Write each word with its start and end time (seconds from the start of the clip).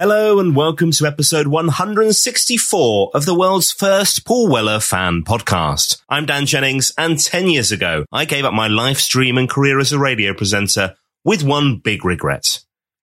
Hello 0.00 0.38
and 0.38 0.54
welcome 0.54 0.92
to 0.92 1.06
episode 1.06 1.48
164 1.48 3.10
of 3.14 3.24
the 3.24 3.34
world's 3.34 3.72
first 3.72 4.24
Paul 4.24 4.48
Weller 4.48 4.78
fan 4.78 5.24
podcast. 5.24 6.00
I'm 6.08 6.24
Dan 6.24 6.46
Jennings 6.46 6.92
and 6.96 7.18
10 7.18 7.48
years 7.48 7.72
ago, 7.72 8.04
I 8.12 8.24
gave 8.24 8.44
up 8.44 8.54
my 8.54 8.68
live 8.68 9.00
stream 9.00 9.36
and 9.36 9.50
career 9.50 9.80
as 9.80 9.92
a 9.92 9.98
radio 9.98 10.34
presenter 10.34 10.94
with 11.24 11.42
one 11.42 11.78
big 11.78 12.04
regret. 12.04 12.60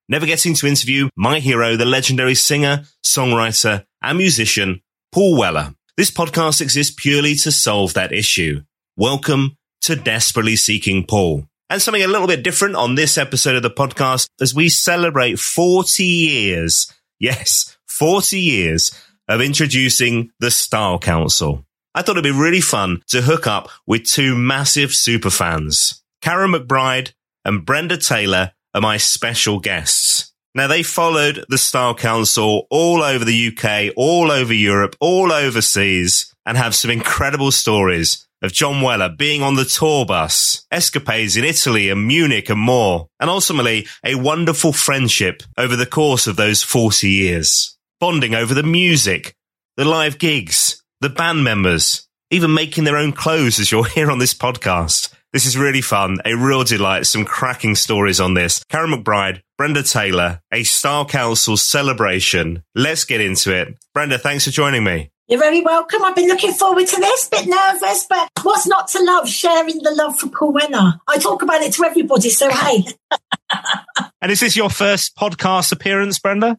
Never 0.08 0.26
getting 0.26 0.54
to 0.54 0.68
interview 0.68 1.10
my 1.18 1.40
hero, 1.40 1.76
the 1.76 1.84
legendary 1.84 2.34
singer, 2.34 2.86
songwriter, 3.06 3.84
and 4.02 4.18
musician, 4.18 4.80
Paul 5.12 5.38
Weller. 5.38 5.76
This 5.98 6.12
podcast 6.12 6.62
exists 6.62 6.96
purely 6.98 7.36
to 7.36 7.52
solve 7.52 7.94
that 7.96 8.14
issue. 8.14 8.62
Welcome 8.96 9.58
to 9.82 9.98
Desperately 9.98 10.56
Seeking 10.56 11.06
Paul. 11.06 11.46
And 11.70 11.82
something 11.82 12.04
a 12.04 12.08
little 12.08 12.28
bit 12.28 12.44
different 12.44 12.76
on 12.76 12.94
this 12.94 13.18
episode 13.18 13.56
of 13.56 13.64
the 13.64 13.72
podcast 13.72 14.30
as 14.40 14.54
we 14.54 14.70
celebrate 14.70 15.40
40 15.40 16.04
years. 16.04 16.92
Yes, 17.20 17.78
40 17.88 18.40
years 18.40 18.92
of 19.28 19.42
introducing 19.42 20.30
the 20.40 20.52
Style 20.52 21.00
Council. 21.00 21.66
I 21.96 22.02
thought 22.02 22.18
it'd 22.18 22.24
be 22.24 22.32
really 22.32 22.62
fun 22.62 23.02
to 23.08 23.22
hook 23.22 23.48
up 23.48 23.70
with 23.88 24.04
two 24.04 24.36
massive 24.36 24.94
super 24.94 25.32
fans. 25.32 26.04
Karen 26.22 26.52
McBride 26.52 27.14
and 27.44 27.66
Brenda 27.66 27.98
Taylor 27.98 28.52
are 28.74 28.82
my 28.82 28.98
special 28.98 29.60
guests. 29.60 30.34
Now 30.56 30.68
they 30.68 30.84
followed 30.84 31.44
the 31.50 31.58
Style 31.58 31.94
Council 31.94 32.66
all 32.70 33.04
over 33.04 33.26
the 33.26 33.50
UK, 33.50 33.94
all 33.98 34.32
over 34.32 34.54
Europe, 34.54 34.96
all 35.02 35.34
overseas 35.34 36.34
and 36.46 36.58
have 36.58 36.74
some 36.74 36.90
incredible 36.90 37.52
stories 37.52 38.26
of 38.42 38.54
John 38.54 38.82
Weller 38.82 39.10
being 39.10 39.42
on 39.42 39.56
the 39.56 39.66
tour 39.66 40.06
bus, 40.06 40.66
escapades 40.72 41.36
in 41.36 41.44
Italy 41.44 41.90
and 41.90 42.08
Munich 42.08 42.50
and 42.50 42.60
more, 42.60 43.10
and 43.20 43.30
ultimately 43.30 43.86
a 44.06 44.16
wonderful 44.16 44.72
friendship 44.72 45.44
over 45.58 45.76
the 45.76 45.86
course 45.86 46.26
of 46.26 46.38
those 46.38 46.64
40 46.64 47.10
years. 47.10 47.78
Bonding 48.00 48.34
over 48.34 48.54
the 48.54 48.64
music, 48.64 49.36
the 49.76 49.84
live 49.84 50.20
gigs, 50.20 50.82
the 51.02 51.10
band 51.10 51.44
members, 51.44 52.08
even 52.32 52.54
making 52.54 52.86
their 52.86 52.98
own 52.98 53.12
clothes 53.12 53.60
as 53.60 53.74
you'll 53.74 53.84
hear 53.96 54.10
on 54.10 54.20
this 54.20 54.34
podcast. 54.34 55.14
This 55.36 55.46
is 55.46 55.58
really 55.58 55.82
fun, 55.82 56.20
a 56.24 56.34
real 56.34 56.64
delight, 56.64 57.06
some 57.08 57.26
cracking 57.26 57.76
stories 57.76 58.22
on 58.22 58.36
this. 58.36 58.64
Karen 58.70 58.90
McBride, 58.90 59.42
Brenda 59.58 59.84
Taylor, 59.84 60.40
a 60.54 60.64
Style 60.64 61.04
Council 61.04 61.58
celebration. 61.58 62.64
Let's 62.74 63.04
get 63.04 63.20
into 63.20 63.54
it. 63.54 63.76
Brenda, 63.94 64.18
thanks 64.18 64.46
for 64.46 64.52
joining 64.52 64.86
me. 64.86 65.12
You're 65.28 65.42
very 65.42 65.60
welcome. 65.60 66.06
I've 66.06 66.16
been 66.16 66.30
looking 66.30 66.54
forward 66.54 66.88
to 66.88 66.96
this. 67.02 67.28
Bit 67.28 67.48
nervous, 67.48 68.06
but 68.10 68.30
what's 68.44 68.66
not 68.66 68.88
to 68.92 69.04
love? 69.04 69.28
Sharing 69.28 69.80
the 69.80 69.92
love 69.92 70.18
for 70.18 70.30
Paul 70.30 70.54
Weller. 70.54 70.94
I 71.06 71.18
talk 71.18 71.42
about 71.42 71.62
it 71.62 71.74
to 71.74 71.84
everybody, 71.84 72.30
so 72.30 72.50
hey. 72.50 72.86
and 74.22 74.32
is 74.32 74.40
this 74.40 74.56
your 74.56 74.70
first 74.70 75.18
podcast 75.18 75.74
appearance, 75.74 76.18
Brenda? 76.18 76.58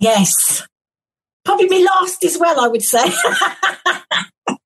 Yes. 0.00 0.66
Probably 1.44 1.68
me 1.68 1.84
last 1.84 2.24
as 2.24 2.36
well, 2.36 2.58
I 2.58 2.66
would 2.66 2.82
say. 2.82 3.12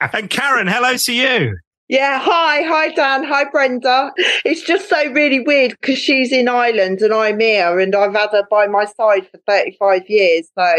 and 0.12 0.28
Karen, 0.28 0.66
hello 0.66 0.96
to 0.96 1.12
you. 1.12 1.56
Yeah, 1.90 2.20
hi, 2.20 2.62
hi 2.62 2.92
Dan, 2.92 3.24
hi 3.24 3.50
Brenda. 3.50 4.12
It's 4.44 4.62
just 4.62 4.88
so 4.88 5.10
really 5.10 5.40
weird 5.40 5.72
because 5.72 5.98
she's 5.98 6.30
in 6.30 6.48
Ireland 6.48 7.00
and 7.00 7.12
I'm 7.12 7.40
here 7.40 7.80
and 7.80 7.92
I've 7.96 8.14
had 8.14 8.30
her 8.30 8.44
by 8.48 8.68
my 8.68 8.84
side 8.84 9.28
for 9.28 9.38
35 9.48 10.08
years. 10.08 10.48
So 10.56 10.72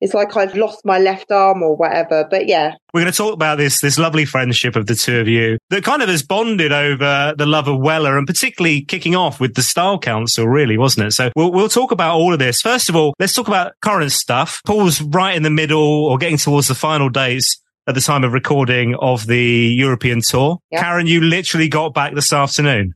it's 0.00 0.14
like 0.14 0.36
I've 0.36 0.54
lost 0.54 0.84
my 0.84 1.00
left 1.00 1.32
arm 1.32 1.64
or 1.64 1.74
whatever. 1.74 2.28
But 2.30 2.46
yeah. 2.46 2.76
We're 2.94 3.00
going 3.00 3.10
to 3.10 3.16
talk 3.16 3.34
about 3.34 3.58
this, 3.58 3.80
this 3.80 3.98
lovely 3.98 4.24
friendship 4.24 4.76
of 4.76 4.86
the 4.86 4.94
two 4.94 5.18
of 5.18 5.26
you 5.26 5.58
that 5.70 5.82
kind 5.82 6.00
of 6.00 6.08
has 6.08 6.22
bonded 6.22 6.70
over 6.70 7.34
the 7.36 7.46
love 7.46 7.66
of 7.66 7.80
Weller 7.80 8.16
and 8.16 8.24
particularly 8.24 8.82
kicking 8.84 9.16
off 9.16 9.40
with 9.40 9.54
the 9.54 9.62
Style 9.64 9.98
Council, 9.98 10.46
really, 10.46 10.78
wasn't 10.78 11.08
it? 11.08 11.12
So 11.12 11.32
we'll, 11.34 11.50
we'll 11.50 11.68
talk 11.70 11.90
about 11.90 12.14
all 12.14 12.32
of 12.32 12.38
this. 12.38 12.60
First 12.60 12.88
of 12.88 12.94
all, 12.94 13.14
let's 13.18 13.34
talk 13.34 13.48
about 13.48 13.72
current 13.80 14.12
stuff. 14.12 14.60
Paul's 14.64 15.02
right 15.02 15.34
in 15.34 15.42
the 15.42 15.50
middle 15.50 16.06
or 16.06 16.18
getting 16.18 16.38
towards 16.38 16.68
the 16.68 16.76
final 16.76 17.08
days 17.08 17.61
at 17.86 17.94
the 17.94 18.00
time 18.00 18.24
of 18.24 18.32
recording 18.32 18.94
of 18.96 19.26
the 19.26 19.74
European 19.76 20.20
tour. 20.20 20.58
Yep. 20.70 20.80
Karen, 20.80 21.06
you 21.06 21.20
literally 21.20 21.68
got 21.68 21.94
back 21.94 22.14
this 22.14 22.32
afternoon. 22.32 22.94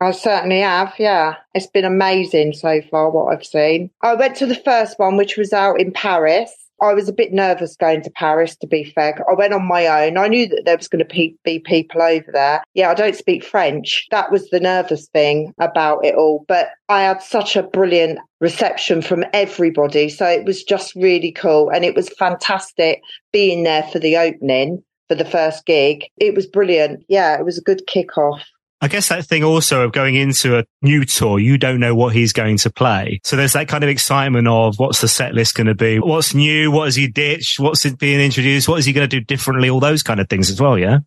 I 0.00 0.12
certainly 0.12 0.60
have, 0.60 0.94
yeah. 0.98 1.36
It's 1.54 1.66
been 1.66 1.84
amazing 1.84 2.54
so 2.54 2.80
far 2.90 3.10
what 3.10 3.34
I've 3.34 3.44
seen. 3.44 3.90
I 4.02 4.14
went 4.14 4.36
to 4.36 4.46
the 4.46 4.54
first 4.54 4.98
one, 4.98 5.16
which 5.16 5.36
was 5.36 5.52
out 5.52 5.78
in 5.78 5.92
Paris. 5.92 6.50
I 6.82 6.94
was 6.94 7.08
a 7.08 7.12
bit 7.12 7.32
nervous 7.32 7.76
going 7.76 8.02
to 8.02 8.10
Paris, 8.10 8.56
to 8.56 8.66
be 8.66 8.84
fair. 8.84 9.24
I 9.30 9.34
went 9.34 9.52
on 9.52 9.66
my 9.66 9.86
own. 9.86 10.16
I 10.16 10.28
knew 10.28 10.48
that 10.48 10.62
there 10.64 10.76
was 10.76 10.88
going 10.88 11.04
to 11.06 11.34
be 11.44 11.58
people 11.60 12.02
over 12.02 12.30
there. 12.32 12.62
Yeah, 12.74 12.90
I 12.90 12.94
don't 12.94 13.16
speak 13.16 13.44
French. 13.44 14.06
That 14.10 14.32
was 14.32 14.48
the 14.50 14.60
nervous 14.60 15.08
thing 15.08 15.52
about 15.60 16.04
it 16.04 16.14
all. 16.14 16.44
But 16.48 16.70
I 16.88 17.02
had 17.02 17.22
such 17.22 17.56
a 17.56 17.62
brilliant 17.62 18.18
reception 18.40 19.02
from 19.02 19.24
everybody. 19.32 20.08
So 20.08 20.26
it 20.26 20.44
was 20.44 20.62
just 20.62 20.94
really 20.94 21.32
cool. 21.32 21.70
And 21.70 21.84
it 21.84 21.94
was 21.94 22.08
fantastic 22.18 23.00
being 23.32 23.62
there 23.62 23.82
for 23.84 23.98
the 23.98 24.16
opening 24.16 24.82
for 25.08 25.14
the 25.16 25.24
first 25.24 25.66
gig. 25.66 26.04
It 26.18 26.34
was 26.34 26.46
brilliant. 26.46 27.04
Yeah, 27.08 27.38
it 27.38 27.44
was 27.44 27.58
a 27.58 27.62
good 27.62 27.86
kick 27.86 28.16
off. 28.16 28.46
I 28.82 28.88
guess 28.88 29.10
that 29.10 29.26
thing 29.26 29.44
also 29.44 29.82
of 29.82 29.92
going 29.92 30.14
into 30.14 30.58
a 30.58 30.64
new 30.80 31.04
tour, 31.04 31.38
you 31.38 31.58
don't 31.58 31.80
know 31.80 31.94
what 31.94 32.14
he's 32.14 32.32
going 32.32 32.56
to 32.58 32.70
play. 32.70 33.20
So 33.24 33.36
there's 33.36 33.52
that 33.52 33.68
kind 33.68 33.84
of 33.84 33.90
excitement 33.90 34.48
of 34.48 34.78
what's 34.78 35.02
the 35.02 35.08
set 35.08 35.34
list 35.34 35.54
going 35.54 35.66
to 35.66 35.74
be? 35.74 35.98
What's 35.98 36.34
new? 36.34 36.70
What 36.70 36.86
has 36.86 36.96
he 36.96 37.06
ditched? 37.06 37.60
What's 37.60 37.84
being 37.96 38.20
introduced? 38.20 38.68
What 38.68 38.78
is 38.78 38.86
he 38.86 38.94
going 38.94 39.08
to 39.08 39.20
do 39.20 39.22
differently? 39.22 39.68
All 39.68 39.80
those 39.80 40.02
kind 40.02 40.18
of 40.18 40.28
things 40.30 40.48
as 40.48 40.60
well. 40.60 40.78
Yeah. 40.78 41.00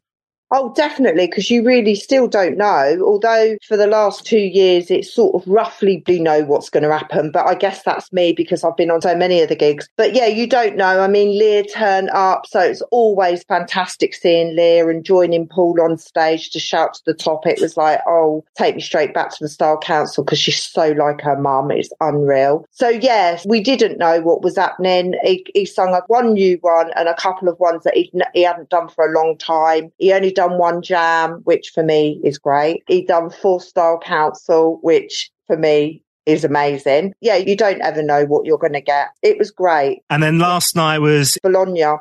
Oh, 0.56 0.72
definitely, 0.76 1.26
because 1.26 1.50
you 1.50 1.64
really 1.64 1.96
still 1.96 2.28
don't 2.28 2.58
know. 2.58 3.00
Although 3.04 3.58
for 3.68 3.76
the 3.76 3.88
last 3.88 4.24
two 4.24 4.38
years, 4.38 4.92
it's 4.92 5.12
sort 5.12 5.34
of 5.34 5.48
roughly 5.48 6.04
do 6.06 6.20
know 6.20 6.44
what's 6.44 6.70
going 6.70 6.84
to 6.84 6.94
happen. 6.94 7.32
But 7.32 7.48
I 7.48 7.56
guess 7.56 7.82
that's 7.82 8.14
me 8.14 8.34
because 8.34 8.64
I've 8.64 8.78
been 8.78 8.92
on 8.92 9.02
so 9.02 9.16
many 9.16 9.42
of 9.42 9.50
the 9.50 9.56
gigs. 9.56 9.90
But 9.98 10.14
yeah, 10.14 10.28
you 10.28 10.46
don't 10.46 10.76
know. 10.76 11.02
I 11.02 11.08
mean, 11.08 11.40
Leah 11.40 11.64
turned 11.64 12.12
up, 12.12 12.46
so 12.46 12.60
it's 12.60 12.84
always 12.92 13.44
fantastic 13.46 14.14
seeing 14.14 14.56
Leah 14.56 14.88
and 14.90 15.04
joining 15.04 15.48
Paul 15.48 15.82
on 15.82 15.98
stage 15.98 16.52
to 16.52 16.60
shout 16.60 16.94
to 16.94 17.02
the 17.08 17.16
top. 17.16 17.48
It 17.48 17.60
was 17.60 17.76
like, 17.76 18.02
oh, 18.08 18.46
take 18.56 18.76
me 18.76 18.82
straight 18.82 19.16
back 19.16 19.32
to 19.32 19.38
the 19.44 19.50
Style 19.50 19.80
Council 19.80 20.24
because 20.24 20.38
she's 20.38 20.62
so 20.62 20.92
like 20.92 21.22
her 21.22 21.36
mum. 21.36 21.72
It's 21.72 21.90
unreal. 22.00 22.68
So 22.70 22.90
yes, 22.90 23.44
we 23.48 23.60
didn't 23.60 23.98
know 23.98 24.22
what 24.22 24.44
was 24.44 24.56
happening. 24.56 25.16
He, 25.24 25.44
he 25.56 25.66
sung 25.66 26.00
one 26.06 26.34
new 26.34 26.60
one 26.62 26.92
and 26.96 27.10
a 27.10 27.16
couple 27.16 27.48
of 27.48 27.60
ones 27.60 27.84
that 27.86 27.96
he, 27.96 28.12
he 28.36 28.44
hadn't 28.44 28.70
done 28.70 28.88
for 28.88 29.08
a 29.08 29.20
long 29.20 29.36
time. 29.40 29.92
He 29.98 30.14
only 30.14 30.32
done 30.32 30.43
done 30.48 30.58
one 30.58 30.82
jam, 30.82 31.42
which 31.44 31.72
for 31.74 31.84
me 31.84 32.20
is 32.24 32.38
great. 32.38 32.84
He 32.88 33.04
done 33.06 33.30
four 33.30 33.62
style 33.62 34.00
council, 34.04 34.80
which 34.82 35.32
for 35.48 35.58
me 35.58 36.04
is 36.26 36.44
amazing. 36.44 37.14
Yeah, 37.22 37.36
you 37.36 37.56
don't 37.56 37.82
ever 37.82 38.02
know 38.02 38.26
what 38.26 38.46
you're 38.46 38.58
going 38.58 38.74
to 38.74 38.82
get. 38.82 39.10
It 39.22 39.38
was 39.38 39.52
great. 39.52 40.02
And 40.10 40.24
then 40.24 40.40
last 40.40 40.76
night 40.76 41.00
was 41.00 41.38
Bologna. 41.44 41.84
Ah. 41.84 42.00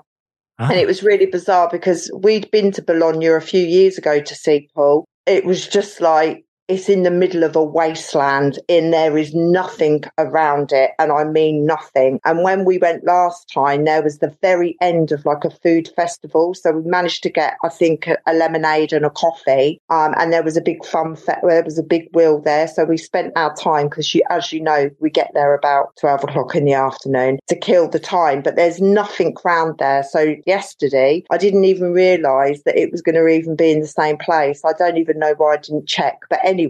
And 0.59 0.73
it 0.73 0.87
was 0.87 1.03
really 1.03 1.27
bizarre 1.27 1.69
because 1.71 2.11
we'd 2.15 2.51
been 2.51 2.73
to 2.73 2.83
Bologna 2.83 3.27
a 3.27 3.41
few 3.41 3.65
years 3.65 3.99
ago 3.99 4.21
to 4.21 4.35
see 4.35 4.69
Paul. 4.75 5.05
It 5.27 5.45
was 5.45 5.67
just 5.67 6.01
like 6.01 6.45
it's 6.73 6.89
in 6.89 7.03
the 7.03 7.11
middle 7.11 7.45
of 7.45 7.55
a 7.55 7.63
wasteland 7.63 8.59
and 8.67 8.95
there 8.95 9.19
is 9.19 9.35
nothing 9.35 10.03
around 10.17 10.73
it. 10.73 10.93
And 10.99 11.13
I 11.13 11.25
mean 11.25 11.67
nothing. 11.67 12.19
And 12.25 12.43
when 12.43 12.65
we 12.65 12.79
went 12.79 13.05
last 13.05 13.51
time, 13.53 13.85
there 13.85 14.03
was 14.03 14.19
the 14.19 14.35
very 14.41 14.77
end 14.81 15.13
of 15.13 15.27
like 15.27 15.45
a 15.45 15.51
food 15.51 15.91
festival. 15.95 16.55
So 16.55 16.73
we 16.73 16.91
managed 16.91 17.23
to 17.25 17.31
get, 17.31 17.59
I 17.63 17.69
think, 17.69 18.09
a, 18.09 18.33
lemonade 18.33 18.95
and 18.95 19.05
a 19.05 19.11
coffee. 19.11 19.81
Um, 19.91 20.15
and 20.17 20.33
there 20.33 20.43
was 20.43 20.57
a 20.57 20.63
big 20.63 20.83
fun, 20.87 21.15
fe- 21.15 21.43
there 21.43 21.63
was 21.63 21.79
a 21.79 21.83
big 21.83 22.09
wheel 22.15 22.41
there. 22.41 22.67
So 22.67 22.85
we 22.85 22.97
spent 22.97 23.35
our 23.37 23.55
time 23.55 23.91
because 23.91 24.15
you, 24.15 24.23
as 24.31 24.51
you 24.51 24.61
know, 24.61 24.89
we 24.99 25.11
get 25.11 25.31
there 25.35 25.55
about 25.55 25.95
12 26.01 26.25
o'clock 26.25 26.55
in 26.55 26.65
the 26.65 26.73
afternoon 26.73 27.39
to 27.49 27.55
kill 27.55 27.89
the 27.89 28.01
time, 28.01 28.41
but 28.41 28.57
there's 28.57 28.81
nothing 28.81 29.37
around 29.45 29.79
there. 29.79 30.03
So 30.03 30.37
yesterday, 30.47 31.23
I 31.31 31.37
didn't 31.37 31.67
even 31.67 31.93
realize 31.93 32.63
that 32.63 32.81
it 32.81 32.91
was 32.91 33.03
going 33.03 33.17
to 33.17 33.27
even 33.29 33.57
be 33.57 33.71
in 33.71 33.81
the 33.81 33.87
same 33.87 34.17
place. 34.17 34.63
I 34.65 34.73
don't 34.73 34.97
even 34.97 35.19
know 35.19 35.35
why 35.37 35.55
I 35.55 35.57
didn't 35.59 35.87
check. 35.87 36.19
But 36.31 36.41
anyway, 36.43 36.62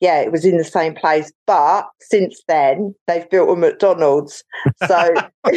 yeah, 0.00 0.20
it 0.20 0.32
was 0.32 0.44
in 0.44 0.56
the 0.56 0.64
same 0.64 0.94
place. 0.94 1.32
But 1.46 1.86
since 2.00 2.42
then, 2.48 2.94
they've 3.06 3.28
built 3.30 3.50
a 3.50 3.56
McDonald's. 3.56 4.44
So 4.86 5.14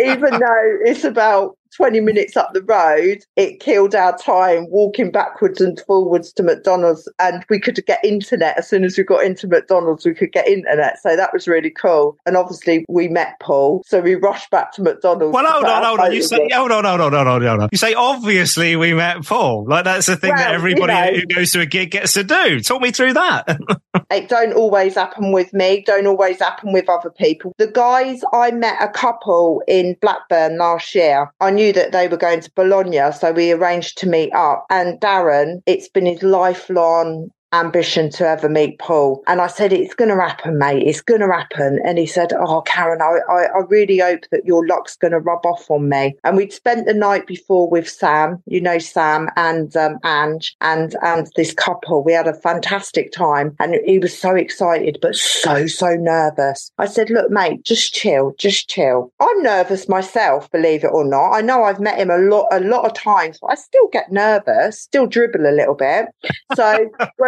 even 0.00 0.30
though 0.30 0.78
it's 0.84 1.04
about 1.04 1.56
20 1.76 2.00
minutes 2.00 2.36
up 2.36 2.52
the 2.52 2.62
road, 2.62 3.24
it 3.36 3.60
killed 3.60 3.94
our 3.94 4.16
time 4.16 4.66
walking 4.70 5.10
backwards 5.10 5.60
and 5.60 5.80
forwards 5.86 6.32
to 6.34 6.42
McDonald's. 6.42 7.08
And 7.18 7.44
we 7.48 7.60
could 7.60 7.84
get 7.86 8.04
internet 8.04 8.58
as 8.58 8.68
soon 8.68 8.84
as 8.84 8.96
we 8.96 9.04
got 9.04 9.24
into 9.24 9.46
McDonald's, 9.46 10.04
we 10.04 10.14
could 10.14 10.32
get 10.32 10.48
internet. 10.48 11.00
So 11.02 11.16
that 11.16 11.32
was 11.32 11.48
really 11.48 11.70
cool. 11.70 12.16
And 12.26 12.36
obviously, 12.36 12.84
we 12.88 13.08
met 13.08 13.38
Paul. 13.40 13.82
So 13.86 14.00
we 14.00 14.14
rushed 14.14 14.50
back 14.50 14.72
to 14.72 14.82
McDonald's. 14.82 15.34
Well, 15.34 15.46
hold 15.46 15.64
on, 15.64 15.84
hold 15.84 16.00
on. 16.00 16.12
You 16.12 16.22
say, 16.22 16.48
hold 16.52 16.72
on, 16.72 16.84
hold 16.84 17.00
on, 17.00 17.12
hold 17.12 17.28
on, 17.28 17.42
hold 17.42 17.60
on. 17.60 17.68
You 17.72 17.78
say, 17.78 17.94
obviously, 17.94 18.76
we 18.76 18.94
met 18.94 19.24
Paul. 19.24 19.66
Like, 19.68 19.84
that's 19.84 20.06
the 20.06 20.16
thing 20.16 20.30
well, 20.30 20.38
that 20.38 20.54
everybody 20.54 20.92
you 20.92 20.98
know, 20.98 21.18
who 21.20 21.34
goes 21.34 21.52
to 21.52 21.60
a 21.60 21.66
gig 21.66 21.90
gets 21.90 22.14
to 22.14 22.24
do. 22.24 22.60
Talk 22.60 22.82
me 22.82 22.90
through 22.90 23.14
that. 23.14 23.58
it 24.10 24.28
don't 24.28 24.52
always 24.52 24.94
happen 24.94 25.32
with 25.32 25.52
me, 25.52 25.82
don't 25.86 26.06
always 26.06 26.38
happen 26.38 26.72
with 26.72 26.88
other 26.88 27.10
people. 27.10 27.52
The 27.58 27.66
guys, 27.66 28.20
I 28.32 28.50
met 28.50 28.76
a 28.80 28.88
couple 28.88 29.62
in 29.66 29.96
Blackburn 30.00 30.58
last 30.58 30.94
year. 30.94 31.32
I 31.40 31.50
knew 31.58 31.72
that 31.72 31.90
they 31.92 32.06
were 32.06 32.16
going 32.16 32.40
to 32.40 32.50
Bologna, 32.54 33.10
so 33.12 33.32
we 33.32 33.50
arranged 33.52 33.98
to 33.98 34.08
meet 34.08 34.32
up. 34.32 34.64
And 34.70 35.00
Darren, 35.00 35.60
it's 35.66 35.88
been 35.88 36.06
his 36.06 36.22
lifelong 36.22 37.30
ambition 37.52 38.10
to 38.10 38.26
ever 38.26 38.48
meet 38.48 38.78
Paul. 38.78 39.22
And 39.26 39.40
I 39.40 39.46
said, 39.46 39.72
It's 39.72 39.94
going 39.94 40.10
to 40.10 40.20
happen, 40.20 40.58
mate. 40.58 40.86
It's 40.86 41.00
going 41.00 41.20
to 41.20 41.32
happen. 41.32 41.80
And 41.84 41.98
he 41.98 42.06
said, 42.06 42.32
Oh, 42.32 42.62
Karen, 42.62 43.00
I, 43.00 43.18
I, 43.30 43.44
I 43.44 43.58
really 43.68 43.98
hope 43.98 44.24
that 44.30 44.44
your 44.44 44.66
luck's 44.66 44.96
going 44.96 45.12
to 45.12 45.20
rub 45.20 45.44
off 45.44 45.70
on 45.70 45.88
me. 45.88 46.14
And 46.24 46.36
we'd 46.36 46.52
spent 46.52 46.86
the 46.86 46.94
night 46.94 47.26
before 47.26 47.68
with 47.68 47.88
Sam, 47.88 48.42
you 48.46 48.60
know, 48.60 48.78
Sam 48.78 49.28
and 49.36 49.74
um, 49.76 49.98
Ange 50.04 50.56
and, 50.60 50.94
and 51.02 51.28
this 51.36 51.54
couple. 51.54 52.04
We 52.04 52.12
had 52.12 52.28
a 52.28 52.34
fantastic 52.34 53.12
time. 53.12 53.56
And 53.58 53.76
he 53.86 53.98
was 53.98 54.16
so 54.16 54.34
excited, 54.34 54.98
but 55.00 55.16
so, 55.16 55.66
so 55.66 55.94
nervous. 55.94 56.70
I 56.78 56.86
said, 56.86 57.10
Look, 57.10 57.30
mate, 57.30 57.64
just 57.64 57.94
chill, 57.94 58.34
just 58.38 58.68
chill. 58.68 59.12
I'm 59.20 59.42
nervous 59.42 59.88
myself, 59.88 60.50
believe 60.50 60.84
it 60.84 60.92
or 60.92 61.04
not. 61.04 61.32
I 61.32 61.40
know 61.40 61.62
I've 61.62 61.80
met 61.80 61.98
him 61.98 62.10
a 62.10 62.18
lot, 62.18 62.48
a 62.52 62.60
lot 62.60 62.84
of 62.84 62.94
times, 62.94 63.38
but 63.40 63.52
I 63.52 63.54
still 63.54 63.88
get 63.92 64.12
nervous, 64.12 64.80
still 64.80 65.06
dribble 65.06 65.46
a 65.46 65.54
little 65.54 65.74
bit. 65.74 66.06
So, 66.54 66.90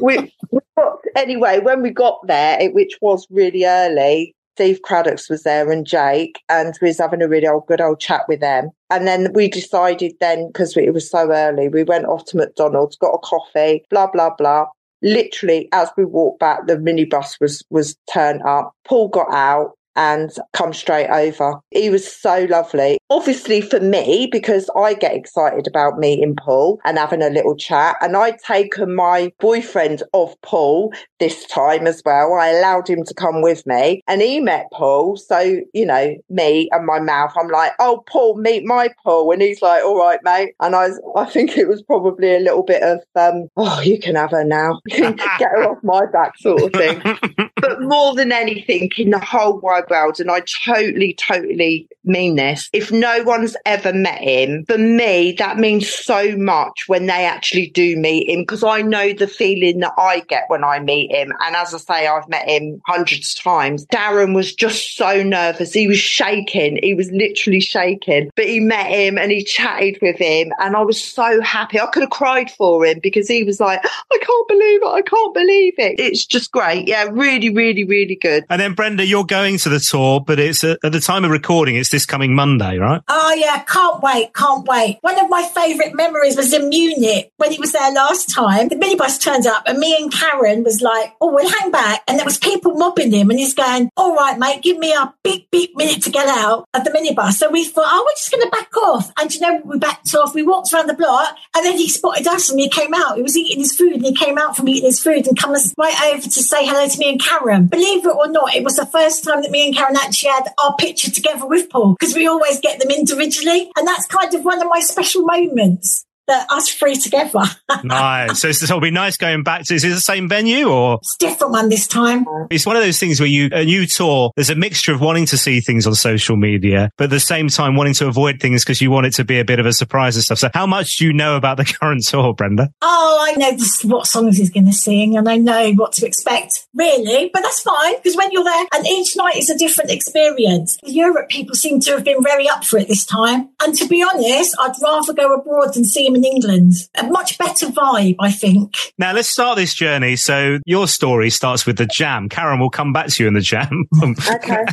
we, 0.00 0.32
we 0.50 0.60
got, 0.76 0.98
anyway, 1.14 1.60
when 1.60 1.82
we 1.82 1.90
got 1.90 2.18
there, 2.26 2.60
it, 2.60 2.74
which 2.74 2.98
was 3.00 3.26
really 3.30 3.64
early, 3.64 4.34
Steve 4.56 4.80
Cradocks 4.82 5.28
was 5.28 5.42
there 5.42 5.70
and 5.70 5.86
Jake, 5.86 6.40
and 6.48 6.74
we 6.80 6.88
was 6.88 6.98
having 6.98 7.20
a 7.20 7.28
really 7.28 7.46
old, 7.46 7.66
good 7.66 7.80
old 7.80 8.00
chat 8.00 8.22
with 8.26 8.40
them. 8.40 8.70
And 8.88 9.06
then 9.06 9.32
we 9.34 9.48
decided 9.48 10.14
then, 10.18 10.46
because 10.46 10.74
it 10.76 10.94
was 10.94 11.10
so 11.10 11.30
early, 11.30 11.68
we 11.68 11.84
went 11.84 12.06
off 12.06 12.24
to 12.26 12.38
McDonald's, 12.38 12.96
got 12.96 13.14
a 13.14 13.18
coffee, 13.18 13.84
blah, 13.90 14.06
blah, 14.10 14.30
blah. 14.36 14.66
Literally, 15.02 15.68
as 15.72 15.90
we 15.98 16.06
walked 16.06 16.40
back, 16.40 16.66
the 16.66 16.76
minibus 16.76 17.38
was, 17.38 17.62
was 17.68 17.96
turned 18.10 18.42
up. 18.44 18.72
Paul 18.86 19.08
got 19.08 19.28
out 19.30 19.72
and 19.96 20.30
come 20.52 20.72
straight 20.72 21.08
over. 21.08 21.54
He 21.70 21.90
was 21.90 22.10
so 22.10 22.46
lovely. 22.50 22.98
Obviously 23.10 23.60
for 23.60 23.80
me, 23.80 24.28
because 24.30 24.68
I 24.76 24.94
get 24.94 25.14
excited 25.14 25.66
about 25.66 25.98
meeting 25.98 26.36
Paul 26.36 26.80
and 26.84 26.98
having 26.98 27.22
a 27.22 27.30
little 27.30 27.56
chat. 27.56 27.96
And 28.00 28.16
I'd 28.16 28.38
taken 28.38 28.94
my 28.94 29.32
boyfriend 29.40 30.02
of 30.12 30.34
Paul 30.42 30.92
this 31.18 31.46
time 31.46 31.86
as 31.86 32.02
well. 32.04 32.34
I 32.34 32.48
allowed 32.48 32.88
him 32.88 33.04
to 33.04 33.14
come 33.14 33.42
with 33.42 33.66
me 33.66 34.02
and 34.06 34.20
he 34.20 34.40
met 34.40 34.66
Paul. 34.72 35.16
So, 35.16 35.60
you 35.72 35.86
know, 35.86 36.14
me 36.28 36.68
and 36.72 36.86
my 36.86 37.00
mouth, 37.00 37.32
I'm 37.38 37.48
like, 37.48 37.72
oh, 37.78 38.04
Paul, 38.08 38.36
meet 38.38 38.64
my 38.64 38.90
Paul. 39.02 39.32
And 39.32 39.42
he's 39.42 39.62
like, 39.62 39.82
all 39.82 39.98
right, 39.98 40.20
mate. 40.22 40.54
And 40.60 40.74
I, 40.74 40.88
I 41.16 41.24
think 41.24 41.56
it 41.56 41.68
was 41.68 41.82
probably 41.82 42.34
a 42.34 42.40
little 42.40 42.62
bit 42.62 42.82
of, 42.82 43.00
um, 43.14 43.48
oh, 43.56 43.80
you 43.80 43.98
can 43.98 44.14
have 44.16 44.32
her 44.32 44.44
now. 44.44 44.80
Get 44.88 45.18
her 45.18 45.70
off 45.70 45.78
my 45.82 46.06
back 46.06 46.36
sort 46.38 46.62
of 46.62 46.72
thing. 46.72 47.00
but 47.66 47.82
more 47.82 48.14
than 48.14 48.32
anything 48.32 48.90
in 48.96 49.10
the 49.10 49.18
whole 49.18 49.58
wide 49.58 49.88
world, 49.90 50.20
and 50.20 50.30
I 50.30 50.42
totally, 50.64 51.14
totally 51.14 51.88
mean 52.06 52.36
this, 52.36 52.70
if 52.72 52.92
no 52.92 53.22
one's 53.24 53.56
ever 53.66 53.92
met 53.92 54.20
him, 54.20 54.64
for 54.66 54.78
me, 54.78 55.32
that 55.38 55.58
means 55.58 55.88
so 55.88 56.36
much 56.36 56.84
when 56.86 57.06
they 57.06 57.26
actually 57.26 57.68
do 57.70 57.96
meet 57.96 58.28
him 58.28 58.40
because 58.40 58.62
I 58.62 58.82
know 58.82 59.12
the 59.12 59.26
feeling 59.26 59.80
that 59.80 59.92
I 59.98 60.20
get 60.20 60.44
when 60.48 60.64
I 60.64 60.78
meet 60.78 61.12
him. 61.12 61.32
And 61.44 61.56
as 61.56 61.74
I 61.74 61.78
say, 61.78 62.06
I've 62.06 62.28
met 62.28 62.48
him 62.48 62.80
hundreds 62.86 63.36
of 63.36 63.42
times. 63.42 63.86
Darren 63.86 64.34
was 64.34 64.54
just 64.54 64.96
so 64.96 65.22
nervous. 65.22 65.72
He 65.72 65.88
was 65.88 65.98
shaking. 65.98 66.78
He 66.82 66.94
was 66.94 67.10
literally 67.10 67.60
shaking. 67.60 68.30
But 68.36 68.46
he 68.46 68.60
met 68.60 68.86
him 68.86 69.18
and 69.18 69.30
he 69.30 69.42
chatted 69.42 69.98
with 70.00 70.16
him. 70.16 70.52
And 70.60 70.76
I 70.76 70.82
was 70.82 71.02
so 71.02 71.40
happy. 71.42 71.80
I 71.80 71.86
could 71.86 72.02
have 72.02 72.10
cried 72.10 72.50
for 72.50 72.84
him 72.86 73.00
because 73.02 73.28
he 73.28 73.42
was 73.42 73.58
like, 73.58 73.80
I 73.84 74.18
can't 74.18 74.48
believe 74.48 74.82
it. 74.82 74.86
I 74.86 75.02
can't 75.02 75.34
believe 75.34 75.74
it. 75.78 75.98
It's 75.98 76.24
just 76.24 76.52
great. 76.52 76.86
Yeah, 76.86 77.08
really, 77.10 77.50
really, 77.56 77.84
really 77.84 78.14
good. 78.14 78.44
And 78.50 78.60
then, 78.60 78.74
Brenda, 78.74 79.04
you're 79.04 79.24
going 79.24 79.58
to 79.58 79.68
the 79.68 79.80
tour, 79.80 80.20
but 80.20 80.38
it's 80.38 80.62
uh, 80.62 80.76
at 80.84 80.92
the 80.92 81.00
time 81.00 81.24
of 81.24 81.30
recording, 81.30 81.76
it's 81.76 81.90
this 81.90 82.06
coming 82.06 82.34
Monday, 82.34 82.78
right? 82.78 83.00
Oh, 83.08 83.32
yeah. 83.32 83.64
Can't 83.64 84.02
wait. 84.02 84.34
Can't 84.34 84.66
wait. 84.66 84.98
One 85.00 85.18
of 85.18 85.28
my 85.28 85.42
favourite 85.42 85.94
memories 85.94 86.36
was 86.36 86.52
in 86.52 86.68
Munich 86.68 87.32
when 87.38 87.50
he 87.50 87.58
was 87.58 87.72
there 87.72 87.92
last 87.92 88.32
time. 88.32 88.68
The 88.68 88.76
minibus 88.76 89.20
turned 89.20 89.46
up 89.46 89.64
and 89.66 89.78
me 89.78 89.96
and 89.98 90.12
Karen 90.12 90.62
was 90.62 90.82
like, 90.82 91.14
oh, 91.20 91.34
we'll 91.34 91.48
hang 91.48 91.70
back. 91.70 92.02
And 92.06 92.18
there 92.18 92.24
was 92.24 92.38
people 92.38 92.74
mobbing 92.74 93.12
him 93.12 93.30
and 93.30 93.38
he's 93.38 93.54
going, 93.54 93.90
all 93.96 94.14
right, 94.14 94.38
mate, 94.38 94.62
give 94.62 94.78
me 94.78 94.92
a 94.92 95.12
big, 95.24 95.50
big 95.50 95.70
minute 95.74 96.02
to 96.02 96.10
get 96.10 96.28
out 96.28 96.66
of 96.74 96.84
the 96.84 96.90
minibus. 96.90 97.32
So 97.32 97.50
we 97.50 97.64
thought, 97.64 97.88
oh, 97.88 98.04
we're 98.06 98.16
just 98.16 98.30
going 98.30 98.44
to 98.44 98.50
back 98.50 98.76
off. 98.76 99.10
And 99.18 99.34
you 99.34 99.40
know, 99.40 99.62
we 99.64 99.78
backed 99.78 100.14
off. 100.14 100.34
We 100.34 100.42
walked 100.42 100.72
around 100.72 100.88
the 100.88 100.94
block 100.94 101.36
and 101.54 101.64
then 101.64 101.76
he 101.76 101.88
spotted 101.88 102.26
us 102.26 102.50
and 102.50 102.60
he 102.60 102.68
came 102.68 102.92
out. 102.94 103.16
He 103.16 103.22
was 103.22 103.36
eating 103.36 103.60
his 103.60 103.74
food 103.74 103.94
and 103.94 104.04
he 104.04 104.14
came 104.14 104.38
out 104.38 104.56
from 104.56 104.68
eating 104.68 104.84
his 104.84 105.00
food 105.00 105.26
and 105.26 105.38
come 105.38 105.54
right 105.78 106.14
over 106.14 106.22
to 106.22 106.30
say 106.30 106.66
hello 106.66 106.86
to 106.86 106.98
me 106.98 107.10
and 107.10 107.22
Karen. 107.22 107.35
Believe 107.68 108.06
it 108.06 108.14
or 108.14 108.28
not, 108.28 108.54
it 108.54 108.64
was 108.64 108.76
the 108.76 108.86
first 108.86 109.24
time 109.24 109.42
that 109.42 109.50
me 109.50 109.66
and 109.66 109.76
Karen 109.76 109.96
actually 109.96 110.30
had 110.30 110.48
our 110.62 110.74
picture 110.76 111.10
together 111.10 111.46
with 111.46 111.68
Paul 111.70 111.96
because 111.98 112.14
we 112.14 112.26
always 112.26 112.60
get 112.60 112.80
them 112.80 112.90
individually. 112.90 113.70
And 113.76 113.86
that's 113.86 114.06
kind 114.06 114.32
of 114.34 114.44
one 114.44 114.60
of 114.62 114.68
my 114.68 114.80
special 114.80 115.22
moments 115.22 116.05
that 116.26 116.46
us 116.50 116.68
three 116.68 116.96
together. 116.96 117.40
nice. 117.84 118.40
So 118.40 118.48
it'll 118.48 118.80
be 118.80 118.90
nice 118.90 119.16
going 119.16 119.42
back 119.42 119.64
to, 119.64 119.74
is 119.74 119.84
it 119.84 119.90
the 119.90 120.00
same 120.00 120.28
venue 120.28 120.68
or? 120.68 120.98
It's 121.02 121.16
different 121.16 121.52
one 121.52 121.68
this 121.68 121.86
time. 121.86 122.24
It's 122.50 122.66
one 122.66 122.76
of 122.76 122.82
those 122.82 122.98
things 122.98 123.20
where 123.20 123.28
you, 123.28 123.48
a 123.52 123.64
new 123.64 123.86
tour, 123.86 124.32
there's 124.36 124.50
a 124.50 124.54
mixture 124.54 124.92
of 124.92 125.00
wanting 125.00 125.26
to 125.26 125.38
see 125.38 125.60
things 125.60 125.86
on 125.86 125.94
social 125.94 126.36
media, 126.36 126.90
but 126.96 127.04
at 127.04 127.10
the 127.10 127.20
same 127.20 127.48
time 127.48 127.76
wanting 127.76 127.94
to 127.94 128.08
avoid 128.08 128.40
things 128.40 128.64
because 128.64 128.80
you 128.80 128.90
want 128.90 129.06
it 129.06 129.14
to 129.14 129.24
be 129.24 129.38
a 129.38 129.44
bit 129.44 129.58
of 129.58 129.66
a 129.66 129.72
surprise 129.72 130.16
and 130.16 130.24
stuff. 130.24 130.38
So 130.38 130.50
how 130.54 130.66
much 130.66 130.96
do 130.98 131.06
you 131.06 131.12
know 131.12 131.36
about 131.36 131.56
the 131.56 131.64
current 131.80 132.04
tour, 132.04 132.34
Brenda? 132.34 132.70
Oh, 132.82 133.26
I 133.28 133.36
know 133.36 133.52
this, 133.52 133.84
what 133.84 134.06
songs 134.06 134.36
he's 134.36 134.50
going 134.50 134.66
to 134.66 134.72
sing 134.72 135.16
and 135.16 135.28
I 135.28 135.36
know 135.36 135.72
what 135.72 135.92
to 135.94 136.06
expect, 136.06 136.66
really, 136.74 137.30
but 137.32 137.42
that's 137.42 137.60
fine 137.60 137.96
because 137.96 138.16
when 138.16 138.32
you're 138.32 138.44
there 138.44 138.66
and 138.74 138.86
each 138.86 139.16
night 139.16 139.36
is 139.36 139.50
a 139.50 139.56
different 139.56 139.90
experience. 139.90 140.78
The 140.82 140.92
Europe 140.92 141.28
people 141.28 141.54
seem 141.54 141.80
to 141.80 141.92
have 141.92 142.04
been 142.04 142.22
very 142.22 142.48
up 142.48 142.64
for 142.64 142.78
it 142.78 142.88
this 142.88 143.04
time. 143.04 143.50
And 143.62 143.74
to 143.76 143.86
be 143.86 144.02
honest, 144.02 144.56
I'd 144.58 144.72
rather 144.82 145.12
go 145.12 145.34
abroad 145.34 145.74
than 145.74 145.84
see 145.84 146.06
him 146.06 146.15
in 146.16 146.24
England. 146.24 146.72
A 146.98 147.04
much 147.04 147.38
better 147.38 147.66
vibe, 147.66 148.16
I 148.18 148.32
think. 148.32 148.74
Now 148.98 149.12
let's 149.12 149.28
start 149.28 149.56
this 149.56 149.74
journey. 149.74 150.16
So 150.16 150.58
your 150.66 150.88
story 150.88 151.30
starts 151.30 151.66
with 151.66 151.76
the 151.76 151.86
jam. 151.86 152.28
Karen 152.28 152.58
we'll 152.58 152.70
come 152.70 152.92
back 152.92 153.08
to 153.08 153.22
you 153.22 153.28
in 153.28 153.34
the 153.34 153.40
jam. 153.40 153.84
okay. 154.02 154.64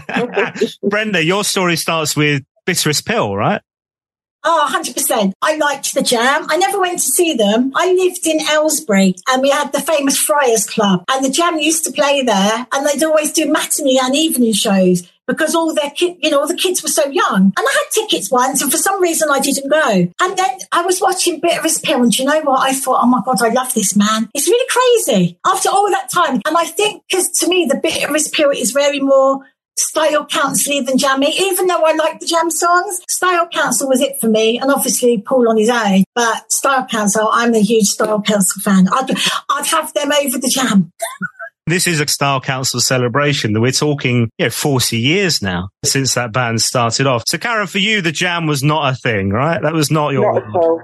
Brenda, 0.83 1.23
your 1.23 1.43
story 1.43 1.75
starts 1.75 2.15
with 2.15 2.43
bitterest 2.65 3.05
pill, 3.05 3.35
right? 3.35 3.62
Oh, 4.43 4.69
100%. 4.71 5.33
I 5.41 5.55
liked 5.55 5.93
the 5.93 6.01
Jam. 6.01 6.47
I 6.50 6.57
never 6.57 6.79
went 6.79 7.00
to 7.00 7.05
see 7.05 7.33
them. 7.33 7.71
I 7.75 7.93
lived 7.93 8.27
in 8.27 8.41
Aylesbury 8.41 9.15
and 9.29 9.41
we 9.41 9.50
had 9.50 9.71
the 9.71 9.79
famous 9.79 10.17
Friars 10.17 10.65
Club 10.65 11.03
and 11.09 11.23
the 11.23 11.29
Jam 11.29 11.59
used 11.59 11.85
to 11.85 11.91
play 11.91 12.21
there 12.21 12.67
and 12.71 12.85
they'd 12.85 13.03
always 13.03 13.31
do 13.31 13.51
matinee 13.51 14.00
and 14.01 14.15
evening 14.15 14.53
shows 14.53 15.09
because 15.27 15.55
all 15.55 15.73
their 15.73 15.91
you 15.97 16.29
know, 16.29 16.41
all 16.41 16.47
the 16.47 16.55
kids 16.55 16.83
were 16.83 16.89
so 16.89 17.05
young. 17.09 17.53
And 17.57 17.57
I 17.57 17.71
had 17.71 17.91
tickets 17.91 18.29
once, 18.31 18.62
and 18.62 18.71
for 18.71 18.77
some 18.77 19.01
reason 19.01 19.29
I 19.31 19.39
didn't 19.39 19.69
go. 19.69 20.12
And 20.21 20.38
then 20.38 20.57
I 20.71 20.81
was 20.81 21.00
watching 21.01 21.39
Bitterest 21.39 21.83
Pill, 21.83 22.03
and 22.03 22.17
you 22.17 22.25
know 22.25 22.41
what? 22.41 22.59
I 22.59 22.73
thought, 22.73 23.01
oh 23.01 23.07
my 23.07 23.21
god, 23.23 23.41
I 23.41 23.50
love 23.50 23.73
this 23.73 23.95
man. 23.95 24.29
It's 24.33 24.47
really 24.47 24.67
crazy 24.69 25.39
after 25.45 25.69
all 25.69 25.89
that 25.91 26.09
time. 26.09 26.41
And 26.45 26.57
I 26.57 26.65
think 26.65 27.03
because 27.09 27.29
to 27.39 27.47
me, 27.47 27.65
the 27.65 27.79
Bitterest 27.79 28.33
Pill 28.33 28.50
is 28.50 28.71
very 28.71 29.00
more 29.00 29.45
Style 29.77 30.25
Council 30.25 30.73
even 30.73 30.97
Jammy, 30.97 31.33
even 31.39 31.67
though 31.67 31.83
I 31.83 31.93
like 31.93 32.19
the 32.19 32.25
Jam 32.25 32.51
songs. 32.51 33.01
Style 33.09 33.47
Council 33.47 33.87
was 33.87 34.01
it 34.01 34.19
for 34.19 34.27
me, 34.27 34.59
and 34.59 34.71
obviously 34.71 35.21
Paul 35.21 35.49
on 35.49 35.57
his 35.57 35.69
own. 35.69 36.03
But 36.15 36.51
Style 36.51 36.85
Council, 36.85 37.27
I'm 37.31 37.53
a 37.53 37.61
huge 37.61 37.87
Style 37.87 38.21
Council 38.21 38.61
fan. 38.61 38.87
I'd, 38.91 39.11
I'd 39.49 39.65
have 39.67 39.93
them 39.93 40.11
over 40.11 40.37
the 40.37 40.49
Jam. 40.49 40.91
This 41.65 41.87
is 41.87 42.01
a 42.01 42.07
Style 42.07 42.41
Council 42.41 42.81
celebration 42.81 43.53
that 43.53 43.61
we're 43.61 43.71
talking, 43.71 44.29
you 44.37 44.45
know, 44.45 44.49
40 44.49 44.97
years 44.97 45.41
now 45.41 45.69
since 45.85 46.13
that 46.15 46.33
band 46.33 46.61
started 46.61 47.07
off. 47.07 47.23
So 47.25 47.37
Karen, 47.37 47.67
for 47.67 47.77
you, 47.77 48.01
the 48.01 48.11
jam 48.11 48.47
was 48.47 48.63
not 48.63 48.91
a 48.91 48.95
thing, 48.97 49.29
right? 49.29 49.61
That 49.61 49.73
was 49.73 49.89
not 49.89 50.11
your. 50.11 50.33
Not 50.33 50.43
at 50.43 50.55
all. 50.55 50.81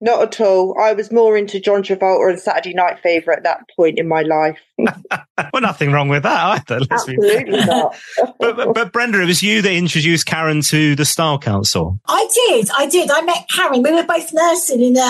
Not 0.00 0.22
at 0.22 0.40
all. 0.40 0.78
I 0.80 0.94
was 0.94 1.12
more 1.12 1.36
into 1.36 1.60
John 1.60 1.82
Travolta 1.82 2.30
and 2.30 2.40
Saturday 2.40 2.74
Night 2.74 3.00
Fever 3.02 3.32
at 3.32 3.42
that 3.44 3.64
point 3.76 3.98
in 3.98 4.08
my 4.08 4.22
life. 4.22 4.58
well, 5.52 5.62
nothing 5.62 5.92
wrong 5.92 6.08
with 6.08 6.24
that 6.24 6.66
either. 6.68 6.80
Absolutely 6.90 7.64
not. 7.64 7.96
but, 8.38 8.56
but, 8.56 8.74
but, 8.74 8.92
Brenda, 8.92 9.22
it 9.22 9.26
was 9.26 9.42
you 9.42 9.62
that 9.62 9.72
introduced 9.72 10.26
Karen 10.26 10.62
to 10.62 10.96
the 10.96 11.04
Style 11.04 11.38
Council. 11.38 12.00
I 12.06 12.28
did. 12.34 12.68
I 12.76 12.86
did. 12.86 13.10
I 13.10 13.22
met 13.22 13.46
Karen. 13.54 13.82
We 13.82 13.92
were 13.92 14.02
both 14.02 14.32
nursing 14.32 14.82
in 14.82 14.96
a, 14.96 15.00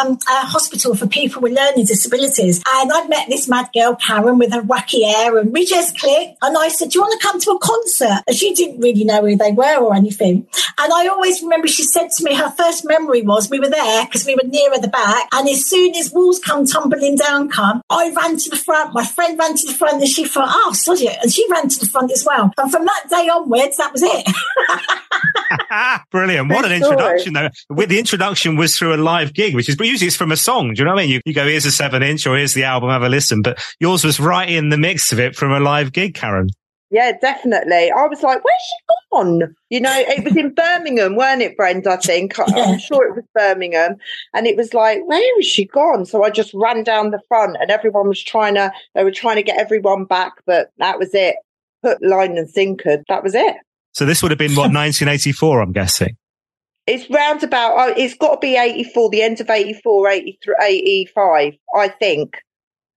um, 0.00 0.18
a 0.28 0.46
hospital 0.46 0.94
for 0.94 1.06
people 1.06 1.42
with 1.42 1.52
learning 1.52 1.84
disabilities. 1.84 2.62
And 2.74 2.90
I'd 2.90 3.08
met 3.08 3.28
this 3.28 3.48
mad 3.48 3.68
girl, 3.74 3.96
Karen, 3.96 4.38
with 4.38 4.52
her 4.52 4.62
wacky 4.62 5.04
hair, 5.04 5.36
and 5.36 5.52
we 5.52 5.66
just 5.66 5.98
clicked. 5.98 6.38
And 6.40 6.56
I 6.56 6.68
said, 6.68 6.90
Do 6.90 6.98
you 6.98 7.02
want 7.02 7.20
to 7.20 7.26
come 7.26 7.38
to 7.40 7.50
a 7.50 7.58
concert? 7.58 8.22
And 8.26 8.36
she 8.36 8.54
didn't 8.54 8.80
really 8.80 9.04
know 9.04 9.20
who 9.20 9.36
they 9.36 9.52
were 9.52 9.78
or 9.78 9.94
anything. 9.94 10.46
And 10.78 10.92
I 10.92 11.06
always 11.08 11.42
remember 11.42 11.68
she 11.68 11.84
said 11.84 12.08
to 12.16 12.24
me, 12.24 12.34
her 12.34 12.50
first 12.50 12.86
memory 12.86 13.22
was 13.22 13.50
we 13.50 13.60
were 13.60 13.68
there 13.68 14.04
because 14.04 14.26
we 14.26 14.34
were 14.34 14.48
nearer 14.48 14.78
the 14.78 14.88
back. 14.88 15.28
And 15.32 15.48
as 15.48 15.66
soon 15.66 15.94
as 15.96 16.12
walls 16.12 16.38
come 16.38 16.66
tumbling 16.66 17.16
down, 17.16 17.48
come, 17.48 17.82
I 17.90 18.12
ran 18.12 18.36
to 18.38 18.50
the 18.50 18.56
front. 18.56 18.94
My 18.94 19.04
friend 19.12 19.38
ran 19.38 19.56
to 19.56 19.66
the 19.66 19.74
front 19.74 20.00
and 20.00 20.08
she 20.08 20.24
thought, 20.24 20.48
oh, 20.50 20.72
sod 20.72 21.00
it. 21.00 21.16
And 21.22 21.32
she 21.32 21.46
ran 21.50 21.68
to 21.68 21.78
the 21.78 21.86
front 21.86 22.10
as 22.12 22.24
well. 22.24 22.50
And 22.58 22.70
from 22.70 22.84
that 22.84 23.06
day 23.08 23.28
onwards, 23.28 23.76
that 23.76 23.92
was 23.92 24.02
it. 24.02 24.26
Brilliant. 26.10 26.50
What 26.50 26.64
an 26.64 26.72
introduction, 26.72 27.34
though. 27.34 27.48
With 27.68 27.88
the 27.88 27.98
introduction 27.98 28.56
was 28.56 28.76
through 28.76 28.94
a 28.94 28.96
live 28.96 29.32
gig, 29.32 29.54
which 29.54 29.68
is 29.68 29.76
but 29.76 29.86
usually 29.86 30.08
it's 30.08 30.16
from 30.16 30.32
a 30.32 30.36
song. 30.36 30.74
Do 30.74 30.80
you 30.80 30.84
know 30.84 30.94
what 30.94 31.00
I 31.00 31.02
mean? 31.04 31.10
You, 31.10 31.20
you 31.24 31.34
go, 31.34 31.46
here's 31.46 31.66
a 31.66 31.72
seven 31.72 32.02
inch 32.02 32.26
or 32.26 32.36
here's 32.36 32.54
the 32.54 32.64
album, 32.64 32.90
have 32.90 33.02
a 33.02 33.08
listen. 33.08 33.42
But 33.42 33.62
yours 33.80 34.04
was 34.04 34.18
right 34.20 34.48
in 34.48 34.68
the 34.70 34.78
mix 34.78 35.12
of 35.12 35.20
it 35.20 35.36
from 35.36 35.52
a 35.52 35.60
live 35.60 35.92
gig, 35.92 36.14
Karen. 36.14 36.48
Yeah, 36.92 37.12
definitely. 37.18 37.90
I 37.90 38.06
was 38.06 38.22
like, 38.22 38.44
where's 38.44 38.62
she 38.68 38.94
gone? 39.10 39.56
You 39.70 39.80
know, 39.80 39.94
it 39.96 40.24
was 40.24 40.36
in 40.36 40.52
Birmingham, 40.52 41.16
weren't 41.16 41.40
it, 41.40 41.56
Brenda? 41.56 41.92
I 41.92 41.96
think. 41.96 42.38
I'm 42.38 42.78
sure 42.78 43.08
it 43.08 43.16
was 43.16 43.24
Birmingham. 43.34 43.96
And 44.34 44.46
it 44.46 44.58
was 44.58 44.74
like, 44.74 45.00
where 45.06 45.40
is 45.40 45.46
she 45.46 45.64
gone? 45.64 46.04
So 46.04 46.22
I 46.22 46.28
just 46.28 46.52
ran 46.52 46.84
down 46.84 47.10
the 47.10 47.22
front 47.28 47.56
and 47.58 47.70
everyone 47.70 48.08
was 48.08 48.22
trying 48.22 48.56
to, 48.56 48.70
they 48.94 49.04
were 49.04 49.10
trying 49.10 49.36
to 49.36 49.42
get 49.42 49.58
everyone 49.58 50.04
back, 50.04 50.34
but 50.44 50.70
that 50.76 50.98
was 50.98 51.14
it. 51.14 51.36
Put 51.82 52.02
line 52.02 52.36
and 52.36 52.48
sinker. 52.48 53.02
That 53.08 53.22
was 53.22 53.34
it. 53.34 53.56
So 53.92 54.04
this 54.04 54.22
would 54.22 54.30
have 54.30 54.38
been 54.38 54.52
what, 54.52 54.70
1984, 54.74 55.62
I'm 55.62 55.72
guessing? 55.72 56.18
It's 56.86 57.08
round 57.08 57.42
about, 57.42 57.72
oh, 57.74 57.94
it's 57.96 58.14
got 58.16 58.34
to 58.34 58.38
be 58.38 58.56
84, 58.56 59.08
the 59.08 59.22
end 59.22 59.40
of 59.40 59.48
84, 59.48 60.08
83, 60.08 60.54
85, 60.60 61.54
I 61.74 61.88
think. 61.88 62.36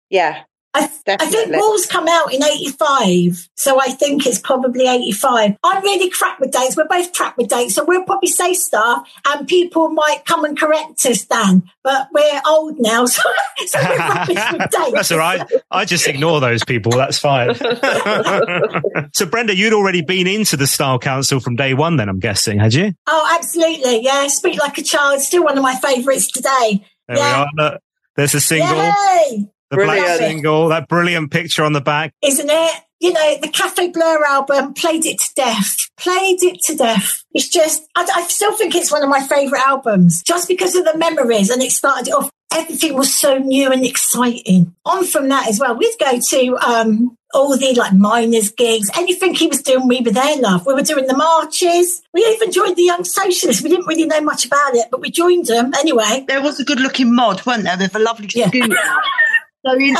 Yeah. 0.10 0.44
I, 0.76 0.90
I, 1.08 1.26
think 1.28 1.56
Walls 1.56 1.86
come 1.86 2.06
out 2.10 2.34
in 2.34 2.44
85, 2.44 3.48
so 3.56 3.80
I 3.80 3.92
think 3.92 4.26
it's 4.26 4.40
probably 4.40 4.88
85. 4.88 5.56
I'm 5.64 5.84
really 5.84 6.10
crap 6.10 6.42
with 6.42 6.52
dates. 6.52 6.76
We're 6.76 6.88
both 6.88 7.14
crap 7.14 7.38
with 7.38 7.48
dates, 7.48 7.76
so 7.76 7.86
we'll 7.86 8.04
probably 8.04 8.28
say 8.28 8.54
stuff 8.54 9.10
and 9.26 9.48
people 9.48 9.90
might 9.90 10.26
come 10.26 10.44
and 10.44 10.60
correct 10.60 11.06
us, 11.06 11.24
Dan. 11.24 11.64
But 11.82 12.10
we're 12.12 12.42
old 12.46 12.76
now, 12.78 13.06
so, 13.06 13.22
so 13.68 13.80
we're 13.82 13.98
rubbish 13.98 14.52
with 14.52 14.60
dates. 14.72 14.92
That's 14.92 15.12
all 15.14 15.18
right. 15.18 15.50
I 15.72 15.86
just 15.86 16.08
ignore 16.10 16.42
those 16.42 16.66
people. 16.66 16.92
That's 16.92 17.20
fine. 17.20 17.56
so, 19.14 19.26
Brenda, 19.28 19.56
you'd 19.56 19.74
already 19.74 20.02
been 20.02 20.28
into 20.28 20.58
the 20.58 20.68
Style 20.68 21.00
Council 21.00 21.40
from 21.40 21.56
day 21.56 21.74
one, 21.74 21.96
then, 21.96 22.10
I'm 22.10 22.20
guessing, 22.20 22.60
had 22.60 22.74
you? 22.74 22.94
Oh, 23.08 23.38
absolutely. 23.40 24.04
Yeah. 24.04 24.28
Speak 24.28 24.60
Like 24.60 24.78
a 24.78 24.84
Child, 24.84 25.22
still 25.22 25.46
one 25.46 25.58
of 25.58 25.64
my 25.64 25.76
favourites 25.76 26.30
today. 26.30 26.86
There 27.08 27.18
yeah. 27.18 27.46
we 27.56 27.64
are. 27.64 27.80
There's 28.16 28.34
a 28.34 28.42
single. 28.42 28.76
Yay! 28.76 29.50
The 29.70 29.78
brilliant. 29.78 30.06
black 30.06 30.18
single, 30.20 30.68
that 30.70 30.88
brilliant 30.88 31.32
picture 31.32 31.64
on 31.64 31.74
the 31.74 31.82
back. 31.82 32.14
Isn't 32.22 32.50
it? 32.50 32.82
You 33.00 33.14
know, 33.14 33.38
the 33.42 33.48
Café 33.48 33.92
Bleu 33.92 34.24
album 34.28 34.74
played 34.74 35.06
it 35.06 35.20
to 35.20 35.34
death. 35.36 35.90
Played 35.98 36.44
it 36.44 36.62
to 36.64 36.76
death. 36.76 37.24
It's 37.34 37.50
just, 37.50 37.88
I, 37.96 38.08
I 38.16 38.24
still 38.28 38.56
think 38.56 38.76
it's 38.76 38.92
one 38.92 39.04
of 39.04 39.10
my 39.10 39.22
favourite 39.22 39.66
albums 39.66 40.24
just 40.24 40.48
because 40.48 40.76
of 40.76 40.86
the 40.86 40.98
memories 40.98 41.50
and 41.50 41.62
it 41.62 41.72
started 41.72 42.12
off. 42.14 42.30
Everything 42.54 42.96
was 42.96 43.14
so 43.14 43.38
new 43.38 43.72
and 43.72 43.86
exciting. 43.86 44.76
On 44.86 45.04
from 45.04 45.28
that 45.30 45.50
as 45.50 45.60
well, 45.60 45.76
we'd 45.76 45.94
go 46.00 46.20
to 46.20 46.58
um, 46.58 47.18
all 47.36 47.58
the 47.58 47.74
like 47.74 47.94
miners 47.94 48.52
gigs, 48.52 48.90
anything 48.96 49.36
he 49.36 49.48
was 49.48 49.62
doing, 49.62 49.88
we 49.88 50.02
were 50.02 50.12
there, 50.12 50.38
love. 50.38 50.66
We 50.66 50.74
were 50.74 50.82
doing 50.82 51.06
the 51.06 51.18
marches. 51.18 52.02
We 52.14 52.22
even 52.22 52.52
joined 52.52 52.78
the 52.78 52.84
Young 52.84 53.04
Socialists. 53.04 53.62
We 53.62 53.70
didn't 53.70 53.88
really 53.88 54.06
know 54.06 54.22
much 54.22 54.46
about 54.46 54.74
it, 54.76 54.88
but 54.90 55.02
we 55.02 55.12
joined 55.12 55.48
them 55.48 55.74
anyway. 55.74 56.24
There 56.28 56.42
was 56.42 56.60
a 56.60 56.64
good 56.64 56.80
looking 56.80 57.14
mod, 57.14 57.46
weren't 57.46 57.64
there? 57.64 57.78
With 57.78 57.96
a 57.96 58.00
lovely 58.00 58.30
yeah. 58.34 58.50
So 59.66 59.74
in, 59.74 59.96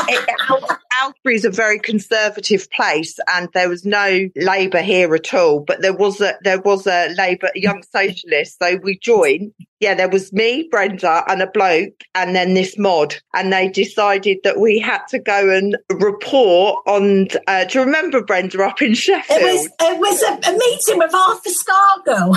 Aylesbury 1.02 1.34
is 1.34 1.44
a 1.44 1.50
very 1.50 1.80
conservative 1.80 2.70
place, 2.70 3.18
and 3.34 3.48
there 3.52 3.68
was 3.68 3.84
no 3.84 4.28
Labour 4.36 4.80
here 4.80 5.12
at 5.14 5.34
all. 5.34 5.60
But 5.60 5.82
there 5.82 5.92
was 5.92 6.20
a 6.20 6.34
there 6.42 6.60
was 6.60 6.86
a 6.86 7.08
Labour 7.16 7.50
young 7.54 7.82
socialist. 7.82 8.58
So 8.62 8.76
we 8.76 8.98
joined. 8.98 9.52
Yeah, 9.80 9.94
there 9.94 10.08
was 10.08 10.32
me, 10.32 10.68
Brenda, 10.70 11.22
and 11.28 11.42
a 11.42 11.48
bloke, 11.48 12.04
and 12.14 12.34
then 12.34 12.54
this 12.54 12.78
mod. 12.78 13.16
And 13.34 13.52
they 13.52 13.68
decided 13.68 14.38
that 14.44 14.58
we 14.58 14.78
had 14.78 15.04
to 15.08 15.18
go 15.18 15.50
and 15.50 15.76
report 15.90 16.82
on. 16.86 17.28
Uh, 17.48 17.64
do 17.64 17.80
you 17.80 17.84
remember 17.84 18.22
Brenda 18.22 18.64
up 18.64 18.80
in 18.80 18.94
Sheffield? 18.94 19.40
It 19.40 19.44
was 19.44 19.66
it 19.80 19.98
was 19.98 20.22
a, 20.22 20.50
a 20.50 20.52
meeting 20.52 20.98
with 20.98 21.14
Arthur 21.14 21.50
Scargill. 21.50 22.36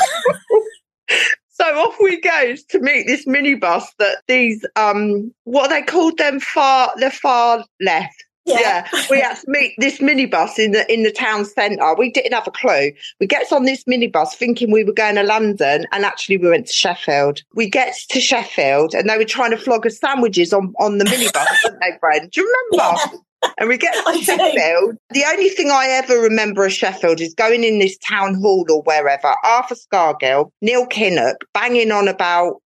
So 1.59 1.65
off 1.65 1.97
we 1.99 2.19
go 2.21 2.55
to 2.55 2.79
meet 2.79 3.05
this 3.07 3.25
minibus 3.25 3.83
that 3.97 4.19
these 4.27 4.65
um 4.75 5.33
what 5.43 5.69
they 5.69 5.81
called 5.81 6.17
them 6.17 6.39
far 6.39 6.91
the 6.97 7.11
far 7.11 7.65
left. 7.81 8.23
Yeah. 8.45 8.87
yeah. 8.93 9.05
we 9.09 9.19
had 9.19 9.35
to 9.35 9.45
meet 9.47 9.75
this 9.77 9.99
minibus 9.99 10.57
in 10.57 10.71
the 10.71 10.91
in 10.91 11.03
the 11.03 11.11
town 11.11 11.45
centre. 11.45 11.93
We 11.95 12.11
didn't 12.11 12.33
have 12.33 12.47
a 12.47 12.51
clue. 12.51 12.91
We 13.19 13.27
get 13.27 13.51
on 13.51 13.65
this 13.65 13.83
minibus 13.83 14.33
thinking 14.33 14.71
we 14.71 14.83
were 14.83 14.93
going 14.93 15.15
to 15.15 15.23
London, 15.23 15.85
and 15.91 16.05
actually 16.05 16.37
we 16.37 16.49
went 16.49 16.67
to 16.67 16.73
Sheffield. 16.73 17.41
We 17.55 17.69
get 17.69 17.93
to 18.09 18.21
Sheffield, 18.21 18.95
and 18.95 19.09
they 19.09 19.17
were 19.17 19.25
trying 19.25 19.51
to 19.51 19.57
flog 19.57 19.85
us 19.85 19.99
sandwiches 19.99 20.53
on 20.53 20.73
on 20.79 20.97
the 20.97 21.05
minibus, 21.05 21.45
weren't 21.65 21.79
they, 21.81 21.97
Brent? 21.99 22.31
Do 22.31 22.41
you 22.41 22.55
remember? 22.71 22.99
Yeah 22.99 23.19
and 23.57 23.69
we 23.69 23.77
get 23.77 23.93
to 24.05 24.21
Sheffield. 24.21 24.97
The 25.11 25.25
only 25.27 25.49
thing 25.49 25.69
I 25.71 25.87
ever 25.87 26.19
remember 26.19 26.65
of 26.65 26.73
Sheffield 26.73 27.21
is 27.21 27.33
going 27.33 27.63
in 27.63 27.79
this 27.79 27.97
town 27.97 28.35
hall 28.35 28.65
or 28.69 28.81
wherever, 28.83 29.33
Arthur 29.43 29.75
Scargill, 29.75 30.51
Neil 30.61 30.85
Kinnock, 30.87 31.35
banging 31.53 31.91
on 31.91 32.07
about 32.07 32.61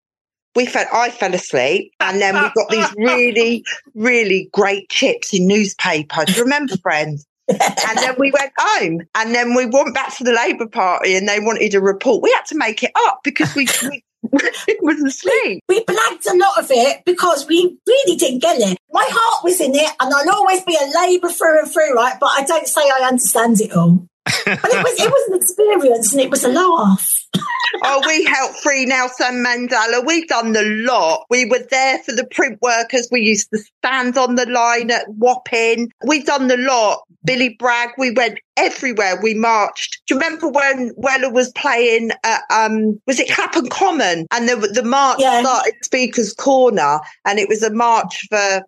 we 0.57 0.67
fell 0.67 0.87
I 0.93 1.11
fell 1.11 1.33
asleep 1.33 1.93
and 2.01 2.21
then 2.21 2.35
we 2.35 2.51
got 2.55 2.69
these 2.71 2.93
really, 2.97 3.65
really 3.95 4.49
great 4.53 4.89
chips 4.89 5.33
in 5.33 5.47
newspaper. 5.47 6.25
Do 6.25 6.33
you 6.33 6.43
remember 6.43 6.77
friends? 6.79 7.27
and 7.49 7.99
then 7.99 8.15
we 8.19 8.31
went 8.31 8.53
home 8.59 9.01
and 9.15 9.35
then 9.35 9.55
we 9.55 9.67
went 9.67 9.95
back 9.95 10.17
to 10.17 10.25
the 10.25 10.33
Labour 10.33 10.69
Party 10.69 11.17
and 11.17 11.29
they 11.29 11.41
wanted 11.41 11.75
a 11.75 11.81
report. 11.81 12.23
We 12.23 12.31
had 12.33 12.47
to 12.47 12.57
make 12.57 12.83
it 12.83 12.93
up 13.07 13.21
because 13.25 13.55
we, 13.55 13.67
we 13.89 14.05
it 14.23 14.79
was 14.83 15.03
asleep. 15.03 15.63
We 15.69 15.85
blagged 15.85 16.27
a 16.31 16.37
lot 16.37 16.59
of 16.59 16.71
it 16.71 17.05
because 17.05 17.47
we 17.47 17.79
really 17.87 18.17
didn't 18.17 18.41
get 18.41 18.59
it. 18.59 18.79
My 18.93 19.07
heart 19.09 19.45
was 19.45 19.61
in 19.61 19.75
it, 19.75 19.91
and 20.01 20.13
I'll 20.13 20.35
always 20.35 20.63
be 20.65 20.77
a 20.77 21.01
Labour 21.01 21.31
through 21.31 21.61
and 21.61 21.71
through, 21.71 21.95
right? 21.95 22.17
But 22.21 22.31
I 22.33 22.45
don't 22.45 22.67
say 22.67 22.83
I 22.83 23.07
understand 23.07 23.61
it 23.61 23.73
all. 23.73 24.07
But 24.25 24.47
it 24.47 24.85
was 24.85 25.01
it 25.01 25.11
was 25.11 25.29
an 25.29 25.41
experience, 25.41 26.13
and 26.13 26.21
it 26.21 26.31
was 26.31 26.45
a 26.45 26.49
laugh 26.49 27.11
oh, 27.83 28.03
we 28.07 28.25
helped 28.25 28.59
free 28.61 28.87
Nelson 28.87 29.45
Mandela. 29.45 30.05
We've 30.05 30.27
done 30.29 30.53
the 30.53 30.65
lot. 30.65 31.27
We 31.31 31.45
were 31.45 31.65
there 31.71 31.99
for 32.01 32.13
the 32.13 32.27
print 32.27 32.59
workers. 32.63 33.09
We 33.11 33.23
used 33.23 33.51
to 33.51 33.59
stand 33.59 34.19
on 34.19 34.35
the 34.35 34.47
line 34.47 34.91
at 34.91 35.07
Wapping. 35.09 35.91
We've 36.05 36.27
done 36.27 36.49
the 36.49 36.57
lot. 36.57 37.03
Billy 37.23 37.51
Bragg, 37.59 37.91
we 37.99 38.13
went 38.13 38.39
everywhere. 38.57 39.21
We 39.23 39.35
marched. 39.35 40.03
Do 40.07 40.15
you 40.15 40.21
remember 40.21 40.49
when 40.49 40.93
Weller 40.97 41.31
was 41.31 41.53
playing 41.53 42.13
at, 42.25 42.43
um, 42.51 43.01
was 43.07 43.21
it 43.21 43.31
Clapham 43.31 43.69
Common? 43.69 44.27
And 44.31 44.49
the, 44.49 44.57
the 44.57 44.83
march 44.83 45.19
yeah. 45.21 45.41
started 45.41 45.75
Speaker's 45.83 46.33
Corner 46.33 47.01
and 47.27 47.39
it 47.39 47.49
was 47.49 47.63
a 47.63 47.73
march 47.73 48.27
for 48.31 48.63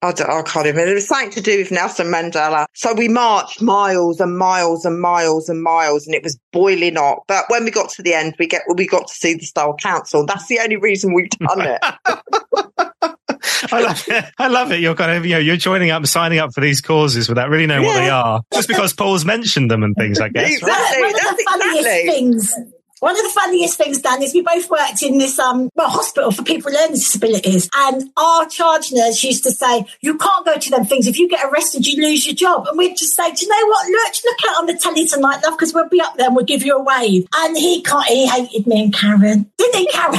I, 0.00 0.12
don't, 0.12 0.30
I 0.30 0.42
can't 0.42 0.66
even. 0.66 0.88
It 0.88 0.94
was 0.94 1.08
something 1.08 1.30
to 1.30 1.40
do 1.40 1.58
with 1.58 1.72
Nelson 1.72 2.06
Mandela. 2.06 2.66
So 2.74 2.94
we 2.94 3.08
marched 3.08 3.60
miles 3.60 4.20
and 4.20 4.38
miles 4.38 4.84
and 4.84 5.00
miles 5.00 5.48
and 5.48 5.62
miles, 5.62 6.06
and 6.06 6.14
it 6.14 6.22
was 6.22 6.38
boiling 6.52 6.94
hot. 6.94 7.24
But 7.26 7.46
when 7.48 7.64
we 7.64 7.70
got 7.70 7.90
to 7.90 8.02
the 8.02 8.14
end, 8.14 8.34
we 8.38 8.46
get 8.46 8.62
we 8.72 8.86
got 8.86 9.08
to 9.08 9.14
see 9.14 9.34
the 9.34 9.44
Style 9.44 9.74
Council. 9.74 10.24
That's 10.24 10.46
the 10.46 10.60
only 10.60 10.76
reason 10.76 11.14
we've 11.14 11.30
done 11.30 11.62
it. 11.62 11.80
I 13.72 13.80
love 13.80 14.04
it. 14.08 14.24
I 14.38 14.48
love 14.48 14.72
it. 14.72 14.80
You're 14.80 14.94
kind 14.94 15.16
of, 15.16 15.26
you 15.26 15.32
know, 15.32 15.38
you're 15.38 15.56
joining 15.56 15.90
up, 15.90 16.06
signing 16.06 16.38
up 16.38 16.52
for 16.54 16.60
these 16.60 16.80
causes 16.80 17.28
without 17.28 17.48
really 17.48 17.66
knowing 17.66 17.84
yeah. 17.84 17.88
what 17.88 17.96
they 17.96 18.10
are, 18.10 18.42
just 18.52 18.68
because 18.68 18.92
Paul's 18.92 19.24
mentioned 19.24 19.70
them 19.70 19.82
and 19.82 19.96
things. 19.96 20.20
I 20.20 20.28
guess. 20.28 20.50
exactly. 20.50 21.02
Right? 21.02 21.12
One 21.12 21.32
of 21.32 21.36
the 21.36 21.44
funniest 21.48 21.78
exactly. 21.78 22.10
things 22.10 22.54
One 23.00 23.16
of 23.16 23.22
the 23.22 23.40
funniest 23.40 23.78
things, 23.78 24.00
Dan, 24.00 24.22
is 24.22 24.34
we 24.34 24.42
both 24.42 24.68
worked 24.70 25.02
in 25.02 25.18
this 25.18 25.38
um 25.38 25.70
well, 25.74 25.88
hospital 25.88 26.30
for 26.30 26.42
people 26.42 26.70
with 26.70 26.74
learning 26.74 26.96
disabilities. 26.96 27.68
And 27.74 28.10
our 28.16 28.46
charge 28.46 28.92
nurse 28.92 29.22
used 29.22 29.44
to 29.44 29.50
say, 29.50 29.86
You 30.00 30.18
can't 30.18 30.44
go 30.44 30.56
to 30.56 30.70
them 30.70 30.84
things. 30.84 31.06
If 31.06 31.18
you 31.18 31.28
get 31.28 31.44
arrested, 31.44 31.86
you 31.86 32.02
lose 32.02 32.26
your 32.26 32.34
job. 32.34 32.66
And 32.66 32.76
we'd 32.76 32.96
just 32.96 33.14
say, 33.14 33.32
Do 33.32 33.44
you 33.44 33.48
know 33.48 33.68
what? 33.68 33.88
Look, 33.88 34.14
look 34.24 34.50
out 34.50 34.60
on 34.60 34.66
the 34.66 34.74
telly 34.74 35.06
tonight, 35.06 35.40
love, 35.44 35.56
because 35.56 35.72
we'll 35.72 35.88
be 35.88 36.00
up 36.00 36.16
there 36.16 36.26
and 36.26 36.36
we'll 36.36 36.44
give 36.44 36.64
you 36.64 36.76
a 36.76 36.82
wave. 36.82 37.26
And 37.36 37.56
he 37.56 37.82
can't 37.82 38.06
he 38.06 38.26
hated 38.26 38.66
me 38.66 38.84
and 38.84 38.94
Karen. 38.94 39.50
Didn't 39.56 39.76
he, 39.76 39.86
Karen? 39.88 40.18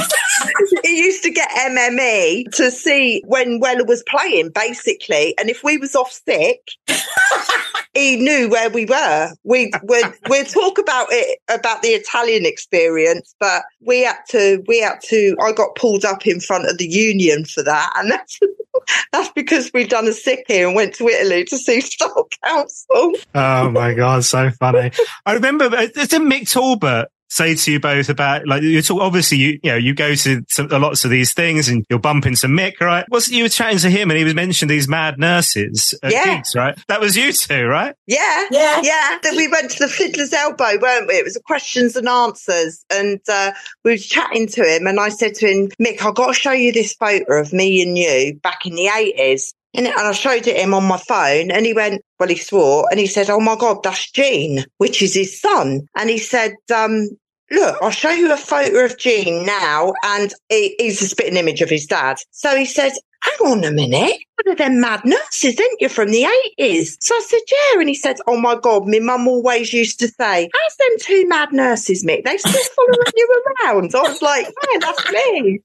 he 0.90 0.98
used 1.04 1.22
to 1.22 1.30
get 1.30 1.50
NME 1.50 2.50
to 2.56 2.70
see 2.70 3.22
when 3.26 3.60
Weller 3.60 3.84
was 3.84 4.02
playing, 4.08 4.50
basically. 4.50 5.34
And 5.38 5.48
if 5.48 5.62
we 5.62 5.78
was 5.78 5.94
off 5.94 6.10
sick, 6.10 6.60
he 7.94 8.16
knew 8.16 8.48
where 8.48 8.70
we 8.70 8.86
were. 8.86 9.32
We 9.44 9.72
we'll, 9.84 10.12
we'll 10.28 10.44
talk 10.44 10.78
about 10.78 11.06
it 11.10 11.38
about 11.48 11.82
the 11.82 11.90
Italian 11.90 12.44
experience, 12.44 13.34
but 13.38 13.62
we 13.80 14.02
had 14.02 14.18
to 14.30 14.62
we 14.66 14.80
had 14.80 15.00
to. 15.04 15.36
I 15.40 15.52
got 15.52 15.76
pulled 15.76 16.04
up 16.04 16.26
in 16.26 16.40
front 16.40 16.68
of 16.68 16.78
the 16.78 16.88
union 16.88 17.44
for 17.44 17.62
that, 17.62 17.92
and 17.96 18.10
that's 18.10 18.40
that's 19.12 19.30
because 19.30 19.70
we'd 19.72 19.90
done 19.90 20.08
a 20.08 20.12
sick 20.12 20.44
here 20.48 20.66
and 20.66 20.74
went 20.74 20.94
to 20.96 21.06
Italy 21.08 21.44
to 21.44 21.58
see 21.58 21.80
Style 21.80 22.28
Council. 22.44 23.12
Oh 23.34 23.70
my 23.70 23.94
god, 23.94 24.24
so 24.24 24.50
funny! 24.50 24.90
I 25.24 25.34
remember. 25.34 25.68
it's 25.72 26.08
Didn't 26.08 26.30
Mick 26.30 26.50
Talbot 26.50 27.08
say 27.30 27.54
to 27.54 27.72
you 27.72 27.80
both 27.80 28.08
about 28.08 28.46
like 28.46 28.62
you 28.62 28.82
talk? 28.82 29.00
Obviously, 29.00 29.38
you 29.38 29.58
you 29.62 29.70
know 29.70 29.76
you 29.76 29.94
go 29.94 30.14
to 30.14 30.42
some, 30.48 30.68
lots 30.68 31.04
of 31.04 31.10
these 31.10 31.32
things 31.32 31.68
and 31.68 31.84
you'll 31.88 31.98
bump 32.00 32.26
into 32.26 32.46
Mick, 32.48 32.80
right? 32.80 33.04
Was 33.10 33.28
you 33.30 33.44
were 33.44 33.48
chatting 33.48 33.78
to 33.78 33.88
him 33.90 34.10
and 34.10 34.18
he 34.18 34.24
was 34.24 34.34
mentioning 34.34 34.68
these 34.68 34.88
mad 34.88 35.18
nurses 35.18 35.94
at 36.02 36.12
Yeah. 36.12 36.36
gigs, 36.36 36.54
right? 36.54 36.76
That 36.88 37.00
was 37.00 37.16
you 37.16 37.32
two, 37.32 37.64
right? 37.66 37.94
Yeah, 38.06 38.44
Yeah. 38.50 38.80
yeah. 38.82 39.18
Then 39.22 39.36
we 39.36 39.48
went 39.48 39.70
to 39.72 39.78
the 39.78 39.88
Fiddler's 39.88 40.32
Elbow, 40.32 40.78
weren't 40.80 41.08
we? 41.08 41.14
It 41.14 41.24
was 41.24 41.36
a 41.36 41.40
questions 41.40 41.96
and 41.96 42.08
answers, 42.08 42.84
and 42.90 43.20
uh, 43.28 43.52
we 43.84 43.92
were 43.92 43.96
chatting 43.96 44.46
to 44.48 44.62
him, 44.64 44.86
and 44.86 44.98
I 45.00 45.08
said 45.08 45.34
to 45.36 45.46
him, 45.46 45.68
"Mick, 45.80 46.02
I've 46.04 46.14
got 46.14 46.26
to 46.28 46.34
show 46.34 46.52
you 46.52 46.72
this 46.72 46.94
photo 46.94 47.40
of 47.40 47.52
me 47.52 47.80
and 47.82 47.96
you 47.96 48.34
back 48.42 48.66
in 48.66 48.74
the 48.74 48.88
eighties. 48.88 49.54
And 49.74 49.88
I 49.88 50.12
showed 50.12 50.46
it 50.46 50.56
him 50.56 50.74
on 50.74 50.84
my 50.84 50.98
phone, 50.98 51.50
and 51.50 51.64
he 51.64 51.72
went, 51.72 52.02
"Well, 52.18 52.28
he 52.28 52.36
swore, 52.36 52.86
and 52.90 52.98
he 52.98 53.06
said, 53.06 53.30
"Oh 53.30 53.40
my 53.40 53.56
God, 53.56 53.82
that's 53.82 54.10
Gene, 54.10 54.64
which 54.78 55.02
is 55.02 55.14
his 55.14 55.40
son." 55.40 55.82
And 55.96 56.10
he 56.10 56.18
said, 56.18 56.54
um, 56.74 57.08
"Look, 57.50 57.76
I'll 57.80 57.90
show 57.90 58.10
you 58.10 58.32
a 58.32 58.36
photo 58.36 58.84
of 58.84 58.98
Gene 58.98 59.46
now, 59.46 59.92
and 60.04 60.32
he, 60.48 60.74
he's 60.78 61.00
a 61.02 61.08
spitting 61.08 61.36
image 61.36 61.62
of 61.62 61.70
his 61.70 61.86
dad." 61.86 62.18
So 62.30 62.56
he 62.56 62.64
said, 62.64 62.92
hang 63.22 63.52
on 63.52 63.64
a 63.64 63.70
minute, 63.70 64.16
one 64.44 64.52
of 64.52 64.58
them 64.58 64.80
mad 64.80 65.04
nurses, 65.04 65.54
didn't 65.54 65.80
you, 65.80 65.88
from 65.88 66.10
the 66.10 66.26
80s? 66.58 66.96
So 67.00 67.14
I 67.14 67.20
said, 67.26 67.40
yeah. 67.50 67.80
And 67.80 67.88
he 67.88 67.94
said, 67.94 68.16
oh 68.26 68.40
my 68.40 68.56
God, 68.56 68.86
my 68.86 68.98
mum 68.98 69.28
always 69.28 69.72
used 69.72 69.98
to 70.00 70.08
say, 70.08 70.48
how's 70.52 70.76
them 70.76 70.98
two 71.00 71.28
mad 71.28 71.52
nurses, 71.52 72.04
Mick? 72.04 72.24
They 72.24 72.36
still 72.38 72.52
following 72.52 73.12
you 73.16 73.42
around. 73.64 73.94
I 73.94 74.02
was 74.02 74.22
like, 74.22 74.46
yeah, 74.46 74.78
that's 74.80 75.12
me. 75.12 75.60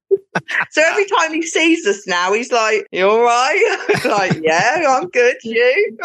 so 0.72 0.82
every 0.86 1.06
time 1.06 1.34
he 1.34 1.42
sees 1.42 1.86
us 1.86 2.06
now, 2.08 2.34
he's 2.34 2.52
like, 2.52 2.88
you 2.92 3.08
all 3.08 3.22
right? 3.22 3.78
like, 4.06 4.40
yeah, 4.42 4.84
I'm 4.88 5.10
good. 5.10 5.38
You? 5.44 5.98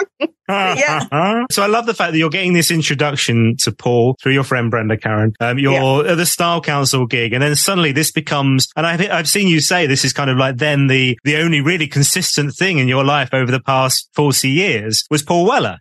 Yeah. 0.49 1.01
So 1.51 1.63
I 1.63 1.67
love 1.67 1.87
the 1.87 1.95
fact 1.95 2.13
that 2.13 2.19
you're 2.19 2.31
getting 2.31 2.53
this 2.53 2.71
introduction 2.71 3.57
to 3.61 3.73
Paul 3.73 4.17
through 4.23 4.33
your 4.33 4.45
friend 4.45 4.71
Brenda 4.71 4.97
Karen. 4.97 5.33
Um, 5.41 5.59
you're 5.59 6.07
at 6.07 6.17
the 6.17 6.27
Style 6.27 6.61
Council 6.61 7.07
gig, 7.07 7.33
and 7.33 7.43
then 7.43 7.55
suddenly 7.57 7.93
this 7.93 8.13
becomes, 8.13 8.69
and 8.77 8.87
I've 8.87 9.01
I've 9.11 9.29
seen 9.29 9.49
you 9.49 9.61
say 9.61 9.87
this 9.87 10.05
is 10.05 10.13
kind 10.13 10.31
of 10.31 10.39
like 10.39 10.59
then 10.59 10.87
the 10.87 11.19
the 11.25 11.37
only 11.37 11.61
really 11.61 11.87
consistent 11.87 12.55
thing 12.61 12.79
in 12.79 12.89
your 12.89 13.05
life 13.05 13.31
over 13.33 13.51
the 13.51 13.61
past 13.61 14.09
forty 14.15 14.51
years 14.51 15.05
was 15.11 15.23
Paul 15.23 15.47
Weller. 15.47 15.79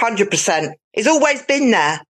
100%. 0.00 0.72
He's 0.92 1.06
always 1.06 1.42
been 1.42 1.70
there. 1.70 2.00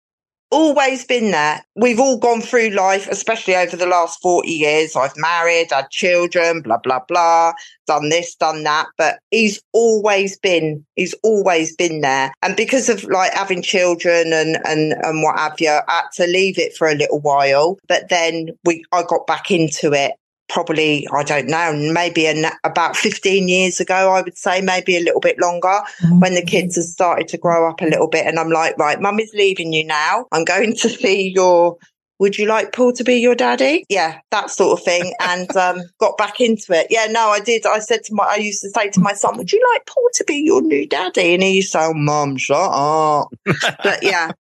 Always 0.53 1.05
been 1.05 1.31
there. 1.31 1.63
We've 1.77 2.01
all 2.01 2.19
gone 2.19 2.41
through 2.41 2.71
life, 2.71 3.09
especially 3.09 3.55
over 3.55 3.77
the 3.77 3.87
last 3.87 4.21
40 4.23 4.49
years. 4.49 4.97
I've 4.97 5.17
married, 5.17 5.69
had 5.71 5.91
children, 5.91 6.63
blah, 6.63 6.79
blah, 6.79 7.01
blah, 7.07 7.53
done 7.87 8.09
this, 8.09 8.35
done 8.35 8.65
that. 8.65 8.87
But 8.97 9.19
he's 9.31 9.61
always 9.73 10.39
been, 10.39 10.85
he's 10.97 11.15
always 11.23 11.77
been 11.77 12.01
there. 12.01 12.33
And 12.43 12.57
because 12.57 12.89
of 12.89 13.05
like 13.05 13.33
having 13.35 13.63
children 13.63 14.33
and, 14.33 14.59
and, 14.65 14.93
and 14.93 15.23
what 15.23 15.39
have 15.39 15.61
you, 15.61 15.71
I 15.71 15.83
had 15.89 16.11
to 16.15 16.27
leave 16.27 16.59
it 16.59 16.77
for 16.77 16.89
a 16.89 16.97
little 16.97 17.21
while. 17.21 17.77
But 17.87 18.09
then 18.09 18.49
we, 18.65 18.83
I 18.93 19.03
got 19.03 19.27
back 19.27 19.51
into 19.51 19.93
it 19.93 20.13
probably, 20.51 21.07
I 21.13 21.23
don't 21.23 21.47
know, 21.47 21.73
maybe 21.93 22.27
an, 22.27 22.47
about 22.65 22.97
15 22.97 23.49
years 23.49 23.81
ago, 23.81 24.13
I 24.13 24.23
would 24.23 24.37
say, 24.37 24.61
maybe 24.61 24.97
a 24.97 25.01
little 25.01 25.21
bit 25.21 25.39
longer 25.39 25.81
when 26.19 26.35
the 26.35 26.43
kids 26.43 26.75
mm-hmm. 26.75 26.81
have 26.81 26.89
started 26.89 27.29
to 27.29 27.39
grow 27.39 27.69
up 27.69 27.81
a 27.81 27.87
little 27.87 28.09
bit. 28.09 28.27
And 28.27 28.39
I'm 28.39 28.51
like, 28.51 28.77
right, 28.77 29.01
mum 29.01 29.21
is 29.21 29.33
leaving 29.35 29.73
you 29.73 29.85
now. 29.85 30.27
I'm 30.33 30.45
going 30.45 30.75
to 30.77 30.89
see 30.89 31.33
your, 31.35 31.77
would 32.21 32.37
you 32.37 32.47
like 32.47 32.73
Paul 32.73 32.93
to 32.93 33.03
be 33.03 33.15
your 33.15 33.35
daddy? 33.35 33.87
Yeah, 33.89 34.21
that 34.31 34.51
sort 34.51 34.79
of 34.79 34.85
thing. 34.85 35.15
And 35.21 35.55
um, 35.57 35.83
got 35.99 36.19
back 36.19 36.39
into 36.39 36.79
it. 36.79 36.89
Yeah, 36.91 37.07
no, 37.07 37.31
I 37.31 37.41
did. 37.41 37.65
I 37.65 37.79
said 37.79 38.05
to 38.05 38.15
my, 38.15 38.25
I 38.25 38.37
used 38.37 38.61
to 38.61 38.69
say 38.69 38.91
to 38.91 39.01
my 39.01 39.15
son, 39.15 39.39
would 39.39 39.51
you 39.51 39.67
like 39.73 39.87
Paul 39.87 40.07
to 40.15 40.25
be 40.25 40.35
your 40.35 40.61
new 40.61 40.87
daddy? 40.87 41.33
And 41.33 41.43
he 41.43 41.57
used 41.57 41.73
to 41.73 41.79
say, 41.79 41.85
oh, 41.87 41.95
mum, 41.95 42.37
shut 42.37 42.59
up. 42.59 43.29
but 43.83 44.03
yeah, 44.03 44.33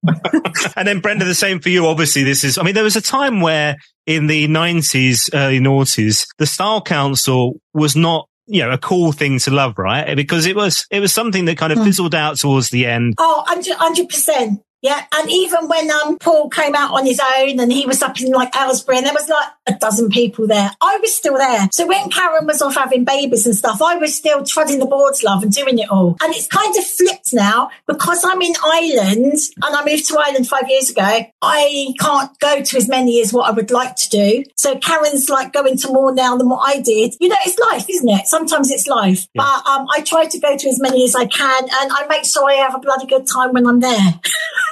and 0.76 0.86
then 0.86 1.00
Brenda, 1.00 1.24
the 1.24 1.34
same 1.34 1.58
for 1.58 1.70
you. 1.70 1.86
Obviously, 1.86 2.22
this 2.22 2.44
is, 2.44 2.58
I 2.58 2.62
mean, 2.62 2.74
there 2.74 2.84
was 2.84 2.96
a 2.96 3.00
time 3.00 3.40
where 3.40 3.76
in 4.06 4.26
the 4.26 4.46
nineties, 4.46 5.30
early 5.32 5.58
noughties, 5.58 6.26
the 6.36 6.46
Style 6.46 6.82
Council 6.82 7.60
was 7.72 7.96
not, 7.96 8.28
you 8.46 8.62
know, 8.62 8.72
a 8.72 8.78
cool 8.78 9.12
thing 9.12 9.38
to 9.38 9.50
love, 9.50 9.78
right? 9.78 10.14
Because 10.14 10.44
it 10.44 10.54
was, 10.54 10.86
it 10.90 11.00
was 11.00 11.14
something 11.14 11.46
that 11.46 11.56
kind 11.56 11.72
of 11.72 11.82
fizzled 11.82 12.14
out 12.14 12.36
towards 12.36 12.68
the 12.68 12.84
end. 12.84 13.14
Oh, 13.16 13.42
100 13.48 14.08
percent. 14.08 14.60
Yeah, 14.82 15.04
and 15.14 15.30
even 15.30 15.68
when 15.68 15.90
um 15.90 16.18
Paul 16.18 16.48
came 16.48 16.74
out 16.74 16.92
on 16.92 17.04
his 17.04 17.20
own 17.36 17.60
and 17.60 17.70
he 17.70 17.86
was 17.86 18.02
up 18.02 18.20
in 18.20 18.32
like 18.32 18.54
Aylesbury 18.56 18.98
and 18.98 19.06
there 19.06 19.14
was 19.14 19.28
like 19.28 19.48
a 19.68 19.74
dozen 19.74 20.08
people 20.08 20.46
there, 20.46 20.70
I 20.80 20.98
was 20.98 21.14
still 21.14 21.36
there. 21.36 21.68
So 21.72 21.86
when 21.86 22.08
Karen 22.10 22.46
was 22.46 22.62
off 22.62 22.76
having 22.76 23.04
babies 23.04 23.46
and 23.46 23.54
stuff, 23.54 23.82
I 23.82 23.96
was 23.96 24.14
still 24.14 24.44
treading 24.44 24.78
the 24.78 24.86
boards, 24.86 25.22
love, 25.22 25.42
and 25.42 25.52
doing 25.52 25.78
it 25.78 25.90
all. 25.90 26.16
And 26.22 26.34
it's 26.34 26.46
kind 26.46 26.74
of 26.76 26.84
flipped 26.84 27.34
now 27.34 27.70
because 27.86 28.24
I'm 28.24 28.40
in 28.40 28.54
Ireland 28.64 29.34
and 29.62 29.76
I 29.76 29.84
moved 29.84 30.06
to 30.08 30.18
Ireland 30.18 30.48
five 30.48 30.68
years 30.68 30.90
ago. 30.90 31.26
I 31.42 31.94
can't 32.00 32.38
go 32.38 32.62
to 32.62 32.76
as 32.76 32.88
many 32.88 33.20
as 33.20 33.32
what 33.32 33.48
I 33.48 33.52
would 33.52 33.70
like 33.70 33.96
to 33.96 34.08
do. 34.08 34.44
So 34.56 34.78
Karen's 34.78 35.28
like 35.28 35.52
going 35.52 35.76
to 35.78 35.92
more 35.92 36.14
now 36.14 36.36
than 36.36 36.48
what 36.48 36.66
I 36.66 36.80
did. 36.80 37.14
You 37.20 37.28
know, 37.28 37.36
it's 37.44 37.58
life, 37.70 37.86
isn't 37.88 38.08
it? 38.08 38.26
Sometimes 38.26 38.70
it's 38.70 38.86
life. 38.86 39.26
Yeah. 39.34 39.42
But 39.44 39.70
um, 39.70 39.86
I 39.92 40.00
try 40.00 40.24
to 40.24 40.38
go 40.38 40.56
to 40.56 40.68
as 40.68 40.80
many 40.80 41.04
as 41.04 41.14
I 41.14 41.26
can 41.26 41.64
and 41.64 41.92
I 41.92 42.06
make 42.08 42.24
sure 42.24 42.48
I 42.48 42.54
have 42.54 42.74
a 42.74 42.78
bloody 42.78 43.06
good 43.06 43.26
time 43.32 43.52
when 43.52 43.66
I'm 43.66 43.80
there. 43.80 44.20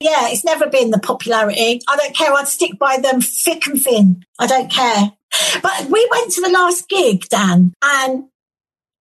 Yeah, 0.00 0.28
it's 0.28 0.44
never 0.44 0.68
been 0.68 0.90
the 0.90 1.00
popularity. 1.00 1.80
I 1.88 1.96
don't 1.96 2.14
care. 2.14 2.32
I'd 2.32 2.48
stick 2.48 2.78
by 2.78 2.98
them 2.98 3.20
thick 3.20 3.66
and 3.66 3.80
thin. 3.80 4.24
I 4.38 4.46
don't 4.46 4.70
care. 4.70 5.12
But 5.62 5.86
we 5.90 6.06
went 6.10 6.32
to 6.32 6.42
the 6.42 6.50
last 6.50 6.88
gig, 6.88 7.28
Dan, 7.28 7.72
and 7.82 8.24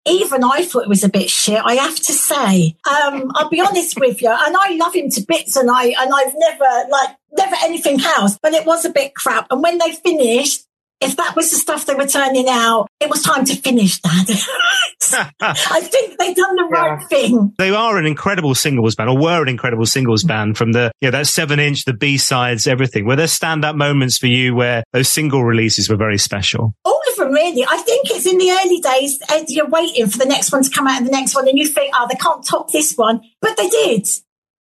even 0.07 0.43
I 0.43 0.63
thought 0.63 0.83
it 0.83 0.89
was 0.89 1.03
a 1.03 1.09
bit 1.09 1.29
shit. 1.29 1.61
I 1.63 1.75
have 1.75 1.95
to 1.95 2.13
say. 2.13 2.75
Um, 2.89 3.31
I'll 3.35 3.49
be 3.49 3.61
honest 3.61 3.99
with 3.99 4.21
you, 4.21 4.29
and 4.29 4.55
I 4.59 4.75
love 4.75 4.95
him 4.95 5.09
to 5.11 5.21
bits, 5.21 5.55
and 5.55 5.69
I 5.71 5.93
and 5.97 6.11
I've 6.13 6.33
never 6.35 6.89
like 6.89 7.15
never 7.37 7.55
anything 7.63 8.01
else, 8.01 8.37
but 8.41 8.53
it 8.53 8.65
was 8.65 8.83
a 8.85 8.89
bit 8.89 9.15
crap. 9.15 9.47
And 9.51 9.61
when 9.63 9.77
they 9.77 9.93
finished. 9.93 10.65
If 11.01 11.15
that 11.15 11.35
was 11.35 11.49
the 11.51 11.57
stuff 11.57 11.85
they 11.85 11.95
were 11.95 12.07
turning 12.07 12.47
out, 12.49 12.87
it 12.99 13.09
was 13.09 13.21
time 13.21 13.45
to 13.45 13.55
finish 13.55 13.99
that. 14.01 15.31
I 15.41 15.81
think 15.81 16.17
they 16.19 16.33
done 16.33 16.55
the 16.55 16.67
right 16.69 17.01
thing. 17.07 17.53
They 17.57 17.71
are 17.71 17.97
an 17.97 18.05
incredible 18.05 18.53
singles 18.53 18.95
band, 18.95 19.09
or 19.09 19.17
were 19.17 19.41
an 19.41 19.47
incredible 19.47 19.85
singles 19.85 20.23
band 20.23 20.57
from 20.57 20.73
the, 20.73 20.91
you 21.01 21.07
know, 21.07 21.17
that 21.17 21.27
seven 21.27 21.59
inch, 21.59 21.85
the 21.85 21.93
B 21.93 22.17
sides, 22.17 22.67
everything. 22.67 23.05
Were 23.05 23.15
there 23.15 23.27
stand 23.27 23.63
up 23.63 23.75
moments 23.75 24.17
for 24.17 24.27
you 24.27 24.55
where 24.55 24.83
those 24.91 25.07
single 25.07 25.43
releases 25.43 25.89
were 25.89 25.97
very 25.97 26.17
special? 26.17 26.73
all 26.99 27.01
of 27.09 27.15
them 27.15 27.31
really. 27.31 27.65
I 27.67 27.77
think 27.77 28.09
it's 28.09 28.25
in 28.25 28.37
the 28.37 28.51
early 28.51 28.79
days, 28.79 29.19
you're 29.47 29.69
waiting 29.69 30.07
for 30.07 30.17
the 30.17 30.25
next 30.25 30.51
one 30.51 30.63
to 30.63 30.69
come 30.69 30.87
out 30.87 30.97
and 30.97 31.07
the 31.07 31.11
next 31.11 31.35
one, 31.35 31.47
and 31.47 31.57
you 31.57 31.67
think, 31.67 31.93
oh, 31.95 32.07
they 32.09 32.17
can't 32.17 32.45
top 32.45 32.71
this 32.71 32.95
one. 32.95 33.21
But 33.41 33.57
they 33.57 33.69
did. 33.69 34.07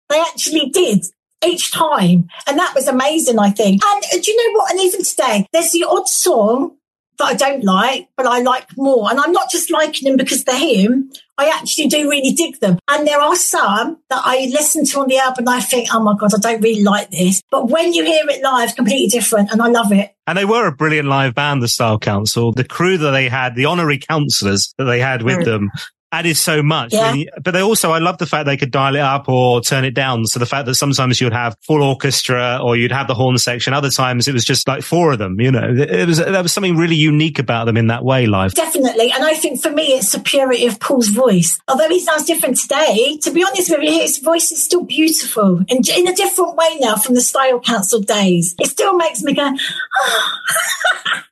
They 0.09 0.19
actually 0.19 0.69
did 0.69 1.05
each 1.45 1.71
time. 1.71 2.27
And 2.47 2.57
that 2.59 2.73
was 2.75 2.87
amazing, 2.87 3.39
I 3.39 3.51
think. 3.51 3.81
And 3.85 4.03
uh, 4.13 4.17
do 4.21 4.31
you 4.31 4.37
know 4.53 4.59
what? 4.59 4.71
And 4.71 4.79
even 4.81 5.03
today, 5.03 5.45
there's 5.53 5.71
the 5.71 5.85
odd 5.87 6.07
song 6.07 6.75
that 7.17 7.25
I 7.25 7.33
don't 7.33 7.63
like, 7.65 8.07
but 8.15 8.25
I 8.25 8.39
like 8.39 8.65
more. 8.77 9.09
And 9.09 9.19
I'm 9.19 9.33
not 9.33 9.51
just 9.51 9.69
liking 9.71 10.07
them 10.07 10.17
because 10.17 10.45
they're 10.45 10.57
him. 10.57 11.11
I 11.37 11.49
actually 11.49 11.87
do 11.87 12.09
really 12.09 12.31
dig 12.31 12.59
them. 12.59 12.79
And 12.89 13.05
there 13.07 13.19
are 13.19 13.35
some 13.35 13.97
that 14.09 14.21
I 14.23 14.49
listen 14.51 14.85
to 14.85 14.99
on 14.99 15.07
the 15.07 15.17
album 15.17 15.47
and 15.47 15.49
I 15.49 15.59
think, 15.59 15.89
oh 15.93 16.01
my 16.01 16.13
God, 16.17 16.33
I 16.33 16.39
don't 16.39 16.61
really 16.61 16.83
like 16.83 17.11
this. 17.11 17.41
But 17.51 17.69
when 17.69 17.93
you 17.93 18.05
hear 18.05 18.23
it 18.27 18.41
live, 18.41 18.75
completely 18.75 19.07
different. 19.07 19.51
And 19.51 19.61
I 19.61 19.67
love 19.67 19.91
it. 19.91 20.13
And 20.27 20.37
they 20.37 20.45
were 20.45 20.67
a 20.67 20.71
brilliant 20.71 21.07
live 21.09 21.35
band, 21.35 21.61
the 21.61 21.67
Style 21.67 21.99
Council. 21.99 22.51
The 22.53 22.63
crew 22.65 22.97
that 22.97 23.11
they 23.11 23.27
had, 23.29 23.55
the 23.55 23.65
honorary 23.65 23.99
councillors 23.99 24.73
that 24.77 24.85
they 24.85 24.99
had 24.99 25.21
with 25.23 25.39
Mm. 25.39 25.45
them 25.45 25.71
added 26.11 26.35
so 26.37 26.63
much. 26.63 26.93
Yeah. 26.93 27.13
Mean, 27.13 27.29
but 27.41 27.51
they 27.51 27.61
also, 27.61 27.91
I 27.91 27.99
love 27.99 28.17
the 28.17 28.25
fact 28.25 28.45
they 28.45 28.57
could 28.57 28.71
dial 28.71 28.95
it 28.95 29.01
up 29.01 29.29
or 29.29 29.61
turn 29.61 29.85
it 29.85 29.93
down. 29.93 30.25
So 30.25 30.39
the 30.39 30.45
fact 30.45 30.65
that 30.65 30.75
sometimes 30.75 31.21
you'd 31.21 31.33
have 31.33 31.55
full 31.61 31.83
orchestra 31.83 32.59
or 32.61 32.75
you'd 32.75 32.91
have 32.91 33.07
the 33.07 33.13
horn 33.13 33.37
section. 33.37 33.73
Other 33.73 33.89
times 33.89 34.27
it 34.27 34.33
was 34.33 34.43
just 34.43 34.67
like 34.67 34.83
four 34.83 35.11
of 35.11 35.19
them, 35.19 35.39
you 35.39 35.51
know, 35.51 35.73
it 35.77 36.07
was, 36.07 36.17
there 36.17 36.41
was 36.41 36.53
something 36.53 36.77
really 36.77 36.95
unique 36.95 37.39
about 37.39 37.65
them 37.65 37.77
in 37.77 37.87
that 37.87 38.03
way 38.03 38.25
live. 38.25 38.53
Definitely. 38.53 39.11
And 39.11 39.23
I 39.23 39.33
think 39.33 39.61
for 39.61 39.71
me, 39.71 39.93
it's 39.93 40.11
the 40.11 40.19
purity 40.19 40.65
of 40.65 40.79
Paul's 40.79 41.09
voice. 41.09 41.59
Although 41.67 41.89
he 41.89 41.99
sounds 41.99 42.25
different 42.25 42.57
today, 42.57 43.17
to 43.21 43.31
be 43.31 43.43
honest 43.43 43.69
with 43.69 43.81
you, 43.81 43.91
his 43.91 44.17
voice 44.17 44.51
is 44.51 44.63
still 44.63 44.83
beautiful 44.83 45.63
and 45.69 45.87
in 45.89 46.07
a 46.07 46.15
different 46.15 46.55
way 46.55 46.77
now 46.79 46.95
from 46.95 47.15
the 47.15 47.21
Style 47.21 47.59
Council 47.59 48.01
days. 48.01 48.55
It 48.59 48.67
still 48.67 48.95
makes 48.95 49.21
me 49.21 49.33
go, 49.33 49.51
oh. 49.95 50.35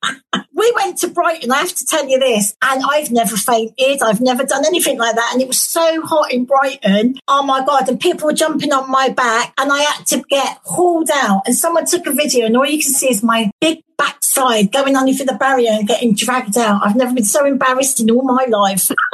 we 0.53 0.73
went 0.75 0.97
to 0.97 1.07
Brighton, 1.07 1.51
I 1.51 1.57
have 1.57 1.75
to 1.75 1.85
tell 1.85 2.07
you 2.07 2.19
this, 2.19 2.55
and 2.61 2.83
I've 2.89 3.11
never 3.11 3.37
fainted. 3.37 4.01
I've 4.01 4.21
never 4.21 4.43
done 4.43 4.65
anything 4.67 4.97
like 4.97 5.15
that. 5.15 5.31
And 5.33 5.41
it 5.41 5.47
was 5.47 5.59
so 5.59 6.01
hot 6.01 6.31
in 6.31 6.45
Brighton. 6.45 7.15
Oh 7.27 7.43
my 7.43 7.65
God. 7.65 7.89
And 7.89 7.99
people 7.99 8.27
were 8.27 8.33
jumping 8.33 8.71
on 8.73 8.89
my 8.89 9.09
back 9.09 9.53
and 9.57 9.71
I 9.71 9.79
had 9.79 10.05
to 10.07 10.23
get 10.29 10.59
hauled 10.63 11.09
out. 11.13 11.43
And 11.45 11.55
someone 11.55 11.85
took 11.85 12.05
a 12.05 12.11
video 12.11 12.45
and 12.45 12.57
all 12.57 12.65
you 12.65 12.81
can 12.81 12.91
see 12.91 13.09
is 13.09 13.23
my 13.23 13.51
big 13.59 13.83
backside 13.97 14.71
going 14.71 14.95
underneath 14.95 15.25
the 15.25 15.33
barrier 15.33 15.71
and 15.71 15.87
getting 15.87 16.13
dragged 16.13 16.57
out. 16.57 16.81
I've 16.85 16.95
never 16.95 17.13
been 17.13 17.23
so 17.23 17.45
embarrassed 17.45 17.99
in 17.99 18.11
all 18.11 18.23
my 18.23 18.45
life. 18.45 18.91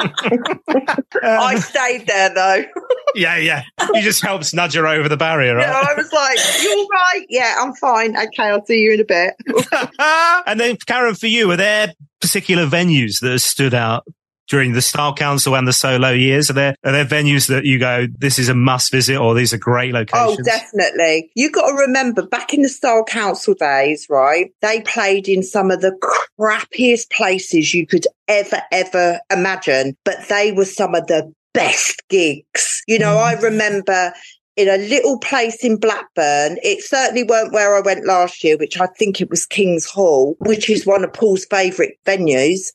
I 1.22 1.58
stayed 1.58 2.06
there 2.06 2.34
though. 2.34 2.64
yeah, 3.14 3.36
yeah. 3.36 3.62
You 3.92 4.02
just 4.02 4.22
helped 4.22 4.52
nudge 4.54 4.74
her 4.74 4.86
over 4.86 5.08
the 5.08 5.16
barrier, 5.16 5.56
right? 5.56 5.66
Yeah, 5.66 5.84
I 5.88 5.94
was 5.94 6.12
like, 6.12 6.38
"You're 6.62 6.86
right. 6.86 7.26
Yeah, 7.28 7.56
I'm 7.58 7.74
fine. 7.74 8.16
Okay, 8.16 8.44
I'll 8.44 8.64
see 8.66 8.80
you 8.80 8.92
in 8.94 9.00
a 9.00 9.04
bit." 9.04 9.34
and 10.46 10.60
then, 10.60 10.76
Karen, 10.86 11.14
for 11.14 11.26
you, 11.26 11.50
are 11.50 11.56
there 11.56 11.94
particular 12.20 12.66
venues 12.66 13.20
that 13.20 13.30
have 13.30 13.42
stood 13.42 13.74
out 13.74 14.04
during 14.48 14.72
the 14.72 14.82
Style 14.82 15.14
Council 15.14 15.56
and 15.56 15.66
the 15.66 15.72
solo 15.72 16.10
years? 16.10 16.50
Are 16.50 16.54
there 16.54 16.74
are 16.84 16.92
there 16.92 17.04
venues 17.04 17.48
that 17.48 17.64
you 17.64 17.78
go, 17.78 18.06
this 18.18 18.38
is 18.38 18.48
a 18.48 18.54
must 18.54 18.90
visit, 18.90 19.16
or 19.16 19.34
these 19.34 19.52
are 19.52 19.58
great 19.58 19.94
oh, 19.94 19.98
locations? 19.98 20.40
Oh, 20.40 20.50
definitely. 20.50 21.30
You 21.34 21.50
got 21.50 21.68
to 21.68 21.74
remember 21.74 22.26
back 22.26 22.54
in 22.54 22.62
the 22.62 22.68
Style 22.68 23.04
Council 23.04 23.54
days, 23.54 24.06
right? 24.08 24.50
They 24.60 24.80
played 24.82 25.28
in 25.28 25.42
some 25.42 25.70
of 25.70 25.80
the 25.80 25.96
crappiest 26.38 27.10
places 27.10 27.74
you 27.74 27.86
could 27.86 28.06
ever, 28.28 28.62
ever 28.72 29.20
imagine, 29.30 29.96
but 30.04 30.28
they 30.28 30.52
were 30.52 30.64
some 30.64 30.94
of 30.94 31.06
the 31.06 31.32
best 31.52 32.02
gigs. 32.08 32.82
You 32.86 32.98
know, 32.98 33.18
I 33.18 33.36
mm. 33.36 33.42
remember 33.42 34.12
in 34.56 34.68
a 34.68 34.76
little 34.76 35.18
place 35.18 35.64
in 35.64 35.76
Blackburn. 35.76 36.58
It 36.62 36.82
certainly 36.84 37.24
weren't 37.24 37.52
where 37.52 37.76
I 37.76 37.80
went 37.80 38.06
last 38.06 38.44
year, 38.44 38.56
which 38.56 38.80
I 38.80 38.86
think 38.86 39.20
it 39.20 39.30
was 39.30 39.46
King's 39.46 39.84
Hall, 39.84 40.36
which 40.40 40.70
is 40.70 40.86
one 40.86 41.04
of 41.04 41.12
Paul's 41.12 41.44
favourite 41.46 41.94
venues. 42.06 42.70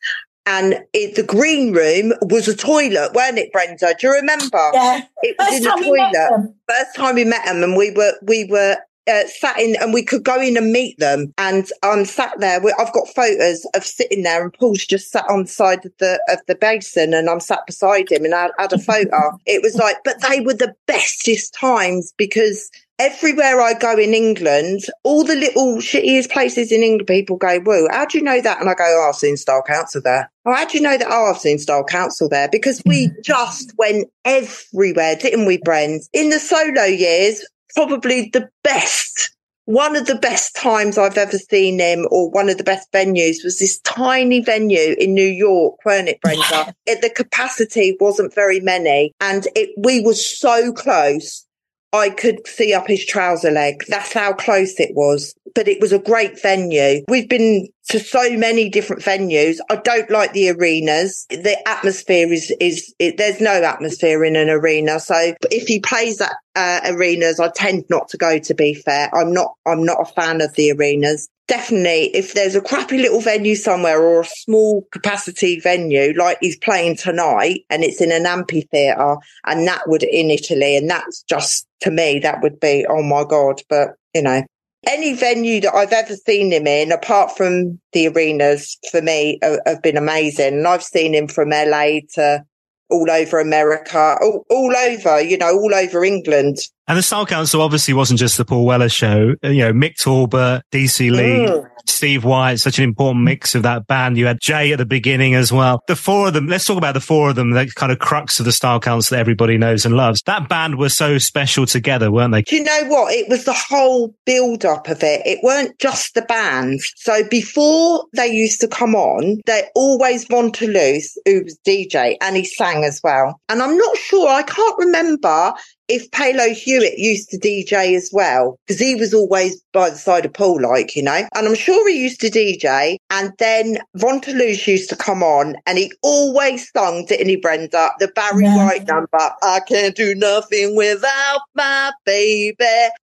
And 0.45 0.79
it, 0.93 1.15
the 1.15 1.23
green 1.23 1.73
room 1.73 2.13
was 2.21 2.47
a 2.47 2.55
toilet, 2.55 3.13
weren't 3.13 3.37
it, 3.37 3.51
Brenda? 3.51 3.95
Do 3.99 4.07
you 4.07 4.13
remember? 4.13 4.71
Yeah. 4.73 5.01
It 5.21 5.35
was 5.37 5.47
First 5.47 5.57
in 5.57 5.63
the 5.63 5.69
time 5.69 5.79
we 5.79 5.97
met 5.97 6.29
toilet. 6.29 6.53
First 6.67 6.95
time 6.95 7.15
we 7.15 7.25
met 7.25 7.45
them, 7.45 7.63
and 7.63 7.77
we 7.77 7.91
were 7.91 8.13
we 8.23 8.45
were 8.45 8.77
uh, 9.09 9.27
sat 9.27 9.59
in, 9.59 9.75
and 9.81 9.93
we 9.93 10.03
could 10.03 10.23
go 10.23 10.41
in 10.41 10.57
and 10.57 10.71
meet 10.71 10.97
them. 10.99 11.33
And 11.37 11.69
I'm 11.83 12.05
sat 12.05 12.39
there. 12.39 12.61
We, 12.61 12.73
I've 12.79 12.93
got 12.93 13.07
photos 13.09 13.65
of 13.75 13.83
sitting 13.83 14.23
there, 14.23 14.43
and 14.43 14.53
Paul's 14.53 14.85
just 14.85 15.11
sat 15.11 15.25
on 15.29 15.43
the 15.43 15.47
side 15.47 15.85
of 15.85 15.91
the 15.99 16.19
of 16.29 16.39
the 16.47 16.55
basin, 16.55 17.13
and 17.13 17.29
I'm 17.29 17.39
sat 17.39 17.65
beside 17.65 18.11
him, 18.11 18.25
and 18.25 18.33
I 18.33 18.49
had 18.57 18.73
a 18.73 18.79
photo. 18.79 19.37
it 19.45 19.61
was 19.61 19.75
like, 19.75 19.97
but 20.03 20.21
they 20.27 20.41
were 20.41 20.53
the 20.53 20.75
bestest 20.87 21.53
times 21.53 22.13
because 22.17 22.69
everywhere 22.99 23.61
I 23.61 23.73
go 23.73 23.97
in 23.97 24.13
England, 24.13 24.81
all 25.03 25.23
the 25.23 25.35
little 25.35 25.77
shittiest 25.77 26.29
places 26.29 26.71
in 26.71 26.83
England, 26.83 27.07
people 27.07 27.37
go, 27.37 27.59
whoa, 27.61 27.87
how 27.89 28.05
do 28.05 28.17
you 28.17 28.23
know 28.23 28.41
that? 28.41 28.59
And 28.59 28.69
I 28.69 28.73
go, 28.75 28.83
oh, 28.83 29.09
I've 29.09 29.15
seen 29.15 29.37
Style 29.37 29.63
Council 29.65 30.01
there. 30.03 30.29
Oh, 30.45 30.53
how 30.53 30.65
do 30.65 30.77
you 30.77 30.83
know 30.83 30.97
that? 30.97 31.07
Oh, 31.09 31.31
I've 31.33 31.39
seen 31.39 31.57
Style 31.57 31.85
Council 31.85 32.27
there 32.29 32.49
because 32.51 32.81
we 32.85 33.07
mm. 33.07 33.23
just 33.23 33.73
went 33.77 34.07
everywhere, 34.25 35.15
didn't 35.15 35.45
we, 35.45 35.57
Bren? 35.59 35.99
In 36.13 36.29
the 36.29 36.39
solo 36.39 36.83
years, 36.83 37.45
probably 37.73 38.29
the 38.33 38.49
best. 38.63 39.35
One 39.65 39.95
of 39.95 40.07
the 40.07 40.15
best 40.15 40.55
times 40.55 40.97
I've 40.97 41.17
ever 41.17 41.37
seen 41.37 41.79
him, 41.79 42.07
or 42.09 42.31
one 42.31 42.49
of 42.49 42.57
the 42.57 42.63
best 42.63 42.91
venues, 42.91 43.43
was 43.43 43.59
this 43.59 43.79
tiny 43.81 44.41
venue 44.41 44.95
in 44.97 45.13
New 45.13 45.27
York, 45.27 45.75
weren't 45.85 46.09
it, 46.09 46.19
Brenda? 46.21 46.73
it, 46.87 47.03
the 47.03 47.11
capacity 47.11 47.95
wasn't 47.99 48.33
very 48.33 48.59
many, 48.61 49.13
and 49.21 49.47
it 49.55 49.69
we 49.77 50.01
were 50.01 50.15
so 50.15 50.73
close. 50.73 51.45
I 51.91 52.09
could 52.09 52.47
see 52.47 52.73
up 52.73 52.87
his 52.87 53.05
trouser 53.05 53.51
leg. 53.51 53.83
That's 53.87 54.13
how 54.13 54.33
close 54.33 54.79
it 54.79 54.95
was. 54.95 55.33
But 55.55 55.67
it 55.67 55.81
was 55.81 55.91
a 55.91 55.99
great 55.99 56.39
venue. 56.39 57.03
We've 57.07 57.27
been 57.27 57.67
to 57.89 57.99
so 57.99 58.37
many 58.37 58.69
different 58.69 59.01
venues. 59.01 59.57
I 59.69 59.77
don't 59.77 60.09
like 60.11 60.33
the 60.33 60.51
arenas. 60.51 61.25
The 61.29 61.57
atmosphere 61.67 62.31
is, 62.31 62.53
is, 62.59 62.93
it, 62.99 63.17
there's 63.17 63.41
no 63.41 63.63
atmosphere 63.63 64.23
in 64.23 64.35
an 64.35 64.49
arena. 64.49 64.99
So 64.99 65.33
if 65.49 65.67
he 65.67 65.79
plays 65.79 66.21
at 66.21 66.35
uh, 66.55 66.81
arenas, 66.85 67.39
I 67.39 67.49
tend 67.49 67.85
not 67.89 68.09
to 68.09 68.17
go 68.17 68.37
to 68.37 68.53
be 68.53 68.75
fair. 68.75 69.09
I'm 69.13 69.33
not, 69.33 69.53
I'm 69.65 69.83
not 69.83 70.01
a 70.01 70.13
fan 70.13 70.41
of 70.41 70.53
the 70.53 70.71
arenas. 70.71 71.27
Definitely, 71.49 72.15
if 72.15 72.35
there's 72.35 72.53
a 72.53 72.61
crappy 72.61 72.99
little 72.99 73.21
venue 73.21 73.55
somewhere 73.55 73.99
or 73.99 74.21
a 74.21 74.25
small 74.25 74.87
capacity 74.91 75.59
venue 75.59 76.13
like 76.15 76.37
he's 76.41 76.59
playing 76.59 76.95
tonight 76.95 77.61
and 77.71 77.83
it's 77.83 78.01
in 78.01 78.11
an 78.11 78.27
amphitheatre 78.27 79.15
and 79.45 79.67
that 79.67 79.89
would 79.89 80.03
in 80.03 80.29
Italy 80.29 80.77
and 80.77 80.87
that's 80.87 81.23
just 81.23 81.67
to 81.81 81.89
me, 81.89 82.19
that 82.19 82.43
would 82.43 82.59
be, 82.59 82.85
oh 82.87 83.01
my 83.01 83.23
God. 83.23 83.61
But 83.67 83.95
you 84.13 84.21
know, 84.21 84.43
any 84.85 85.13
venue 85.13 85.59
that 85.61 85.73
I've 85.73 85.91
ever 85.91 86.15
seen 86.15 86.51
him 86.51 86.67
in, 86.67 86.91
apart 86.91 87.35
from 87.35 87.79
the 87.93 88.07
arenas, 88.07 88.77
for 88.91 89.01
me 89.01 89.39
have, 89.41 89.59
have 89.65 89.81
been 89.81 89.97
amazing. 89.97 90.53
And 90.53 90.67
I've 90.67 90.83
seen 90.83 91.15
him 91.15 91.27
from 91.27 91.49
LA 91.49 92.01
to 92.13 92.45
all 92.89 93.09
over 93.09 93.39
America, 93.39 94.17
all, 94.21 94.45
all 94.49 94.75
over, 94.75 95.21
you 95.21 95.37
know, 95.37 95.51
all 95.51 95.73
over 95.73 96.03
England. 96.03 96.57
And 96.89 96.97
the 96.97 97.03
Style 97.03 97.27
Council 97.27 97.61
obviously 97.61 97.93
wasn't 97.93 98.19
just 98.19 98.37
the 98.37 98.45
Paul 98.45 98.65
Weller 98.65 98.89
show. 98.89 99.35
You 99.43 99.59
know, 99.59 99.73
Mick 99.73 99.95
Talbot, 99.97 100.63
Dee 100.71 100.87
C. 100.87 101.11
Lee, 101.11 101.45
Mm. 101.45 101.69
Steve 101.85 102.23
White, 102.23 102.59
such 102.59 102.77
an 102.77 102.83
important 102.83 103.23
mix 103.23 103.53
of 103.55 103.63
that 103.63 103.85
band. 103.87 104.17
You 104.17 104.25
had 104.25 104.39
Jay 104.41 104.71
at 104.71 104.79
the 104.79 104.85
beginning 104.85 105.35
as 105.35 105.51
well. 105.51 105.81
The 105.87 105.95
four 105.95 106.27
of 106.27 106.33
them, 106.33 106.47
let's 106.47 106.65
talk 106.65 106.77
about 106.77 106.93
the 106.93 106.99
four 106.99 107.29
of 107.29 107.35
them, 107.35 107.51
the 107.51 107.67
kind 107.75 107.91
of 107.91 107.99
crux 107.99 108.39
of 108.39 108.45
the 108.45 108.51
Style 108.51 108.79
Council 108.79 109.15
that 109.15 109.19
everybody 109.19 109.57
knows 109.57 109.85
and 109.85 109.95
loves. 109.95 110.21
That 110.23 110.49
band 110.49 110.77
were 110.79 110.89
so 110.89 111.19
special 111.19 111.65
together, 111.65 112.11
weren't 112.11 112.33
they? 112.33 112.41
Do 112.41 112.55
you 112.55 112.63
know 112.63 112.85
what? 112.85 113.13
It 113.13 113.29
was 113.29 113.45
the 113.45 113.53
whole 113.53 114.15
build 114.25 114.65
up 114.65 114.87
of 114.89 115.03
it. 115.03 115.21
It 115.25 115.39
weren't 115.43 115.77
just 115.79 116.15
the 116.15 116.23
band. 116.23 116.79
So 116.95 117.23
before 117.29 118.05
they 118.15 118.27
used 118.27 118.61
to 118.61 118.67
come 118.67 118.95
on, 118.95 119.41
they 119.45 119.63
always 119.75 120.25
Toulouse, 120.25 121.17
who 121.25 121.43
was 121.43 121.57
DJ, 121.67 122.15
and 122.21 122.35
he 122.35 122.45
sang 122.45 122.83
as 122.83 123.01
well. 123.03 123.39
And 123.49 123.61
I'm 123.61 123.77
not 123.77 123.97
sure, 123.97 124.27
I 124.27 124.43
can't 124.43 124.77
remember 124.77 125.53
if 125.89 126.09
Paolo 126.11 126.53
Hewitt 126.53 126.99
used 126.99 127.29
to 127.29 127.39
DJ 127.39 127.95
as 127.95 128.11
well, 128.13 128.57
because 128.65 128.79
he 128.79 128.95
was 128.95 129.13
always 129.13 129.61
by 129.73 129.89
the 129.89 129.95
side 129.97 130.25
of 130.25 130.33
Paul, 130.33 130.61
like, 130.61 130.95
you 130.95 131.01
know, 131.03 131.27
and 131.35 131.47
I'm 131.47 131.55
sure 131.55 131.89
he 131.89 132.01
used 132.01 132.21
to 132.21 132.29
DJ. 132.29 132.97
And 133.09 133.33
then 133.39 133.79
Vaughan 133.95 134.21
Toulouse 134.21 134.67
used 134.67 134.89
to 134.89 134.95
come 134.95 135.23
on 135.23 135.55
and 135.65 135.77
he 135.77 135.91
always 136.03 136.71
sung, 136.71 137.05
didn't 137.05 137.29
he, 137.29 137.35
Brenda? 137.35 137.89
The 137.99 138.07
Barry 138.09 138.43
Yeah. 138.43 138.65
White 138.65 138.87
number, 138.87 139.31
I 139.41 139.61
can't 139.67 139.95
do 139.95 140.13
nothing 140.15 140.75
without 140.75 141.41
my 141.55 141.91
baby. 142.05 142.55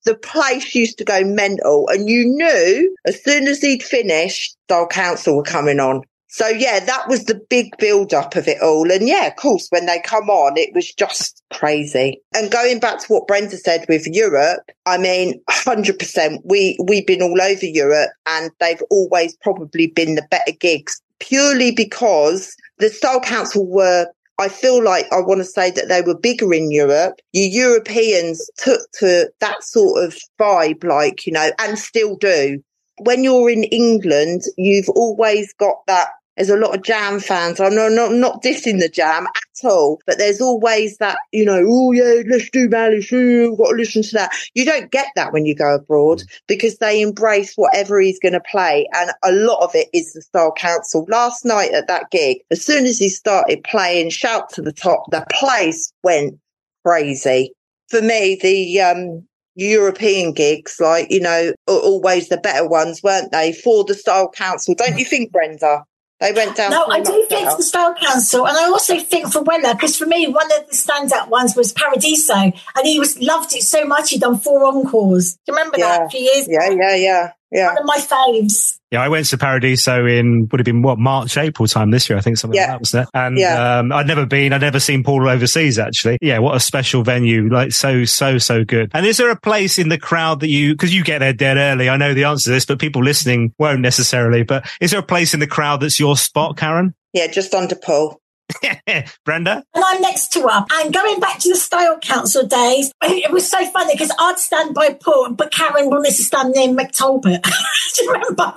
The 0.05 0.16
place 0.22 0.75
used 0.75 0.99
to 0.99 1.05
go 1.05 1.25
mental 1.25 1.88
and 1.88 2.09
you 2.09 2.25
knew 2.25 2.96
as 3.05 3.22
soon 3.22 3.49
as 3.49 3.61
he'd 3.61 3.83
finished, 3.83 4.57
Style 4.68 4.87
Council 4.87 5.37
were 5.37 5.42
coming 5.42 5.81
on. 5.81 6.03
So 6.29 6.49
yeah, 6.49 6.81
that 6.81 7.09
was 7.09 7.25
the 7.25 7.41
big 7.49 7.77
build 7.79 8.12
up 8.12 8.37
of 8.37 8.49
it 8.49 8.61
all. 8.61 8.91
And 8.91 9.09
yeah, 9.09 9.27
of 9.27 9.37
course, 9.37 9.69
when 9.71 9.87
they 9.87 10.01
come 10.01 10.29
on, 10.29 10.57
it 10.57 10.75
was 10.75 10.93
just 10.93 11.43
crazy. 11.53 12.21
And 12.35 12.51
going 12.51 12.81
back 12.81 12.99
to 13.01 13.07
what 13.07 13.27
Brenda 13.27 13.57
said 13.57 13.87
with 13.89 14.07
Europe, 14.07 14.61
I 14.85 14.99
mean, 14.99 15.41
hundred 15.49 15.99
percent, 15.99 16.43
we, 16.45 16.79
we've 16.85 17.07
been 17.07 17.23
all 17.23 17.41
over 17.41 17.65
Europe 17.65 18.11
and 18.27 18.51
they've 18.61 18.83
always 18.91 19.37
probably 19.37 19.87
been 19.87 20.17
the 20.17 20.27
better 20.31 20.53
gigs 20.53 21.01
purely 21.19 21.73
because 21.73 22.55
the 22.79 22.91
Style 22.91 23.21
Council 23.21 23.67
were 23.67 24.07
I 24.39 24.49
feel 24.49 24.85
like 24.85 25.07
I 25.12 25.21
want 25.21 25.39
to 25.39 25.45
say 25.45 25.71
that 25.71 25.89
they 25.89 26.03
were 26.03 26.19
bigger 26.19 26.53
in 26.53 26.71
Europe. 26.71 27.21
You 27.33 27.45
Europeans 27.45 28.51
took 28.59 28.81
to 28.99 29.31
that 29.41 29.62
sort 29.65 30.05
of 30.05 30.15
vibe, 30.39 30.85
like, 30.85 31.27
you 31.27 31.33
know, 31.33 31.51
and 31.59 31.79
still 31.79 32.17
do. 32.17 32.62
When 32.99 33.25
you're 33.25 33.51
in 33.51 33.65
England, 33.65 34.43
you've 34.57 34.89
always 34.91 35.53
got 35.55 35.87
that. 35.87 36.09
There's 36.37 36.51
a 36.51 36.57
lot 36.57 36.75
of 36.75 36.83
jam 36.83 37.19
fans. 37.19 37.61
I'm 37.61 37.75
not, 37.75 37.93
not, 37.93 38.13
not 38.13 38.43
dissing 38.43 38.79
the 38.79 38.91
jam 38.91 39.27
at 39.27 39.65
all, 39.65 39.99
but 40.07 40.19
there's 40.19 40.41
always 40.41 40.99
that, 40.99 41.17
you 41.33 41.47
know, 41.47 41.65
oh 41.67 41.93
yeah, 41.93 42.23
let's 42.29 42.51
do 42.51 42.69
Malice. 42.69 43.11
We've 43.11 43.57
got 43.57 43.71
to 43.71 43.77
listen 43.77 44.03
to 44.03 44.13
that. 44.13 44.33
You 44.53 44.67
don't 44.67 44.91
get 44.91 45.07
that 45.17 45.33
when 45.33 45.47
you 45.47 45.55
go 45.55 45.75
abroad 45.75 46.23
because 46.47 46.77
they 46.77 47.01
embrace 47.01 47.55
whatever 47.55 47.99
he's 47.99 48.21
going 48.21 48.35
to 48.35 48.43
play. 48.51 48.87
And 48.93 49.13
a 49.25 49.33
lot 49.33 49.65
of 49.65 49.75
it 49.75 49.89
is 49.95 50.13
the 50.13 50.21
Style 50.21 50.53
Council. 50.53 51.07
Last 51.09 51.47
night 51.47 51.73
at 51.73 51.89
that 51.89 52.11
gig, 52.11 52.39
as 52.51 52.63
soon 52.63 52.85
as 52.85 52.99
he 52.99 53.09
started 53.09 53.65
playing 53.65 54.11
Shout 54.11 54.51
to 54.51 54.63
the 54.63 54.73
Top, 54.73 55.05
the 55.11 55.25
place 55.33 55.91
went 56.03 56.39
crazy. 56.85 57.55
For 57.89 58.03
me, 58.03 58.39
the, 58.43 58.81
um, 58.83 59.27
European 59.57 60.33
gigs, 60.33 60.77
like, 60.79 61.11
you 61.11 61.21
know, 61.21 61.53
are 61.66 61.75
always 61.75 62.29
the 62.29 62.37
better 62.37 62.66
ones, 62.69 63.03
weren't 63.03 63.33
they? 63.33 63.53
For 63.53 63.85
the 63.85 63.95
Style 63.95 64.31
Council. 64.31 64.75
Don't 64.75 64.99
you 64.99 65.05
think, 65.05 65.33
Brenda? 65.33 65.85
They 66.21 66.33
went 66.33 66.57
down. 66.57 66.71
No, 66.71 66.87
I 66.87 67.01
do 67.01 67.27
think 67.29 67.51
for 67.51 67.59
the 67.59 67.62
Style 67.62 67.95
Council, 67.95 68.47
and 68.47 68.57
I 68.57 68.64
also 68.69 68.99
think 68.99 69.31
for 69.31 69.42
Weller, 69.42 69.75
because 69.75 69.99
for 69.99 70.07
me, 70.07 70.27
one 70.27 70.47
of 70.47 70.66
the 70.66 70.75
standout 70.75 71.29
ones 71.29 71.55
was 71.55 71.73
Paradiso, 71.75 72.33
and 72.35 72.55
he 72.85 72.99
was 72.99 73.19
loved 73.21 73.55
it 73.55 73.62
so 73.62 73.85
much 73.85 74.11
he'd 74.11 74.23
done 74.23 74.38
four 74.38 74.64
encores. 74.64 75.35
Do 75.35 75.38
you 75.49 75.55
remember 75.59 75.79
Yeah. 75.79 75.99
that 75.99 76.07
a 76.07 76.09
few 76.09 76.21
years? 76.21 76.49
Yeah, 76.49 76.66
ago? 76.69 76.77
yeah, 76.81 76.95
yeah, 76.95 77.31
yeah. 77.51 77.69
One 77.69 77.79
of 77.79 77.85
my 77.85 77.97
faves. 77.99 78.79
Yeah, 78.91 79.03
I 79.03 79.09
went 79.09 79.27
to 79.27 79.39
Paradiso 79.39 80.07
in 80.07 80.49
would 80.51 80.61
have 80.61 80.65
been 80.65 80.81
what 80.83 80.99
March, 80.99 81.37
April 81.37 81.67
time 81.67 81.91
this 81.91 82.09
year. 82.09 82.17
I 82.19 82.23
think 82.23 82.39
something 82.39 82.57
Yeah. 82.57 82.63
like 82.63 82.71
that 82.71 82.81
was 82.81 82.91
there. 82.93 83.07
And 83.15 83.37
Yeah. 83.39 83.79
um, 83.79 83.93
I'd 83.93 84.07
never 84.07 84.25
been. 84.27 84.53
I'd 84.53 84.61
never 84.61 84.79
seen 84.79 85.03
Paul 85.03 85.29
overseas. 85.29 85.79
Actually, 85.79 86.19
yeah, 86.23 86.39
what 86.39 86.57
a 86.57 86.61
special 86.61 87.03
venue! 87.03 87.49
Like 87.49 87.73
so, 87.73 88.05
so, 88.05 88.39
so 88.39 88.65
good. 88.65 88.91
And 88.95 89.05
is 89.05 89.17
there 89.17 89.31
a 89.31 89.39
place 89.41 89.79
in 89.79 89.89
the 89.89 89.99
crowd 89.99 90.41
that 90.41 90.49
you 90.51 90.73
because 90.75 90.95
you 90.95 91.03
get 91.05 91.19
there 91.19 91.33
dead 91.33 91.57
early? 91.57 91.89
I 91.89 91.97
know 91.97 92.15
the 92.15 92.25
answer 92.25 92.45
to 92.45 92.51
this, 92.51 92.65
but 92.65 92.79
people 92.79 93.03
listening 93.03 93.53
won't 93.59 93.81
necessarily. 93.81 94.43
But 94.45 94.69
is 94.81 94.93
there 94.93 95.01
a 95.01 95.05
place 95.05 95.35
in 95.35 95.41
the 95.41 95.47
crowd 95.47 95.81
that's 95.81 95.99
your 95.99 96.17
spot, 96.17 96.57
Karen? 96.57 96.95
Yeah, 97.13 97.27
just 97.27 97.55
under 97.55 97.75
Paul. 97.77 98.21
Brenda? 99.25 99.64
And 99.75 99.85
I'm 99.87 100.01
next 100.01 100.33
to 100.35 100.42
her. 100.42 100.64
And 100.75 100.92
going 100.92 101.21
back 101.21 101.38
to 101.40 101.49
the 101.49 101.57
Style 101.57 101.99
Council 101.99 102.47
days, 102.47 102.92
it 103.03 103.31
was 103.31 103.49
so 103.49 103.64
funny 103.71 103.95
because 103.95 104.12
I'd 104.19 104.38
stand 104.38 104.75
by 104.75 104.95
Paul, 104.95 105.33
but 105.33 105.53
Karen 105.53 105.90
wanted 105.90 106.14
to 106.14 106.23
stand 106.23 106.53
near 106.55 106.69
Mick 106.69 106.92
Talbot. 106.92 107.42
Do 107.97 108.05
you 108.05 108.12
remember? 108.12 108.55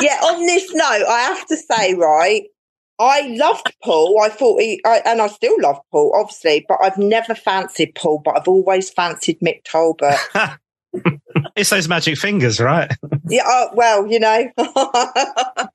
Yeah, 0.00 0.14
on 0.14 0.44
this 0.46 0.72
note, 0.72 1.06
I 1.08 1.20
have 1.34 1.46
to 1.46 1.56
say, 1.56 1.94
right, 1.94 2.44
I 2.98 3.22
loved 3.36 3.72
Paul. 3.82 4.20
I 4.22 4.28
thought 4.28 4.60
he, 4.60 4.80
I, 4.84 5.02
and 5.04 5.20
I 5.20 5.26
still 5.28 5.56
love 5.60 5.78
Paul, 5.90 6.12
obviously, 6.16 6.64
but 6.68 6.78
I've 6.82 6.98
never 6.98 7.34
fancied 7.34 7.94
Paul, 7.94 8.22
but 8.24 8.36
I've 8.36 8.48
always 8.48 8.90
fancied 8.90 9.40
Mick 9.40 9.64
Talbot. 9.64 10.18
It's 11.56 11.70
those 11.70 11.88
magic 11.88 12.18
fingers, 12.18 12.58
right? 12.58 12.90
yeah, 13.28 13.44
uh, 13.46 13.68
well, 13.74 14.06
you 14.06 14.18
know, 14.18 14.48
I 14.58 15.68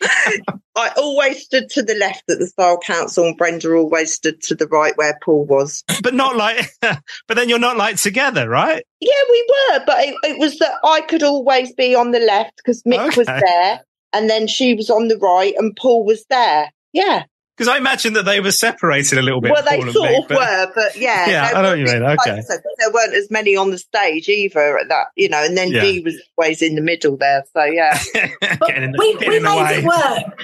always 0.98 1.44
stood 1.44 1.70
to 1.72 1.82
the 1.82 1.96
left 1.96 2.24
at 2.30 2.39
the 2.39 2.48
Style 2.48 2.80
Council, 2.80 3.26
and 3.26 3.38
Brenda 3.38 3.74
always 3.74 4.13
stood 4.13 4.42
to 4.44 4.56
the 4.56 4.68
right 4.68 4.96
where 4.98 5.18
Paul 5.24 5.46
was. 5.46 5.84
But 6.04 6.13
not 6.13 6.36
like, 6.36 6.70
but 6.82 7.36
then 7.36 7.48
you're 7.48 7.60
not 7.60 7.78
like 7.78 7.96
together, 7.96 8.50
right? 8.50 8.84
Yeah, 9.00 9.12
we 9.30 9.50
were, 9.50 9.84
but 9.86 10.04
it, 10.04 10.15
it 10.24 10.39
was 10.39 10.60
that 10.60 10.74
I 10.84 11.02
could 11.02 11.24
always 11.24 11.74
be 11.74 11.96
on 11.96 12.12
the 12.12 12.20
left 12.20 12.58
because 12.58 12.84
Mick 12.84 13.15
was 13.15 13.28
there, 13.28 13.82
and 14.13 14.30
then 14.30 14.48
she 14.48 14.74
was 14.74 14.89
on 14.89 15.08
the 15.08 15.18
right, 15.18 15.54
and 15.58 15.76
Paul 15.76 16.06
was 16.06 16.26
there. 16.30 16.72
Yeah. 16.92 17.24
Because 17.60 17.67
I 17.74 17.78
imagine 17.78 18.13
that 18.13 18.24
they 18.24 18.39
were 18.39 18.54
separated 18.54 19.17
a 19.17 19.22
little 19.22 19.41
bit. 19.41 19.52
Well, 19.52 19.63
they 19.69 19.82
sort 19.91 20.12
of 20.13 20.28
but- 20.30 20.38
were, 20.38 20.72
but 20.74 20.95
yeah, 20.98 21.30
Yeah, 21.30 21.52
I 21.54 21.62
know 21.62 21.62
were 21.63 21.69
what 21.72 21.80
you 21.80 21.86
mean, 21.88 22.04
okay. 22.04 22.15
closer, 22.36 22.63
there 22.80 22.91
weren't 22.93 23.13
as 23.13 23.30
many 23.30 23.58
on 23.58 23.69
the 23.72 23.78
stage 23.78 24.30
either 24.30 24.78
at 24.80 24.88
that, 24.88 25.08
you 25.17 25.28
know. 25.28 25.43
And 25.43 25.58
then 25.58 25.72
Yeah. 25.72 25.82
Dee 25.82 26.00
was 26.00 26.15
always 26.38 26.62
in 26.62 26.76
the 26.76 26.82
middle 26.82 27.17
there, 27.17 27.43
so 27.54 27.65
yeah. 27.65 28.00
But 28.60 28.69
the- 28.93 28.95
we, 28.98 29.28
we 29.28 29.39
made 29.41 29.62
way. 29.62 29.80
it 29.80 29.84
work. 29.84 30.39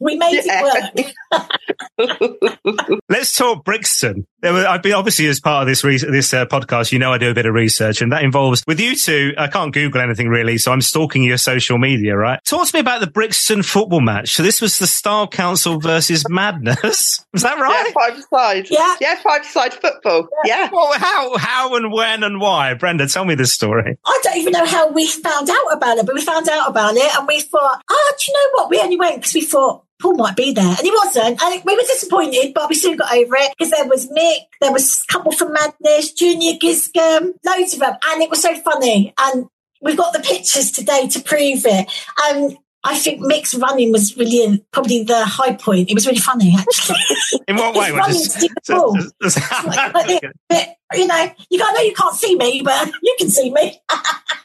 We 0.00 0.16
made 0.16 0.42
Yeah. 0.44 0.62
it 0.96 1.06
work. 1.30 2.98
Let's 3.08 3.36
talk 3.36 3.64
Brixton. 3.64 4.26
There 4.46 4.52
were, 4.52 4.64
I've 4.64 4.80
been 4.80 4.92
obviously 4.92 5.26
as 5.26 5.40
part 5.40 5.62
of 5.62 5.66
this 5.66 5.82
re- 5.82 5.98
this 5.98 6.32
uh, 6.32 6.46
podcast. 6.46 6.92
You 6.92 7.00
know, 7.00 7.12
I 7.12 7.18
do 7.18 7.28
a 7.28 7.34
bit 7.34 7.46
of 7.46 7.52
research, 7.52 8.00
and 8.00 8.12
that 8.12 8.22
involves 8.22 8.62
with 8.64 8.78
you 8.78 8.94
two. 8.94 9.34
I 9.36 9.48
can't 9.48 9.74
Google 9.74 10.00
anything 10.00 10.28
really, 10.28 10.56
so 10.56 10.70
I'm 10.70 10.82
stalking 10.82 11.24
your 11.24 11.36
social 11.36 11.78
media. 11.78 12.16
Right? 12.16 12.38
Talk 12.44 12.68
to 12.68 12.76
me 12.76 12.78
about 12.78 13.00
the 13.00 13.08
Brixton 13.08 13.64
football 13.64 14.00
match. 14.00 14.34
So 14.34 14.44
this 14.44 14.60
was 14.60 14.78
the 14.78 14.86
Style 14.86 15.26
Council 15.26 15.80
versus 15.80 16.24
Madness. 16.28 17.24
Was 17.32 17.42
that 17.42 17.58
right? 17.58 17.72
yeah, 17.72 17.82
right? 17.82 18.14
five 18.14 18.24
side. 18.32 18.70
Yeah. 18.70 18.96
yeah, 19.00 19.16
five 19.16 19.44
side 19.44 19.74
football. 19.74 20.28
Yeah. 20.44 20.70
Well, 20.72 20.92
how 20.94 21.36
how 21.38 21.74
and 21.74 21.92
when 21.92 22.22
and 22.22 22.40
why? 22.40 22.74
Brenda, 22.74 23.08
tell 23.08 23.24
me 23.24 23.34
this 23.34 23.52
story. 23.52 23.98
I 24.06 24.20
don't 24.22 24.36
even 24.36 24.52
know 24.52 24.64
how 24.64 24.92
we 24.92 25.08
found 25.08 25.50
out 25.50 25.72
about 25.72 25.98
it, 25.98 26.06
but 26.06 26.14
we 26.14 26.24
found 26.24 26.48
out 26.48 26.70
about 26.70 26.94
it 26.94 27.16
and 27.18 27.26
we 27.26 27.40
thought, 27.40 27.82
oh, 27.90 28.12
do 28.16 28.30
you 28.30 28.32
know 28.32 28.50
what? 28.52 28.70
We 28.70 28.78
only 28.78 28.96
went 28.96 29.16
because 29.16 29.34
we 29.34 29.40
thought 29.40 29.82
Paul 30.00 30.16
might 30.16 30.36
be 30.36 30.52
there. 30.52 30.64
And 30.64 30.78
he 30.78 30.90
wasn't. 30.90 31.42
And 31.42 31.62
we 31.64 31.74
were 31.74 31.82
disappointed, 31.82 32.52
but 32.54 32.68
we 32.68 32.74
soon 32.74 32.96
got 32.96 33.14
over 33.14 33.36
it 33.36 33.54
because 33.56 33.70
there 33.70 33.88
was 33.88 34.08
Mick, 34.10 34.40
there 34.60 34.72
was 34.72 35.04
a 35.08 35.12
couple 35.12 35.32
from 35.32 35.52
Madness, 35.52 36.12
Junior 36.12 36.54
Giscombe, 36.54 37.34
loads 37.44 37.74
of 37.74 37.80
them. 37.80 37.96
And 38.06 38.22
it 38.22 38.30
was 38.30 38.42
so 38.42 38.54
funny. 38.60 39.14
And 39.18 39.46
we've 39.80 39.96
got 39.96 40.12
the 40.12 40.20
pictures 40.20 40.70
today 40.70 41.08
to 41.08 41.20
prove 41.20 41.64
it. 41.64 41.90
And 42.24 42.58
I 42.86 42.96
think 42.96 43.20
Mick's 43.20 43.54
running 43.54 43.90
was 43.90 44.16
really 44.16 44.64
probably 44.70 45.02
the 45.02 45.24
high 45.24 45.54
point. 45.56 45.90
It 45.90 45.94
was 45.94 46.06
really 46.06 46.20
funny, 46.20 46.54
actually. 46.56 46.98
In 47.48 47.56
what 47.56 47.74
way? 47.74 47.86
He's 47.86 47.92
Was 47.92 48.00
running 48.00 48.14
this- 48.14 48.32
to 48.32 48.40
see 48.40 48.48
the 48.48 48.74
ball. 48.74 49.66
Like, 49.66 49.94
like 49.94 50.06
this. 50.06 50.20
But, 50.48 50.68
you 50.94 51.06
know, 51.06 51.30
you 51.50 51.58
got, 51.58 51.74
know 51.74 51.80
you 51.80 51.92
can't 51.94 52.14
see 52.14 52.36
me, 52.36 52.62
but 52.64 52.90
you 53.02 53.16
can 53.18 53.28
see 53.28 53.50
me. 53.52 53.80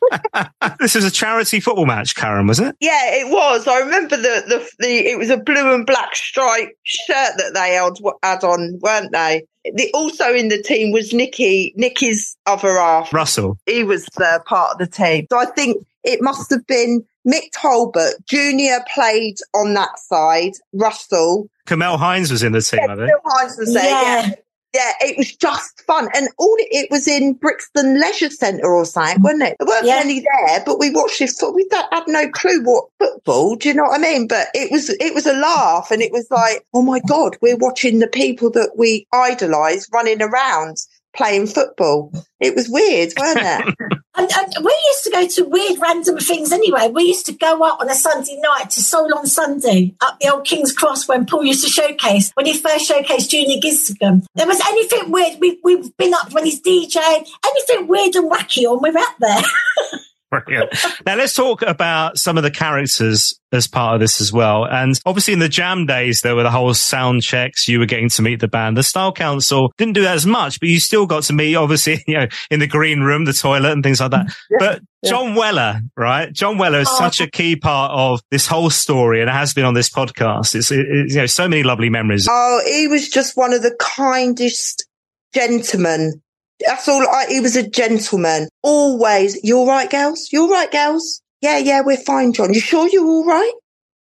this 0.79 0.95
was 0.95 1.05
a 1.05 1.11
charity 1.11 1.59
football 1.59 1.85
match, 1.85 2.15
Karen, 2.15 2.47
was 2.47 2.59
it? 2.59 2.75
Yeah, 2.79 3.13
it 3.13 3.27
was. 3.29 3.67
I 3.67 3.79
remember 3.79 4.17
the, 4.17 4.43
the 4.47 4.69
the 4.79 5.11
it 5.11 5.19
was 5.19 5.29
a 5.29 5.37
blue 5.37 5.73
and 5.73 5.85
black 5.85 6.15
striped 6.15 6.73
shirt 6.83 7.33
that 7.37 7.53
they 7.53 7.73
had, 7.73 7.93
had 8.23 8.43
on, 8.43 8.79
weren't 8.81 9.11
they? 9.11 9.45
The, 9.63 9.91
also 9.93 10.33
in 10.33 10.47
the 10.47 10.61
team 10.61 10.91
was 10.91 11.13
Nicky, 11.13 11.73
Nicky's 11.77 12.35
other 12.47 12.73
half. 12.79 13.13
Russell. 13.13 13.59
He 13.67 13.83
was 13.83 14.07
uh, 14.19 14.39
part 14.45 14.71
of 14.71 14.77
the 14.79 14.87
team. 14.87 15.27
So 15.31 15.37
I 15.37 15.45
think 15.45 15.85
it 16.03 16.21
must 16.21 16.49
have 16.49 16.65
been 16.67 17.03
Mick 17.27 17.51
Talbot. 17.53 18.15
Junior 18.27 18.79
played 18.93 19.35
on 19.53 19.73
that 19.75 19.99
side. 19.99 20.53
Russell. 20.73 21.49
Camelle 21.65 21.97
Hinds 21.97 22.31
was 22.31 22.43
in 22.43 22.51
the 22.51 22.61
team, 22.61 22.79
I 22.89 22.95
think. 22.95 23.09
Phil 23.09 23.19
Hines 23.25 23.55
was 23.57 23.73
there. 23.73 23.83
Yeah. 23.83 24.25
Yeah. 24.27 24.31
Yeah, 24.73 24.91
it 25.01 25.17
was 25.17 25.35
just 25.35 25.81
fun. 25.81 26.07
And 26.15 26.29
all 26.37 26.55
it, 26.57 26.69
it 26.71 26.87
was 26.89 27.05
in 27.05 27.33
Brixton 27.33 27.99
Leisure 27.99 28.29
Centre 28.29 28.71
or 28.73 28.85
something, 28.85 29.21
wasn't 29.21 29.43
it? 29.43 29.57
There 29.59 29.67
weren't 29.67 29.85
Yeah. 29.85 29.97
many 29.97 30.21
there, 30.21 30.63
but 30.65 30.79
we 30.79 30.89
watched 30.91 31.19
it. 31.19 31.29
So 31.31 31.51
we 31.51 31.67
had 31.91 32.03
no 32.07 32.29
clue 32.29 32.63
what 32.63 32.85
football. 32.97 33.57
Do 33.57 33.67
you 33.67 33.75
know 33.75 33.83
what 33.83 33.99
I 33.99 34.01
mean? 34.01 34.27
But 34.27 34.47
it 34.53 34.71
was, 34.71 34.89
it 34.89 35.13
was 35.13 35.25
a 35.25 35.33
laugh 35.33 35.91
and 35.91 36.01
it 36.01 36.13
was 36.13 36.25
like, 36.31 36.65
oh 36.73 36.83
my 36.83 37.01
God, 37.05 37.35
we're 37.41 37.57
watching 37.57 37.99
the 37.99 38.07
people 38.07 38.49
that 38.51 38.71
we 38.77 39.05
idolise 39.11 39.89
running 39.91 40.21
around 40.21 40.77
playing 41.13 41.47
football. 41.47 42.13
It 42.39 42.55
was 42.55 42.69
weird, 42.69 43.11
weren't 43.19 43.39
it? 43.41 43.75
And, 44.21 44.29
and 44.31 44.63
we 44.63 44.71
used 44.85 45.03
to 45.05 45.09
go 45.09 45.27
to 45.27 45.49
weird 45.49 45.79
random 45.81 46.19
things 46.19 46.51
anyway. 46.51 46.89
We 46.89 47.05
used 47.05 47.25
to 47.25 47.31
go 47.31 47.63
up 47.63 47.81
on 47.81 47.89
a 47.89 47.95
Sunday 47.95 48.39
night 48.39 48.69
to 48.69 48.81
Soul 48.81 49.11
on 49.17 49.25
Sunday 49.25 49.95
up 49.99 50.19
the 50.19 50.31
old 50.31 50.45
King's 50.45 50.73
Cross 50.73 51.07
when 51.07 51.25
Paul 51.25 51.43
used 51.43 51.63
to 51.63 51.69
showcase, 51.71 52.29
when 52.35 52.45
he 52.45 52.55
first 52.55 52.87
showcased 52.87 53.29
Junior 53.29 53.57
Giscombe. 53.59 54.27
There 54.35 54.45
was 54.45 54.61
anything 54.67 55.11
weird. 55.11 55.39
We, 55.39 55.59
we've 55.63 55.97
been 55.97 56.13
up 56.13 56.31
when 56.33 56.45
he's 56.45 56.61
DJ, 56.61 56.97
anything 56.97 57.87
weird 57.87 58.15
and 58.15 58.29
wacky 58.29 58.65
on, 58.65 58.79
we're 58.81 58.95
up 58.95 59.15
there. 59.19 59.41
Brilliant. 60.31 60.73
Now 61.05 61.15
let's 61.17 61.33
talk 61.33 61.61
about 61.61 62.17
some 62.17 62.37
of 62.37 62.43
the 62.43 62.51
characters 62.51 63.37
as 63.51 63.67
part 63.67 63.95
of 63.95 63.99
this 63.99 64.21
as 64.21 64.31
well. 64.31 64.65
And 64.65 64.97
obviously 65.05 65.33
in 65.33 65.39
the 65.39 65.49
jam 65.49 65.85
days, 65.85 66.21
there 66.21 66.37
were 66.37 66.43
the 66.43 66.49
whole 66.51 66.73
sound 66.73 67.21
checks. 67.21 67.67
You 67.67 67.79
were 67.79 67.85
getting 67.85 68.07
to 68.11 68.21
meet 68.21 68.39
the 68.39 68.47
band. 68.47 68.77
The 68.77 68.83
Style 68.83 69.11
Council 69.11 69.73
didn't 69.77 69.93
do 69.95 70.03
that 70.03 70.15
as 70.15 70.25
much, 70.25 70.61
but 70.61 70.69
you 70.69 70.79
still 70.79 71.05
got 71.05 71.23
to 71.23 71.33
meet, 71.33 71.55
obviously, 71.55 72.01
you 72.07 72.13
know, 72.17 72.27
in 72.49 72.61
the 72.61 72.67
green 72.67 73.01
room, 73.01 73.25
the 73.25 73.33
toilet 73.33 73.73
and 73.73 73.83
things 73.83 73.99
like 73.99 74.11
that. 74.11 74.27
But 74.57 74.81
John 75.05 75.35
Weller, 75.35 75.81
right? 75.97 76.31
John 76.31 76.57
Weller 76.57 76.79
is 76.79 76.87
Oh. 76.89 76.97
such 76.97 77.19
a 77.19 77.29
key 77.29 77.57
part 77.57 77.91
of 77.91 78.21
this 78.31 78.47
whole 78.47 78.69
story 78.69 79.19
and 79.19 79.29
it 79.29 79.33
has 79.33 79.53
been 79.53 79.65
on 79.65 79.73
this 79.73 79.89
podcast. 79.89 80.55
It's, 80.55 80.71
it, 80.71 80.85
it's, 80.89 81.13
you 81.13 81.19
know, 81.19 81.25
so 81.25 81.49
many 81.49 81.63
lovely 81.63 81.89
memories. 81.89 82.25
Oh, 82.29 82.61
he 82.65 82.87
was 82.87 83.09
just 83.09 83.35
one 83.35 83.51
of 83.51 83.63
the 83.63 83.75
kindest 83.81 84.85
gentlemen. 85.33 86.21
That's 86.65 86.87
all. 86.87 87.01
I, 87.07 87.25
he 87.29 87.39
was 87.39 87.55
a 87.55 87.67
gentleman. 87.67 88.49
Always, 88.63 89.43
you 89.43 89.57
all 89.57 89.67
right, 89.67 89.89
girls? 89.89 90.29
You 90.31 90.43
all 90.43 90.49
right, 90.49 90.71
girls? 90.71 91.21
Yeah, 91.41 91.57
yeah, 91.57 91.81
we're 91.81 91.97
fine, 91.97 92.33
John. 92.33 92.53
You 92.53 92.59
sure 92.59 92.87
you're 92.87 93.07
all 93.07 93.25
right? 93.25 93.53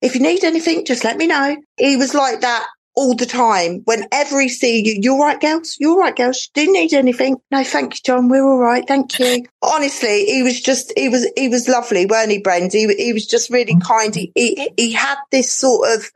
If 0.02 0.16
you 0.16 0.22
need 0.22 0.44
anything, 0.44 0.86
just 0.86 1.04
let 1.04 1.18
me 1.18 1.28
know. 1.28 1.58
He 1.78 1.96
was 1.96 2.14
like 2.14 2.42
that 2.42 2.66
all 2.96 3.16
the 3.16 3.26
time. 3.26 3.82
Whenever 3.86 4.42
he 4.42 4.50
see 4.50 4.86
you, 4.86 5.00
you 5.02 5.14
all 5.14 5.22
right, 5.22 5.40
girls? 5.40 5.78
You're 5.80 5.92
all 5.92 6.00
right, 6.00 6.16
girls? 6.16 6.50
Do 6.54 6.64
you 6.64 6.74
need 6.74 6.94
anything? 6.94 7.38
No, 7.52 7.64
thank 7.64 7.94
you, 7.94 8.00
John. 8.04 8.28
We're 8.30 8.44
all 8.44 8.60
right. 8.60 8.86
Thank 8.88 9.18
you. 9.20 9.46
Honestly, 9.62 10.26
he 10.26 10.44
was 10.44 10.60
just, 10.60 10.92
he 10.98 11.08
was, 11.08 11.30
he 11.38 11.48
was 11.48 11.68
lovely, 11.70 12.06
weren't 12.06 12.32
he, 12.32 12.40
Brent? 12.40 12.74
He, 12.74 12.94
he 12.96 13.14
was 13.14 13.26
just 13.26 13.50
really 13.50 13.78
kind. 13.80 14.14
He, 14.14 14.32
he, 14.36 14.70
he 14.76 14.92
had 14.92 15.18
this 15.32 15.52
sort 15.52 15.90
of, 15.94 16.10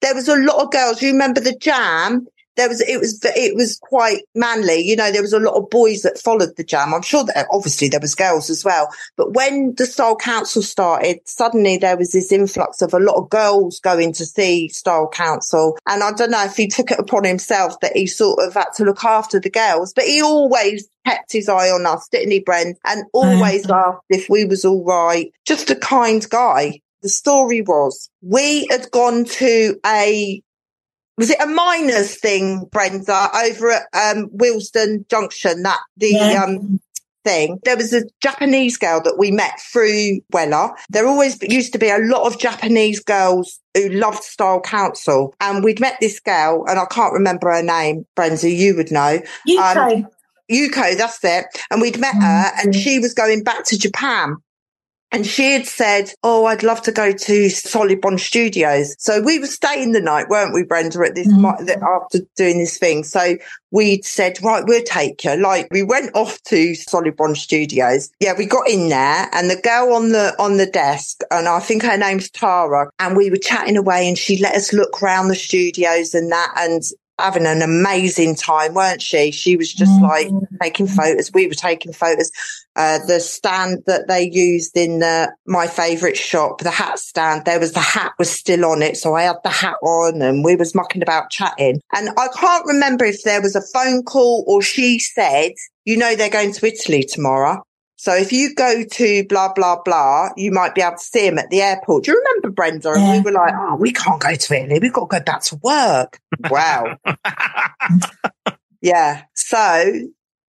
there 0.00 0.14
was 0.14 0.28
a 0.28 0.36
lot 0.36 0.62
of 0.62 0.72
girls. 0.72 1.00
You 1.00 1.12
remember 1.12 1.40
the 1.40 1.56
jam? 1.56 2.26
There 2.56 2.68
was, 2.68 2.80
it 2.80 3.00
was, 3.00 3.20
it 3.24 3.56
was 3.56 3.78
quite 3.82 4.22
manly. 4.34 4.80
You 4.80 4.96
know, 4.96 5.10
there 5.10 5.22
was 5.22 5.32
a 5.32 5.40
lot 5.40 5.54
of 5.54 5.70
boys 5.70 6.02
that 6.02 6.18
followed 6.18 6.56
the 6.56 6.64
jam. 6.64 6.94
I'm 6.94 7.02
sure 7.02 7.24
that 7.24 7.46
obviously 7.50 7.88
there 7.88 8.00
was 8.00 8.14
girls 8.14 8.50
as 8.50 8.64
well. 8.64 8.88
But 9.16 9.34
when 9.34 9.74
the 9.76 9.86
Style 9.86 10.16
Council 10.16 10.62
started, 10.62 11.18
suddenly 11.24 11.76
there 11.78 11.96
was 11.96 12.12
this 12.12 12.32
influx 12.32 12.82
of 12.82 12.94
a 12.94 12.98
lot 12.98 13.16
of 13.16 13.30
girls 13.30 13.80
going 13.80 14.12
to 14.14 14.24
see 14.24 14.68
Style 14.68 15.08
Council. 15.08 15.76
And 15.86 16.02
I 16.02 16.12
don't 16.12 16.30
know 16.30 16.44
if 16.44 16.56
he 16.56 16.68
took 16.68 16.90
it 16.90 16.98
upon 16.98 17.24
himself 17.24 17.78
that 17.80 17.96
he 17.96 18.06
sort 18.06 18.40
of 18.40 18.54
had 18.54 18.72
to 18.76 18.84
look 18.84 19.04
after 19.04 19.40
the 19.40 19.50
girls, 19.50 19.92
but 19.92 20.04
he 20.04 20.22
always 20.22 20.88
kept 21.06 21.32
his 21.32 21.48
eye 21.48 21.70
on 21.70 21.86
us, 21.86 22.08
didn't 22.08 22.30
he, 22.30 22.40
Brent? 22.40 22.78
And 22.84 23.04
always 23.12 23.68
asked 23.68 24.02
if 24.08 24.28
we 24.28 24.44
was 24.44 24.64
all 24.64 24.84
right. 24.84 25.32
Just 25.44 25.70
a 25.70 25.76
kind 25.76 26.28
guy. 26.28 26.80
The 27.02 27.08
story 27.10 27.60
was 27.60 28.08
we 28.22 28.66
had 28.70 28.90
gone 28.90 29.26
to 29.26 29.78
a 29.84 30.42
was 31.16 31.30
it 31.30 31.40
a 31.40 31.46
miners 31.46 32.16
thing, 32.18 32.64
Brenda, 32.70 33.28
over 33.44 33.70
at 33.70 33.82
um, 33.92 34.28
Willesden 34.32 35.06
Junction? 35.08 35.62
That 35.62 35.80
the 35.96 36.08
Yeah. 36.10 36.44
um, 36.44 36.80
thing. 37.24 37.58
There 37.64 37.76
was 37.76 37.92
a 37.94 38.02
Japanese 38.20 38.76
girl 38.76 39.00
that 39.02 39.16
we 39.18 39.30
met 39.30 39.58
through 39.72 40.20
Weller. 40.32 40.70
There 40.90 41.06
always 41.06 41.40
used 41.42 41.72
to 41.72 41.78
be 41.78 41.88
a 41.88 41.98
lot 41.98 42.26
of 42.26 42.38
Japanese 42.38 43.00
girls 43.00 43.58
who 43.74 43.88
loved 43.88 44.22
Style 44.22 44.60
Council. 44.60 45.34
And 45.40 45.64
we'd 45.64 45.80
met 45.80 45.96
this 46.00 46.20
girl, 46.20 46.64
and 46.68 46.78
I 46.78 46.84
can't 46.84 47.14
remember 47.14 47.50
her 47.50 47.62
name, 47.62 48.04
Brenda, 48.14 48.50
you 48.50 48.76
would 48.76 48.92
know. 48.92 49.20
UK. 49.48 49.76
Um, 49.76 50.06
Yuko, 50.52 50.96
that's 50.98 51.24
it. 51.24 51.46
And 51.70 51.80
we'd 51.80 51.98
met 51.98 52.14
her, 52.14 52.50
and 52.62 52.74
she 52.74 52.98
was 52.98 53.14
going 53.14 53.42
back 53.42 53.64
to 53.64 53.78
Japan. 53.78 54.36
And 55.14 55.24
she 55.24 55.52
had 55.52 55.64
said, 55.64 56.12
Oh, 56.24 56.46
I'd 56.46 56.64
love 56.64 56.82
to 56.82 56.92
go 56.92 57.12
to 57.12 57.48
Solid 57.48 58.00
Bond 58.00 58.20
Studios. 58.20 58.96
So 58.98 59.22
we 59.22 59.38
were 59.38 59.46
staying 59.46 59.92
the 59.92 60.00
night, 60.00 60.28
weren't 60.28 60.52
we, 60.52 60.64
Brenda, 60.64 60.98
at 61.06 61.14
this, 61.14 61.28
mm-hmm. 61.28 61.66
that 61.66 61.80
after 61.82 62.18
doing 62.34 62.58
this 62.58 62.78
thing. 62.78 63.04
So 63.04 63.36
we'd 63.70 64.04
said, 64.04 64.42
Right, 64.42 64.64
we'll 64.66 64.82
take 64.82 65.22
you. 65.22 65.36
Like 65.36 65.68
we 65.70 65.84
went 65.84 66.10
off 66.16 66.42
to 66.48 66.74
Solid 66.74 67.16
Bond 67.16 67.38
Studios. 67.38 68.10
Yeah, 68.18 68.32
we 68.36 68.44
got 68.44 68.68
in 68.68 68.88
there 68.88 69.28
and 69.32 69.48
the 69.48 69.60
girl 69.60 69.94
on 69.94 70.08
the, 70.08 70.34
on 70.42 70.56
the 70.56 70.66
desk, 70.66 71.20
and 71.30 71.46
I 71.46 71.60
think 71.60 71.84
her 71.84 71.96
name's 71.96 72.28
Tara, 72.28 72.90
and 72.98 73.16
we 73.16 73.30
were 73.30 73.36
chatting 73.36 73.76
away 73.76 74.08
and 74.08 74.18
she 74.18 74.38
let 74.38 74.56
us 74.56 74.72
look 74.72 75.00
around 75.00 75.28
the 75.28 75.36
studios 75.36 76.12
and 76.14 76.32
that. 76.32 76.52
And 76.56 76.82
having 77.20 77.46
an 77.46 77.62
amazing 77.62 78.34
time, 78.34 78.74
weren't 78.74 79.00
she? 79.00 79.30
She 79.30 79.56
was 79.56 79.72
just 79.72 80.02
like 80.02 80.26
mm-hmm. 80.26 80.56
taking 80.60 80.88
photos. 80.88 81.32
We 81.32 81.46
were 81.46 81.54
taking 81.54 81.92
photos. 81.92 82.32
Uh, 82.76 82.98
the 83.06 83.20
stand 83.20 83.82
that 83.86 84.08
they 84.08 84.28
used 84.28 84.76
in 84.76 84.98
the, 84.98 85.32
my 85.46 85.66
favorite 85.66 86.16
shop, 86.16 86.58
the 86.58 86.70
hat 86.70 86.98
stand, 86.98 87.44
there 87.44 87.60
was 87.60 87.72
the 87.72 87.80
hat 87.80 88.12
was 88.18 88.30
still 88.30 88.64
on 88.64 88.82
it. 88.82 88.96
So 88.96 89.14
I 89.14 89.22
had 89.22 89.36
the 89.44 89.50
hat 89.50 89.76
on 89.82 90.20
and 90.22 90.44
we 90.44 90.56
was 90.56 90.74
mucking 90.74 91.02
about 91.02 91.30
chatting. 91.30 91.80
And 91.94 92.08
I 92.18 92.28
can't 92.34 92.66
remember 92.66 93.04
if 93.04 93.22
there 93.22 93.40
was 93.40 93.54
a 93.54 93.62
phone 93.72 94.02
call 94.02 94.44
or 94.48 94.60
she 94.60 94.98
said, 94.98 95.52
you 95.84 95.96
know, 95.96 96.16
they're 96.16 96.30
going 96.30 96.52
to 96.52 96.66
Italy 96.66 97.04
tomorrow. 97.04 97.62
So 97.96 98.14
if 98.14 98.32
you 98.32 98.54
go 98.54 98.82
to 98.84 99.24
blah, 99.28 99.52
blah, 99.52 99.80
blah, 99.82 100.30
you 100.36 100.50
might 100.50 100.74
be 100.74 100.82
able 100.82 100.96
to 100.96 101.02
see 101.02 101.26
him 101.26 101.38
at 101.38 101.50
the 101.50 101.62
airport. 101.62 102.04
Do 102.04 102.10
you 102.10 102.18
remember 102.18 102.50
Brenda? 102.50 102.90
And 102.90 103.24
we 103.24 103.30
were 103.30 103.34
like, 103.34 103.54
oh, 103.56 103.76
we 103.76 103.92
can't 103.92 104.20
go 104.20 104.34
to 104.34 104.54
Italy. 104.54 104.78
We've 104.80 104.92
got 104.92 105.10
to 105.10 105.20
go 105.20 105.24
back 105.24 105.42
to 105.44 105.56
work. 105.62 106.20
Wow. 106.50 106.98
yeah. 108.82 109.22
So 109.34 109.92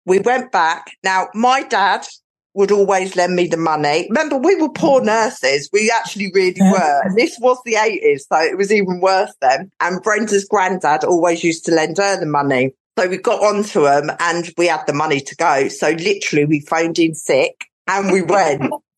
we 0.05 0.19
went 0.19 0.51
back. 0.51 0.91
Now, 1.03 1.27
my 1.33 1.63
dad 1.63 2.05
would 2.53 2.71
always 2.71 3.15
lend 3.15 3.35
me 3.35 3.47
the 3.47 3.57
money. 3.57 4.07
Remember, 4.09 4.37
we 4.37 4.55
were 4.55 4.69
poor 4.69 5.01
mm. 5.01 5.05
nurses. 5.05 5.69
We 5.71 5.91
actually 5.93 6.31
really 6.33 6.59
were. 6.59 7.01
And 7.03 7.15
this 7.15 7.37
was 7.39 7.57
the 7.63 7.75
80s, 7.75 8.21
so 8.29 8.39
it 8.39 8.57
was 8.57 8.71
even 8.71 8.99
worse 8.99 9.33
then. 9.41 9.71
And 9.79 10.01
Brenda's 10.03 10.45
granddad 10.45 11.03
always 11.03 11.43
used 11.43 11.65
to 11.65 11.71
lend 11.71 11.97
her 11.97 12.19
the 12.19 12.25
money. 12.25 12.73
So 12.99 13.07
we 13.07 13.17
got 13.17 13.41
onto 13.41 13.83
them 13.83 14.11
and 14.19 14.51
we 14.57 14.67
had 14.67 14.85
the 14.85 14.93
money 14.93 15.21
to 15.21 15.35
go. 15.35 15.69
So 15.69 15.91
literally 15.91 16.45
we 16.45 16.59
phoned 16.59 16.99
in 16.99 17.15
sick 17.15 17.65
and 17.87 18.11
we 18.11 18.21
went. 18.21 18.71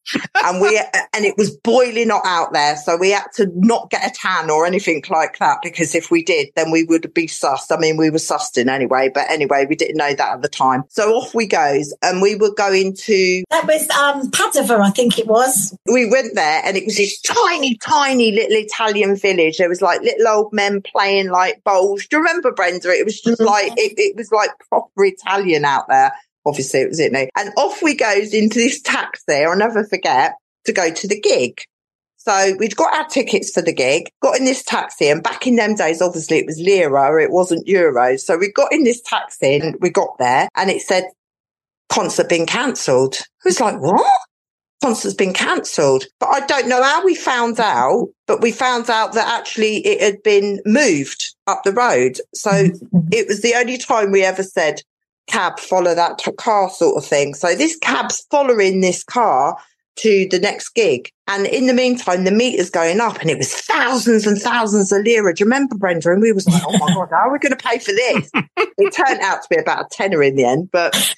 and 0.44 0.62
we 0.62 0.78
and 1.14 1.26
it 1.26 1.36
was 1.38 1.56
boiling 1.58 2.10
hot 2.10 2.26
out 2.26 2.54
there 2.54 2.76
so 2.76 2.98
we 2.98 3.12
had 3.12 3.26
to 3.34 3.50
not 3.56 3.90
get 3.90 4.06
a 4.06 4.14
tan 4.14 4.50
or 4.50 4.66
anything 4.66 5.04
like 5.10 5.38
that 5.40 5.60
because 5.64 5.96
if 5.96 6.12
we 6.12 6.24
did 6.24 6.50
then 6.56 6.72
we 6.72 6.84
would 6.84 7.14
be 7.14 7.28
sussed 7.28 7.72
i 7.72 7.78
mean 7.78 7.98
we 7.98 8.10
were 8.10 8.18
sussed 8.18 8.58
in 8.58 8.68
anyway 8.68 9.10
but 9.14 9.30
anyway 9.30 9.66
we 9.70 9.76
didn't 9.76 9.98
know 9.98 10.14
that 10.14 10.34
at 10.34 10.42
the 10.42 10.50
time 10.50 10.84
so 10.90 11.14
off 11.14 11.34
we 11.34 11.48
goes 11.48 11.94
and 12.02 12.22
we 12.22 12.36
were 12.36 12.54
going 12.54 12.94
to 12.96 13.44
That 13.50 13.66
was 13.68 13.90
um, 13.92 14.30
Padova, 14.32 14.82
I 14.82 14.90
think 14.90 15.20
it 15.20 15.28
was. 15.28 15.78
we 15.92 16.10
went 16.10 16.36
there 16.36 16.62
and 16.66 16.76
it 16.76 16.86
was 16.86 16.98
this 16.98 17.22
tiny, 17.22 17.78
tiny 17.78 18.32
little 18.32 18.58
Italian 18.58 19.16
village. 19.16 19.58
There 19.58 19.70
was 19.70 19.82
like 19.82 20.02
little 20.02 20.28
old 20.28 20.54
men 20.54 20.82
playing 20.82 21.30
like 21.30 21.64
bowls. 21.64 22.06
Do 22.08 22.18
you 22.18 22.24
remember 22.24 22.52
Brenda? 22.52 22.90
It 22.90 23.06
was 23.06 23.22
just 23.22 23.42
like, 23.42 23.72
it, 23.78 23.94
it 23.98 24.16
was 24.16 24.32
like 24.32 24.50
proper 24.70 25.06
Italian 25.06 25.66
out 25.66 25.88
there. 25.88 26.12
Obviously 26.46 26.82
it 26.82 26.90
was 26.90 27.00
Italy. 27.00 27.30
And 27.36 27.52
off 27.58 27.82
we 27.82 27.96
goes 27.96 28.34
into 28.34 28.60
this 28.60 28.82
taxi. 28.82 29.44
I'll 29.44 29.58
never 29.58 29.84
forget 29.84 30.36
to 30.66 30.74
go 30.74 30.92
to 30.92 31.08
the 31.08 31.20
gig. 31.20 31.62
So 32.18 32.56
we'd 32.58 32.78
got 32.78 32.94
our 32.94 33.06
tickets 33.08 33.52
for 33.52 33.62
the 33.62 33.74
gig, 33.74 34.10
got 34.22 34.38
in 34.38 34.46
this 34.46 34.64
taxi, 34.64 35.10
and 35.10 35.22
back 35.22 35.46
in 35.46 35.58
them 35.58 35.76
days, 35.76 36.02
obviously 36.02 36.38
it 36.38 36.46
was 36.46 36.58
lira, 36.58 37.22
it 37.22 37.32
wasn't 37.32 37.68
euros. 37.68 38.22
So 38.22 38.38
we 38.38 38.50
got 38.50 38.72
in 38.72 38.86
this 38.86 39.02
taxi 39.02 39.58
and 39.58 39.76
we 39.82 39.90
got 39.90 40.18
there 40.20 40.48
and 40.56 40.70
it 40.70 40.82
said 40.82 41.04
concert 41.90 42.30
been 42.30 42.46
cancelled. 42.46 43.16
I 43.20 43.50
was 43.50 43.60
like, 43.60 43.80
what? 43.80 44.10
Concert's 44.82 45.16
been 45.16 45.34
cancelled. 45.34 46.06
But 46.20 46.30
I 46.30 46.46
don't 46.46 46.68
know 46.68 46.82
how 46.82 47.06
we 47.06 47.16
found 47.16 47.60
out, 47.60 48.08
but 48.28 48.42
we 48.42 48.52
found 48.52 48.90
out 48.90 49.14
that 49.14 49.28
actually 49.28 49.78
it 49.86 50.02
had 50.02 50.24
been 50.24 50.62
moved 50.66 51.36
up 51.48 51.64
the 51.64 51.72
road. 51.72 52.20
So 52.34 52.52
mm-hmm. 52.52 53.00
it 53.12 53.28
was 53.28 53.42
the 53.42 53.56
only 53.56 53.78
time 53.78 54.12
we 54.12 54.24
ever 54.24 54.44
said, 54.44 54.82
cab, 55.28 55.60
follow 55.60 55.96
that 55.96 56.20
car 56.38 56.70
sort 56.70 56.98
of 56.98 57.08
thing. 57.08 57.34
So 57.34 57.56
this 57.56 57.78
cab's 57.78 58.26
following 58.30 58.82
this 58.82 59.04
car 59.04 59.58
to 59.96 60.28
the 60.30 60.40
next 60.40 60.70
gig. 60.70 61.10
And 61.28 61.46
in 61.46 61.68
the 61.68 61.74
meantime, 61.74 62.24
the 62.24 62.32
meter's 62.32 62.70
going 62.70 63.00
up 63.00 63.20
and 63.22 63.30
it 63.30 63.38
was 63.38 63.54
thousands 63.54 64.26
and 64.26 64.38
thousands 64.38 64.92
of 64.92 65.04
lira. 65.04 65.34
Do 65.34 65.42
you 65.42 65.46
remember, 65.46 65.76
Brenda? 65.76 66.12
And 66.12 66.22
we 66.22 66.34
was 66.34 66.48
like, 66.48 66.64
oh 66.66 66.78
my 66.78 66.94
God, 66.94 67.10
how 67.12 67.30
are 67.30 67.32
we 67.32 67.40
going 67.40 67.56
to 67.56 67.64
pay 67.64 67.80
for 67.80 67.92
this? 67.92 68.30
it 68.58 68.94
turned 68.94 69.22
out 69.22 69.42
to 69.44 69.48
be 69.50 69.58
about 69.58 69.86
a 69.86 69.88
tenner 69.92 70.22
in 70.24 70.36
the 70.36 70.46
end, 70.46 70.70
but 70.72 71.16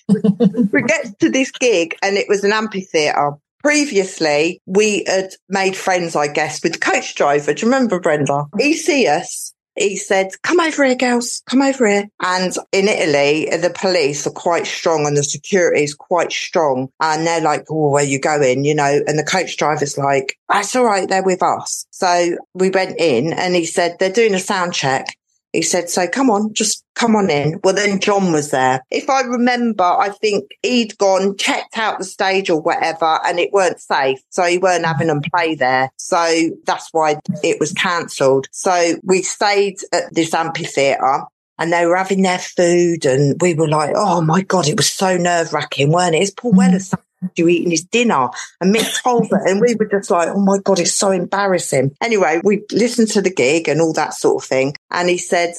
we 0.72 0.82
get 0.84 1.20
to 1.20 1.30
this 1.30 1.52
gig 1.52 1.96
and 2.04 2.18
it 2.18 2.28
was 2.28 2.44
an 2.44 2.54
amphitheatre. 2.54 3.32
Previously, 3.64 4.62
we 4.68 5.04
had 5.08 5.30
made 5.50 5.76
friends, 5.76 6.16
I 6.16 6.28
guess, 6.28 6.62
with 6.62 6.74
the 6.74 6.80
coach 6.80 7.16
driver. 7.16 7.52
Do 7.54 7.66
you 7.66 7.72
remember, 7.72 8.00
Brenda? 8.00 8.46
He 8.60 8.76
see 8.76 9.08
us. 9.08 9.55
He 9.76 9.98
said, 9.98 10.32
come 10.42 10.60
over 10.60 10.86
here, 10.86 10.96
girls, 10.96 11.44
come 11.50 11.62
over 11.62 11.88
here. 11.88 12.10
And 12.22 12.54
in 12.72 12.88
Italy, 12.88 13.50
the 13.58 13.74
police 13.74 14.26
are 14.26 14.32
quite 14.32 14.66
strong 14.66 15.06
and 15.06 15.18
the 15.18 15.24
security 15.24 15.84
is 15.84 15.94
quite 15.94 16.32
strong. 16.32 16.90
And 17.00 17.26
they're 17.26 17.42
like, 17.42 17.66
oh, 17.70 17.92
where 17.92 18.04
you 18.04 18.20
going? 18.20 18.66
You 18.66 18.76
know, 18.76 19.02
and 19.06 19.20
the 19.20 19.24
coach 19.24 19.58
driver's 19.58 19.98
like, 19.98 20.38
that's 20.50 20.76
all 20.76 20.86
right. 20.86 21.08
They're 21.08 21.24
with 21.24 21.44
us. 21.44 21.86
So 21.92 22.38
we 22.54 22.70
went 22.70 23.00
in 23.00 23.34
and 23.34 23.56
he 23.56 23.66
said, 23.66 23.98
they're 24.00 24.12
doing 24.12 24.34
a 24.34 24.40
sound 24.40 24.74
check. 24.74 25.18
He 25.56 25.62
said, 25.62 25.90
so 25.90 26.08
come 26.08 26.30
on, 26.30 26.54
just 26.54 26.84
come 26.96 27.16
on 27.16 27.30
in. 27.30 27.60
Well, 27.64 27.74
then 27.74 28.00
John 28.00 28.32
was 28.32 28.52
there. 28.52 28.82
If 28.92 29.10
I 29.10 29.22
remember, 29.22 29.84
I 29.84 30.10
think 30.10 30.52
he'd 30.62 30.98
gone, 30.98 31.38
checked 31.38 31.78
out 31.78 31.98
the 31.98 32.06
stage 32.06 32.50
or 32.50 32.62
whatever, 32.62 33.20
and 33.26 33.40
it 33.40 33.54
weren't 33.54 33.80
safe. 33.80 34.20
So 34.30 34.44
he 34.44 34.58
weren't 34.58 34.86
having 34.86 35.08
them 35.08 35.22
play 35.34 35.56
there. 35.56 35.92
So 35.98 36.52
that's 36.66 36.90
why 36.92 37.18
it 37.44 37.60
was 37.60 37.74
cancelled. 37.74 38.48
So 38.52 38.96
we 39.04 39.22
stayed 39.22 39.78
at 39.94 40.14
this 40.14 40.34
amphitheatre 40.34 41.24
and 41.58 41.72
they 41.72 41.86
were 41.86 41.96
having 41.96 42.22
their 42.22 42.40
food 42.40 43.06
and 43.06 43.40
we 43.42 43.54
were 43.54 43.68
like, 43.68 43.94
oh 43.96 44.22
my 44.22 44.42
God, 44.42 44.68
it 44.68 44.78
was 44.78 44.90
so 44.90 45.18
nerve 45.18 45.54
wracking, 45.54 45.92
weren't 45.92 46.16
it? 46.16 46.20
It's 46.20 46.32
Paul 46.32 46.54
mm. 46.54 46.58
Weller's 46.58 46.90
you 47.36 47.48
eating 47.48 47.72
his 47.72 47.84
dinner 47.84 48.30
and 48.62 48.74
Mick 48.76 49.02
Talbot. 49.04 49.42
and 49.46 49.62
we 49.62 49.76
were 49.76 49.86
just 49.88 50.10
like, 50.12 50.30
oh 50.30 50.40
my 50.40 50.58
God, 50.60 50.80
it's 50.80 50.94
so 50.94 51.12
embarrassing. 51.12 51.96
Anyway, 52.02 52.42
we 52.44 52.64
listened 52.72 53.10
to 53.10 53.22
the 53.22 53.34
gig 53.34 53.68
and 53.68 53.82
all 53.82 53.94
that 53.94 54.14
sort 54.14 54.44
of 54.44 54.48
thing. 54.48 54.74
And 54.92 55.10
he 55.10 55.18
said, 55.18 55.54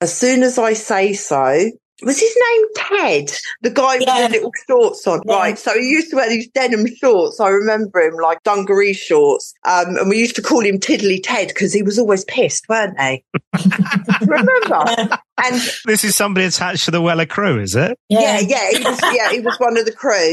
as 0.00 0.14
soon 0.16 0.42
as 0.42 0.58
I 0.58 0.74
say 0.74 1.12
so, 1.12 1.70
was 2.02 2.20
his 2.20 2.36
name 2.48 2.64
Ted? 2.76 3.32
The 3.62 3.70
guy 3.70 3.94
with 3.98 4.06
Yeah. 4.06 4.28
the 4.28 4.34
little 4.34 4.52
shorts 4.68 5.04
on, 5.08 5.20
Yeah. 5.26 5.34
right? 5.34 5.58
So 5.58 5.74
he 5.74 5.88
used 5.88 6.10
to 6.10 6.16
wear 6.16 6.28
these 6.28 6.48
denim 6.50 6.86
shorts. 6.94 7.40
I 7.40 7.48
remember 7.48 8.00
him 8.00 8.14
like 8.22 8.40
dungaree 8.44 8.92
shorts. 8.92 9.52
Um, 9.64 9.96
and 9.96 10.08
we 10.08 10.16
used 10.18 10.36
to 10.36 10.42
call 10.42 10.60
him 10.60 10.78
Tiddly 10.78 11.20
Ted 11.20 11.48
because 11.48 11.72
he 11.72 11.82
was 11.82 11.98
always 11.98 12.24
pissed, 12.26 12.68
weren't 12.68 12.96
they? 12.96 13.24
remember? 14.20 15.18
And 15.42 15.60
This 15.86 16.04
is 16.04 16.16
somebody 16.16 16.46
attached 16.46 16.84
to 16.86 16.90
the 16.90 17.00
Weller 17.00 17.26
crew, 17.26 17.60
is 17.60 17.74
it? 17.76 17.98
yeah, 18.08 18.38
yeah, 18.40 18.70
he 18.70 18.84
was, 18.84 19.00
yeah, 19.14 19.30
he 19.30 19.40
was 19.40 19.56
one 19.58 19.76
of 19.76 19.84
the 19.84 19.92
crew. 19.92 20.32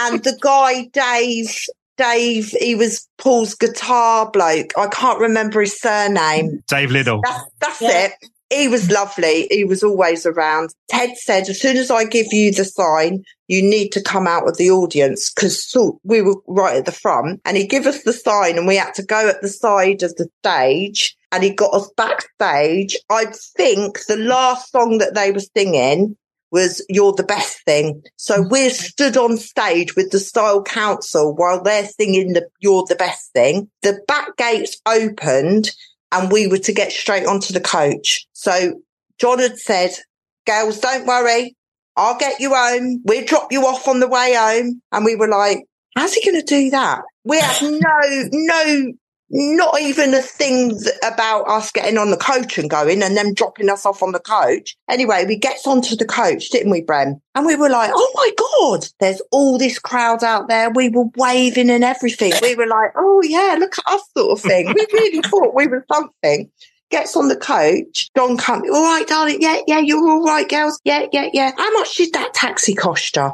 And 0.00 0.22
the 0.24 0.38
guy, 0.40 0.86
Dave, 0.92 1.54
Dave, 1.96 2.48
he 2.58 2.74
was 2.74 3.08
Paul's 3.18 3.54
guitar 3.54 4.30
bloke. 4.30 4.72
I 4.76 4.88
can't 4.88 5.20
remember 5.20 5.60
his 5.60 5.78
surname. 5.78 6.62
Dave 6.68 6.90
Liddell. 6.90 7.20
That's, 7.22 7.44
that's 7.60 7.82
it. 7.82 8.12
He 8.50 8.68
was 8.68 8.90
lovely. 8.90 9.46
He 9.50 9.64
was 9.64 9.82
always 9.82 10.26
around. 10.26 10.74
Ted 10.90 11.16
said, 11.16 11.48
as 11.48 11.60
soon 11.60 11.78
as 11.78 11.90
I 11.90 12.04
give 12.04 12.26
you 12.32 12.52
the 12.52 12.66
sign, 12.66 13.24
you 13.48 13.62
need 13.62 13.92
to 13.92 14.02
come 14.02 14.26
out 14.26 14.46
of 14.46 14.58
the 14.58 14.70
audience 14.70 15.32
because 15.32 15.66
so 15.70 15.98
we 16.04 16.20
were 16.20 16.36
right 16.46 16.76
at 16.76 16.84
the 16.84 16.92
front 16.92 17.40
and 17.44 17.56
he 17.56 17.66
gave 17.66 17.86
us 17.86 18.02
the 18.02 18.12
sign 18.12 18.58
and 18.58 18.66
we 18.66 18.76
had 18.76 18.94
to 18.94 19.02
go 19.02 19.28
at 19.28 19.40
the 19.40 19.48
side 19.48 20.02
of 20.02 20.14
the 20.16 20.28
stage 20.42 21.16
and 21.32 21.42
he 21.42 21.50
got 21.50 21.72
us 21.74 21.90
backstage. 21.96 22.96
I 23.10 23.26
think 23.56 24.04
the 24.06 24.16
last 24.16 24.70
song 24.70 24.98
that 24.98 25.14
they 25.14 25.32
were 25.32 25.40
singing 25.40 26.16
was 26.52 26.84
You're 26.88 27.14
the 27.14 27.24
Best 27.24 27.64
Thing. 27.64 28.02
So 28.16 28.44
mm. 28.44 28.50
we're 28.50 28.70
stood 28.70 29.16
on 29.16 29.38
stage 29.38 29.96
with 29.96 30.10
the 30.10 30.20
Style 30.20 30.62
Council 30.62 31.34
while 31.34 31.62
they're 31.62 31.86
singing 31.86 32.34
the 32.34 32.46
You're 32.60 32.84
the 32.88 32.94
Best 32.94 33.32
Thing. 33.32 33.68
The 33.80 34.00
back 34.06 34.36
gates 34.36 34.80
opened 34.86 35.70
and 36.12 36.30
we 36.30 36.46
were 36.46 36.58
to 36.58 36.72
get 36.72 36.92
straight 36.92 37.26
onto 37.26 37.52
the 37.52 37.60
coach. 37.60 38.26
So 38.34 38.80
John 39.18 39.38
had 39.38 39.58
said, 39.58 39.90
girls, 40.46 40.78
don't 40.78 41.06
worry. 41.06 41.56
I'll 41.96 42.18
get 42.18 42.38
you 42.38 42.54
home. 42.54 43.02
We'll 43.04 43.24
drop 43.24 43.50
you 43.50 43.66
off 43.66 43.88
on 43.88 44.00
the 44.00 44.08
way 44.08 44.34
home. 44.36 44.82
And 44.92 45.04
we 45.04 45.16
were 45.16 45.28
like, 45.28 45.64
how's 45.96 46.14
he 46.14 46.24
going 46.24 46.40
to 46.40 46.46
do 46.46 46.70
that? 46.70 47.02
We 47.24 47.38
had 47.38 47.62
no, 47.62 48.28
no 48.32 48.92
not 49.32 49.80
even 49.80 50.12
a 50.12 50.20
thing 50.20 50.78
about 51.02 51.48
us 51.48 51.72
getting 51.72 51.96
on 51.96 52.10
the 52.10 52.18
coach 52.18 52.58
and 52.58 52.68
going 52.68 53.02
and 53.02 53.16
them 53.16 53.32
dropping 53.32 53.70
us 53.70 53.86
off 53.86 54.02
on 54.02 54.12
the 54.12 54.20
coach. 54.20 54.76
Anyway, 54.90 55.24
we 55.26 55.36
gets 55.36 55.66
onto 55.66 55.96
the 55.96 56.04
coach, 56.04 56.50
didn't 56.50 56.70
we, 56.70 56.82
Bren? 56.82 57.18
And 57.34 57.46
we 57.46 57.56
were 57.56 57.70
like, 57.70 57.90
oh 57.94 58.12
my 58.14 58.30
God, 58.36 58.86
there's 59.00 59.22
all 59.32 59.56
this 59.56 59.78
crowd 59.78 60.22
out 60.22 60.48
there. 60.48 60.70
We 60.70 60.90
were 60.90 61.06
waving 61.16 61.70
and 61.70 61.82
everything. 61.82 62.32
We 62.42 62.54
were 62.54 62.66
like, 62.66 62.90
oh 62.94 63.22
yeah, 63.24 63.56
look 63.58 63.78
at 63.78 63.92
us 63.92 64.02
sort 64.16 64.38
of 64.38 64.40
thing. 64.40 64.66
We 64.66 64.86
really 64.92 65.22
thought 65.24 65.54
we 65.54 65.66
were 65.66 65.86
something. 65.90 66.50
Gets 66.90 67.16
on 67.16 67.28
the 67.28 67.36
coach. 67.36 68.10
John 68.14 68.36
comes, 68.36 68.68
all 68.68 68.84
right, 68.84 69.06
darling. 69.06 69.38
Yeah, 69.40 69.62
yeah, 69.66 69.78
you're 69.78 70.06
all 70.06 70.24
right, 70.24 70.46
girls. 70.46 70.78
Yeah, 70.84 71.06
yeah, 71.10 71.30
yeah. 71.32 71.52
How 71.56 71.72
much 71.72 71.94
did 71.94 72.12
that 72.12 72.34
taxi 72.34 72.74
cost 72.74 73.16
you? 73.16 73.32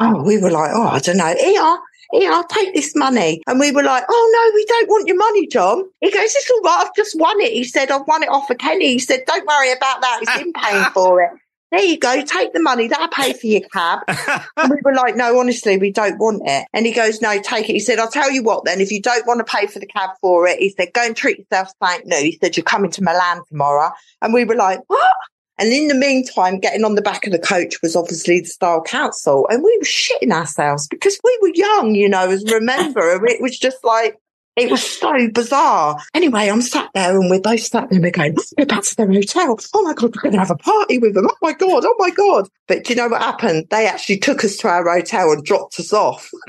Oh, 0.00 0.22
we 0.22 0.38
were 0.38 0.50
like, 0.50 0.70
oh, 0.72 0.86
I 0.86 1.00
don't 1.00 1.18
know. 1.18 1.34
Here, 1.38 1.78
here, 2.12 2.32
I'll 2.32 2.46
take 2.46 2.74
this 2.74 2.94
money. 2.96 3.42
And 3.46 3.60
we 3.60 3.72
were 3.72 3.82
like, 3.82 4.04
oh 4.08 4.30
no, 4.32 4.54
we 4.54 4.64
don't 4.64 4.88
want 4.88 5.06
your 5.06 5.16
money, 5.16 5.46
John. 5.46 5.84
He 6.00 6.10
goes, 6.10 6.24
it's 6.24 6.50
all 6.50 6.60
right. 6.62 6.86
I've 6.86 6.94
just 6.94 7.18
won 7.18 7.40
it. 7.40 7.52
He 7.52 7.64
said, 7.64 7.90
I've 7.90 8.06
won 8.06 8.22
it 8.22 8.28
off 8.28 8.50
of 8.50 8.58
Kenny. 8.58 8.92
He 8.92 8.98
said, 8.98 9.24
don't 9.26 9.46
worry 9.46 9.72
about 9.72 10.00
that. 10.00 10.20
He's 10.20 10.42
been 10.42 10.52
paying 10.52 10.84
for 10.94 11.22
it. 11.22 11.30
There 11.70 11.84
you 11.84 11.98
go. 11.98 12.22
Take 12.24 12.54
the 12.54 12.62
money. 12.62 12.88
That'll 12.88 13.08
pay 13.08 13.34
for 13.34 13.46
your 13.46 13.60
cab. 13.60 14.00
and 14.56 14.70
we 14.70 14.78
were 14.82 14.94
like, 14.94 15.16
no, 15.16 15.38
honestly, 15.38 15.76
we 15.76 15.92
don't 15.92 16.18
want 16.18 16.42
it. 16.46 16.66
And 16.72 16.86
he 16.86 16.92
goes, 16.92 17.20
no, 17.20 17.38
take 17.42 17.68
it. 17.68 17.74
He 17.74 17.80
said, 17.80 17.98
I'll 17.98 18.10
tell 18.10 18.30
you 18.30 18.42
what 18.42 18.64
then, 18.64 18.80
if 18.80 18.90
you 18.90 19.02
don't 19.02 19.26
want 19.26 19.46
to 19.46 19.56
pay 19.56 19.66
for 19.66 19.78
the 19.78 19.86
cab 19.86 20.10
for 20.22 20.46
it, 20.46 20.58
he 20.60 20.70
said, 20.70 20.94
go 20.94 21.04
and 21.04 21.14
treat 21.14 21.38
yourself 21.38 21.68
something 21.82 22.08
new. 22.08 22.22
He 22.22 22.38
said, 22.40 22.56
you're 22.56 22.64
coming 22.64 22.90
to 22.92 23.02
Milan 23.02 23.42
tomorrow. 23.48 23.90
And 24.22 24.32
we 24.32 24.46
were 24.46 24.56
like, 24.56 24.80
what? 24.86 25.12
And 25.58 25.72
in 25.72 25.88
the 25.88 25.94
meantime, 25.94 26.60
getting 26.60 26.84
on 26.84 26.94
the 26.94 27.02
back 27.02 27.26
of 27.26 27.32
the 27.32 27.38
coach 27.38 27.82
was 27.82 27.96
obviously 27.96 28.40
the 28.40 28.46
Style 28.46 28.82
Council. 28.82 29.46
And 29.50 29.62
we 29.62 29.76
were 29.78 29.84
shitting 29.84 30.32
ourselves 30.32 30.86
because 30.88 31.18
we 31.24 31.38
were 31.42 31.52
young, 31.54 31.94
you 31.94 32.08
know, 32.08 32.30
as 32.30 32.44
remember. 32.50 33.26
it 33.26 33.42
was 33.42 33.58
just 33.58 33.82
like, 33.82 34.16
it 34.58 34.70
was 34.70 34.82
so 34.82 35.12
bizarre. 35.32 35.98
Anyway, 36.14 36.48
I'm 36.48 36.62
sat 36.62 36.90
there 36.92 37.18
and 37.18 37.30
we're 37.30 37.40
both 37.40 37.60
sat 37.60 37.88
there 37.88 37.96
and 37.96 38.02
we're 38.02 38.10
going, 38.10 38.34
go 38.56 38.64
back 38.64 38.82
to 38.82 38.96
their 38.96 39.12
hotel. 39.12 39.56
Oh 39.72 39.82
my 39.82 39.94
God, 39.94 40.14
we're 40.16 40.22
going 40.22 40.32
to 40.32 40.38
have 40.38 40.50
a 40.50 40.56
party 40.56 40.98
with 40.98 41.14
them. 41.14 41.28
Oh 41.30 41.36
my 41.40 41.52
God. 41.52 41.84
Oh 41.86 41.94
my 41.98 42.10
God. 42.10 42.48
But 42.66 42.84
do 42.84 42.92
you 42.92 42.96
know 42.96 43.08
what 43.08 43.22
happened? 43.22 43.66
They 43.70 43.86
actually 43.86 44.18
took 44.18 44.44
us 44.44 44.56
to 44.58 44.68
our 44.68 44.88
hotel 44.88 45.30
and 45.30 45.44
dropped 45.44 45.78
us 45.78 45.92
off. 45.92 46.28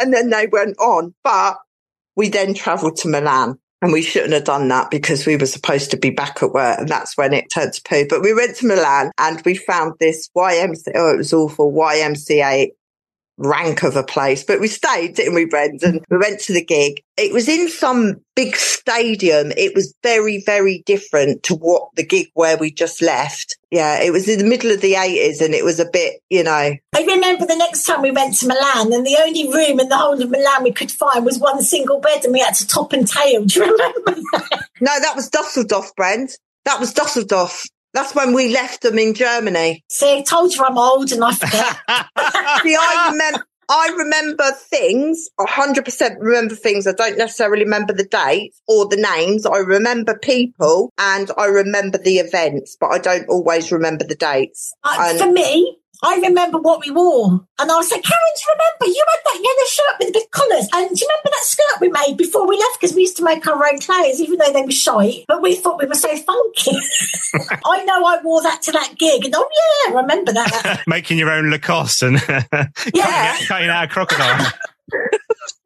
and 0.00 0.12
then 0.12 0.28
they 0.28 0.46
went 0.46 0.76
on. 0.78 1.14
But 1.22 1.56
we 2.16 2.28
then 2.28 2.52
travelled 2.54 2.96
to 2.96 3.08
Milan. 3.08 3.58
And 3.84 3.92
we 3.92 4.00
shouldn't 4.00 4.32
have 4.32 4.44
done 4.44 4.68
that 4.68 4.90
because 4.90 5.26
we 5.26 5.36
were 5.36 5.44
supposed 5.44 5.90
to 5.90 5.98
be 5.98 6.08
back 6.08 6.42
at 6.42 6.54
work 6.54 6.78
and 6.78 6.88
that's 6.88 7.18
when 7.18 7.34
it 7.34 7.50
turned 7.52 7.74
to 7.74 7.82
poo. 7.82 8.06
But 8.08 8.22
we 8.22 8.32
went 8.32 8.56
to 8.56 8.66
Milan 8.66 9.10
and 9.18 9.42
we 9.44 9.56
found 9.56 9.92
this 10.00 10.30
YMCA, 10.34 10.92
oh, 10.94 11.12
it 11.12 11.18
was 11.18 11.34
awful, 11.34 11.70
YMCA 11.70 12.68
rank 13.36 13.82
of 13.82 13.96
a 13.96 14.02
place. 14.02 14.44
But 14.44 14.60
we 14.60 14.68
stayed, 14.68 15.14
didn't 15.14 15.34
we, 15.34 15.44
Brendan? 15.44 16.00
We 16.10 16.18
went 16.18 16.40
to 16.42 16.52
the 16.52 16.64
gig. 16.64 17.02
It 17.16 17.32
was 17.32 17.48
in 17.48 17.68
some 17.68 18.20
big 18.34 18.56
stadium. 18.56 19.52
It 19.56 19.74
was 19.74 19.94
very, 20.02 20.42
very 20.44 20.82
different 20.86 21.42
to 21.44 21.54
what 21.54 21.88
the 21.94 22.04
gig 22.04 22.28
where 22.34 22.56
we 22.56 22.72
just 22.72 23.02
left. 23.02 23.56
Yeah, 23.70 24.02
it 24.02 24.12
was 24.12 24.28
in 24.28 24.38
the 24.38 24.44
middle 24.44 24.70
of 24.70 24.80
the 24.80 24.94
80s 24.94 25.40
and 25.40 25.54
it 25.54 25.64
was 25.64 25.80
a 25.80 25.88
bit, 25.88 26.20
you 26.30 26.42
know. 26.42 26.50
I 26.50 27.04
remember 27.04 27.46
the 27.46 27.56
next 27.56 27.84
time 27.84 28.02
we 28.02 28.10
went 28.10 28.36
to 28.38 28.48
Milan 28.48 28.92
and 28.92 29.06
the 29.06 29.18
only 29.20 29.48
room 29.48 29.80
in 29.80 29.88
the 29.88 29.96
whole 29.96 30.20
of 30.20 30.30
Milan 30.30 30.62
we 30.62 30.72
could 30.72 30.92
find 30.92 31.24
was 31.24 31.38
one 31.38 31.62
single 31.62 32.00
bed 32.00 32.24
and 32.24 32.32
we 32.32 32.40
had 32.40 32.54
to 32.54 32.66
top 32.66 32.92
and 32.92 33.06
tail. 33.06 33.44
Do 33.44 33.60
you 33.60 33.70
remember 33.72 34.00
that? 34.04 34.60
No, 34.80 34.90
that 35.00 35.14
was 35.14 35.30
Dusseldorf, 35.30 35.94
Brent. 35.96 36.36
That 36.64 36.80
was 36.80 36.92
Dusseldorf. 36.92 37.64
That's 37.94 38.14
when 38.14 38.34
we 38.34 38.52
left 38.52 38.82
them 38.82 38.98
in 38.98 39.14
Germany. 39.14 39.84
See, 39.88 40.18
I 40.18 40.22
told 40.22 40.52
you 40.52 40.64
I'm 40.64 40.76
old 40.76 41.12
and 41.12 41.24
I 41.24 41.32
forget. 41.32 41.78
See, 42.62 42.76
I 42.76 43.08
remember. 43.12 43.46
I 43.66 43.94
remember 43.96 44.44
things, 44.52 45.30
100% 45.40 46.16
remember 46.18 46.54
things. 46.54 46.86
I 46.86 46.92
don't 46.92 47.16
necessarily 47.16 47.64
remember 47.64 47.94
the 47.94 48.04
dates 48.04 48.60
or 48.68 48.88
the 48.88 48.98
names. 48.98 49.46
I 49.46 49.56
remember 49.56 50.18
people 50.18 50.92
and 50.98 51.30
I 51.38 51.46
remember 51.46 51.96
the 51.96 52.18
events, 52.18 52.76
but 52.78 52.88
I 52.88 52.98
don't 52.98 53.26
always 53.28 53.72
remember 53.72 54.04
the 54.04 54.16
dates. 54.16 54.74
Uh, 54.84 54.96
and 54.98 55.18
for 55.18 55.32
me, 55.32 55.78
I 56.04 56.20
remember 56.22 56.58
what 56.58 56.80
we 56.84 56.90
wore. 56.90 57.40
And 57.58 57.70
I 57.70 57.76
was 57.76 57.90
like, 57.90 58.02
Karen, 58.02 58.34
do 58.36 58.42
you 58.46 58.54
remember? 58.54 58.94
You 58.96 59.04
had 59.08 59.20
that 59.24 59.42
yellow 59.42 59.66
shirt 59.68 59.98
with 59.98 60.08
the 60.08 60.18
big 60.20 60.30
collars. 60.30 60.68
And 60.74 60.96
do 60.96 61.04
you 61.04 61.08
remember 61.08 61.30
that 61.30 61.44
skirt 61.44 61.80
we 61.80 61.88
made 61.90 62.16
before 62.18 62.46
we 62.46 62.58
left? 62.58 62.80
Because 62.80 62.94
we 62.94 63.02
used 63.02 63.16
to 63.18 63.24
make 63.24 63.46
our 63.46 63.54
own 63.66 63.78
clothes, 63.78 64.20
even 64.20 64.38
though 64.38 64.52
they 64.52 64.62
were 64.62 64.70
shy. 64.70 65.24
But 65.28 65.40
we 65.42 65.54
thought 65.54 65.80
we 65.80 65.86
were 65.86 65.94
so 65.94 66.14
funky. 66.16 66.72
I 67.64 67.84
know 67.84 68.04
I 68.04 68.20
wore 68.22 68.42
that 68.42 68.62
to 68.62 68.72
that 68.72 68.94
gig. 68.98 69.24
And 69.24 69.34
oh, 69.36 69.48
yeah, 69.88 69.92
I 69.94 70.00
remember 70.02 70.32
that. 70.32 70.82
Making 70.86 71.18
your 71.18 71.30
own 71.30 71.50
Lacoste 71.50 72.02
and 72.02 72.20
Yeah. 72.94 73.36
cutting 73.46 73.70
out 73.70 73.84
a 73.84 73.88
crocodile. 73.88 74.46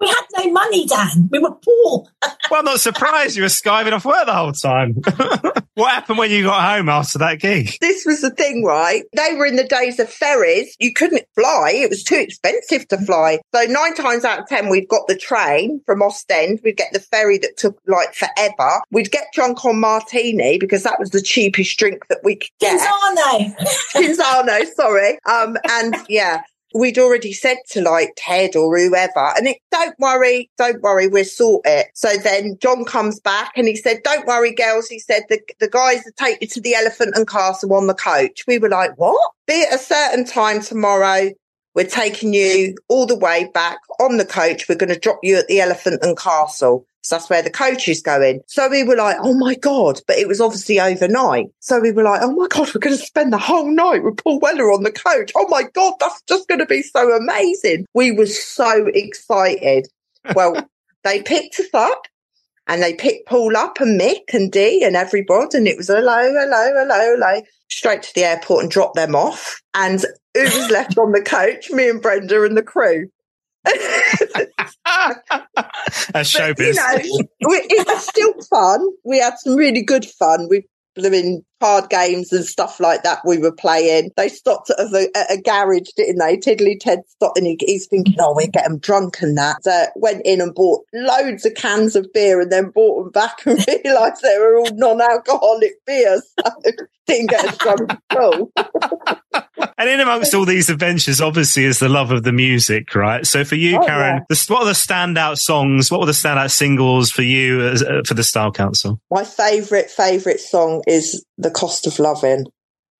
We 0.00 0.06
had 0.08 0.24
no 0.36 0.52
money, 0.52 0.86
Dan. 0.86 1.28
We 1.30 1.38
were 1.38 1.54
poor. 1.54 2.04
well, 2.50 2.60
I'm 2.60 2.64
not 2.64 2.80
surprised 2.80 3.36
you 3.36 3.42
were 3.42 3.48
skiving 3.48 3.92
off 3.92 4.04
work 4.04 4.26
the 4.26 4.34
whole 4.34 4.52
time. 4.52 4.94
what 5.74 5.90
happened 5.90 6.18
when 6.18 6.30
you 6.30 6.44
got 6.44 6.76
home 6.76 6.88
after 6.88 7.18
that 7.18 7.40
gig? 7.40 7.76
this 7.80 8.04
was 8.06 8.20
the 8.20 8.30
thing, 8.30 8.64
right? 8.64 9.02
They 9.14 9.34
were 9.34 9.46
in 9.46 9.56
the 9.56 9.64
days 9.64 9.98
of 9.98 10.08
ferries. 10.08 10.76
You 10.78 10.92
couldn't 10.92 11.24
fly. 11.34 11.72
It 11.74 11.90
was 11.90 12.04
too 12.04 12.16
expensive 12.16 12.86
to 12.88 12.98
fly. 12.98 13.40
So 13.54 13.64
nine 13.64 13.94
times 13.94 14.24
out 14.24 14.40
of 14.40 14.46
ten, 14.46 14.68
we'd 14.68 14.88
got 14.88 15.06
the 15.08 15.16
train 15.16 15.80
from 15.84 16.02
Ostend. 16.02 16.60
We'd 16.62 16.76
get 16.76 16.92
the 16.92 17.00
ferry 17.00 17.38
that 17.38 17.56
took 17.56 17.78
like 17.86 18.14
forever. 18.14 18.82
We'd 18.90 19.10
get 19.10 19.26
drunk 19.32 19.64
on 19.64 19.80
martini 19.80 20.58
because 20.58 20.84
that 20.84 20.98
was 20.98 21.10
the 21.10 21.22
cheapest 21.22 21.78
drink 21.78 22.06
that 22.08 22.20
we 22.22 22.36
could 22.36 22.50
get. 22.60 22.80
Cinzano. 22.80 23.56
Cinzano, 23.94 24.66
sorry. 24.74 25.18
Um, 25.26 25.56
and 25.68 25.96
yeah. 26.08 26.42
We'd 26.78 26.98
already 26.98 27.32
said 27.32 27.56
to 27.70 27.82
like 27.82 28.12
Ted 28.16 28.54
or 28.54 28.78
whoever, 28.78 29.32
and 29.36 29.48
it, 29.48 29.58
don't 29.72 29.98
worry, 29.98 30.48
don't 30.56 30.80
worry, 30.80 31.08
we'll 31.08 31.24
sort 31.24 31.62
it. 31.64 31.88
So 31.94 32.16
then 32.16 32.56
John 32.60 32.84
comes 32.84 33.18
back 33.18 33.50
and 33.56 33.66
he 33.66 33.74
said, 33.74 34.02
don't 34.04 34.26
worry, 34.26 34.54
girls. 34.54 34.86
He 34.88 35.00
said, 35.00 35.24
the, 35.28 35.40
the 35.58 35.68
guys 35.68 36.04
take 36.16 36.40
you 36.40 36.46
to 36.46 36.60
the 36.60 36.74
Elephant 36.74 37.16
and 37.16 37.26
Castle 37.26 37.74
on 37.74 37.88
the 37.88 37.94
coach. 37.94 38.44
We 38.46 38.58
were 38.58 38.68
like, 38.68 38.96
what? 38.96 39.32
Be 39.48 39.64
at 39.64 39.74
a 39.74 39.82
certain 39.82 40.24
time 40.24 40.62
tomorrow. 40.62 41.30
We're 41.78 41.86
taking 41.86 42.34
you 42.34 42.74
all 42.88 43.06
the 43.06 43.16
way 43.16 43.48
back 43.54 43.78
on 44.00 44.16
the 44.16 44.24
coach. 44.24 44.68
We're 44.68 44.74
going 44.74 44.92
to 44.92 44.98
drop 44.98 45.20
you 45.22 45.36
at 45.36 45.46
the 45.46 45.60
Elephant 45.60 46.00
and 46.02 46.18
Castle. 46.18 46.84
So 47.02 47.14
that's 47.14 47.30
where 47.30 47.40
the 47.40 47.50
coach 47.50 47.86
is 47.86 48.02
going. 48.02 48.40
So 48.48 48.68
we 48.68 48.82
were 48.82 48.96
like, 48.96 49.18
oh 49.20 49.32
my 49.38 49.54
God. 49.54 50.00
But 50.08 50.18
it 50.18 50.26
was 50.26 50.40
obviously 50.40 50.80
overnight. 50.80 51.46
So 51.60 51.78
we 51.78 51.92
were 51.92 52.02
like, 52.02 52.20
oh 52.20 52.32
my 52.32 52.48
God, 52.48 52.74
we're 52.74 52.80
going 52.80 52.98
to 52.98 53.04
spend 53.04 53.32
the 53.32 53.38
whole 53.38 53.72
night 53.72 54.02
with 54.02 54.16
Paul 54.16 54.40
Weller 54.40 54.72
on 54.72 54.82
the 54.82 54.90
coach. 54.90 55.30
Oh 55.36 55.46
my 55.48 55.62
God, 55.72 55.94
that's 56.00 56.20
just 56.22 56.48
going 56.48 56.58
to 56.58 56.66
be 56.66 56.82
so 56.82 57.16
amazing. 57.16 57.86
We 57.94 58.10
were 58.10 58.26
so 58.26 58.88
excited. 58.88 59.86
Well, 60.34 60.68
they 61.04 61.22
picked 61.22 61.60
us 61.60 61.72
up 61.74 62.08
and 62.68 62.82
they 62.82 62.94
picked 62.94 63.26
Paul 63.28 63.56
up 63.56 63.80
and 63.80 63.98
Mick 64.00 64.32
and 64.34 64.52
Dee 64.52 64.84
and 64.84 64.94
everybody. 64.94 65.56
And 65.58 65.66
it 65.66 65.76
was 65.76 65.88
hello, 65.88 66.02
hello, 66.22 66.72
hello, 66.74 67.16
hello, 67.16 67.42
straight 67.70 68.02
to 68.02 68.14
the 68.14 68.24
airport 68.24 68.62
and 68.62 68.70
dropped 68.70 68.96
them 68.96 69.14
off. 69.16 69.60
And 69.74 70.00
who 70.34 70.42
was 70.42 70.70
left 70.70 70.96
on 70.98 71.12
the 71.12 71.22
coach? 71.22 71.70
Me 71.70 71.88
and 71.88 72.00
Brenda 72.02 72.44
and 72.44 72.56
the 72.56 72.62
crew. 72.62 73.08
That's 73.64 74.76
But, 76.12 76.26
showbiz. 76.26 76.74
you 77.04 77.22
know, 77.22 77.28
it 77.40 77.86
was 77.86 78.06
still 78.06 78.34
fun. 78.50 78.80
We 79.04 79.18
had 79.18 79.38
some 79.38 79.56
really 79.56 79.82
good 79.82 80.04
fun. 80.04 80.46
We 80.48 80.64
blew 80.98 81.12
in 81.12 81.44
card 81.60 81.88
games 81.90 82.32
and 82.32 82.44
stuff 82.44 82.80
like 82.80 83.02
that 83.02 83.20
we 83.24 83.38
were 83.38 83.52
playing. 83.52 84.10
They 84.16 84.28
stopped 84.28 84.70
at 84.70 84.78
a, 84.78 85.08
at 85.14 85.30
a 85.30 85.40
garage, 85.40 85.90
didn't 85.96 86.18
they? 86.18 86.36
Tiddly 86.36 86.78
Ted 86.78 87.00
stopped 87.08 87.38
and 87.38 87.46
he, 87.46 87.56
he's 87.60 87.86
thinking, 87.86 88.16
oh, 88.18 88.34
we'll 88.34 88.48
get 88.48 88.64
them 88.64 88.78
drunk 88.78 89.22
and 89.22 89.36
that. 89.38 89.62
So 89.64 89.86
went 89.96 90.22
in 90.24 90.40
and 90.40 90.54
bought 90.54 90.84
loads 90.92 91.46
of 91.46 91.54
cans 91.54 91.96
of 91.96 92.12
beer 92.12 92.40
and 92.40 92.52
then 92.52 92.70
bought 92.70 93.04
them 93.04 93.12
back 93.12 93.46
and 93.46 93.64
realised 93.84 94.22
they 94.22 94.38
were 94.38 94.58
all 94.58 94.74
non-alcoholic 94.74 95.84
beer. 95.86 96.20
So 96.38 96.72
didn't 97.06 97.30
get 97.30 97.44
as 97.44 97.56
drunk 97.58 97.90
at 97.90 98.18
all. 98.18 98.52
And 99.78 99.88
in 99.88 100.00
amongst 100.00 100.34
all 100.34 100.44
these 100.44 100.68
adventures, 100.68 101.20
obviously, 101.20 101.64
is 101.64 101.78
the 101.78 101.88
love 101.88 102.10
of 102.10 102.24
the 102.24 102.32
music, 102.32 102.94
right? 102.96 103.24
So 103.24 103.44
for 103.44 103.54
you, 103.54 103.78
Oh, 103.78 103.86
Karen, 103.86 104.24
yeah. 104.28 104.36
what 104.48 104.62
are 104.62 104.66
the 104.66 104.72
standout 104.72 105.38
songs? 105.38 105.90
What 105.90 106.00
were 106.00 106.06
the 106.06 106.12
standout 106.12 106.50
singles 106.50 107.10
for 107.12 107.22
you 107.22 107.64
as, 107.66 107.82
uh, 107.82 108.02
for 108.04 108.14
the 108.14 108.24
Style 108.24 108.50
Council? 108.50 109.00
My 109.10 109.22
favourite, 109.24 109.88
favourite 109.88 110.40
song 110.40 110.82
is 110.88 111.24
The 111.38 111.50
Cost 111.52 111.86
of 111.86 111.98
Loving. 112.00 112.46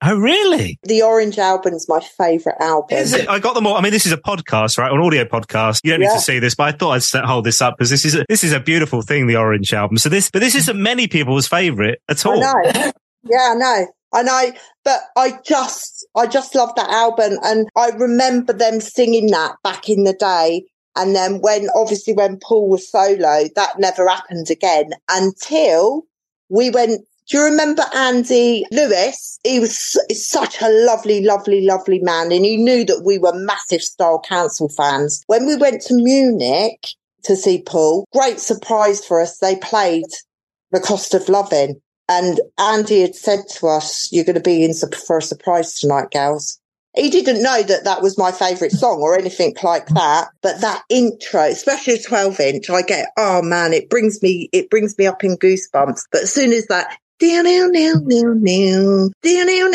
Oh, 0.01 0.17
really? 0.17 0.79
The 0.85 1.03
Orange 1.03 1.41
album's 1.41 1.89
my 1.89 1.99
favourite 1.99 2.61
album. 2.61 2.97
Is 2.97 3.13
it? 3.13 3.29
I 3.29 3.41
got 3.41 3.55
them 3.57 3.67
all. 3.67 3.75
I 3.75 3.81
mean, 3.81 3.91
this 3.91 4.07
is 4.07 4.13
a 4.13 4.17
podcast, 4.17 4.79
right? 4.79 4.93
An 4.93 5.01
audio 5.01 5.25
podcast. 5.25 5.81
You 5.83 5.91
don't 5.91 6.01
need 6.01 6.11
to 6.13 6.21
see 6.21 6.39
this, 6.39 6.55
but 6.55 6.63
I 6.63 6.71
thought 6.79 6.91
I'd 6.93 7.03
set, 7.03 7.25
hold 7.25 7.45
this 7.45 7.61
up 7.61 7.77
because 7.77 7.91
this 7.91 8.05
is 8.05 8.15
a, 8.15 8.25
this 8.29 8.45
is 8.45 8.53
a 8.53 8.61
beautiful 8.61 9.03
thing, 9.03 9.27
the 9.27 9.35
Orange 9.35 9.75
album. 9.75 9.99
So 9.99 10.09
this, 10.09 10.31
but 10.31 10.39
this 10.39 10.55
isn't 10.55 10.81
many 10.81 11.09
people's 11.09 11.49
favorite 11.49 12.01
at 12.09 12.25
all. 12.25 12.43
I 12.45 12.71
know. 12.73 12.93
Yeah, 13.25 13.51
I 13.51 13.55
know. 13.57 13.87
I. 14.13 14.57
But 14.85 15.01
I 15.17 15.39
just, 15.45 16.07
I 16.17 16.27
just 16.27 16.55
love 16.55 16.75
that 16.77 16.91
album. 16.91 17.39
And 17.43 17.69
I 17.77 17.91
remember 17.91 18.53
them 18.53 18.81
singing 18.81 19.31
that 19.31 19.57
back 19.63 19.89
in 19.89 20.05
the 20.05 20.15
day. 20.15 20.65
And 20.97 21.15
then 21.15 21.41
when, 21.41 21.69
obviously 21.75 22.15
when 22.15 22.39
Paul 22.39 22.69
was 22.69 22.91
solo, 22.91 23.45
that 23.55 23.79
never 23.79 24.09
happened 24.09 24.51
again 24.51 24.91
until 25.09 26.03
we 26.49 26.71
went, 26.71 27.03
do 27.29 27.37
you 27.37 27.45
remember 27.45 27.85
Andy 27.95 28.65
Lewis? 28.73 29.39
He 29.45 29.61
was 29.61 29.79
su- 29.79 30.15
such 30.15 30.63
a 30.63 30.71
lovely, 30.87 31.23
lovely, 31.23 31.61
lovely 31.61 32.01
man. 32.01 32.33
And 32.33 32.45
he 32.45 32.57
knew 32.57 32.85
that 32.87 33.03
we 33.05 33.19
were 33.19 33.35
massive 33.35 33.83
Style 33.83 34.23
Council 34.27 34.71
fans. 34.71 35.23
When 35.27 35.47
we 35.47 35.55
went 35.55 35.83
to 35.83 35.95
Munich 35.95 36.89
to 37.25 37.37
see 37.37 37.63
Paul, 37.63 38.07
great 38.13 38.41
surprise 38.41 39.05
for 39.05 39.21
us. 39.21 39.39
They 39.39 39.57
played 39.57 40.07
The 40.73 40.81
Cost 40.81 41.13
of 41.13 41.29
Loving. 41.29 41.81
And 42.09 42.41
Andy 42.59 43.03
had 43.03 43.15
said 43.15 43.41
to 43.57 43.69
us, 43.69 44.09
you're 44.11 44.25
going 44.25 44.35
to 44.35 44.41
be 44.41 44.65
in 44.65 44.73
for 44.75 45.19
a 45.19 45.23
surprise 45.23 45.79
tonight, 45.79 46.11
gals. 46.11 46.59
He 46.97 47.11
didn't 47.11 47.43
know 47.43 47.63
that 47.63 47.85
that 47.85 48.03
was 48.03 48.19
my 48.19 48.33
favourite 48.33 48.73
song 48.73 49.01
or 49.01 49.17
anything 49.17 49.55
like 49.63 49.87
that. 49.89 50.29
But 50.43 50.63
that 50.63 50.83
intro, 50.89 51.43
especially 51.43 51.95
a 51.95 52.03
12 52.03 52.41
inch, 52.41 52.71
I 52.71 52.83
get, 52.83 53.11
oh 53.17 53.43
man, 53.43 53.73
it 53.73 53.91
brings 53.91 54.23
me, 54.23 54.49
it 54.53 54.71
brings 54.71 54.97
me 54.97 55.07
up 55.07 55.23
in 55.23 55.37
goosebumps. 55.37 56.01
But 56.11 56.23
as 56.23 56.33
soon 56.33 56.53
as 56.53 56.67
that, 56.67 56.97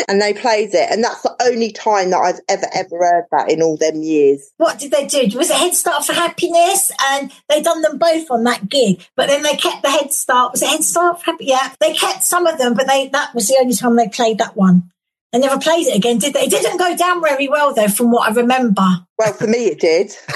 and 0.08 0.20
they 0.20 0.32
played 0.34 0.74
it. 0.74 0.90
And 0.90 1.02
that's 1.02 1.22
the 1.22 1.34
only 1.42 1.72
time 1.72 2.10
that 2.10 2.18
I've 2.18 2.40
ever, 2.48 2.66
ever 2.74 2.96
heard 2.98 3.24
that 3.30 3.50
in 3.50 3.62
all 3.62 3.76
them 3.76 4.02
years. 4.02 4.50
What 4.56 4.78
did 4.78 4.92
they 4.92 5.06
do? 5.06 5.36
Was 5.36 5.50
it 5.50 5.56
Head 5.56 5.74
Start 5.74 6.04
for 6.04 6.12
Happiness? 6.12 6.90
And 7.10 7.32
they 7.48 7.62
done 7.62 7.82
them 7.82 7.98
both 7.98 8.30
on 8.30 8.44
that 8.44 8.68
gig, 8.68 9.04
but 9.16 9.28
then 9.28 9.42
they 9.42 9.56
kept 9.56 9.82
the 9.82 9.90
Head 9.90 10.12
Start. 10.12 10.52
Was 10.52 10.62
it 10.62 10.68
Head 10.68 10.84
Start 10.84 11.20
for 11.20 11.32
Happiness? 11.32 11.50
Yeah, 11.50 11.72
they 11.80 11.94
kept 11.94 12.22
some 12.22 12.46
of 12.46 12.58
them, 12.58 12.74
but 12.74 12.86
they 12.86 13.08
that 13.08 13.34
was 13.34 13.48
the 13.48 13.58
only 13.60 13.74
time 13.74 13.96
they 13.96 14.08
played 14.08 14.38
that 14.38 14.56
one. 14.56 14.90
They 15.34 15.40
never 15.40 15.58
played 15.58 15.88
it 15.88 15.96
again, 15.96 16.18
did 16.18 16.32
they? 16.32 16.42
It 16.42 16.50
didn't 16.50 16.76
go 16.76 16.96
down 16.96 17.20
very 17.20 17.48
well 17.48 17.74
though, 17.74 17.88
from 17.88 18.12
what 18.12 18.30
I 18.30 18.32
remember. 18.32 18.86
Well, 19.18 19.32
for 19.32 19.48
me, 19.48 19.66
it 19.66 19.80
did. 19.80 20.14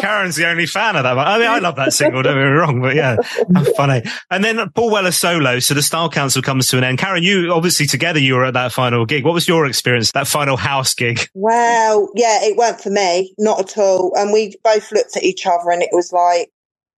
Karen's 0.00 0.34
the 0.34 0.48
only 0.48 0.66
fan 0.66 0.96
of 0.96 1.04
that 1.04 1.14
one. 1.14 1.24
I 1.24 1.38
mean, 1.38 1.46
I 1.46 1.60
love 1.60 1.76
that 1.76 1.92
single, 1.92 2.24
don't 2.24 2.34
get 2.34 2.42
me 2.42 2.50
wrong, 2.50 2.80
but 2.80 2.96
yeah, 2.96 3.18
funny. 3.76 4.02
And 4.32 4.42
then 4.42 4.68
Paul 4.70 4.90
Weller 4.90 5.12
solo. 5.12 5.60
So 5.60 5.74
the 5.74 5.82
Style 5.82 6.10
Council 6.10 6.42
comes 6.42 6.66
to 6.70 6.78
an 6.78 6.82
end. 6.82 6.98
Karen, 6.98 7.22
you 7.22 7.52
obviously 7.52 7.86
together, 7.86 8.18
you 8.18 8.34
were 8.34 8.46
at 8.46 8.54
that 8.54 8.72
final 8.72 9.06
gig. 9.06 9.24
What 9.24 9.34
was 9.34 9.46
your 9.46 9.64
experience, 9.66 10.10
that 10.10 10.26
final 10.26 10.56
house 10.56 10.92
gig? 10.92 11.28
Well, 11.34 12.10
yeah, 12.16 12.42
it 12.42 12.56
weren't 12.56 12.80
for 12.80 12.90
me, 12.90 13.32
not 13.38 13.60
at 13.60 13.78
all. 13.78 14.12
And 14.16 14.32
we 14.32 14.56
both 14.64 14.90
looked 14.90 15.16
at 15.16 15.22
each 15.22 15.46
other 15.46 15.70
and 15.70 15.82
it 15.82 15.90
was 15.92 16.12
like, 16.12 16.50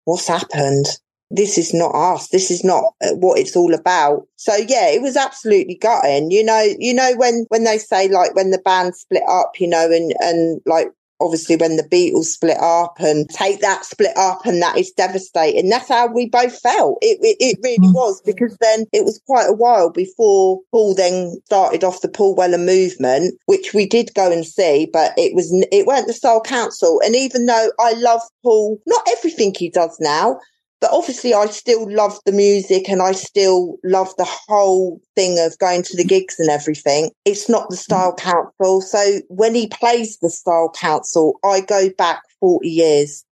what's 0.04 0.28
happened? 0.28 0.86
This 1.34 1.58
is 1.58 1.74
not 1.74 1.94
us. 1.94 2.28
This 2.28 2.50
is 2.50 2.64
not 2.64 2.84
uh, 3.02 3.14
what 3.14 3.38
it's 3.38 3.56
all 3.56 3.74
about. 3.74 4.26
So 4.36 4.54
yeah, 4.54 4.88
it 4.88 5.02
was 5.02 5.16
absolutely 5.16 5.76
gutting. 5.76 6.30
You 6.30 6.44
know, 6.44 6.66
you 6.78 6.94
know, 6.94 7.14
when, 7.16 7.46
when 7.48 7.64
they 7.64 7.78
say 7.78 8.08
like 8.08 8.34
when 8.34 8.50
the 8.50 8.58
band 8.58 8.94
split 8.94 9.24
up, 9.28 9.52
you 9.58 9.68
know, 9.68 9.90
and, 9.90 10.14
and 10.20 10.60
like 10.66 10.88
obviously 11.20 11.56
when 11.56 11.76
the 11.76 11.82
Beatles 11.82 12.24
split 12.24 12.58
up 12.60 12.96
and 12.98 13.28
take 13.30 13.60
that 13.60 13.84
split 13.84 14.16
up 14.16 14.44
and 14.44 14.60
that 14.62 14.76
is 14.76 14.90
devastating. 14.92 15.68
That's 15.68 15.88
how 15.88 16.06
we 16.12 16.28
both 16.28 16.58
felt. 16.60 16.98
It, 17.00 17.18
it, 17.22 17.36
it 17.40 17.58
really 17.62 17.92
was 17.92 18.20
because 18.22 18.56
then 18.60 18.86
it 18.92 19.04
was 19.04 19.20
quite 19.26 19.48
a 19.48 19.54
while 19.54 19.90
before 19.90 20.60
Paul 20.70 20.94
then 20.94 21.40
started 21.46 21.84
off 21.84 22.02
the 22.02 22.08
Paul 22.08 22.34
Weller 22.34 22.58
movement, 22.58 23.38
which 23.46 23.72
we 23.72 23.86
did 23.86 24.14
go 24.14 24.30
and 24.30 24.44
see, 24.44 24.88
but 24.92 25.12
it 25.16 25.34
was, 25.34 25.52
it 25.72 25.86
weren't 25.86 26.06
the 26.06 26.12
Style 26.12 26.42
Council. 26.42 27.00
And 27.04 27.16
even 27.16 27.46
though 27.46 27.70
I 27.80 27.92
love 27.92 28.22
Paul, 28.42 28.78
not 28.86 29.06
everything 29.16 29.54
he 29.56 29.70
does 29.70 29.96
now, 30.00 30.38
but 30.84 30.92
obviously 30.92 31.32
I 31.32 31.46
still 31.46 31.90
love 31.90 32.18
the 32.26 32.32
music 32.32 32.90
and 32.90 33.00
I 33.00 33.12
still 33.12 33.78
love 33.84 34.14
the 34.18 34.28
whole 34.28 35.00
thing 35.14 35.38
of 35.38 35.58
going 35.58 35.82
to 35.82 35.96
the 35.96 36.04
gigs 36.04 36.38
and 36.38 36.50
everything. 36.50 37.10
It's 37.24 37.48
not 37.48 37.70
the 37.70 37.76
Style 37.76 38.12
mm. 38.12 38.18
Council. 38.18 38.82
So 38.82 39.20
when 39.28 39.54
he 39.54 39.66
plays 39.66 40.18
the 40.18 40.28
Style 40.28 40.70
Council, 40.76 41.40
I 41.42 41.62
go 41.62 41.88
back 41.96 42.20
40 42.38 42.68
years. 42.68 43.24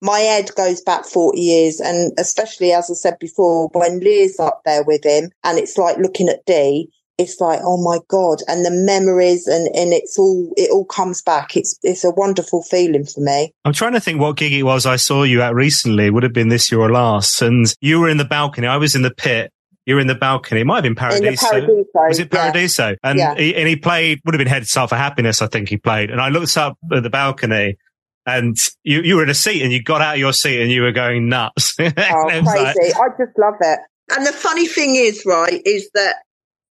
My 0.00 0.20
head 0.20 0.54
goes 0.54 0.82
back 0.82 1.04
40 1.04 1.40
years. 1.40 1.80
And 1.80 2.12
especially, 2.16 2.70
as 2.70 2.88
I 2.88 2.94
said 2.94 3.18
before, 3.18 3.68
when 3.72 3.98
Leah's 3.98 4.38
up 4.38 4.60
there 4.64 4.84
with 4.84 5.02
him 5.02 5.32
and 5.42 5.58
it's 5.58 5.76
like 5.76 5.96
looking 5.96 6.28
at 6.28 6.46
Dee, 6.46 6.92
it's 7.20 7.40
like, 7.40 7.60
oh 7.62 7.76
my 7.82 7.98
God. 8.08 8.38
And 8.48 8.64
the 8.64 8.70
memories 8.70 9.46
and, 9.46 9.68
and 9.76 9.92
it's 9.92 10.18
all, 10.18 10.52
it 10.56 10.70
all 10.70 10.84
comes 10.84 11.22
back. 11.22 11.56
It's, 11.56 11.78
it's 11.82 12.02
a 12.04 12.10
wonderful 12.10 12.62
feeling 12.62 13.04
for 13.04 13.20
me. 13.20 13.52
I'm 13.64 13.72
trying 13.72 13.92
to 13.92 14.00
think 14.00 14.20
what 14.20 14.36
gig 14.36 14.52
it 14.52 14.62
was 14.62 14.86
I 14.86 14.96
saw 14.96 15.22
you 15.22 15.42
at 15.42 15.54
recently. 15.54 16.06
It 16.06 16.14
would 16.14 16.22
have 16.22 16.32
been 16.32 16.48
this 16.48 16.72
year 16.72 16.80
or 16.80 16.90
last. 16.90 17.42
And 17.42 17.72
you 17.80 18.00
were 18.00 18.08
in 18.08 18.16
the 18.16 18.24
balcony. 18.24 18.66
I 18.66 18.78
was 18.78 18.94
in 18.94 19.02
the 19.02 19.10
pit. 19.14 19.52
You 19.86 19.94
were 19.96 20.00
in 20.00 20.06
the 20.06 20.14
balcony. 20.14 20.60
It 20.60 20.66
might 20.66 20.76
have 20.76 20.82
been 20.84 20.92
In 20.92 20.96
Paradiso. 20.96 21.46
Paradiso, 21.48 21.84
Was 21.94 22.18
it 22.18 22.28
yeah. 22.32 22.40
Paradiso? 22.42 22.96
And, 23.02 23.18
Yeah. 23.18 23.34
he, 23.34 23.54
and 23.54 23.68
he 23.68 23.76
played, 23.76 24.20
would 24.24 24.34
have 24.34 24.38
been 24.38 24.46
Head 24.48 24.66
Start 24.66 24.90
for 24.90 24.96
Happiness, 24.96 25.42
I 25.42 25.46
think 25.46 25.68
he 25.68 25.76
played. 25.76 26.10
And 26.10 26.20
I 26.20 26.28
looked 26.28 26.56
up 26.56 26.76
at 26.92 27.02
the 27.02 27.10
balcony 27.10 27.76
and 28.26 28.56
you, 28.84 29.00
you 29.02 29.16
were 29.16 29.22
in 29.22 29.30
a 29.30 29.34
seat 29.34 29.62
and 29.62 29.72
you 29.72 29.82
got 29.82 30.00
out 30.00 30.14
of 30.14 30.20
your 30.20 30.32
seat 30.32 30.60
and 30.62 30.70
you 30.70 30.82
were 30.82 30.92
going 30.92 31.28
nuts. 31.28 31.74
Oh, 31.80 31.84
was 31.86 32.44
like- 32.44 32.76
crazy. 32.76 32.94
I 32.94 33.08
just 33.18 33.38
love 33.38 33.54
it. 33.60 33.80
And 34.12 34.26
the 34.26 34.32
funny 34.32 34.66
thing 34.66 34.96
is, 34.96 35.22
right, 35.24 35.62
is 35.64 35.88
that 35.94 36.16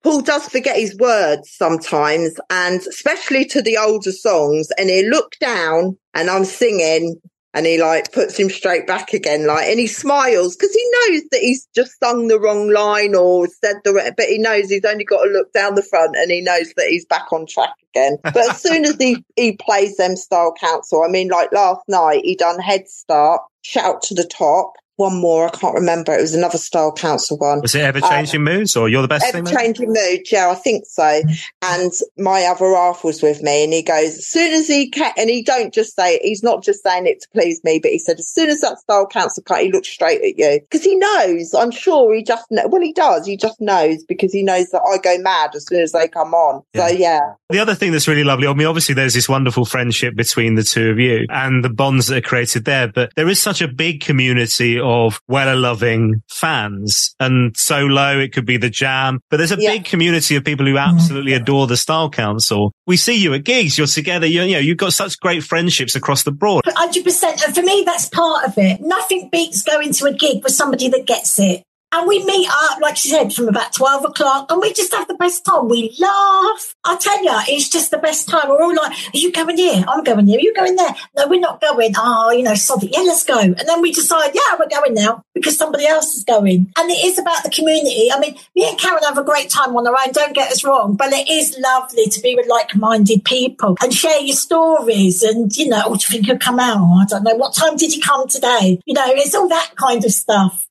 Paul 0.05 0.21
does 0.21 0.47
forget 0.49 0.77
his 0.77 0.95
words 0.99 1.51
sometimes, 1.51 2.35
and 2.51 2.81
especially 2.81 3.47
to 3.47 3.63
the 3.63 3.79
older 3.79 4.13
songs. 4.13 4.69
And 4.79 4.91
he 4.91 5.09
look 5.09 5.33
down 5.41 5.97
and 6.13 6.29
I'm 6.29 6.45
singing 6.45 7.21
and 7.55 7.65
he 7.65 7.81
like 7.81 8.13
puts 8.13 8.39
him 8.39 8.51
straight 8.51 8.87
back 8.87 9.15
again, 9.15 9.47
like, 9.47 9.67
and 9.69 9.81
he 9.81 9.87
smiles 9.87 10.57
because 10.57 10.75
he 10.75 10.91
knows 10.93 11.23
that 11.31 11.41
he's 11.41 11.67
just 11.75 11.99
sung 12.01 12.27
the 12.27 12.39
wrong 12.39 12.69
line 12.69 13.15
or 13.15 13.47
said 13.47 13.77
the, 13.85 14.13
but 14.15 14.27
he 14.27 14.39
knows 14.39 14.69
he's 14.69 14.85
only 14.85 15.05
got 15.05 15.23
to 15.23 15.31
look 15.31 15.53
down 15.53 15.75
the 15.75 15.83
front 15.83 16.17
and 16.17 16.31
he 16.31 16.43
knows 16.43 16.73
that 16.77 16.89
he's 16.89 17.07
back 17.07 17.33
on 17.33 17.47
track 17.47 17.73
again. 17.95 18.19
But 18.25 18.51
as 18.51 18.61
soon 18.61 18.85
as 18.85 18.97
he, 18.97 19.25
he 19.37 19.57
plays 19.57 19.97
them 19.97 20.17
style 20.17 20.53
council, 20.61 21.03
I 21.03 21.09
mean, 21.09 21.29
like 21.29 21.51
last 21.53 21.83
night 21.89 22.25
he 22.25 22.35
done 22.35 22.59
Head 22.59 22.89
Start, 22.89 23.41
Shout 23.63 24.03
to 24.03 24.15
the 24.15 24.25
Top, 24.25 24.73
one 24.97 25.21
more, 25.21 25.47
I 25.47 25.51
can't 25.51 25.75
remember. 25.75 26.13
It 26.13 26.21
was 26.21 26.35
another 26.35 26.59
style 26.59 26.93
council 26.93 27.37
one. 27.39 27.61
Was 27.61 27.75
it 27.75 27.83
ever 27.83 28.03
um, 28.03 28.11
changing 28.11 28.45
moods 28.45 28.77
or 28.77 28.89
you're 28.89 29.03
the 29.03 29.09
best 29.09 29.25
Ever 29.27 29.45
thing? 29.45 29.57
changing 29.57 29.89
mood, 29.89 30.21
yeah, 30.31 30.51
I 30.51 30.55
think 30.55 30.85
so. 30.87 31.23
And 31.63 31.93
my 32.17 32.45
other 32.45 32.75
half 32.75 33.05
was 33.05 33.23
with 33.23 33.43
me, 33.43 33.65
and 33.65 33.73
he 33.73 33.83
goes, 33.83 34.19
as 34.19 34.27
soon 34.27 34.53
as 34.53 34.69
he 34.69 34.91
ca 34.91 35.13
and 35.17 35.29
he 35.31 35.43
don't 35.43 35.73
just 35.73 35.97
say 35.97 36.17
it, 36.17 36.23
he's 36.23 36.43
not 36.43 36.63
just 36.63 36.83
saying 36.83 37.07
it 37.07 37.21
to 37.23 37.29
please 37.33 37.61
me, 37.65 37.79
but 37.79 37.91
he 37.91 37.99
said, 37.99 38.19
as 38.19 38.29
soon 38.29 38.51
as 38.51 38.61
that 38.61 38.79
style 38.79 39.07
council 39.07 39.43
cut, 39.43 39.63
he 39.63 39.73
looked 39.73 39.87
straight 39.87 40.23
at 40.23 40.39
you 40.39 40.61
because 40.61 40.85
he 40.85 40.97
knows. 40.97 41.55
I'm 41.55 41.71
sure 41.71 42.15
he 42.15 42.23
just 42.23 42.47
kn- 42.49 42.71
well, 42.71 42.83
he 42.83 42.93
does. 42.93 43.27
He 43.27 43.37
just 43.37 43.61
knows 43.61 44.05
because 44.05 44.33
he 44.33 44.43
knows 44.43 44.71
that 44.71 44.83
I 44.83 44.99
go 44.99 45.21
mad 45.23 45.55
as 45.55 45.67
soon 45.67 45.81
as 45.81 45.93
they 45.93 46.09
come 46.09 46.35
on. 46.35 46.63
So 46.77 46.87
yeah, 46.87 47.35
The 47.55 47.61
other 47.61 47.77
thing 47.77 47.93
that's 47.93 48.09
really 48.09 48.25
lovely, 48.25 48.49
I 48.49 48.53
mean, 48.53 48.67
obviously 48.67 48.97
there's 48.97 49.15
this 49.15 49.29
wonderful 49.29 49.65
friendship 49.65 50.17
between 50.17 50.57
the 50.57 50.65
two 50.65 50.91
of 50.91 50.99
you 50.99 51.25
and 51.29 51.63
the 51.63 51.69
bonds 51.69 52.09
that 52.09 52.17
are 52.19 52.21
created 52.21 52.65
there, 52.65 52.89
but 52.89 53.13
there 53.15 53.29
is 53.29 53.41
such 53.41 53.63
a 53.63 53.69
big 53.69 54.01
community 54.01 54.81
of 54.81 55.21
Weller 55.29 55.55
loving 55.55 56.25
fans 56.29 57.15
and 57.21 57.57
solo. 57.57 58.19
It 58.19 58.33
could 58.33 58.45
be 58.45 58.57
the 58.57 58.71
jam, 58.71 59.21
but 59.31 59.37
there's 59.37 59.53
a 59.53 59.57
Yeah. 59.57 59.71
big 59.71 59.85
community 59.85 60.35
of 60.35 60.43
people 60.43 60.67
who 60.67 60.75
mm. 60.75 60.85
absolutely 60.85 61.33
adore 61.33 61.69
the 61.69 61.77
Style 61.77 62.11
Council. 62.11 62.73
We 62.89 62.97
see 62.97 63.15
you 63.15 63.33
at 63.35 63.45
gigs. 63.45 63.79
You're 63.79 63.87
together. 63.87 64.27
You, 64.27 64.43
you 64.43 64.55
know, 64.55 64.59
you've 64.59 64.77
got 64.77 64.93
such 64.93 65.21
great 65.21 65.45
friendships 65.45 65.95
across 65.95 66.25
the 66.25 66.33
board. 66.33 66.65
Hundred 66.67 67.05
percent. 67.05 67.41
And 67.47 67.55
for 67.55 67.63
me, 67.63 67.85
that's 67.87 68.09
part 68.09 68.49
of 68.49 68.59
it. 68.59 68.81
Nothing 68.81 69.29
beats 69.31 69.63
going 69.63 69.93
to 69.93 70.07
a 70.07 70.13
gig 70.13 70.43
with 70.43 70.55
somebody 70.55 70.89
that 70.89 71.07
gets 71.07 71.39
it. 71.39 71.63
And 71.95 72.09
we 72.09 72.25
meet 72.25 72.49
up, 72.51 72.81
like 72.83 72.97
she 72.97 73.09
said, 73.09 73.33
from 73.33 73.47
about 73.47 73.73
12 73.73 74.05
o'clock 74.07 74.51
and 74.51 74.61
we 74.61 74.73
just 74.73 74.93
have 74.93 75.07
the 75.07 75.15
best 75.15 75.45
time. 75.45 75.69
We 75.69 75.95
laugh. 76.01 76.75
I 76.85 76.97
tell 76.97 77.23
you, 77.23 77.31
it's 77.55 77.69
just 77.69 77.93
the 77.93 77.99
best 77.99 78.29
time. 78.29 78.49
We're 78.49 78.61
all 78.61 78.75
like, 78.75 78.91
are 78.91 79.17
you 79.17 79.31
going 79.31 79.57
here? 79.57 79.85
I'm 79.87 80.03
going 80.03 80.27
here. 80.27 80.39
Are 80.39 80.43
you 80.43 80.53
going 80.55 80.75
there? 80.75 80.93
No, 81.17 81.29
we're 81.29 81.39
not 81.39 81.61
going. 81.61 81.95
Oh, 81.97 82.33
you 82.33 82.43
know, 82.43 82.57
sod 82.57 82.83
it. 82.83 82.91
Yeah, 82.93 83.03
let's 83.03 83.25
go. 83.25 83.39
And 83.39 83.57
then 83.57 83.81
we 83.81 83.93
decide, 83.93 84.33
yeah, 84.35 84.57
we're 84.59 84.69
going 84.69 84.95
now 84.95 85.23
because 85.35 85.57
somebody 85.57 85.87
else 85.87 86.17
is 86.17 86.25
going. 86.25 86.73
And 86.77 86.91
it 86.91 87.05
is 87.05 87.17
about 87.17 87.45
the 87.45 87.51
community. 87.51 88.11
I 88.13 88.19
mean, 88.19 88.35
me 88.57 88.69
and 88.69 88.77
Karen 88.77 89.05
have 89.05 89.17
a 89.17 89.23
great 89.23 89.49
time 89.49 89.77
on 89.77 89.87
our 89.87 89.95
own. 89.95 90.13
Don't 90.13 90.35
get 90.35 90.51
us 90.51 90.65
wrong, 90.65 90.97
but 90.97 91.13
it 91.13 91.31
is 91.31 91.57
lovely 91.61 92.07
to 92.07 92.21
be 92.21 92.35
with 92.35 92.49
like-minded 92.49 93.25
people 93.25 93.77
and 93.81 93.95
share 93.95 94.21
your 94.21 94.35
stories. 94.35 95.23
And, 95.23 95.57
you 95.57 95.69
know, 95.69 95.83
oh, 95.87 95.95
do 95.95 96.05
you 96.09 96.13
think 96.13 96.27
he'll 96.27 96.39
come 96.39 96.59
out? 96.59 96.83
I 96.83 97.05
don't 97.09 97.23
know. 97.23 97.37
What 97.37 97.55
time 97.55 97.77
did 97.77 97.93
he 97.93 98.01
come 98.01 98.27
today? 98.27 98.81
You 98.85 98.95
know, 98.95 99.07
it's 99.07 99.37
all 99.37 99.49
that 99.49 99.75
kind 99.77 100.05
of 100.05 100.11
stuff. 100.11 100.67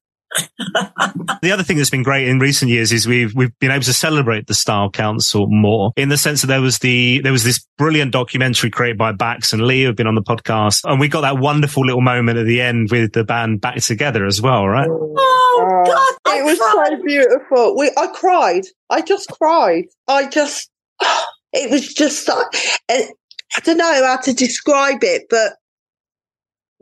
The 1.41 1.51
other 1.51 1.63
thing 1.63 1.77
that's 1.77 1.89
been 1.89 2.03
great 2.03 2.27
in 2.27 2.39
recent 2.39 2.69
years 2.71 2.91
is 2.91 3.07
we've 3.07 3.33
we've 3.35 3.57
been 3.59 3.71
able 3.71 3.83
to 3.83 3.93
celebrate 3.93 4.47
the 4.47 4.53
Style 4.53 4.89
Council 4.89 5.47
more 5.49 5.91
in 5.95 6.09
the 6.09 6.17
sense 6.17 6.41
that 6.41 6.47
there 6.47 6.61
was 6.61 6.79
the 6.79 7.19
there 7.21 7.31
was 7.31 7.43
this 7.43 7.65
brilliant 7.77 8.11
documentary 8.11 8.69
created 8.69 8.97
by 8.97 9.11
Bax 9.11 9.53
and 9.53 9.61
Lee 9.65 9.83
who've 9.83 9.95
been 9.95 10.07
on 10.07 10.15
the 10.15 10.21
podcast, 10.23 10.81
and 10.89 10.99
we 10.99 11.07
got 11.07 11.21
that 11.21 11.37
wonderful 11.37 11.85
little 11.85 12.01
moment 12.01 12.37
at 12.37 12.45
the 12.45 12.61
end 12.61 12.89
with 12.91 13.13
the 13.13 13.23
band 13.23 13.61
back 13.61 13.75
together 13.81 14.25
as 14.25 14.41
well, 14.41 14.67
right? 14.67 14.87
Oh, 14.89 15.13
oh 15.17 15.83
God, 16.25 16.37
it 16.37 16.43
was 16.45 16.57
so 16.57 17.03
beautiful. 17.03 17.77
We, 17.77 17.91
I 17.97 18.07
cried. 18.07 18.63
I 18.89 19.01
just 19.01 19.29
cried. 19.29 19.85
I 20.07 20.27
just, 20.27 20.69
it 21.53 21.69
was 21.69 21.93
just, 21.93 22.25
so- 22.25 22.43
eh, 22.89 23.07
I 23.55 23.59
don't 23.61 23.77
know 23.77 24.05
how 24.05 24.17
to 24.17 24.33
describe 24.33 25.03
it, 25.03 25.23
but 25.29 25.53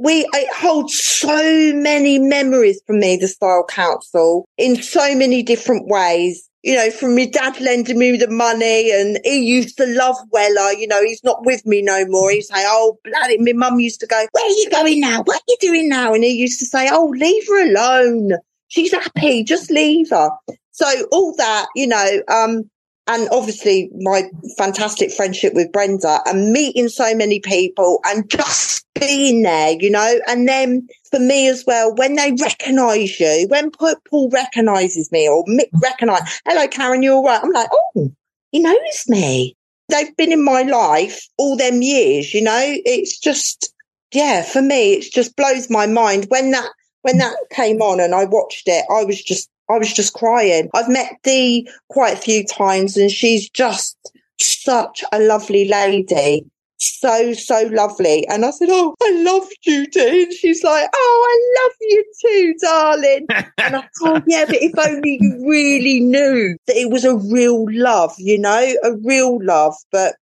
we 0.02 0.28
it 0.34 0.54
holds 0.54 1.00
so 1.00 1.74
many 1.76 2.18
memories 2.18 2.82
for 2.88 2.94
me, 2.94 3.18
the 3.18 3.28
Style 3.28 3.66
Council, 3.70 4.46
in 4.58 4.82
so 4.82 5.16
many 5.16 5.44
different 5.44 5.88
ways. 5.88 6.48
You 6.64 6.76
know, 6.76 6.92
from 6.92 7.16
my 7.16 7.26
dad 7.26 7.60
lending 7.60 7.98
me 7.98 8.18
the 8.18 8.30
money 8.30 8.92
and 8.92 9.20
he 9.24 9.40
used 9.40 9.78
to 9.78 9.86
love 9.88 10.16
Weller. 10.32 10.74
You 10.74 10.88
know, 10.88 11.02
he's 11.04 11.24
not 11.24 11.44
with 11.44 11.66
me 11.66 11.82
no 11.82 12.06
more. 12.06 12.30
He'd 12.32 12.44
say, 12.44 12.64
Oh, 12.68 13.00
bloody, 13.04 13.40
my 13.40 13.54
mum 13.54 13.80
used 13.80 14.00
to 14.02 14.08
go, 14.08 14.28
where 14.32 14.46
are 14.46 14.50
you 14.50 14.70
going 14.70 15.00
now? 15.00 15.24
What 15.24 15.38
are 15.38 15.48
you 15.48 15.58
doing 15.60 15.90
now? 15.90 16.14
And 16.14 16.24
he 16.24 16.32
used 16.32 16.60
to 16.60 16.66
say, 16.66 16.88
Oh, 16.92 17.12
leave 17.16 17.48
her 17.48 17.68
alone. 17.68 18.34
She's 18.68 18.92
happy. 18.92 19.44
Just 19.44 19.72
leave 19.72 20.12
her. 20.12 20.30
So 20.72 20.86
all 21.12 21.36
that, 21.38 21.68
you 21.76 21.88
know, 21.88 22.22
um, 22.28 22.70
and 23.12 23.28
obviously 23.32 23.90
my 24.00 24.24
fantastic 24.58 25.12
friendship 25.12 25.54
with 25.54 25.72
Brenda 25.74 26.22
and 26.26 26.54
meeting 26.54 26.88
so 26.88 27.14
many 27.14 27.42
people 27.42 28.00
and 28.06 28.30
just 28.30 28.86
being 28.98 29.44
there, 29.44 29.76
you 29.78 29.90
know, 29.90 30.20
and 30.28 30.48
then 30.48 30.88
for 31.10 31.20
me 31.20 31.50
as 31.50 31.66
well, 31.68 31.94
when 31.96 32.16
they 32.16 32.32
recognize 32.42 33.20
you, 33.20 33.48
when 33.50 33.70
Pa- 33.70 33.96
Paul 34.10 34.30
recognizes 34.30 35.12
me 35.12 35.28
or 35.28 35.44
Mick 35.46 35.68
recognize, 35.82 36.22
hello, 36.46 36.68
Karen, 36.70 37.04
you're 37.04 37.16
all 37.16 37.26
right. 37.26 37.44
I'm 37.44 37.52
like, 37.52 37.68
oh, 37.74 38.14
he 38.52 38.60
knows 38.60 39.04
me. 39.10 39.58
They've 39.90 40.16
been 40.16 40.32
in 40.32 40.46
my 40.46 40.62
life 40.62 41.28
all 41.38 41.58
them 41.58 41.82
years, 41.82 42.34
you 42.34 42.42
know, 42.42 42.62
it's 42.64 43.20
just, 43.20 43.74
yeah, 44.14 44.42
for 44.42 44.62
me, 44.62 44.94
it 44.94 45.12
just 45.12 45.36
blows 45.36 45.70
my 45.70 45.86
mind 45.86 46.28
when 46.30 46.52
that, 46.52 46.70
when 47.02 47.18
that 47.18 47.36
came 47.52 47.82
on 47.82 48.00
and 48.00 48.16
I 48.16 48.24
watched 48.24 48.70
it, 48.70 48.86
I 48.90 49.04
was 49.04 49.22
just, 49.22 49.50
I 49.70 49.78
was 49.78 49.94
just 49.94 50.14
crying. 50.14 50.70
I've 50.74 50.90
met 50.90 51.18
Dee 51.24 51.70
quite 51.90 52.14
a 52.14 52.22
few 52.22 52.46
times 52.46 52.98
and 52.98 53.12
she's 53.12 53.50
just 53.50 53.98
such 54.40 55.04
a 55.12 55.20
lovely 55.20 55.68
lady. 55.68 56.46
So, 56.78 57.34
so 57.34 57.70
lovely. 57.72 58.28
And 58.28 58.44
I 58.44 58.50
said, 58.50 58.70
Oh, 58.72 58.96
I 59.04 59.12
love 59.22 59.48
you, 59.66 59.86
Dee. 59.88 60.24
And 60.24 60.34
she's 60.34 60.64
like, 60.64 60.90
Oh, 60.94 61.28
I 61.30 61.62
love 61.62 61.76
you 61.82 62.04
too, 62.22 62.56
darling. 62.60 63.28
and 63.60 63.76
I 63.76 63.88
thought, 64.00 64.24
yeah, 64.26 64.46
but 64.46 64.56
if 64.56 64.74
only 64.80 65.20
you 65.22 65.48
really 65.48 66.00
knew 66.00 66.58
that 66.66 66.76
it 66.76 66.90
was 66.90 67.06
a 67.06 67.16
real 67.16 67.68
love, 67.70 68.16
you 68.18 68.40
know, 68.40 68.74
a 68.84 68.94
real 69.04 69.38
love. 69.44 69.76
But 69.92 70.16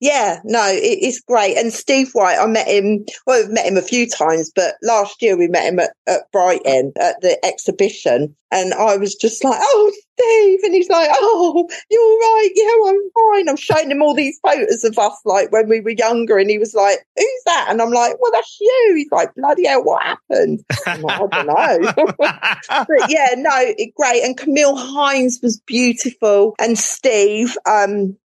yeah, 0.00 0.40
no, 0.44 0.66
it, 0.68 0.80
it's 0.82 1.20
great. 1.20 1.56
And 1.56 1.72
Steve 1.72 2.10
White, 2.12 2.38
I 2.38 2.46
met 2.46 2.68
him, 2.68 3.04
well, 3.26 3.42
I've 3.42 3.50
met 3.50 3.66
him 3.66 3.76
a 3.76 3.82
few 3.82 4.08
times, 4.08 4.52
but 4.54 4.74
last 4.82 5.22
year 5.22 5.38
we 5.38 5.48
met 5.48 5.72
him 5.72 5.78
at, 5.78 5.92
at 6.06 6.30
Brighton 6.32 6.92
at 7.00 7.20
the 7.22 7.42
exhibition. 7.44 8.36
And 8.52 8.74
I 8.74 8.96
was 8.96 9.14
just 9.14 9.42
like, 9.42 9.58
oh, 9.60 9.92
Steve. 10.12 10.60
And 10.62 10.74
he's 10.74 10.88
like, 10.88 11.08
oh, 11.12 11.68
you're 11.90 12.00
right. 12.00 12.48
Yeah, 12.54 12.90
I'm 12.90 13.10
fine. 13.34 13.48
I'm 13.48 13.56
showing 13.56 13.90
him 13.90 14.02
all 14.02 14.14
these 14.14 14.38
photos 14.40 14.84
of 14.84 14.98
us, 14.98 15.18
like 15.24 15.50
when 15.50 15.68
we 15.68 15.80
were 15.80 15.90
younger. 15.90 16.38
And 16.38 16.50
he 16.50 16.58
was 16.58 16.74
like, 16.74 16.98
who's 17.16 17.42
that? 17.46 17.68
And 17.70 17.82
I'm 17.82 17.90
like, 17.90 18.16
well, 18.20 18.32
that's 18.32 18.56
you. 18.60 18.94
He's 18.96 19.10
like, 19.10 19.34
bloody 19.34 19.66
hell, 19.66 19.82
what 19.82 20.02
happened? 20.02 20.62
Like, 20.86 21.04
I 21.04 21.26
don't 21.26 21.46
know. 21.46 21.92
but 22.18 23.10
yeah, 23.10 23.34
no, 23.36 23.50
it, 23.54 23.94
great. 23.96 24.22
And 24.22 24.36
Camelle 24.36 24.76
Hinds 24.76 25.40
was 25.42 25.60
beautiful. 25.66 26.54
And 26.58 26.78
Steve, 26.78 27.56
um, 27.66 28.16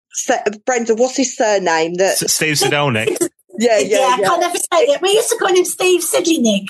Brenda, 0.66 0.96
what's 0.96 1.18
his 1.18 1.36
surname? 1.36 1.96
That 1.96 2.18
Steve 2.18 2.56
Sidolnik. 2.56 3.18
yeah, 3.58 3.80
yeah, 3.80 3.98
I 3.98 4.18
yeah. 4.20 4.28
can't 4.28 4.44
ever 4.44 4.58
say 4.58 4.84
it. 4.84 5.02
We 5.02 5.12
used 5.12 5.30
to 5.30 5.38
call 5.38 5.56
him 5.56 5.66
Steve 5.66 6.02
Sidleynick. 6.02 6.68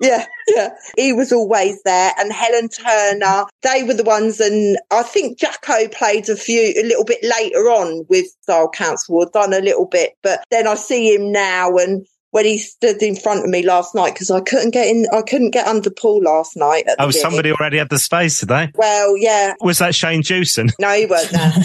Yeah, 0.00 0.26
yeah. 0.48 0.70
He 0.96 1.12
was 1.12 1.32
always 1.32 1.82
there. 1.84 2.12
And 2.18 2.32
Helen 2.32 2.68
Turner, 2.68 3.44
they 3.62 3.82
were 3.84 3.94
the 3.94 4.04
ones. 4.04 4.40
And 4.40 4.78
I 4.90 5.02
think 5.02 5.38
Jacko 5.38 5.88
played 5.88 6.28
a 6.28 6.36
few, 6.36 6.74
a 6.76 6.84
little 6.84 7.04
bit 7.04 7.22
later 7.22 7.70
on 7.70 8.04
with 8.08 8.26
Style 8.42 8.68
Council, 8.68 9.16
or 9.16 9.30
done 9.32 9.52
a 9.52 9.60
little 9.60 9.86
bit. 9.86 10.12
But 10.22 10.44
then 10.50 10.66
I 10.66 10.74
see 10.74 11.14
him 11.14 11.32
now 11.32 11.76
and 11.76 12.06
when 12.34 12.44
he 12.44 12.58
stood 12.58 13.00
in 13.00 13.14
front 13.14 13.44
of 13.44 13.48
me 13.48 13.62
last 13.62 13.94
night, 13.94 14.12
because 14.12 14.28
I 14.28 14.40
couldn't 14.40 14.72
get 14.72 14.88
in, 14.88 15.06
I 15.12 15.22
couldn't 15.22 15.52
get 15.52 15.68
under 15.68 15.88
Paul 15.88 16.20
last 16.20 16.56
night. 16.56 16.84
at 16.88 16.98
the 16.98 17.04
Oh, 17.04 17.10
somebody 17.12 17.52
already 17.52 17.78
had 17.78 17.90
the 17.90 17.98
space 18.00 18.40
today. 18.40 18.72
Well, 18.74 19.16
yeah. 19.16 19.54
Was 19.60 19.78
that 19.78 19.94
Shane 19.94 20.20
Jewson? 20.20 20.70
No, 20.80 20.90
he 20.94 21.06
weren't 21.06 21.30
there. 21.30 21.52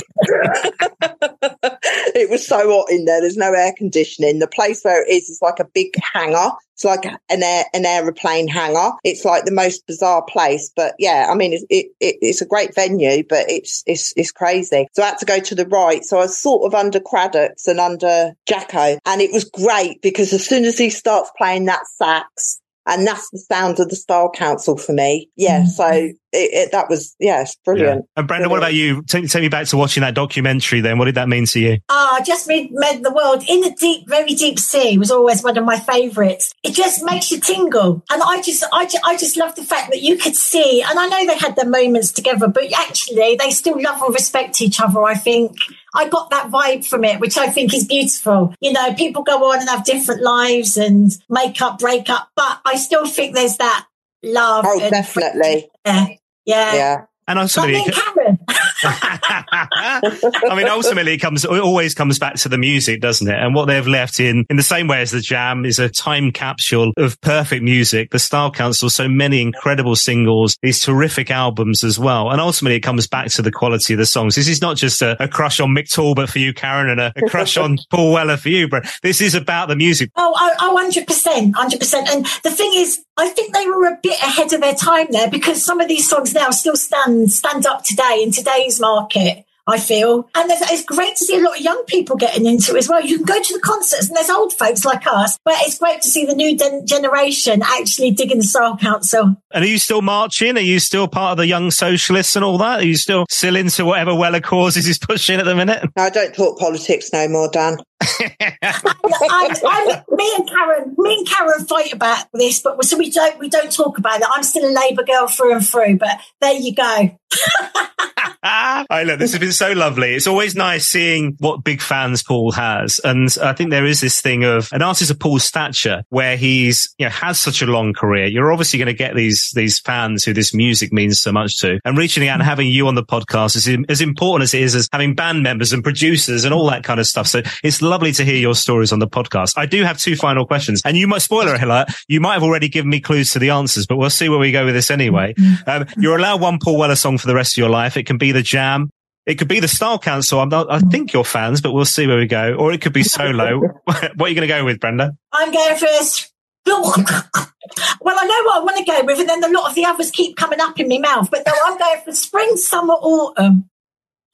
it 2.14 2.30
was 2.30 2.46
so 2.46 2.70
hot 2.70 2.92
in 2.92 3.06
there. 3.06 3.20
There's 3.20 3.36
no 3.36 3.52
air 3.52 3.74
conditioning. 3.76 4.38
The 4.38 4.48
place 4.48 4.84
where 4.84 5.04
it 5.04 5.10
is 5.10 5.28
is 5.28 5.40
like 5.42 5.60
a 5.60 5.66
big 5.66 5.96
hangar. 6.14 6.52
It's 6.80 6.86
like 6.86 7.04
an 7.30 7.44
air, 7.44 7.66
an 7.74 7.86
aeroplane 7.86 8.48
hangar. 8.48 8.92
It's 9.04 9.26
like 9.26 9.44
the 9.44 9.52
most 9.52 9.86
bizarre 9.86 10.24
place. 10.24 10.72
But 10.74 10.96
yeah, 10.98 11.28
I 11.30 11.36
mean, 11.36 11.52
it, 11.54 11.66
it, 11.70 11.92
it's 12.00 12.42
a 12.42 12.46
great 12.46 12.74
venue, 12.74 13.24
but 13.28 13.50
it's, 13.50 13.84
it's, 13.86 14.14
it's 14.16 14.32
crazy. 14.32 14.88
So 14.94 15.04
I 15.04 15.08
had 15.08 15.18
to 15.18 15.26
go 15.26 15.40
to 15.40 15.56
the 15.56 15.68
right. 15.68 16.06
So 16.06 16.20
I 16.20 16.22
was 16.22 16.38
sort 16.38 16.66
of 16.66 16.74
under 16.74 17.02
Cradock's 17.02 17.68
and 17.68 17.82
under 17.82 18.32
Jacko. 18.48 18.98
And 19.06 19.20
it 19.20 19.34
was 19.34 19.44
great 19.44 20.02
because 20.02 20.32
as 20.32 20.46
soon 20.46 20.64
as 20.64 20.78
he 20.78 20.90
starts 20.90 21.32
playing 21.38 21.66
that 21.66 21.86
sax, 21.86 22.59
and 22.90 23.08
that's 23.08 23.30
the 23.30 23.40
sound 23.40 23.80
of 23.80 23.90
the 23.90 23.96
Style 23.96 24.30
Council 24.30 24.78
for 24.78 24.94
me. 24.94 25.30
Yeah. 25.36 25.66
So 25.66 25.88
it, 25.88 26.16
it, 26.32 26.72
that 26.72 26.90
was, 26.90 27.16
yeah, 27.20 27.42
it's 27.42 27.56
brilliant. 27.66 28.06
And 28.16 28.28
Brenda, 28.28 28.50
what 28.50 28.58
about 28.58 28.74
you? 28.74 29.04
Take, 29.04 29.30
take 29.30 29.42
me 29.42 29.50
back 29.50 29.68
to 29.68 29.78
watching 29.78 30.02
that 30.02 30.16
documentary 30.16 30.82
then. 30.82 30.98
What 30.98 31.06
did 31.06 31.16
that 31.16 31.28
mean 31.28 31.46
to 31.48 31.60
you? 31.60 31.78
Ah, 31.90 32.22
just 32.26 32.48
made, 32.48 32.72
made 32.72 33.04
the 33.04 33.12
world 33.12 33.44
in 33.48 33.62
the 33.62 33.72
deep, 33.72 34.08
very 34.08 34.34
deep 34.34 34.60
sea 34.60 34.98
was 34.98 35.12
always 35.12 35.44
one 35.44 35.58
of 35.58 35.66
my 35.66 35.80
favourites. 35.80 36.54
It 36.64 36.74
just 36.74 37.04
makes 37.04 37.32
you 37.32 37.40
tingle, 37.40 38.04
and 38.12 38.22
I 38.24 38.42
just, 38.42 38.64
I 38.72 38.86
just, 38.86 39.04
I 39.06 39.18
just 39.18 39.38
love 39.38 39.56
the 39.56 39.64
fact 39.64 39.92
that 39.92 40.02
you 40.02 40.18
could 40.18 40.36
see. 40.36 40.82
And 40.82 41.00
I 41.00 41.08
know 41.08 41.26
they 41.26 41.38
had 41.38 41.56
their 41.56 41.70
moments 41.70 42.12
together, 42.12 42.48
but 42.48 42.72
actually 42.74 43.36
they 43.36 43.52
still 43.52 43.82
love 43.82 44.02
and 44.02 44.14
respect 44.14 44.62
each 44.62 44.80
other. 44.80 45.04
I 45.04 45.16
think 45.16 45.58
I 45.96 46.08
got 46.08 46.30
that 46.30 46.50
vibe 46.50 46.86
from 46.86 47.04
it, 47.04 47.20
which 47.20 47.38
I 47.38 47.50
think 47.50 47.74
is 47.74 47.86
beautiful. 47.86 48.54
You 48.62 48.74
know, 48.74 48.94
people 48.94 49.24
go 49.24 49.52
on 49.52 49.60
and 49.60 49.70
have 49.70 49.86
different 49.86 50.22
lives 50.22 50.78
and 50.78 51.12
make 51.30 51.62
up, 51.62 51.80
break 51.80 52.10
up, 52.10 52.30
but 52.36 52.62
I 52.66 52.76
still 52.76 53.06
think 53.08 53.36
there's 53.36 53.58
that 53.58 53.86
love. 54.24 54.66
Oh, 54.68 54.80
and- 54.80 54.92
definitely. 54.92 55.70
Yeah, 55.86 56.08
yeah. 56.46 56.76
Yeah. 56.76 57.02
And 57.28 57.38
Like 57.38 57.44
ultimately, 57.44 57.74
me 57.74 57.86
and 57.86 57.94
Karen. 57.94 58.39
I 58.84 60.56
mean, 60.56 60.68
ultimately, 60.68 61.14
it 61.14 61.20
comes. 61.20 61.44
It 61.46 61.52
always 61.52 61.94
comes 61.94 62.20
back 62.20 62.36
to 62.36 62.50
the 62.50 62.58
music, 62.58 63.02
doesn't 63.02 63.28
it? 63.28 63.38
And 63.38 63.54
what 63.56 63.66
they've 63.66 63.88
left 63.88 64.20
in, 64.20 64.46
in 64.50 64.58
the 64.58 64.64
same 64.64 64.88
way 64.88 65.02
as 65.02 65.12
the 65.12 65.20
Jam, 65.20 65.66
is 65.66 65.80
a 65.80 65.90
time 65.90 66.32
capsule 66.32 66.94
of 66.98 67.20
perfect 67.22 67.64
music. 67.64 68.12
The 68.12 68.20
Style 68.20 68.52
Council, 68.52 68.90
so 68.90 69.08
many 69.08 69.42
incredible 69.42 69.96
singles, 69.96 70.58
these 70.62 70.84
terrific 70.84 71.32
albums 71.32 71.84
as 71.84 72.00
well. 72.00 72.30
And 72.30 72.40
ultimately, 72.40 72.78
it 72.78 72.82
comes 72.82 73.08
back 73.08 73.28
to 73.32 73.42
the 73.42 73.52
quality 73.52 73.94
of 73.94 74.00
the 74.00 74.06
songs. 74.06 74.36
This 74.36 74.48
is 74.48 74.62
not 74.62 74.78
just 74.78 75.02
a, 75.02 75.22
a 75.22 75.28
crush 75.28 75.60
on 75.60 75.70
Mick 75.70 75.90
Talbot 75.90 76.30
for 76.30 76.40
you, 76.40 76.54
Karen, 76.54 76.90
and 76.90 77.00
a, 77.00 77.14
a 77.16 77.30
crush 77.30 77.58
on 77.58 77.78
Paul 77.92 78.14
Weller 78.14 78.38
for 78.38 78.50
you, 78.50 78.68
but 78.68 78.86
this 79.04 79.22
is 79.22 79.36
about 79.36 79.68
the 79.68 79.76
music. 79.76 80.12
Oh, 80.16 80.34
oh, 80.36 80.56
oh, 80.62 80.92
100%, 80.92 81.52
100%. 81.52 82.10
And 82.10 82.26
the 82.44 82.52
thing 82.52 82.72
is, 82.76 83.04
I 83.18 83.28
think 83.30 83.54
they 83.54 83.68
were 83.68 83.86
a 83.86 83.98
bit 84.02 84.20
ahead 84.22 84.54
of 84.54 84.62
their 84.62 84.76
time 84.76 85.08
there 85.10 85.30
because 85.30 85.64
some 85.64 85.82
of 85.82 85.88
these 85.88 86.08
songs 86.08 86.34
now 86.34 86.52
still 86.52 86.78
stand, 86.78 87.32
stand 87.32 87.66
up 87.66 87.84
today 87.84 88.22
in 88.24 88.32
today's 88.32 88.69
market. 88.78 89.46
I 89.70 89.78
feel. 89.78 90.28
And 90.34 90.50
it's 90.52 90.84
great 90.84 91.16
to 91.18 91.26
see 91.26 91.38
a 91.38 91.42
lot 91.42 91.58
of 91.58 91.64
young 91.64 91.84
people 91.86 92.16
getting 92.16 92.48
into 92.48 92.74
it 92.74 92.80
as 92.80 92.90
well. 92.90 93.06
You 93.06 93.18
can 93.18 93.26
go 93.26 93.40
to 93.40 93.54
the 93.54 93.60
concerts 93.60 94.08
and 94.08 94.18
there's 94.18 94.30
old 94.30 94.52
folks 94.54 94.84
like 94.84 95.06
us, 95.06 95.38
but 95.46 95.54
it's 95.60 95.78
great 95.78 96.02
to 96.02 96.10
see 96.10 96.26
the 96.26 96.34
new 96.34 96.58
den- 96.58 96.88
generation 96.88 97.62
actually 97.62 98.12
digging 98.12 98.38
the 98.38 98.44
Style 98.44 98.78
Council. 98.78 99.36
And 99.52 99.64
are 99.64 99.68
you 99.68 99.78
still 99.78 100.02
marching? 100.02 100.58
Are 100.58 100.62
you 100.62 100.80
still 100.80 101.08
part 101.08 101.34
of 101.34 101.38
the 101.38 101.46
Young 101.46 101.70
Socialists 101.70 102.36
and 102.36 102.44
all 102.44 102.58
that? 102.58 102.80
Are 102.80 102.86
you 102.86 102.98
still 102.98 103.28
still 103.30 103.56
into 103.56 103.86
whatever 103.86 104.16
Weller 104.16 104.42
causes 104.42 104.88
is 104.88 104.98
pushing 104.98 105.40
at 105.40 105.46
the 105.46 105.56
minute? 105.56 105.88
No, 105.96 106.04
I 106.04 106.10
don't 106.10 106.34
talk 106.34 106.58
politics 106.58 107.12
no 107.14 107.28
more, 107.28 107.48
Dan. 107.48 107.78
I'm, 108.02 109.56
I'm, 109.68 110.04
me 110.10 110.34
and 110.38 110.50
Karen, 110.50 110.96
me 110.98 111.18
and 111.18 111.28
Karen 111.28 111.66
fight 111.66 111.94
about 111.94 112.26
this, 112.34 112.62
but 112.62 112.84
so 112.86 112.98
we 112.98 113.10
don't 113.10 113.40
we 113.40 113.50
don't 113.50 113.72
talk 113.72 113.98
about 113.98 114.22
it. 114.22 114.28
I'm 114.32 114.44
still 114.44 114.70
a 114.70 114.74
Labour 114.74 115.04
girl 115.04 115.28
through 115.28 115.54
and 115.54 115.66
through, 115.66 115.98
but 115.98 116.20
there 116.42 116.54
you 116.54 116.74
go. 116.74 117.18
I 118.44 119.04
look, 119.04 119.20
this 119.20 119.32
has 119.32 119.40
been 119.40 119.52
so 119.52 119.74
lovely. 119.74 120.16
It's 120.16 120.28
always 120.28 120.56
nice 120.56 120.88
seeing 120.88 121.36
what 121.40 121.64
big 121.64 121.82
fans 121.82 122.24
Paul 122.24 122.52
has. 122.54 123.00
And 123.04 123.30
I 123.42 123.54
think 123.54 123.70
there 123.70 123.86
is 123.86 124.02
this 124.02 124.22
thing 124.22 124.44
of 124.44 124.70
an 124.72 124.82
artist 124.82 125.12
of 125.12 125.20
Paul's 125.20 125.44
stature 125.44 126.04
where 126.10 126.38
he's, 126.38 126.94
you 126.98 127.06
know, 127.06 127.12
has 127.12 127.40
such 127.40 127.62
a 127.62 127.66
long 127.66 127.94
career. 127.94 128.26
You're 128.26 128.52
obviously 128.52 128.80
going 128.80 128.88
to 128.88 128.94
get 128.94 129.16
these, 129.16 129.52
these 129.54 129.80
fans 129.80 130.24
who 130.24 130.34
this 130.34 130.54
music 130.54 130.94
means 130.94 131.20
so 131.20 131.32
much 131.32 131.60
to 131.60 131.80
and 131.84 131.98
reaching 131.98 132.28
out 132.28 132.36
and 132.36 132.44
having 132.44 132.68
you 132.68 132.88
on 132.88 132.96
the 132.96 133.04
podcast 133.04 133.56
is 133.56 133.68
as 133.90 134.02
important 134.02 134.44
as 134.44 134.54
it 134.54 134.62
is 134.62 134.76
as 134.76 134.90
having 134.92 135.16
band 135.16 135.44
members 135.44 135.74
and 135.74 135.84
producers 135.84 136.46
and 136.46 136.54
all 136.54 136.70
that 136.70 136.84
kind 136.84 137.00
of 137.00 137.08
stuff. 137.08 137.28
So 137.28 137.42
it's 137.64 137.82
lovely 137.90 138.12
to 138.14 138.24
hear 138.24 138.36
your 138.36 138.56
stories 138.56 138.94
on 138.94 139.00
the 139.00 139.08
podcast. 139.08 139.54
I 139.58 139.66
do 139.66 139.84
have 139.84 139.98
two 139.98 140.16
final 140.16 140.46
questions 140.46 140.82
and 140.86 140.96
you 140.96 141.08
might, 141.08 141.22
spoiler 141.22 141.56
alert, 141.56 141.90
you 142.08 142.22
might 142.22 142.34
have 142.34 142.44
already 142.44 142.70
given 142.70 142.90
me 142.90 143.00
clues 143.00 143.32
to 143.32 143.40
the 143.40 143.50
answers, 143.50 143.86
but 143.86 143.98
we'll 143.98 144.10
see 144.10 144.30
where 144.30 144.40
we 144.40 144.52
go 144.52 144.66
with 144.66 144.76
this 144.76 144.92
anyway. 144.92 145.34
Um, 145.68 145.86
you're 145.98 146.18
allowed 146.18 146.42
one 146.42 146.60
Paul 146.60 146.78
Weller 146.78 146.96
song 146.96 147.18
for 147.18 147.28
the 147.28 147.36
rest 147.36 147.54
of 147.54 147.58
your 147.58 147.70
life. 147.70 147.98
It 147.98 148.06
can 148.06 148.18
be 148.18 148.32
the 148.32 148.42
jam. 148.42 148.90
It 149.26 149.38
could 149.38 149.48
be 149.48 149.60
the 149.60 149.68
Style 149.68 150.00
Council. 150.00 150.40
I'm 150.40 150.50
not, 150.50 150.72
I 150.72 150.80
think 150.80 151.14
you're 151.14 151.24
fans, 151.24 151.62
but 151.62 151.72
we'll 151.72 151.86
see 151.86 152.08
where 152.08 152.18
we 152.18 152.26
go. 152.28 152.54
Or 152.54 152.72
it 152.72 152.82
could 152.82 152.94
be 152.94 153.04
solo. 153.04 153.60
what 153.84 154.04
are 154.04 154.30
you 154.30 154.36
going 154.36 154.38
to 154.38 154.48
go 154.48 154.64
with, 154.64 154.80
Brenda? 154.80 155.16
I'm 155.34 155.52
going 155.52 155.76
for 155.76 155.86
this. 155.86 156.32
well, 156.66 156.84
I 156.86 158.26
know 158.26 158.44
what 158.44 158.58
I 158.58 158.62
want 158.64 158.78
to 158.78 158.84
go 158.84 159.04
with, 159.06 159.20
and 159.20 159.30
then 159.30 159.44
a 159.44 159.50
lot 159.50 159.70
of 159.70 159.76
the 159.76 159.86
others 159.86 160.12
keep 160.12 160.36
coming 160.36 160.60
up 160.60 160.80
in 160.80 160.88
my 160.88 160.98
mouth. 161.00 161.30
But 161.32 161.44
no, 161.46 161.54
I'm 161.66 161.78
going 161.78 162.02
for 162.06 162.12
spring, 162.14 162.56
summer, 162.58 162.94
autumn 162.94 163.70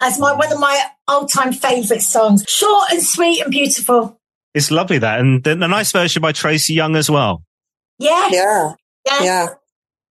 as 0.06 0.20
my 0.20 0.34
one 0.34 0.52
of 0.52 0.60
my 0.60 0.82
all-time 1.08 1.52
favourite 1.54 2.02
songs. 2.02 2.44
Short 2.48 2.92
and 2.92 3.02
sweet 3.04 3.42
and 3.42 3.52
beautiful. 3.52 4.20
It's 4.54 4.72
lovely 4.72 5.00
that, 5.00 5.20
and 5.20 5.44
the, 5.44 5.56
the 5.56 5.68
nice 5.68 5.92
version 5.92 6.22
by 6.22 6.32
Tracie 6.32 6.74
Young 6.74 6.96
as 6.96 7.10
well. 7.10 7.44
Yes. 8.00 8.32
Yeah. 8.34 8.74
Yes. 9.06 9.24
Yeah. 9.24 9.48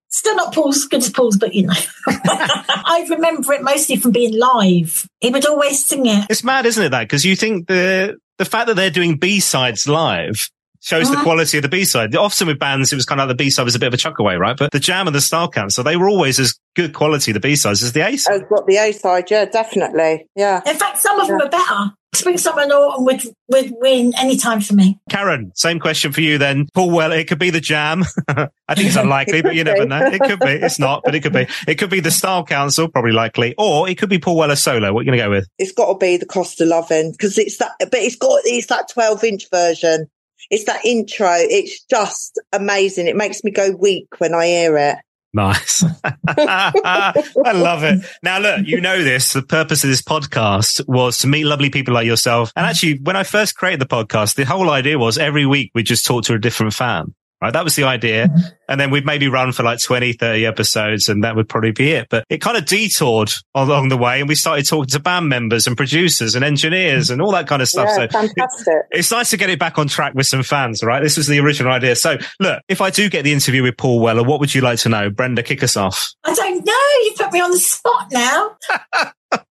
Still 0.09 0.37
not 0.37 0.55
Paul's 0.55 0.85
good 0.87 1.03
as 1.03 1.11
Paul's, 1.11 1.37
but 1.37 1.55
you 1.55 1.67
know. 1.67 1.73
I 2.07 3.07
remember 3.11 3.53
it 3.53 3.63
mostly 3.63 3.97
from 3.97 4.13
being 4.13 4.39
live. 4.39 5.07
He 5.21 5.31
would 5.31 5.47
always 5.47 5.85
sing 5.85 6.07
it. 6.07 6.27
It's 6.31 6.45
mad, 6.45 6.67
isn't 6.67 6.83
it? 6.85 6.91
That 6.91 7.03
because 7.05 7.25
you 7.25 7.35
think 7.37 7.67
the 7.67 8.17
the 8.39 8.45
fact 8.45 8.67
that 8.69 8.75
they're 8.75 8.91
doing 8.91 9.17
B 9.17 9.41
sides 9.41 9.89
live 9.89 10.49
shows 10.81 11.11
the 11.11 11.17
Mhm. 11.17 11.23
quality 11.23 11.59
of 11.59 11.63
the 11.63 11.69
B 11.69 11.85
side. 11.85 12.15
Often 12.15 12.47
with 12.49 12.59
bands, 12.59 12.93
it 12.93 12.97
was 12.97 13.07
kind 13.07 13.21
of 13.21 13.29
like 13.29 13.37
the 13.37 13.43
B 13.45 13.51
side 13.51 13.63
was 13.65 13.75
a 13.75 13.79
bit 13.79 13.87
of 13.89 13.95
a 13.95 13.97
chuck 13.97 14.19
away, 14.19 14.37
right? 14.37 14.57
But 14.57 14.71
the 14.71 14.79
Jam 14.81 15.07
and 15.07 15.17
the 15.17 15.21
Style 15.21 15.49
Council, 15.49 15.83
they 15.83 15.97
were 15.97 16.09
always 16.09 16.39
as 16.39 16.55
good 16.75 16.95
quality 16.95 17.33
the 17.33 17.41
B 17.41 17.57
sides 17.57 17.83
as 17.83 17.93
the 17.93 18.07
A 18.07 18.17
side. 18.17 18.33
Has 18.33 18.43
got 18.49 18.67
the 18.67 18.77
A 18.77 18.93
side, 18.93 19.31
yeah, 19.31 19.45
definitely. 19.45 20.27
Yeah. 20.37 20.63
In 20.67 20.77
fact, 20.77 20.99
some 20.99 21.21
of 21.21 21.29
them 21.29 21.41
are 21.41 21.49
better. 21.49 21.95
Spring, 22.15 22.39
summer, 22.39 22.63
and 22.63 22.73
autumn 22.73 23.05
would, 23.07 23.23
would 23.49 23.73
win 23.81 24.13
any 24.17 24.37
time 24.37 24.61
for 24.61 24.75
me. 24.75 25.01
Karen, 25.11 25.51
same 25.57 25.81
question 25.81 26.13
for 26.13 26.21
you 26.21 26.39
then. 26.39 26.69
Paul 26.73 26.93
Weller, 26.93 27.17
it 27.17 27.27
could 27.27 27.41
be 27.41 27.51
the 27.51 27.61
Jam. 27.61 28.05
I 28.29 28.75
think 28.75 28.87
it's 28.87 28.97
unlikely, 28.97 29.43
but 29.43 29.57
you 29.57 29.65
never 29.65 29.85
know. 29.85 30.01
It 30.07 30.21
could 30.21 30.39
be. 30.39 30.51
It's 30.51 30.79
not, 30.79 31.03
but 31.05 31.17
it 31.17 31.21
could 31.25 31.33
be. 31.33 31.49
It 31.67 31.75
could 31.75 31.91
be 31.91 31.99
the 31.99 32.13
Style 32.13 32.45
Council, 32.45 32.89
probably 32.89 33.11
likely, 33.11 33.57
or 33.59 33.89
it 33.89 33.99
could 33.99 34.11
be 34.11 34.21
Paul 34.21 34.37
Weller 34.37 34.55
solo. 34.55 34.93
What 34.93 35.01
are 35.01 35.03
you 35.03 35.07
going 35.11 35.19
to 35.19 35.25
go 35.25 35.31
with? 35.31 35.49
It's 35.59 35.73
got 35.73 35.93
to 35.93 35.99
be 35.99 36.17
the 36.17 36.27
cost 36.27 36.61
of 36.61 36.69
loving 36.69 37.11
because 37.11 37.37
it's 37.37 37.57
that, 37.59 37.73
but 37.81 37.95
it's 37.95 38.17
got, 38.17 38.43
it's 38.45 38.69
that 38.69 38.89
12 38.91 39.25
inch 39.25 39.51
version. 39.51 40.07
It's 40.51 40.65
that 40.65 40.85
intro. 40.85 41.33
It's 41.33 41.85
just 41.85 42.41
amazing. 42.53 43.07
It 43.07 43.17
makes 43.17 43.43
me 43.43 43.51
go 43.51 43.73
weak 43.73 44.09
when 44.19 44.35
I 44.35 44.47
hear 44.47 44.77
it. 44.77 44.99
Nice. 45.35 45.85
I 46.29 47.53
love 47.53 47.83
it. 47.83 48.05
Now, 48.23 48.39
look, 48.39 48.67
you 48.67 48.81
know 48.81 49.03
this. 49.03 49.33
The 49.33 49.43
purpose 49.43 49.83
of 49.83 49.91
this 49.91 50.01
podcast 50.01 50.87
was 50.87 51.19
to 51.19 51.27
meet 51.27 51.45
lovely 51.45 51.71
people 51.71 51.93
like 51.93 52.07
yourself. 52.07 52.53
And 52.55 52.65
actually, 52.65 53.01
when 53.01 53.17
I 53.17 53.25
first 53.25 53.57
created 53.57 53.81
the 53.81 53.87
podcast, 53.87 54.37
the 54.37 54.45
whole 54.45 54.71
idea 54.71 54.97
was 54.97 55.19
every 55.19 55.45
week 55.45 55.73
we 55.75 55.83
just 55.83 56.07
talk 56.07 56.23
to 56.25 56.35
a 56.35 56.39
different 56.39 56.73
fan. 56.73 57.15
Right. 57.45 57.53
That 57.53 57.63
was 57.63 57.77
the 57.77 57.85
idea. 57.85 58.29
Mm-hmm. 58.29 58.41
And 58.71 58.81
then 58.81 58.91
we'd 58.91 59.05
maybe 59.05 59.29
run 59.29 59.53
for 59.53 59.65
like 59.65 59.79
20, 59.79 60.15
30 60.15 60.47
episodes 60.47 61.11
and 61.11 61.25
that 61.25 61.37
would 61.37 61.47
probably 61.47 61.73
be 61.73 61.91
it. 61.91 62.07
But 62.09 62.25
it 62.31 62.41
kind 62.41 62.57
of 62.57 62.65
detoured 62.65 63.33
along 63.55 63.91
the 63.91 63.99
way 63.99 64.21
and 64.21 64.29
we 64.31 64.35
started 64.35 64.67
talking 64.67 64.87
to 64.87 64.99
band 64.99 65.29
members 65.29 65.67
and 65.67 65.77
producers 65.77 66.35
and 66.35 66.43
engineers 66.43 67.11
and 67.11 67.21
all 67.21 67.33
that 67.33 67.47
kind 67.47 67.61
of 67.61 67.69
stuff. 67.69 67.89
Yeah, 67.91 67.97
so 67.97 68.09
fantastic. 68.09 68.75
it's 68.91 69.11
nice 69.11 69.29
to 69.29 69.37
get 69.37 69.51
it 69.51 69.59
back 69.59 69.79
on 69.79 69.89
track 69.89 70.15
with 70.15 70.25
some 70.25 70.43
fans, 70.43 70.83
right? 70.83 71.03
This 71.03 71.19
was 71.19 71.27
the 71.27 71.39
original 71.39 71.71
idea. 71.71 71.97
So 71.97 72.17
look, 72.41 72.63
if 72.67 72.81
I 72.81 72.89
do 72.89 73.11
get 73.11 73.25
the 73.25 73.33
interview 73.35 73.63
with 73.63 73.77
Paul 73.77 74.01
Weller, 74.01 74.23
what 74.23 74.41
would 74.41 74.55
you 74.55 74.63
like 74.63 74.79
to 74.79 74.89
know? 74.89 75.11
Brenda, 75.11 75.43
kick 75.43 75.63
us 75.63 75.77
off. 75.77 76.15
I 76.25 76.33
don't 76.33 76.65
know. 76.65 76.73
You 77.03 77.15
put 77.19 77.31
me 77.31 77.41
on 77.43 77.51
the 77.51 77.59
spot 77.59 78.11
now. 78.11 78.57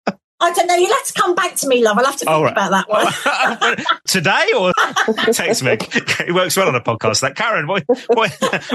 I 0.44 0.52
don't 0.52 0.68
know. 0.68 0.76
You'll 0.76 0.94
have 0.94 1.06
to 1.06 1.14
come 1.14 1.36
back 1.36 1.56
to 1.56 1.68
me, 1.70 1.82
love. 1.82 1.98
I'll 1.98 2.04
have 2.04 2.18
to 2.18 2.26
think 2.26 2.32
All 2.32 2.44
right. 2.44 2.52
about 2.52 2.72
that 2.72 2.90
one. 2.90 3.78
Today 4.08 4.48
or 4.58 4.74
text 5.32 5.64
me? 5.64 5.78
It 5.80 6.34
works 6.34 6.58
well 6.58 6.68
on 6.68 6.76
a 6.76 6.82
podcast. 6.82 7.24
Like 7.24 7.36
Karen, 7.36 7.66
what, 7.66 7.86
what, 8.08 8.32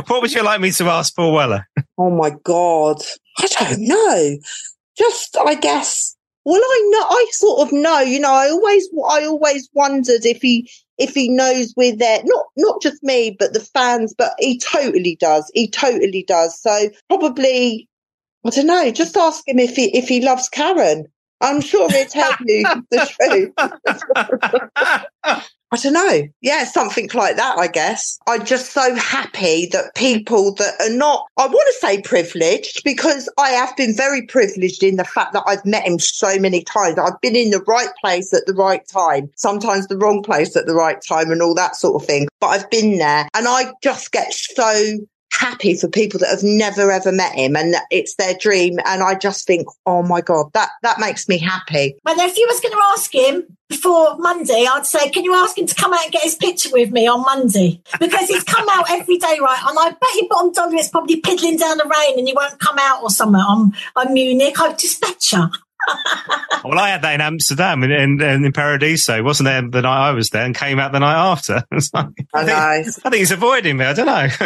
what 0.09 0.23
would 0.23 0.33
you 0.33 0.43
like 0.43 0.63
me 0.63 0.71
to 0.73 0.85
ask 0.87 1.15
Paul 1.15 1.35
Weller? 1.35 1.69
Oh 1.99 2.09
my 2.09 2.31
God. 2.43 3.03
I 3.39 3.47
don't 3.47 3.87
know. 3.87 4.39
Just, 4.97 5.37
I 5.37 5.57
guess, 5.57 6.17
well, 6.47 6.61
I 6.61 6.89
know, 6.91 7.07
I 7.07 7.27
sort 7.33 7.69
of 7.69 7.73
know, 7.75 8.01
you 8.01 8.19
know, 8.19 8.33
I 8.33 8.49
always, 8.49 8.89
I 9.07 9.27
always 9.27 9.69
wondered 9.75 10.25
if 10.25 10.41
he, 10.41 10.71
if 10.97 11.15
he 11.15 11.29
knows 11.29 11.75
we're 11.77 11.95
there, 11.95 12.23
not, 12.25 12.47
not 12.57 12.81
just 12.81 13.03
me, 13.03 13.37
but 13.39 13.53
the 13.53 13.61
fans, 13.61 14.15
but 14.17 14.33
he 14.39 14.59
totally 14.59 15.17
does. 15.21 15.51
He 15.53 15.71
totally 15.71 16.25
does. 16.27 16.59
So 16.61 16.89
probably, 17.09 17.91
I 18.47 18.51
don't 18.51 18.67
know, 18.67 18.91
just 18.91 19.19
ask 19.19 19.47
him 19.47 19.59
if 19.59 19.77
he, 19.77 19.95
if 19.97 20.09
he 20.09 20.23
loves 20.23 20.49
Karen. 20.49 21.07
I'm 21.41 21.61
sure 21.61 21.91
he'll 21.91 22.07
tell 22.07 22.33
you 22.45 22.65
the 22.91 23.09
truth. 23.21 23.53
I 25.71 25.77
don't 25.77 25.93
know. 25.93 26.23
Yeah, 26.41 26.65
something 26.65 27.11
like 27.13 27.37
that, 27.37 27.59
I 27.59 27.67
guess. 27.67 28.19
I'm 28.27 28.47
just 28.47 28.73
so 28.73 28.95
happy 28.95 29.67
that 29.73 29.95
people 29.95 30.55
that 30.55 30.81
are 30.81 30.97
not, 30.97 31.27
I 31.37 31.47
want 31.47 31.75
to 31.75 31.87
say 31.87 32.01
privileged 32.01 32.83
because 32.85 33.29
I 33.39 33.51
have 33.51 33.77
been 33.77 33.95
very 33.95 34.23
privileged 34.23 34.83
in 34.83 34.97
the 34.97 35.05
fact 35.05 35.35
that 35.35 35.43
I've 35.47 35.67
met 35.67 35.87
him 35.87 35.99
so 35.99 36.39
many 36.39 36.65
times. 36.65 36.99
I've 36.99 37.21
been 37.21 37.37
in 37.37 37.51
the 37.51 37.63
right 37.69 37.91
place 38.01 38.33
at 38.33 38.47
the 38.47 38.55
right 38.55 38.87
time, 38.89 39.31
sometimes 39.37 39.89
the 39.89 39.99
wrong 39.99 40.23
place 40.23 40.57
at 40.57 40.65
the 40.65 40.75
right 40.75 41.03
time 41.07 41.31
and 41.31 41.43
all 41.43 41.55
that 41.57 41.77
sort 41.77 42.01
of 42.01 42.07
thing. 42.07 42.29
But 42.41 42.47
I've 42.49 42.71
been 42.71 42.97
there 42.97 43.29
and 43.35 43.47
I 43.47 43.73
just 43.83 44.11
get 44.11 44.33
so 44.33 44.99
happy 45.39 45.77
for 45.77 45.89
people 45.89 46.19
that 46.19 46.31
have 46.31 46.43
never 46.43 46.91
ever 46.91 47.13
met 47.13 47.33
him 47.35 47.57
and 47.57 47.77
it's 47.91 48.17
their 48.17 48.35
dream. 48.35 48.79
And 48.85 49.03
I 49.03 49.15
just 49.15 49.47
think, 49.47 49.69
oh 49.87 50.03
my 50.03 50.21
God, 50.21 50.53
that, 50.55 50.71
that 50.83 50.99
makes 50.99 51.29
me 51.29 51.39
happy. 51.39 51.97
And 52.07 52.21
if 52.21 52.37
you 52.37 52.47
was 52.51 52.61
going 52.61 52.73
to 52.73 52.83
ask 52.93 53.15
him 53.15 53.57
before 53.69 54.17
Monday, 54.19 54.67
I'd 54.69 54.87
say, 54.87 55.11
can 55.11 55.25
you 55.25 55.35
ask 55.35 55.57
him 55.57 55.67
to 55.67 55.75
come 55.75 55.93
out 55.95 56.03
and 56.03 56.13
get 56.13 56.25
his 56.25 56.35
picture 56.35 56.71
with 56.73 56.91
me 56.91 57.07
on 57.07 57.23
Monday? 57.23 57.81
Because 58.01 58.29
he's 58.29 58.45
come 58.45 58.67
out 58.71 58.91
every 58.91 59.19
day, 59.19 59.39
right? 59.41 59.63
And 59.65 59.79
I 59.79 59.91
bet 59.91 60.15
you 60.15 60.27
bottom 60.29 60.53
dollar 60.53 60.75
it's 60.75 60.89
probably 60.89 61.21
piddling 61.21 61.57
down 61.57 61.79
the 61.79 61.85
rain 61.85 62.19
and 62.19 62.27
he 62.27 62.35
won't 62.35 62.59
come 62.59 62.77
out 62.81 63.03
or 63.03 63.11
something 63.11 63.41
on, 63.41 63.73
on 63.95 64.13
Munich. 64.13 64.61
I 64.61 64.73
just 64.73 65.01
bet 65.01 65.33
you. 65.33 65.49
Well, 66.65 66.79
I 66.79 66.91
had 66.91 67.03
that 67.03 67.15
in 67.15 67.21
Amsterdam 67.21 67.83
and 67.83 67.93
in, 67.93 68.21
in, 68.21 68.45
in 68.45 68.53
Paradiso. 68.53 69.23
Wasn't 69.23 69.47
there 69.47 69.63
the 69.63 69.83
night 69.83 70.09
I 70.09 70.13
was 70.13 70.31
there 70.31 70.45
and 70.45 70.55
came 70.55 70.79
out 70.79 70.93
the 70.93 71.01
night 71.01 71.15
after. 71.15 71.65
Like, 71.95 72.27
I, 72.35 72.45
think, 72.45 73.07
I 73.07 73.11
think 73.11 73.15
he's 73.15 73.31
avoiding 73.31 73.77
me. 73.79 73.85
I 73.85 73.93
don't 73.95 74.07
know. 74.07 74.27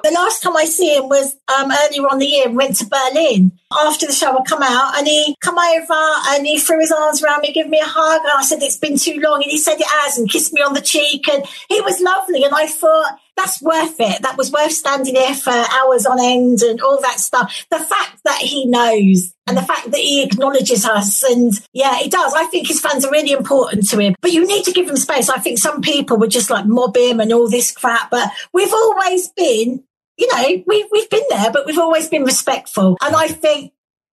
the 0.00 0.12
last 0.14 0.42
time 0.42 0.56
I 0.56 0.64
see 0.64 0.96
him 0.96 1.08
was 1.08 1.36
um, 1.58 1.70
earlier 1.70 2.06
on 2.10 2.18
the 2.18 2.26
year. 2.26 2.48
Went 2.48 2.76
to 2.76 2.86
Berlin 2.86 3.52
after 3.72 4.06
the 4.06 4.12
show. 4.12 4.36
I 4.36 4.42
come 4.44 4.62
out 4.62 4.96
and 4.96 5.06
he 5.06 5.36
come 5.40 5.58
over 5.58 6.12
and 6.28 6.46
he 6.46 6.58
threw 6.58 6.80
his 6.80 6.92
arms 6.92 7.22
around 7.22 7.42
me, 7.42 7.52
give 7.52 7.68
me 7.68 7.80
a 7.80 7.84
hug. 7.84 8.22
And 8.22 8.32
I 8.38 8.42
said, 8.42 8.62
"It's 8.62 8.78
been 8.78 8.96
too 8.96 9.20
long," 9.20 9.42
and 9.42 9.50
he 9.50 9.58
said 9.58 9.78
it 9.78 9.86
has, 9.86 10.16
and 10.16 10.30
kissed 10.30 10.52
me 10.52 10.62
on 10.62 10.72
the 10.74 10.80
cheek, 10.80 11.28
and 11.28 11.44
he 11.68 11.80
was 11.80 12.00
lovely. 12.00 12.44
And 12.44 12.54
I 12.54 12.66
thought 12.66 13.18
that's 13.40 13.62
worth 13.62 13.96
it. 14.00 14.22
That 14.22 14.36
was 14.36 14.52
worth 14.52 14.72
standing 14.72 15.14
there 15.14 15.34
for 15.34 15.50
hours 15.50 16.06
on 16.06 16.20
end 16.20 16.62
and 16.62 16.80
all 16.80 17.00
that 17.00 17.20
stuff. 17.20 17.66
The 17.70 17.78
fact 17.78 18.20
that 18.24 18.38
he 18.38 18.66
knows 18.66 19.34
and 19.46 19.56
the 19.56 19.62
fact 19.62 19.90
that 19.90 20.00
he 20.00 20.22
acknowledges 20.22 20.84
us 20.84 21.22
and 21.22 21.52
yeah, 21.72 21.96
he 21.96 22.08
does. 22.08 22.34
I 22.34 22.44
think 22.46 22.68
his 22.68 22.80
fans 22.80 23.04
are 23.04 23.10
really 23.10 23.32
important 23.32 23.88
to 23.90 23.98
him, 23.98 24.14
but 24.20 24.32
you 24.32 24.46
need 24.46 24.64
to 24.64 24.72
give 24.72 24.88
him 24.88 24.96
space. 24.96 25.28
I 25.28 25.38
think 25.38 25.58
some 25.58 25.80
people 25.80 26.18
would 26.18 26.30
just 26.30 26.50
like 26.50 26.66
mob 26.66 26.96
him 26.96 27.20
and 27.20 27.32
all 27.32 27.48
this 27.48 27.72
crap, 27.72 28.10
but 28.10 28.30
we've 28.52 28.72
always 28.72 29.28
been, 29.28 29.82
you 30.18 30.34
know, 30.34 30.62
we, 30.66 30.88
we've 30.92 31.10
been 31.10 31.24
there, 31.30 31.50
but 31.50 31.66
we've 31.66 31.78
always 31.78 32.08
been 32.08 32.24
respectful. 32.24 32.98
And 33.00 33.16
I 33.16 33.28
think 33.28 33.72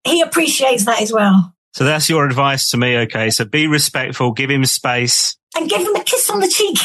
he 0.05 0.21
appreciates 0.21 0.85
that 0.87 1.01
as 1.01 1.13
well. 1.13 1.55
so 1.75 1.85
that's 1.85 2.09
your 2.11 2.27
advice 2.27 2.71
to 2.71 2.77
me. 2.77 2.99
Okay. 2.99 3.31
So 3.31 3.45
be 3.45 3.69
respectful, 3.69 4.33
give 4.33 4.51
him 4.51 4.65
space. 4.65 5.37
And 5.55 5.69
give 5.69 5.83
him 5.83 5.95
a 5.95 6.03
kiss 6.03 6.31
on 6.31 6.41
the 6.41 6.49
cheek. 6.49 6.79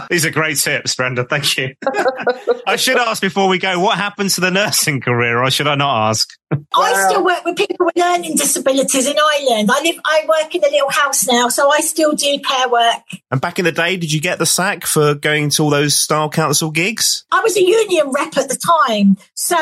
These 0.10 0.24
are 0.24 0.30
great 0.30 0.56
tips, 0.58 0.94
Brenda. 0.94 1.24
Thank 1.24 1.56
you. 1.58 1.74
I 2.66 2.76
should 2.76 2.96
ask 2.96 3.20
before 3.20 3.48
we 3.48 3.58
go, 3.58 3.80
what 3.80 3.96
happened 3.98 4.30
to 4.30 4.40
the 4.40 4.50
nursing 4.50 5.00
career 5.00 5.42
or 5.42 5.50
should 5.50 5.66
I 5.66 5.74
not 5.74 6.10
ask? 6.10 6.28
I 6.50 6.66
I 6.74 7.08
still 7.08 7.24
work 7.24 7.44
with 7.44 7.56
people 7.56 7.86
with 7.86 7.96
learning 7.96 8.36
disabilities 8.36 9.06
in 9.06 9.16
Ireland. 9.18 9.70
I 9.70 9.82
live, 9.82 9.96
I 10.04 10.24
work 10.28 10.54
in 10.54 10.64
a 10.64 10.68
little 10.68 10.90
house 10.90 11.26
now, 11.26 11.48
so 11.48 11.70
I 11.70 11.80
still 11.80 12.12
do 12.12 12.38
care 12.40 12.68
work. 12.68 13.02
And 13.30 13.40
back 13.40 13.58
in 13.58 13.64
the 13.64 13.72
day, 13.72 13.96
did 13.96 14.12
you 14.12 14.20
get 14.20 14.38
the 14.38 14.46
sack 14.46 14.86
for 14.86 15.14
going 15.14 15.50
to 15.50 15.62
all 15.62 15.70
those 15.70 15.94
style 15.94 16.30
council 16.30 16.70
gigs? 16.70 17.24
I 17.30 17.40
was 17.40 17.56
a 17.56 17.62
union 17.62 18.10
rep 18.10 18.36
at 18.36 18.48
the 18.48 18.56
time. 18.56 19.18
So 19.34 19.56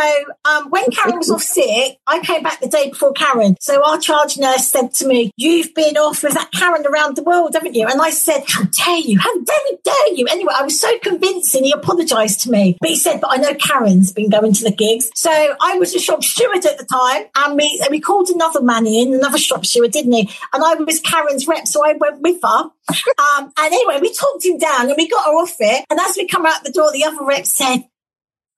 um, 0.44 0.70
when 0.70 0.84
Karen 0.90 1.18
was 1.18 1.30
off 1.30 1.42
sick, 1.42 1.98
I 2.06 2.20
came 2.20 2.42
back 2.42 2.60
the 2.60 2.68
day 2.68 2.90
before 2.90 3.12
Karen. 3.12 3.56
So 3.60 3.84
our 3.84 3.98
charge 3.98 4.38
nurse 4.38 4.68
said 4.68 4.94
to 4.94 5.06
me, 5.06 5.32
You've 5.36 5.74
been 5.74 5.96
off 5.96 6.22
with 6.22 6.34
that 6.34 6.52
Karen 6.52 6.86
around 6.86 7.16
the 7.16 7.22
world, 7.22 7.54
haven't 7.54 7.74
you? 7.74 7.86
And 7.86 8.00
I 8.00 8.10
said, 8.10 8.44
How 8.48 8.64
dare 8.64 8.98
you? 8.98 9.18
How 9.18 9.32
very 9.34 9.78
dare 9.82 10.14
you? 10.14 10.26
Anyway, 10.30 10.52
I 10.56 10.62
was 10.62 10.80
so 10.80 10.96
convincing. 11.00 11.64
He 11.64 11.72
apologised 11.72 12.40
to 12.42 12.50
me. 12.50 12.76
But 12.80 12.90
he 12.90 12.96
said, 12.96 13.20
But 13.20 13.32
I 13.32 13.36
know 13.36 13.54
Karen's 13.54 14.12
been 14.12 14.30
going 14.30 14.52
to 14.52 14.64
the 14.64 14.70
gigs. 14.70 15.10
So 15.14 15.30
I 15.30 15.78
was 15.78 15.94
a 15.94 15.98
shop 15.98 16.22
steward 16.22 16.64
at 16.64 16.75
the 16.78 16.84
time. 16.84 17.26
And 17.36 17.56
we, 17.56 17.80
and 17.82 17.90
we 17.90 18.00
called 18.00 18.28
another 18.30 18.62
man 18.62 18.86
in, 18.86 19.14
another 19.14 19.38
steward, 19.38 19.90
didn't 19.90 20.12
he? 20.12 20.30
And 20.52 20.64
I 20.64 20.74
was 20.74 21.00
Karen's 21.00 21.46
rep. 21.46 21.66
So 21.66 21.84
I 21.84 21.94
went 21.94 22.20
with 22.20 22.40
her. 22.42 22.70
Um, 23.18 23.52
and 23.58 23.74
anyway, 23.74 23.98
we 24.00 24.12
talked 24.14 24.44
him 24.44 24.58
down 24.58 24.88
and 24.88 24.94
we 24.96 25.08
got 25.08 25.26
her 25.26 25.32
off 25.32 25.56
it. 25.58 25.84
And 25.90 25.98
as 25.98 26.16
we 26.16 26.26
come 26.26 26.46
out 26.46 26.62
the 26.62 26.70
door, 26.70 26.92
the 26.92 27.04
other 27.04 27.24
rep 27.24 27.44
said, 27.44 27.84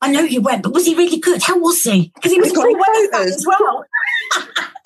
I 0.00 0.12
know 0.12 0.20
you 0.20 0.40
went, 0.40 0.62
but 0.62 0.74
was 0.74 0.86
he 0.86 0.94
really 0.94 1.18
good? 1.18 1.42
How 1.42 1.58
was 1.58 1.82
he? 1.82 2.12
Because 2.14 2.32
he 2.32 2.40
was 2.40 2.52
pretty 2.52 2.74
well 2.74 3.22
as 3.26 3.46
well. 3.46 3.84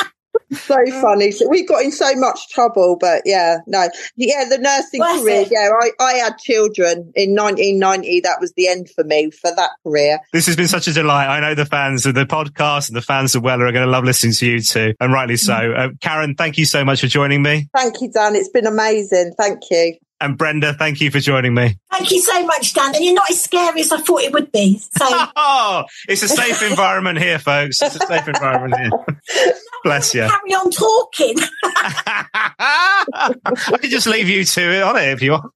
So 0.53 0.77
funny. 1.01 1.31
So 1.31 1.49
we 1.49 1.65
got 1.65 1.83
in 1.83 1.93
so 1.93 2.15
much 2.15 2.49
trouble, 2.51 2.97
but 3.01 3.23
yeah, 3.25 3.59
no, 3.67 3.89
yeah, 4.17 4.45
the 4.49 4.59
nursing 4.59 5.01
Worth 5.01 5.23
career. 5.23 5.43
it. 5.43 5.49
Yeah, 5.51 5.71
I, 5.81 5.91
I 6.03 6.13
had 6.15 6.39
children 6.39 7.13
in 7.15 7.35
1990. 7.35 8.21
That 8.21 8.41
was 8.41 8.53
the 8.57 8.69
end 8.69 8.91
for 8.91 9.05
me 9.05 9.31
for 9.31 9.51
that 9.55 9.71
career. 9.83 10.21
This 10.33 10.47
has 10.47 10.57
been 10.57 10.69
such 10.69 10.89
a 10.89 10.93
delight. 10.93 11.27
I 11.27 11.41
know 11.41 11.55
the 11.55 11.67
fans 11.67 12.07
of 12.07 12.15
the 12.15 12.25
podcast 12.25 12.89
and 12.89 12.97
the 12.97 13.03
fans 13.03 13.35
of 13.35 13.43
Weller 13.43 13.67
are 13.67 13.73
going 13.73 13.85
to 13.85 13.91
love 13.91 14.05
listening 14.05 14.33
to 14.35 14.47
you 14.47 14.61
too, 14.61 14.95
and 15.01 15.13
rightly 15.13 15.37
so. 15.37 15.55
Uh, 15.55 15.89
Karen, 16.01 16.35
thank 16.35 16.59
you 16.59 16.65
so 16.65 16.85
much 16.85 17.01
for 17.01 17.07
joining 17.07 17.43
me. 17.43 17.69
Thank 17.75 18.01
you, 18.01 18.11
Dan. 18.11 18.37
It's 18.37 18.49
been 18.49 18.67
amazing. 18.67 19.35
Thank 19.37 19.63
you. 19.71 19.97
And 20.23 20.39
Brenda, 20.39 20.73
thank 20.73 21.01
you 21.01 21.11
for 21.11 21.19
joining 21.19 21.53
me. 21.53 21.77
Thank 21.91 22.13
you 22.13 22.21
so 22.21 22.47
much, 22.47 22.75
Dan. 22.75 22.95
And 22.95 23.05
you're 23.05 23.13
not 23.13 23.29
as 23.29 23.43
scary 23.43 23.81
as 23.81 23.91
I 23.91 23.99
thought 23.99 24.23
it 24.23 24.33
would 24.33 24.53
be. 24.53 24.79
So 24.79 24.89
Oh, 25.37 25.83
it's 26.09 26.23
a 26.23 26.29
safe 26.29 26.63
environment 26.71 27.19
here, 27.19 27.41
folks. 27.41 27.83
It's 27.83 27.97
a 27.97 28.07
safe 28.07 28.29
environment 28.29 28.77
here. 28.79 29.53
Bless 29.85 30.15
you. 30.15 30.21
carry 30.21 30.55
on 30.55 30.71
talking. 30.71 31.35
I 31.65 33.45
could 33.81 33.91
just 33.91 34.07
leave 34.07 34.29
you 34.29 34.45
two 34.45 34.81
on 34.83 34.97
it 34.97 35.09
if 35.09 35.23
you 35.23 35.33
want. 35.33 35.53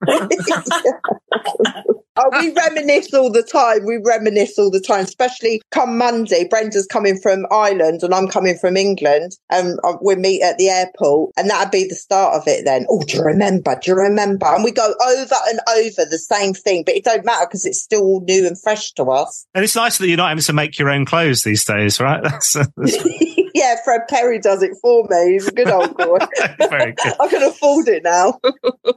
Oh, 2.17 2.31
we 2.41 2.53
reminisce 2.53 3.13
all 3.13 3.31
the 3.31 3.43
time. 3.43 3.85
We 3.85 3.99
reminisce 4.05 4.59
all 4.59 4.71
the 4.71 4.81
time, 4.81 5.05
especially 5.05 5.61
come 5.71 5.99
Monday. 5.99 6.47
Brenda's 6.49 6.87
coming 6.87 7.19
from 7.19 7.47
Ireland 7.51 8.03
and 8.03 8.15
I'm 8.15 8.29
coming 8.29 8.57
from 8.57 8.77
England 8.77 9.33
and 9.51 9.79
uh, 9.85 9.95
we 10.03 10.17
meet 10.17 10.43
at 10.43 10.59
the 10.59 10.69
airport 10.69 11.33
and 11.37 11.51
that'd 11.51 11.71
be 11.71 11.87
the 11.87 11.95
start 11.95 12.35
of 12.35 12.47
it 12.47 12.65
then. 12.65 12.87
Oh, 12.89 13.03
do 13.03 13.19
you 13.19 13.23
remember? 13.23 13.79
Do 13.81 13.91
you 13.91 13.97
remember? 13.97 14.47
And 14.47 14.65
we 14.65 14.73
go 14.73 14.87
over 14.87 15.35
and 15.49 15.61
over 15.77 16.09
the 16.09 16.19
same 16.19 16.55
thing, 16.55 16.85
but 16.85 16.95
it 16.95 17.05
don't 17.05 17.25
matter 17.25 17.47
because 17.47 17.67
it's 17.67 17.83
still 17.83 18.03
all 18.03 18.21
new 18.27 18.47
and 18.47 18.61
fresh 18.61 18.93
to 18.93 19.05
us. 19.05 19.47
And 19.55 19.65
it's 19.65 19.77
nice 19.77 19.99
that 19.99 20.09
you're 20.09 20.17
not 20.17 20.29
having 20.29 20.43
to 20.43 20.53
make 20.53 20.79
your 20.79 20.91
own 20.91 21.05
clothes 21.05 21.43
these 21.43 21.65
days, 21.65 22.01
right? 22.01 22.23
That's, 22.27 22.53
that's 22.53 22.97
yeah, 23.57 23.77
Fred 23.85 24.03
Perry 24.09 24.39
does 24.39 24.63
it 24.63 24.73
for 24.83 25.07
me. 25.09 25.33
He's 25.33 25.49
a 25.49 25.53
good 25.53 25.69
old 25.69 25.97
boy. 25.97 26.19
very 26.69 26.93
good. 26.93 27.15
I 27.19 27.29
can 27.29 27.43
afford 27.43 27.89
it 27.89 28.03
now. 28.03 28.39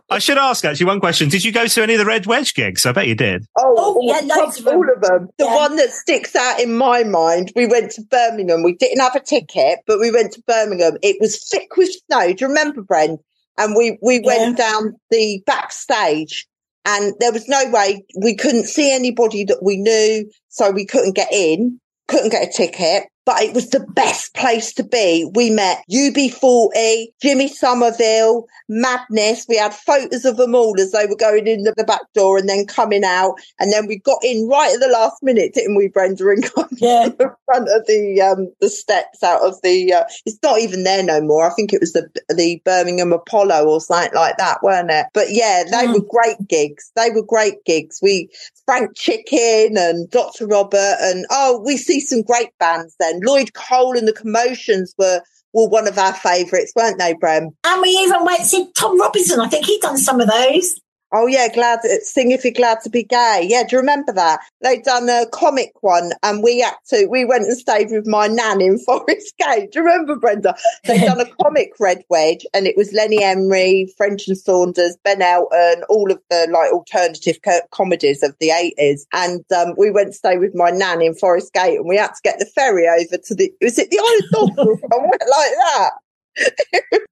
I 0.10 0.20
should 0.20 0.38
ask 0.38 0.66
actually 0.66 0.86
one 0.88 1.00
question. 1.00 1.30
Did 1.30 1.46
you 1.46 1.52
go 1.54 1.66
to 1.66 1.82
any 1.84 1.94
of 1.94 2.00
the 2.00 2.06
Red 2.06 2.26
Wedge 2.26 2.54
gigs? 2.54 2.86
I 2.86 2.92
bet 2.92 3.08
you 3.08 3.16
did. 3.16 3.46
Oh, 3.58 3.74
Oh, 3.78 3.94
all, 3.96 4.02
yeah, 4.04 4.36
loads 4.36 4.60
of 4.60 4.66
them. 4.66 4.76
all 4.76 4.92
of 4.94 5.02
them. 5.02 5.30
The 5.38 5.46
Yeah. 5.46 5.56
one 5.56 5.78
that 5.78 5.92
sticks 5.92 6.36
out 6.36 6.60
in 6.60 6.76
my 6.78 7.04
mind, 7.06 7.52
we 7.56 7.66
went 7.68 7.92
to 7.92 8.02
Birmingham. 8.02 8.62
We 8.64 8.74
didn't 8.76 9.00
have 9.00 9.16
a 9.16 9.22
ticket, 9.22 9.80
but 9.88 10.00
we 10.00 10.12
went 10.12 10.34
to 10.34 10.44
Birmingham. 10.46 10.98
It 11.02 11.16
was 11.22 11.48
thick 11.50 11.78
with 11.78 11.90
snow. 12.08 12.34
Do 12.34 12.44
you 12.44 12.48
remember, 12.50 12.82
Bren? 12.84 13.18
And 13.58 13.76
we, 13.76 13.98
we 14.02 14.20
went 14.20 14.58
down 14.58 14.96
the 15.10 15.42
backstage 15.46 16.48
and 16.86 17.14
there 17.20 17.32
was 17.32 17.48
no 17.48 17.70
way 17.72 18.04
we 18.22 18.36
couldn't 18.36 18.68
see 18.68 18.94
anybody 18.94 19.44
that 19.46 19.62
we 19.64 19.78
knew. 19.78 20.30
So 20.50 20.72
we 20.72 20.86
couldn't 20.86 21.16
get 21.16 21.32
in, 21.32 21.80
couldn't 22.08 22.32
get 22.32 22.48
a 22.48 22.52
ticket. 22.52 23.04
But 23.26 23.42
it 23.44 23.54
was 23.54 23.70
the 23.70 23.82
best 23.94 24.34
place 24.34 24.74
to 24.74 24.84
be. 24.84 25.30
We 25.36 25.50
met 25.52 25.84
UB40, 25.92 27.08
Jimmy 27.22 27.48
Somerville, 27.48 28.48
Madness. 28.68 29.46
We 29.48 29.58
had 29.58 29.74
photos 29.74 30.26
of 30.26 30.38
them 30.38 30.56
all 30.56 30.80
as 30.80 30.92
they 30.92 31.06
were 31.06 31.16
going 31.16 31.48
in 31.48 31.64
the, 31.64 31.74
the 31.78 31.84
back 31.84 32.02
door 32.16 32.38
and 32.38 32.50
then 32.50 32.66
coming 32.66 33.04
out. 33.04 33.36
And 33.60 33.72
then 33.72 33.88
we 33.88 34.00
got 34.00 34.20
in 34.24 34.48
right 34.48 34.74
at 34.74 34.80
the 34.80 34.88
last 34.88 35.22
minute, 35.22 35.54
didn't 35.54 35.76
we, 35.76 35.90
Brenda? 35.90 36.28
And 36.30 36.44
got 36.56 36.70
Yeah. 36.78 37.06
in 37.06 37.12
the 37.18 37.36
front 37.46 37.70
of 37.70 37.86
the 37.88 38.22
um, 38.22 38.52
the 38.62 38.70
steps 38.70 39.22
out 39.24 39.42
of 39.42 39.62
the. 39.62 39.94
Uh, 39.94 40.04
it's 40.26 40.40
not 40.44 40.60
even 40.60 40.84
there 40.84 41.04
no 41.04 41.22
more. 41.22 41.50
I 41.50 41.54
think 41.54 41.74
it 41.74 41.82
was 41.82 41.94
the 41.94 42.10
the 42.30 42.62
Birmingham 42.66 43.14
Apollo 43.14 43.66
or 43.68 43.82
something 43.82 44.14
like 44.16 44.38
that, 44.38 44.60
weren't 44.64 44.92
it? 44.92 45.08
But 45.14 45.28
yeah, 45.32 45.64
they 45.70 45.88
Mm. 45.90 45.94
were 45.94 46.06
great 46.10 46.48
gigs. 46.48 46.92
They 46.96 47.10
were 47.10 47.24
great 47.24 47.64
gigs. 47.66 48.00
We 48.02 48.30
Frank 48.66 48.96
Chicken 48.96 49.78
and 49.78 50.10
Dr. 50.10 50.46
Robert 50.48 50.98
and 51.02 51.26
oh, 51.32 51.62
we 51.66 51.78
see 51.78 52.00
some 52.00 52.22
great 52.22 52.50
bands 52.60 52.96
then. 53.00 53.19
Lloyd 53.24 53.54
Cole 53.54 53.98
and 53.98 54.08
the 54.08 54.14
Commotions 54.14 54.94
were 54.98 55.22
were 55.54 55.68
one 55.68 55.88
of 55.88 55.98
our 55.98 56.14
favourites, 56.14 56.72
weren't 56.76 57.00
they, 57.00 57.14
Brem? 57.16 57.50
and 57.64 57.82
we 57.82 57.90
even 57.90 58.24
went 58.24 58.42
see 58.42 58.72
Tom 58.76 59.00
Robinson. 59.00 59.40
I 59.40 59.48
think 59.48 59.66
he'd 59.66 59.82
done 59.82 59.98
some 59.98 60.22
of 60.22 60.28
those. 60.30 60.80
Oh 61.12 61.26
yeah, 61.26 61.48
glad 61.52 61.80
sing 62.04 62.32
if 62.32 62.44
you're 62.44 62.54
glad 62.54 62.82
to 62.84 62.90
be 62.90 63.04
gay. 63.04 63.46
Yeah, 63.50 63.64
do 63.64 63.76
you 63.76 63.80
remember 63.80 64.14
that? 64.14 64.42
They'd 64.62 64.84
done 64.84 65.10
a 65.10 65.26
comic 65.32 65.72
one 65.82 66.12
and 66.22 66.44
we 66.44 66.60
had 66.60 66.76
to 66.90 67.08
we 67.08 67.26
went 67.26 67.46
and 67.46 67.58
stayed 67.58 67.90
with 67.90 68.06
my 68.06 68.28
nan 68.28 68.62
in 68.62 68.78
Forest 68.86 69.34
Gate. 69.38 69.72
Do 69.72 69.80
you 69.80 69.86
remember 69.86 70.16
Brenda? 70.16 70.56
They'd 70.86 71.02
done 71.06 71.20
a 71.20 71.44
comic 71.44 71.72
Red 71.80 72.04
Wedge 72.10 72.46
and 72.54 72.68
it 72.68 72.78
was 72.78 72.94
Lenny 72.94 73.24
Henry, 73.24 73.92
French 73.98 74.28
and 74.28 74.38
Saunders, 74.38 74.98
Ben 75.04 75.24
Elton, 75.24 75.84
all 75.90 76.12
of 76.12 76.20
the 76.30 76.48
like 76.52 76.72
alternative 76.72 77.40
co- 77.44 77.62
comedies 77.72 78.22
of 78.22 78.36
the 78.40 78.52
eighties. 78.52 79.08
And 79.12 79.44
um, 79.58 79.74
we 79.78 79.90
went 79.90 80.10
to 80.10 80.14
stay 80.14 80.38
with 80.38 80.54
my 80.54 80.70
nan 80.70 81.02
in 81.02 81.16
Forest 81.16 81.54
Gate 81.54 81.78
and 81.78 81.88
we 81.88 81.98
had 81.98 82.14
to 82.14 82.22
get 82.24 82.38
the 82.38 82.46
ferry 82.46 82.88
over 82.88 83.18
to 83.18 83.36
the 83.36 83.52
was 83.62 83.80
it 83.80 83.90
the 83.90 83.98
Isle 83.98 84.46
of 84.46 84.56
Dogs 84.56 84.70
or 84.70 84.90
somewhere 84.92 85.12
like 85.20 85.20
that? 85.20 85.92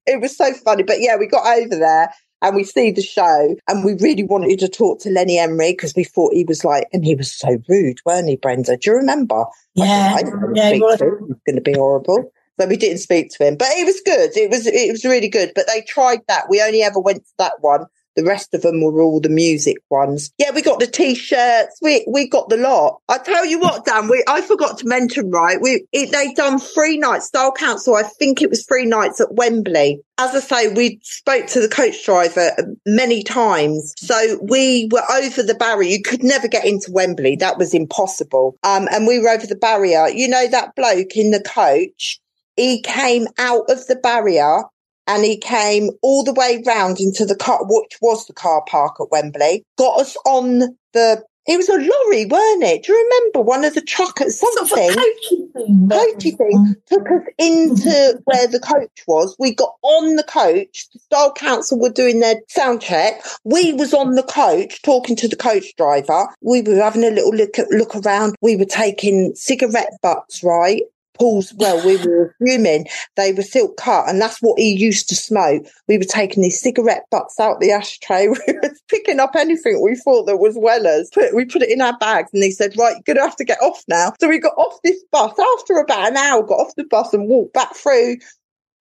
it 0.06 0.22
was 0.22 0.38
so 0.38 0.54
funny. 0.54 0.84
But 0.84 1.02
yeah, 1.02 1.18
we 1.18 1.26
got 1.26 1.46
over 1.58 1.76
there 1.76 2.14
and 2.42 2.56
we 2.56 2.64
see 2.64 2.92
the 2.92 3.02
show 3.02 3.56
and 3.68 3.84
we 3.84 3.94
really 3.96 4.24
wanted 4.24 4.60
to 4.60 4.68
talk 4.68 5.00
to 5.02 5.10
Lenny 5.10 5.38
Henry 5.38 5.72
because 5.74 5.94
we 5.96 6.04
thought 6.04 6.34
he 6.34 6.44
was 6.44 6.64
like, 6.64 6.88
and 6.94 7.04
he 7.04 7.16
was 7.16 7.34
so 7.34 7.58
rude, 7.68 8.00
weren't 8.06 8.30
he, 8.30 8.36
Brenda? 8.36 8.78
Do 8.78 8.92
you 8.92 8.98
remember? 8.98 9.46
Yeah. 9.74 10.14
I 10.16 10.24
didn't 10.24 10.56
Yeah, 10.56 10.70
he 10.70 10.76
speak 10.76 10.84
was. 10.84 11.00
to 11.00 11.06
him. 11.06 11.18
He 11.20 11.26
was 11.26 11.42
going 11.46 11.56
to 11.56 11.62
be 11.62 11.74
horrible. 11.74 12.32
So 12.60 12.68
we 12.68 12.78
didn't 12.78 13.00
speak 13.00 13.30
to 13.32 13.46
him, 13.48 13.56
but 13.56 13.68
it 13.72 13.86
was 13.86 14.02
good. 14.02 14.36
It 14.36 14.50
was, 14.50 14.66
it 14.66 14.92
was 14.92 15.06
really 15.06 15.30
good. 15.30 15.52
But 15.56 15.68
they 15.68 15.82
tried 15.82 16.22
that. 16.28 16.50
We 16.50 16.62
only 16.62 16.82
ever 16.82 17.00
went 17.00 17.24
to 17.24 17.34
that 17.38 17.54
one. 17.62 17.86
The 18.18 18.24
rest 18.24 18.56
of 18.56 18.64
them 18.64 18.82
were 18.82 19.00
all 19.00 19.22
the 19.22 19.30
music 19.30 19.78
ones. 19.92 20.32
Yeah, 20.40 20.50
we 20.50 20.64
got 20.64 20.80
the 20.80 20.88
t-shirts. 20.88 21.78
We 21.84 22.04
we 22.10 22.28
got 22.28 22.50
the 22.50 22.58
lot. 22.58 23.00
I 23.08 23.20
tell 23.20 23.46
you 23.46 23.60
what, 23.60 23.86
Dan, 23.86 24.08
we 24.08 24.24
I 24.28 24.42
forgot 24.42 24.80
to 24.80 24.88
mention 24.88 25.30
right. 25.30 25.62
We 25.62 25.86
it, 25.94 26.12
they 26.12 26.34
done 26.34 26.58
three 26.58 26.98
nights. 26.98 27.28
Style 27.28 27.52
Council. 27.52 27.94
I 27.94 28.02
think 28.02 28.42
it 28.42 28.50
was 28.50 28.66
three 28.66 28.88
nights 28.88 29.22
at 29.22 29.36
Wembley. 29.36 30.02
As 30.18 30.34
I 30.34 30.40
say, 30.40 30.74
we 30.74 31.00
spoke 31.04 31.46
to 31.48 31.62
the 31.62 31.70
coach 31.70 32.04
driver 32.04 32.52
many 32.88 33.22
times. 33.22 33.94
So 34.00 34.40
we 34.42 34.90
were 34.92 35.04
over 35.12 35.44
the 35.44 35.54
barrier. 35.54 35.92
You 35.92 36.02
could 36.02 36.24
never 36.24 36.48
get 36.48 36.66
into 36.66 36.92
Wembley. 36.92 37.36
That 37.36 37.60
was 37.60 37.76
impossible. 37.76 38.58
Um, 38.64 38.88
and 38.92 39.06
we 39.06 39.20
were 39.20 39.30
over 39.30 39.46
the 39.46 39.56
barrier. 39.56 40.08
You 40.10 40.28
know 40.28 40.48
that 40.48 40.76
bloke 40.76 41.16
in 41.16 41.30
the 41.30 41.44
coach. 41.44 42.20
He 42.56 42.82
came 42.82 43.28
out 43.38 43.70
of 43.70 43.86
the 43.86 43.96
barrier 43.96 44.64
and 45.08 45.24
he 45.24 45.38
came 45.38 45.90
all 46.02 46.24
the 46.24 46.34
way 46.34 46.64
round 46.68 47.00
into 47.00 47.26
the 47.26 47.36
car, 47.36 47.60
which 47.62 47.98
was 48.02 48.26
the 48.26 48.34
car 48.34 48.64
park 48.68 48.96
at 49.00 49.12
Wembley, 49.12 49.64
got 49.78 50.00
us 50.00 50.16
on 50.26 50.60
the, 50.94 51.24
it 51.48 51.56
was 51.56 51.70
a 51.70 51.78
lorry, 51.78 52.26
weren't 52.26 52.64
it? 52.64 52.84
Do 52.84 52.92
you 52.92 53.04
remember 53.04 53.42
one 53.42 53.64
of 53.64 53.74
the 53.74 53.82
truckers, 53.82 54.38
something? 54.38 54.68
Sort 54.68 54.90
of 54.90 54.96
coachy 54.98 55.48
thing. 55.54 55.90
coachy 55.90 56.32
thing 56.32 56.76
took 56.88 57.08
us 57.10 57.24
into 57.38 57.90
mm-hmm. 57.90 58.18
where 58.26 58.48
the 58.48 58.60
coach 58.60 59.04
was. 59.08 59.34
We 59.40 59.56
got 59.56 59.74
on 59.82 60.18
the 60.18 60.24
coach. 60.24 60.88
The 60.92 61.00
Style 61.00 61.32
Council 61.34 61.80
were 61.80 61.90
doing 61.90 62.20
their 62.20 62.36
sound 62.50 62.82
check. 62.82 63.22
We 63.46 63.72
was 63.72 63.94
on 63.94 64.16
the 64.16 64.24
coach 64.24 64.82
talking 64.82 65.16
to 65.16 65.28
the 65.30 65.38
coach 65.38 65.74
driver. 65.78 66.28
We 66.42 66.64
were 66.64 66.76
having 66.76 67.06
a 67.06 67.12
little 67.12 67.34
look 67.34 67.56
look 67.70 67.96
around. 67.96 68.36
We 68.42 68.58
were 68.58 68.66
taking 68.66 69.34
cigarette 69.36 69.94
butts, 70.02 70.44
right? 70.44 70.82
Paul's, 71.18 71.54
well, 71.56 71.86
we 71.86 71.98
were 71.98 72.36
fuming. 72.40 72.88
They 73.16 73.34
were 73.34 73.44
silk 73.44 73.78
cut, 73.78 74.08
and 74.08 74.22
that's 74.22 74.40
what 74.42 74.60
he 74.60 74.74
used 74.74 75.10
to 75.10 75.16
smoke. 75.16 75.66
We 75.88 75.98
were 75.98 76.04
taking 76.04 76.44
these 76.44 76.62
cigarette 76.62 77.06
butts 77.12 77.40
out 77.40 77.60
the 77.60 77.72
ashtray. 77.72 78.28
We 78.48 78.54
were 78.54 78.72
picking 78.90 79.20
up 79.20 79.36
anything 79.36 79.82
we 79.82 79.96
thought 79.96 80.26
that 80.26 80.38
was 80.38 80.58
Wellers. 80.58 81.10
Put, 81.14 81.36
we 81.36 81.46
put 81.46 81.62
it 81.62 81.72
in 81.72 81.82
our 81.82 81.98
bags, 81.98 82.30
and 82.34 82.44
he 82.44 82.52
said, 82.52 82.78
"Right, 82.78 82.96
you're 82.96 83.16
going 83.16 83.18
to 83.18 83.24
have 83.24 83.36
to 83.38 83.46
get 83.46 83.62
off 83.62 83.84
now." 83.88 84.14
So 84.20 84.30
we 84.30 84.40
got 84.40 84.54
off 84.58 84.80
this 84.84 85.04
bus 85.12 85.38
after 85.60 85.80
about 85.80 86.10
an 86.10 86.18
hour. 86.18 86.44
Got 86.44 86.60
off 86.60 86.76
the 86.76 86.86
bus 86.86 87.14
and 87.14 87.28
walked 87.28 87.54
back 87.54 87.76
through 87.76 88.18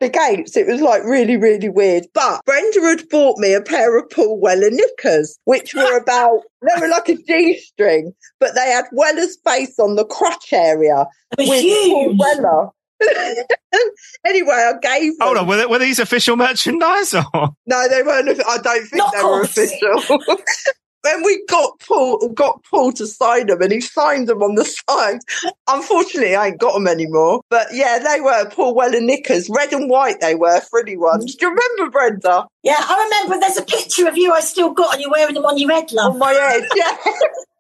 the 0.01 0.09
gates. 0.09 0.57
It 0.57 0.67
was 0.67 0.81
like 0.81 1.03
really, 1.05 1.37
really 1.37 1.69
weird. 1.69 2.07
But 2.15 2.45
Brenda 2.45 2.81
had 2.83 3.09
bought 3.09 3.39
me 3.39 3.55
a 3.55 3.61
pair 3.61 3.99
of 3.99 4.11
Paul 4.11 4.39
Weller 4.39 4.71
knickers, 4.71 5.39
which 5.45 5.75
were 5.75 5.97
about, 6.03 6.43
they 6.63 6.81
were 6.81 6.89
like 6.89 7.09
a 7.09 7.17
G 7.17 7.59
string, 7.59 8.13
but 8.41 8.55
they 8.55 8.71
had 8.71 8.87
Weller's 8.93 9.39
face 9.45 9.79
on 9.79 9.97
the 9.97 10.05
crotch 10.05 10.53
area 10.53 11.07
They 11.37 11.45
were 11.45 11.51
with 11.51 11.91
Paul. 11.91 12.17
Weller 12.17 12.71
anyway, 14.25 14.55
I 14.55 14.73
gave. 14.81 15.19
Them. 15.19 15.27
Hold 15.27 15.37
on, 15.39 15.47
were, 15.47 15.57
they, 15.57 15.67
were 15.67 15.79
these 15.79 15.99
official 15.99 16.37
merchandise 16.37 17.15
or? 17.15 17.51
No, 17.67 17.89
they 17.89 18.03
weren't. 18.03 18.41
I 18.49 18.59
don't 18.59 18.87
think 18.87 18.97
Not 18.97 19.13
they 19.15 19.23
were 19.23 19.43
official. 19.43 20.19
When 21.03 21.23
we 21.23 21.45
got 21.49 21.79
Paul, 21.87 22.29
got 22.35 22.65
Paul 22.65 22.93
to 22.93 23.07
sign 23.07 23.47
them, 23.47 23.63
and 23.63 23.73
he 23.73 23.81
signed 23.81 24.29
them 24.29 24.43
on 24.43 24.55
the 24.55 24.65
side. 24.89 25.21
Unfortunately, 25.69 26.35
I 26.35 26.49
ain't 26.49 26.59
got 26.61 26.75
them 26.75 26.89
anymore. 26.89 27.43
But 27.49 27.69
yeah, 27.73 27.99
they 27.99 28.21
were 28.21 28.51
Paul 28.51 28.75
Weller 28.75 29.01
knickers, 29.01 29.49
red 29.49 29.73
and 29.73 29.89
white. 29.89 30.21
They 30.21 30.35
were 30.35 30.61
frilly 30.63 30.97
ones. 30.97 31.35
Do 31.35 31.47
you 31.47 31.51
remember, 31.51 31.91
Brenda? 31.91 32.47
Yeah, 32.63 32.77
I 32.79 33.05
remember 33.05 33.41
there's 33.41 33.59
a 33.59 33.63
picture 33.63 34.09
of 34.09 34.17
you 34.17 34.33
I 34.33 34.41
still 34.41 34.73
got 34.73 34.95
and 34.95 35.03
you're 35.03 35.11
wearing 35.11 35.35
them 35.35 35.45
on 35.45 35.57
your 35.57 35.71
head, 35.71 35.93
love. 35.93 36.15
On 36.15 36.19
my 36.19 36.33
head, 36.33 36.65
yeah. 36.75 36.97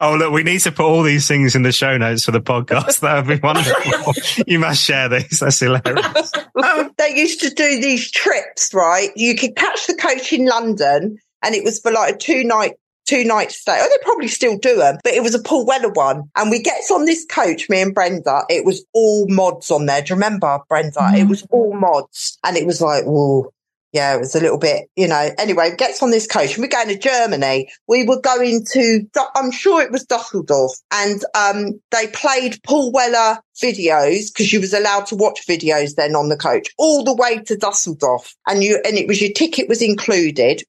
Oh, 0.00 0.16
look, 0.16 0.32
we 0.32 0.42
need 0.42 0.60
to 0.60 0.72
put 0.72 0.84
all 0.84 1.02
these 1.02 1.26
things 1.28 1.54
in 1.54 1.62
the 1.62 1.72
show 1.72 1.96
notes 1.96 2.24
for 2.24 2.32
the 2.32 2.40
podcast. 2.40 3.00
That 3.00 3.24
would 3.24 3.40
be 3.40 3.40
wonderful. 3.40 4.12
you 4.46 4.58
must 4.58 4.82
share 4.82 5.08
these. 5.08 5.38
That's 5.40 5.60
hilarious. 5.60 6.32
um, 6.62 6.90
they 6.98 7.14
used 7.16 7.40
to 7.40 7.50
do 7.50 7.80
these 7.80 8.10
trips, 8.10 8.74
right? 8.74 9.10
You 9.16 9.36
could 9.36 9.56
catch 9.56 9.86
the 9.86 9.94
coach 9.94 10.32
in 10.32 10.44
London, 10.44 11.18
and 11.42 11.54
it 11.54 11.64
was 11.64 11.80
for 11.80 11.92
like 11.92 12.16
a 12.16 12.18
two 12.18 12.44
night. 12.44 12.72
Two 13.06 13.24
night 13.24 13.52
stay. 13.52 13.78
Oh, 13.80 13.88
they 13.88 14.04
probably 14.04 14.28
still 14.28 14.58
do 14.58 14.76
them, 14.76 14.98
but 15.04 15.14
it 15.14 15.22
was 15.22 15.34
a 15.34 15.42
Paul 15.42 15.64
Weller 15.64 15.90
one. 15.90 16.30
And 16.34 16.50
we 16.50 16.60
gets 16.60 16.90
on 16.90 17.04
this 17.04 17.24
coach, 17.24 17.68
me 17.68 17.80
and 17.80 17.94
Brenda. 17.94 18.42
It 18.48 18.64
was 18.64 18.84
all 18.92 19.26
mods 19.28 19.70
on 19.70 19.86
there. 19.86 20.02
Do 20.02 20.10
you 20.10 20.16
remember, 20.16 20.58
Brenda? 20.68 21.12
It 21.14 21.28
was 21.28 21.46
all 21.50 21.72
mods. 21.74 22.38
And 22.42 22.56
it 22.56 22.66
was 22.66 22.80
like, 22.80 23.04
whoa, 23.04 23.52
yeah, 23.92 24.14
it 24.14 24.18
was 24.18 24.34
a 24.34 24.40
little 24.40 24.58
bit, 24.58 24.90
you 24.94 25.08
know. 25.08 25.30
Anyway, 25.38 25.74
gets 25.74 26.02
on 26.02 26.10
this 26.10 26.26
coach 26.26 26.54
and 26.54 26.62
we're 26.62 26.68
going 26.68 26.88
to 26.88 26.98
Germany. 26.98 27.70
We 27.88 28.04
were 28.04 28.20
going 28.20 28.64
to, 28.72 29.06
I'm 29.34 29.50
sure 29.50 29.80
it 29.80 29.90
was 29.90 30.04
Dusseldorf, 30.04 30.72
and 30.90 31.24
um, 31.34 31.80
they 31.92 32.08
played 32.08 32.62
Paul 32.62 32.92
Weller 32.92 33.38
videos 33.62 34.32
because 34.32 34.52
you 34.52 34.60
was 34.60 34.74
allowed 34.74 35.06
to 35.06 35.16
watch 35.16 35.46
videos 35.48 35.94
then 35.94 36.14
on 36.14 36.28
the 36.28 36.36
coach 36.36 36.68
all 36.76 37.04
the 37.04 37.14
way 37.14 37.38
to 37.44 37.56
Dusseldorf, 37.56 38.34
and 38.46 38.62
you 38.62 38.82
and 38.84 38.98
it 38.98 39.08
was 39.08 39.22
your 39.22 39.32
ticket 39.32 39.68
was 39.68 39.80
included. 39.80 40.62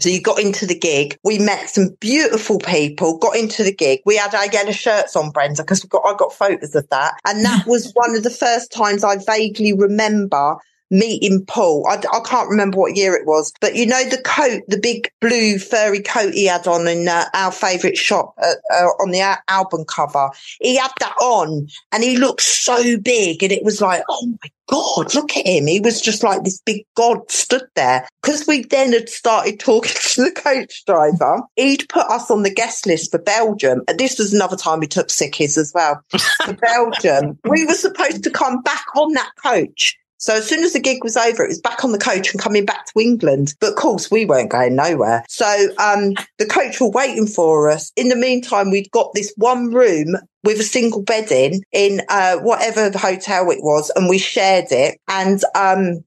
So 0.00 0.08
you 0.08 0.20
got 0.20 0.40
into 0.40 0.66
the 0.66 0.78
gig. 0.78 1.16
We 1.22 1.38
met 1.38 1.70
some 1.70 1.96
beautiful 2.00 2.58
people, 2.58 3.18
got 3.18 3.36
into 3.36 3.62
the 3.62 3.72
gig. 3.72 4.00
We 4.04 4.16
had 4.16 4.34
our 4.34 4.50
yellow 4.52 4.72
shirts 4.72 5.14
on, 5.14 5.30
Brenda, 5.30 5.62
because 5.62 5.84
we 5.84 5.88
got, 5.88 6.02
I 6.04 6.16
got 6.16 6.32
photos 6.32 6.74
of 6.74 6.88
that. 6.88 7.14
And 7.24 7.44
that 7.44 7.64
was 7.66 7.92
one 7.94 8.16
of 8.16 8.24
the 8.24 8.30
first 8.30 8.72
times 8.72 9.04
I 9.04 9.16
vaguely 9.24 9.72
remember 9.72 10.56
meeting 10.90 11.44
Paul. 11.46 11.86
I, 11.88 11.96
I 11.96 12.20
can't 12.24 12.48
remember 12.48 12.78
what 12.78 12.96
year 12.96 13.14
it 13.14 13.26
was, 13.26 13.52
but 13.60 13.74
you 13.74 13.86
know, 13.86 14.02
the 14.08 14.22
coat, 14.22 14.62
the 14.68 14.78
big 14.78 15.10
blue 15.20 15.58
furry 15.58 16.00
coat 16.00 16.34
he 16.34 16.46
had 16.46 16.66
on 16.66 16.86
in 16.86 17.08
uh, 17.08 17.24
our 17.34 17.52
favourite 17.52 17.96
shop 17.96 18.34
uh, 18.42 18.54
uh, 18.72 18.86
on 19.00 19.10
the 19.10 19.20
al- 19.20 19.38
album 19.48 19.84
cover. 19.84 20.30
He 20.60 20.76
had 20.76 20.92
that 21.00 21.14
on 21.20 21.68
and 21.92 22.02
he 22.02 22.16
looked 22.16 22.42
so 22.42 22.98
big 22.98 23.42
and 23.42 23.52
it 23.52 23.64
was 23.64 23.80
like, 23.80 24.02
oh 24.08 24.26
my 24.26 24.50
God, 24.68 25.14
look 25.14 25.36
at 25.36 25.46
him. 25.46 25.66
He 25.66 25.80
was 25.80 26.00
just 26.00 26.22
like 26.22 26.42
this 26.42 26.60
big 26.64 26.84
God 26.94 27.30
stood 27.30 27.66
there. 27.74 28.08
Because 28.22 28.46
we 28.46 28.64
then 28.64 28.92
had 28.92 29.08
started 29.08 29.60
talking 29.60 29.92
to 30.14 30.24
the 30.24 30.32
coach 30.32 30.84
driver, 30.86 31.42
he'd 31.56 31.88
put 31.88 32.06
us 32.06 32.30
on 32.30 32.42
the 32.42 32.54
guest 32.54 32.86
list 32.86 33.10
for 33.10 33.18
Belgium. 33.18 33.82
And 33.88 33.98
this 33.98 34.18
was 34.18 34.32
another 34.32 34.56
time 34.56 34.80
we 34.80 34.86
took 34.86 35.08
sickies 35.08 35.58
as 35.58 35.72
well. 35.74 36.02
For 36.44 36.52
Belgium, 36.62 37.38
we 37.44 37.66
were 37.66 37.74
supposed 37.74 38.24
to 38.24 38.30
come 38.30 38.62
back 38.62 38.84
on 38.96 39.12
that 39.14 39.30
coach. 39.42 39.98
So 40.18 40.34
as 40.34 40.48
soon 40.48 40.64
as 40.64 40.72
the 40.72 40.80
gig 40.80 41.04
was 41.04 41.16
over, 41.16 41.44
it 41.44 41.48
was 41.48 41.60
back 41.60 41.84
on 41.84 41.92
the 41.92 41.98
coach 41.98 42.32
and 42.32 42.40
coming 42.40 42.64
back 42.64 42.86
to 42.86 43.00
England. 43.00 43.54
But 43.60 43.70
of 43.70 43.76
course, 43.76 44.10
we 44.10 44.24
weren't 44.24 44.50
going 44.50 44.74
nowhere. 44.74 45.24
So 45.28 45.46
um, 45.78 46.14
the 46.38 46.46
coach 46.46 46.80
were 46.80 46.90
waiting 46.90 47.26
for 47.26 47.68
us. 47.70 47.92
In 47.96 48.08
the 48.08 48.16
meantime, 48.16 48.70
we'd 48.70 48.90
got 48.90 49.12
this 49.14 49.32
one 49.36 49.72
room 49.72 50.16
with 50.42 50.60
a 50.60 50.64
single 50.64 51.02
bed 51.02 51.30
in, 51.30 51.62
in 51.72 52.02
uh, 52.08 52.36
whatever 52.38 52.90
the 52.90 52.98
hotel 52.98 53.50
it 53.50 53.62
was, 53.62 53.90
and 53.96 54.08
we 54.08 54.18
shared 54.18 54.66
it. 54.70 54.98
And 55.08 55.42
um, 55.54 56.04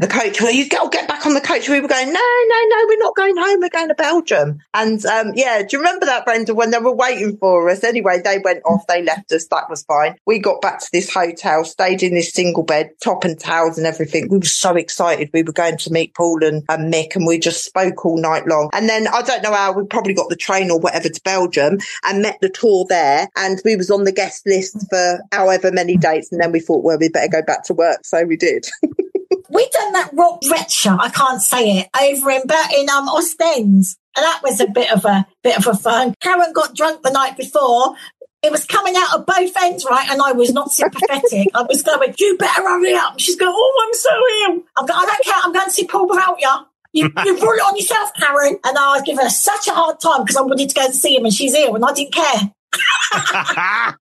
the 0.00 0.08
coach, 0.08 0.40
well, 0.40 0.50
you 0.50 0.66
go 0.66 0.88
get 0.88 1.06
back 1.06 1.26
on 1.26 1.34
the 1.34 1.42
coach. 1.42 1.68
We 1.68 1.78
were 1.78 1.88
going, 1.88 2.06
no, 2.06 2.12
no, 2.12 2.64
no, 2.68 2.84
we're 2.88 2.98
not 2.98 3.14
going 3.14 3.36
home. 3.36 3.60
We're 3.60 3.68
going 3.68 3.88
to 3.88 3.94
Belgium. 3.94 4.60
And 4.72 5.04
um, 5.04 5.32
yeah, 5.34 5.60
do 5.60 5.68
you 5.72 5.78
remember 5.78 6.06
that, 6.06 6.24
Brenda, 6.24 6.54
when 6.54 6.70
they 6.70 6.78
were 6.78 6.94
waiting 6.94 7.36
for 7.36 7.68
us? 7.68 7.84
Anyway, 7.84 8.22
they 8.24 8.38
went 8.38 8.62
off, 8.64 8.86
they 8.86 9.02
left 9.02 9.30
us. 9.30 9.46
That 9.48 9.68
was 9.68 9.82
fine. 9.82 10.16
We 10.24 10.38
got 10.38 10.62
back 10.62 10.80
to 10.80 10.88
this 10.90 11.12
hotel, 11.12 11.64
stayed 11.64 12.02
in 12.02 12.14
this 12.14 12.32
single 12.32 12.62
bed, 12.62 12.92
top 13.04 13.24
and 13.24 13.38
towels 13.38 13.76
and 13.76 13.86
everything. 13.86 14.28
We 14.30 14.38
were 14.38 14.44
so 14.44 14.74
excited. 14.74 15.28
We 15.34 15.42
were 15.42 15.52
going 15.52 15.76
to 15.76 15.92
meet 15.92 16.14
Paul 16.14 16.42
and, 16.44 16.64
and 16.70 16.92
Mick, 16.92 17.14
and 17.14 17.26
we 17.26 17.38
just 17.38 17.62
spoke 17.62 18.06
all 18.06 18.18
night 18.18 18.46
long. 18.46 18.70
And 18.72 18.88
then 18.88 19.06
I 19.06 19.20
don't 19.20 19.42
know 19.42 19.52
how 19.52 19.72
we 19.72 19.84
probably 19.84 20.14
got 20.14 20.30
the 20.30 20.36
train 20.36 20.70
or 20.70 20.78
whatever 20.78 21.10
to 21.10 21.20
Belgium 21.24 21.78
and 22.04 22.22
met 22.22 22.38
the 22.40 22.48
tour 22.48 22.86
there. 22.88 23.28
And 23.36 23.60
we 23.66 23.76
was 23.76 23.90
on 23.90 24.04
the 24.04 24.12
guest 24.12 24.46
list 24.46 24.78
for 24.88 25.20
however 25.30 25.70
many 25.70 25.98
dates. 25.98 26.32
And 26.32 26.40
then 26.40 26.52
we 26.52 26.60
thought, 26.60 26.84
well, 26.84 26.98
we 26.98 27.10
better 27.10 27.28
go 27.28 27.42
back 27.42 27.64
to 27.64 27.74
work. 27.74 28.00
So 28.04 28.24
we 28.24 28.36
did. 28.36 28.66
we 29.50 29.68
done 29.68 29.89
that 29.94 30.10
Rock 30.12 30.40
Werchter, 30.42 30.96
I 30.98 31.08
can't 31.10 31.40
say 31.42 31.78
it, 31.78 31.88
over 32.00 32.30
in 32.30 32.42
in 32.78 32.90
um 32.90 33.08
Ostend. 33.08 33.84
And 34.16 34.24
that 34.24 34.40
was 34.42 34.60
a 34.60 34.66
bit 34.66 34.92
of 34.92 35.04
a 35.04 35.26
bit 35.42 35.56
of 35.58 35.66
a 35.66 35.74
fun. 35.76 36.14
Karen 36.20 36.52
got 36.52 36.74
drunk 36.74 37.02
the 37.02 37.10
night 37.10 37.36
before. 37.36 37.94
It 38.42 38.50
was 38.50 38.64
coming 38.64 38.94
out 38.96 39.14
of 39.14 39.26
both 39.26 39.52
ends, 39.62 39.86
right? 39.88 40.08
And 40.10 40.20
I 40.22 40.32
was 40.32 40.52
not 40.52 40.72
sympathetic. 40.72 41.48
I 41.54 41.62
was 41.62 41.82
going, 41.82 42.14
you 42.18 42.36
better 42.38 42.62
hurry 42.62 42.94
up. 42.94 43.20
She's 43.20 43.36
going, 43.36 43.52
oh, 43.54 43.86
I'm 43.86 43.94
so 43.94 44.10
ill. 44.54 44.62
I'm 44.78 44.86
go- 44.86 44.94
I 44.94 45.06
don't 45.06 45.24
care. 45.24 45.34
I'm 45.44 45.52
going 45.52 45.66
to 45.66 45.70
see 45.70 45.86
Paul 45.86 46.08
without 46.08 46.40
you. 46.40 46.48
You, 46.92 47.12
you 47.24 47.38
brought 47.38 47.56
it 47.56 47.62
on 47.62 47.76
yourself, 47.76 48.10
Karen. 48.18 48.58
And 48.64 48.78
I 48.78 48.94
was 48.94 49.02
giving 49.02 49.22
her 49.22 49.30
such 49.30 49.68
a 49.68 49.72
hard 49.72 50.00
time 50.00 50.22
because 50.22 50.36
I 50.36 50.40
wanted 50.40 50.70
to 50.70 50.74
go 50.74 50.86
and 50.86 50.94
see 50.94 51.16
him 51.16 51.24
and 51.24 51.34
she's 51.34 51.54
ill 51.54 51.76
and 51.76 51.84
I 51.84 51.92
didn't 51.92 52.14
care. 52.14 52.52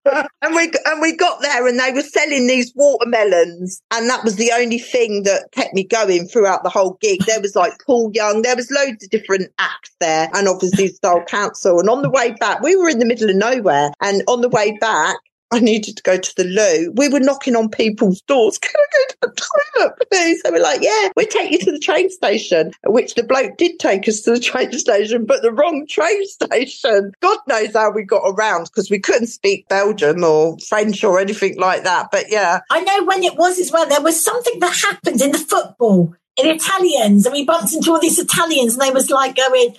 and 0.41 0.55
we 0.55 0.71
and 0.85 1.01
we 1.01 1.15
got 1.15 1.41
there 1.41 1.67
and 1.67 1.79
they 1.79 1.91
were 1.91 2.01
selling 2.01 2.47
these 2.47 2.71
watermelons. 2.75 3.81
And 3.91 4.09
that 4.09 4.23
was 4.23 4.35
the 4.35 4.51
only 4.53 4.79
thing 4.79 5.23
that 5.23 5.51
kept 5.51 5.73
me 5.73 5.83
going 5.83 6.27
throughout 6.27 6.63
the 6.63 6.69
whole 6.69 6.97
gig. 7.01 7.21
There 7.25 7.41
was 7.41 7.55
like 7.55 7.73
paul 7.85 8.11
young. 8.13 8.41
There 8.41 8.55
was 8.55 8.69
loads 8.71 9.03
of 9.03 9.09
different 9.09 9.51
acts 9.57 9.91
there. 9.99 10.29
And 10.33 10.47
obviously 10.47 10.87
style 10.89 11.23
council. 11.25 11.79
And 11.79 11.89
on 11.89 12.01
the 12.01 12.09
way 12.09 12.33
back 12.39 12.61
we 12.61 12.75
were 12.75 12.89
in 12.89 12.99
the 12.99 13.05
middle 13.05 13.29
of 13.29 13.35
nowhere. 13.35 13.91
And 14.01 14.21
on 14.27 14.41
the 14.41 14.49
way 14.49 14.77
back 14.79 15.17
I 15.51 15.59
needed 15.59 15.97
to 15.97 16.03
go 16.03 16.17
to 16.17 16.35
the 16.35 16.43
loo. 16.43 16.91
We 16.95 17.09
were 17.09 17.19
knocking 17.19 17.55
on 17.55 17.69
people's 17.69 18.21
doors. 18.21 18.57
Can 18.59 18.71
I 18.75 18.85
go 18.91 19.07
to 19.09 19.17
the 19.21 19.47
toilet, 19.75 19.93
please? 20.11 20.41
They 20.43 20.51
were 20.51 20.59
like, 20.59 20.81
yeah, 20.81 21.09
we'll 21.15 21.27
take 21.27 21.51
you 21.51 21.59
to 21.59 21.71
the 21.71 21.79
train 21.79 22.09
station, 22.09 22.71
which 22.85 23.15
the 23.15 23.23
bloke 23.23 23.57
did 23.57 23.79
take 23.79 24.07
us 24.07 24.21
to 24.21 24.31
the 24.31 24.39
train 24.39 24.71
station, 24.73 25.25
but 25.25 25.41
the 25.41 25.51
wrong 25.51 25.87
train 25.87 26.25
station. 26.27 27.13
God 27.21 27.39
knows 27.47 27.73
how 27.73 27.91
we 27.91 28.03
got 28.03 28.23
around 28.25 28.65
because 28.65 28.91
we 28.91 28.99
couldn't 28.99 29.27
speak 29.27 29.67
Belgium 29.69 30.23
or 30.23 30.57
French 30.59 31.03
or 31.03 31.19
anything 31.19 31.57
like 31.59 31.83
that. 31.83 32.09
But 32.11 32.25
yeah. 32.29 32.59
I 32.69 32.81
know 32.81 33.05
when 33.05 33.23
it 33.23 33.37
was 33.37 33.59
as 33.59 33.71
well, 33.71 33.87
there 33.87 34.01
was 34.01 34.23
something 34.23 34.59
that 34.59 34.75
happened 34.75 35.21
in 35.21 35.31
the 35.31 35.37
football 35.39 36.13
in 36.37 36.47
Italians 36.47 37.25
and 37.25 37.33
we 37.33 37.43
bumped 37.43 37.73
into 37.73 37.91
all 37.91 37.99
these 37.99 38.19
Italians 38.19 38.73
and 38.73 38.81
they 38.81 38.91
was 38.91 39.09
like 39.09 39.35
going 39.35 39.75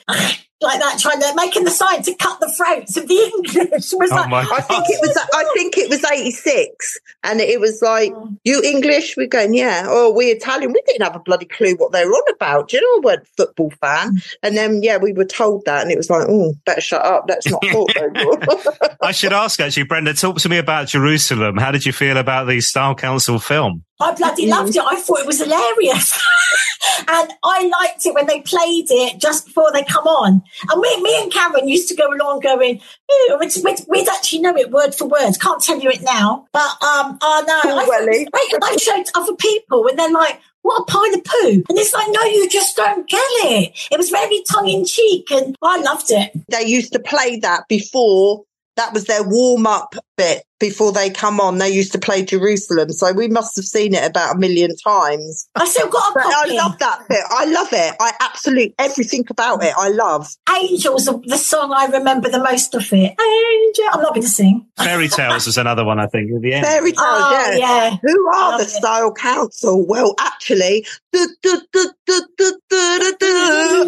like 0.63 0.81
that, 0.81 0.99
trying 0.99 1.21
to 1.21 1.33
making 1.37 1.65
the 1.65 1.71
sign 1.71 2.03
to 2.03 2.15
cut 2.15 2.39
the 2.41 2.53
throats 2.53 2.97
of 2.97 3.09
the 3.09 3.15
English. 3.37 3.93
Was 3.93 4.11
Oh 4.13 4.17
like, 4.17 4.29
my 4.29 4.41
I 4.41 4.61
think 4.61 4.85
it 4.89 4.99
was. 5.01 5.17
I 5.17 5.51
think 5.55 5.79
it 5.79 5.89
was 5.89 6.05
eighty 6.05 6.31
six, 6.31 6.99
and 7.23 7.41
it 7.41 7.61
was 7.61 7.81
like 7.83 8.13
oh. 8.15 8.31
you 8.45 8.61
English. 8.63 9.17
We're 9.17 9.27
going, 9.27 9.55
yeah. 9.55 9.89
Or 9.89 10.15
we 10.15 10.27
Italian. 10.27 10.73
We 10.73 10.83
didn't 10.87 11.03
have 11.03 11.17
a 11.17 11.21
bloody 11.21 11.47
clue 11.47 11.77
what 11.77 11.93
they 11.93 12.05
were 12.05 12.13
on 12.13 12.35
about. 12.35 12.69
Do 12.69 12.77
you 12.77 12.83
know? 12.83 13.11
I 13.11 13.15
weren't 13.15 13.29
football 13.37 13.71
fan, 13.81 14.17
mm. 14.17 14.35
and 14.43 14.57
then 14.57 14.83
yeah, 14.83 14.99
we 14.99 15.13
were 15.13 15.25
told 15.25 15.65
that, 15.65 15.83
and 15.83 15.91
it 15.91 15.97
was 15.97 16.11
like, 16.11 16.27
oh, 16.29 16.55
better 16.67 16.81
shut 16.81 17.05
up. 17.05 17.25
Let's 17.29 17.49
not 17.49 17.63
talk 17.63 17.91
no 17.97 18.11
more. 18.25 18.75
I 19.03 19.13
should 19.13 19.33
ask 19.33 19.61
actually, 19.61 19.85
Brenda, 19.85 20.15
talk 20.15 20.39
to 20.39 20.49
me 20.49 20.59
about 20.59 20.89
Jerusalem. 20.89 21.57
How 21.57 21.71
did 21.71 21.87
you 21.87 21.93
feel 21.93 22.17
about 22.17 22.47
the 22.47 22.61
Style 22.61 22.95
Council 22.95 23.39
film? 23.39 23.85
I 24.01 24.15
bloody 24.15 24.47
mm. 24.47 24.51
loved 24.51 24.77
it. 24.77 24.83
I 24.83 24.97
thought 24.97 25.21
it 25.21 25.27
was 25.27 25.41
hilarious. 25.41 26.21
and 27.09 27.33
I 27.45 27.71
liked 27.81 28.07
it 28.07 28.15
when 28.15 28.27
they 28.27 28.41
played 28.41 28.87
it 28.91 29.21
just 29.21 29.47
before 29.47 29.71
they 29.73 29.85
come 29.85 30.07
on. 30.07 30.43
And 30.71 30.81
me, 30.81 31.03
me 31.03 31.23
and 31.23 31.33
Karen 31.33 31.69
used 31.69 31.89
to 31.89 31.95
go 31.97 32.07
along 32.13 32.41
going, 32.41 32.81
"Ew, 33.09 33.39
it's, 33.41 33.63
we'd, 33.63 33.79
we'd 33.89 34.09
actually 34.09 34.41
know 34.43 34.57
it 34.57 34.71
word 34.71 34.95
for 34.95 35.07
word. 35.07 35.33
Can't 35.41 35.63
tell 35.63 35.79
you 35.79 35.91
it 35.91 36.03
now. 36.03 36.47
But, 36.53 36.71
um, 36.83 37.19
oh 37.23 37.45
no. 37.47 37.61
Cool, 37.63 37.73
I, 37.73 37.85
thought 37.85 37.85
it 37.85 37.89
Welly. 37.89 38.07
was 38.07 38.29
great. 38.33 38.53
and 38.55 38.65
I 38.65 38.77
showed 38.77 39.07
to 39.07 39.13
other 39.15 39.35
people 39.37 39.87
and 39.89 39.99
they're 39.99 40.11
like, 40.13 40.41
what 40.63 40.83
a 40.83 40.85
pile 40.85 41.15
of 41.15 41.25
poo. 41.25 41.63
And 41.69 41.79
it's 41.79 41.95
like, 41.95 42.09
no, 42.11 42.23
you 42.23 42.49
just 42.49 42.77
don't 42.77 43.09
get 43.09 43.19
it. 43.21 43.89
It 43.91 43.97
was 43.97 44.11
very 44.11 44.43
tongue 44.53 44.69
in 44.69 44.85
cheek 44.85 45.31
and 45.31 45.57
I 45.63 45.81
loved 45.81 46.11
it. 46.11 46.33
they 46.49 46.65
used 46.67 46.93
to 46.93 46.99
play 46.99 47.39
that 47.41 47.67
before. 47.69 48.45
That 48.77 48.93
was 48.93 49.05
their 49.07 49.23
warm 49.23 49.67
up 49.67 49.95
bit 50.17 50.45
before 50.61 50.93
they 50.93 51.11
come 51.11 51.41
on, 51.41 51.59
they 51.59 51.71
used 51.71 51.93
to 51.93 51.99
play 51.99 52.25
Jerusalem. 52.25 52.91
So 52.91 53.13
we 53.13 53.29
must 53.29 53.57
have 53.57 53.65
seen 53.65 53.95
it 53.95 54.09
about 54.09 54.37
a 54.37 54.39
million 54.39 54.77
times. 54.77 55.49
I 55.57 55.65
still 55.67 55.89
got 55.89 56.15
a 56.15 56.21
copy. 56.21 56.57
I 56.59 56.63
love 56.63 56.79
that 56.79 57.09
bit. 57.09 57.25
I 57.29 57.45
love 57.47 57.69
it. 57.73 57.97
I 57.99 58.13
absolutely 58.21 58.75
everything 58.79 59.25
about 59.29 59.65
it. 59.65 59.73
I 59.77 59.89
love 59.89 60.29
Angels, 60.55 61.07
the 61.07 61.39
song 61.39 61.73
I 61.73 61.87
remember 61.87 62.29
the 62.29 62.39
most 62.39 62.75
of 62.75 62.83
it. 62.93 62.93
Angel, 62.93 63.85
I'm 63.93 64.03
not 64.03 64.15
going 64.15 64.23
to 64.23 64.29
sing. 64.29 64.67
Fairy 64.77 65.09
Tales 65.09 65.47
is 65.47 65.57
another 65.59 65.85
one, 65.85 65.99
I 65.99 66.07
think. 66.07 66.31
At 66.33 66.43
the 66.43 66.53
end. 66.53 66.67
Fairy 66.67 66.93
Tales, 66.93 66.99
oh, 67.01 67.57
yeah. 67.57 67.91
yeah. 67.91 67.97
Who 68.03 68.29
are 68.29 68.59
the 68.59 68.65
it. 68.65 68.71
Style 68.71 69.13
Council? 69.13 69.87
Well, 69.87 70.15
actually, 70.21 70.87
do, 71.13 71.27
do, 71.43 71.63
do, 71.73 71.91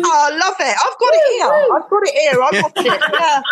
oh, 0.05 0.29
I 0.31 0.31
love 0.37 0.57
it. 0.61 0.77
I've 0.81 0.99
got 0.99 1.13
it 1.13 1.23
here. 1.33 1.53
I've 1.77 1.89
got 1.91 2.03
it 2.03 2.15
here. 2.19 2.43
I've 2.43 2.57
got 2.63 2.73
it. 2.77 2.85
Yeah, 2.87 3.43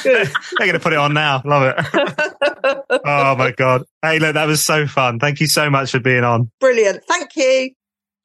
good. 0.02 0.28
They're 0.58 0.66
going 0.66 0.72
to 0.72 0.80
put 0.80 0.92
it 0.92 0.98
on 0.98 1.14
now. 1.14 1.42
Love 1.44 1.74
it. 1.76 1.76
oh 2.64 3.36
my 3.36 3.50
God. 3.56 3.84
Hey, 4.02 4.18
look, 4.18 4.34
that 4.34 4.46
was 4.46 4.62
so 4.64 4.86
fun. 4.86 5.18
Thank 5.18 5.40
you 5.40 5.46
so 5.46 5.70
much 5.70 5.92
for 5.92 6.00
being 6.00 6.24
on. 6.24 6.50
Brilliant. 6.60 7.02
Thank 7.08 7.36
you. 7.36 7.70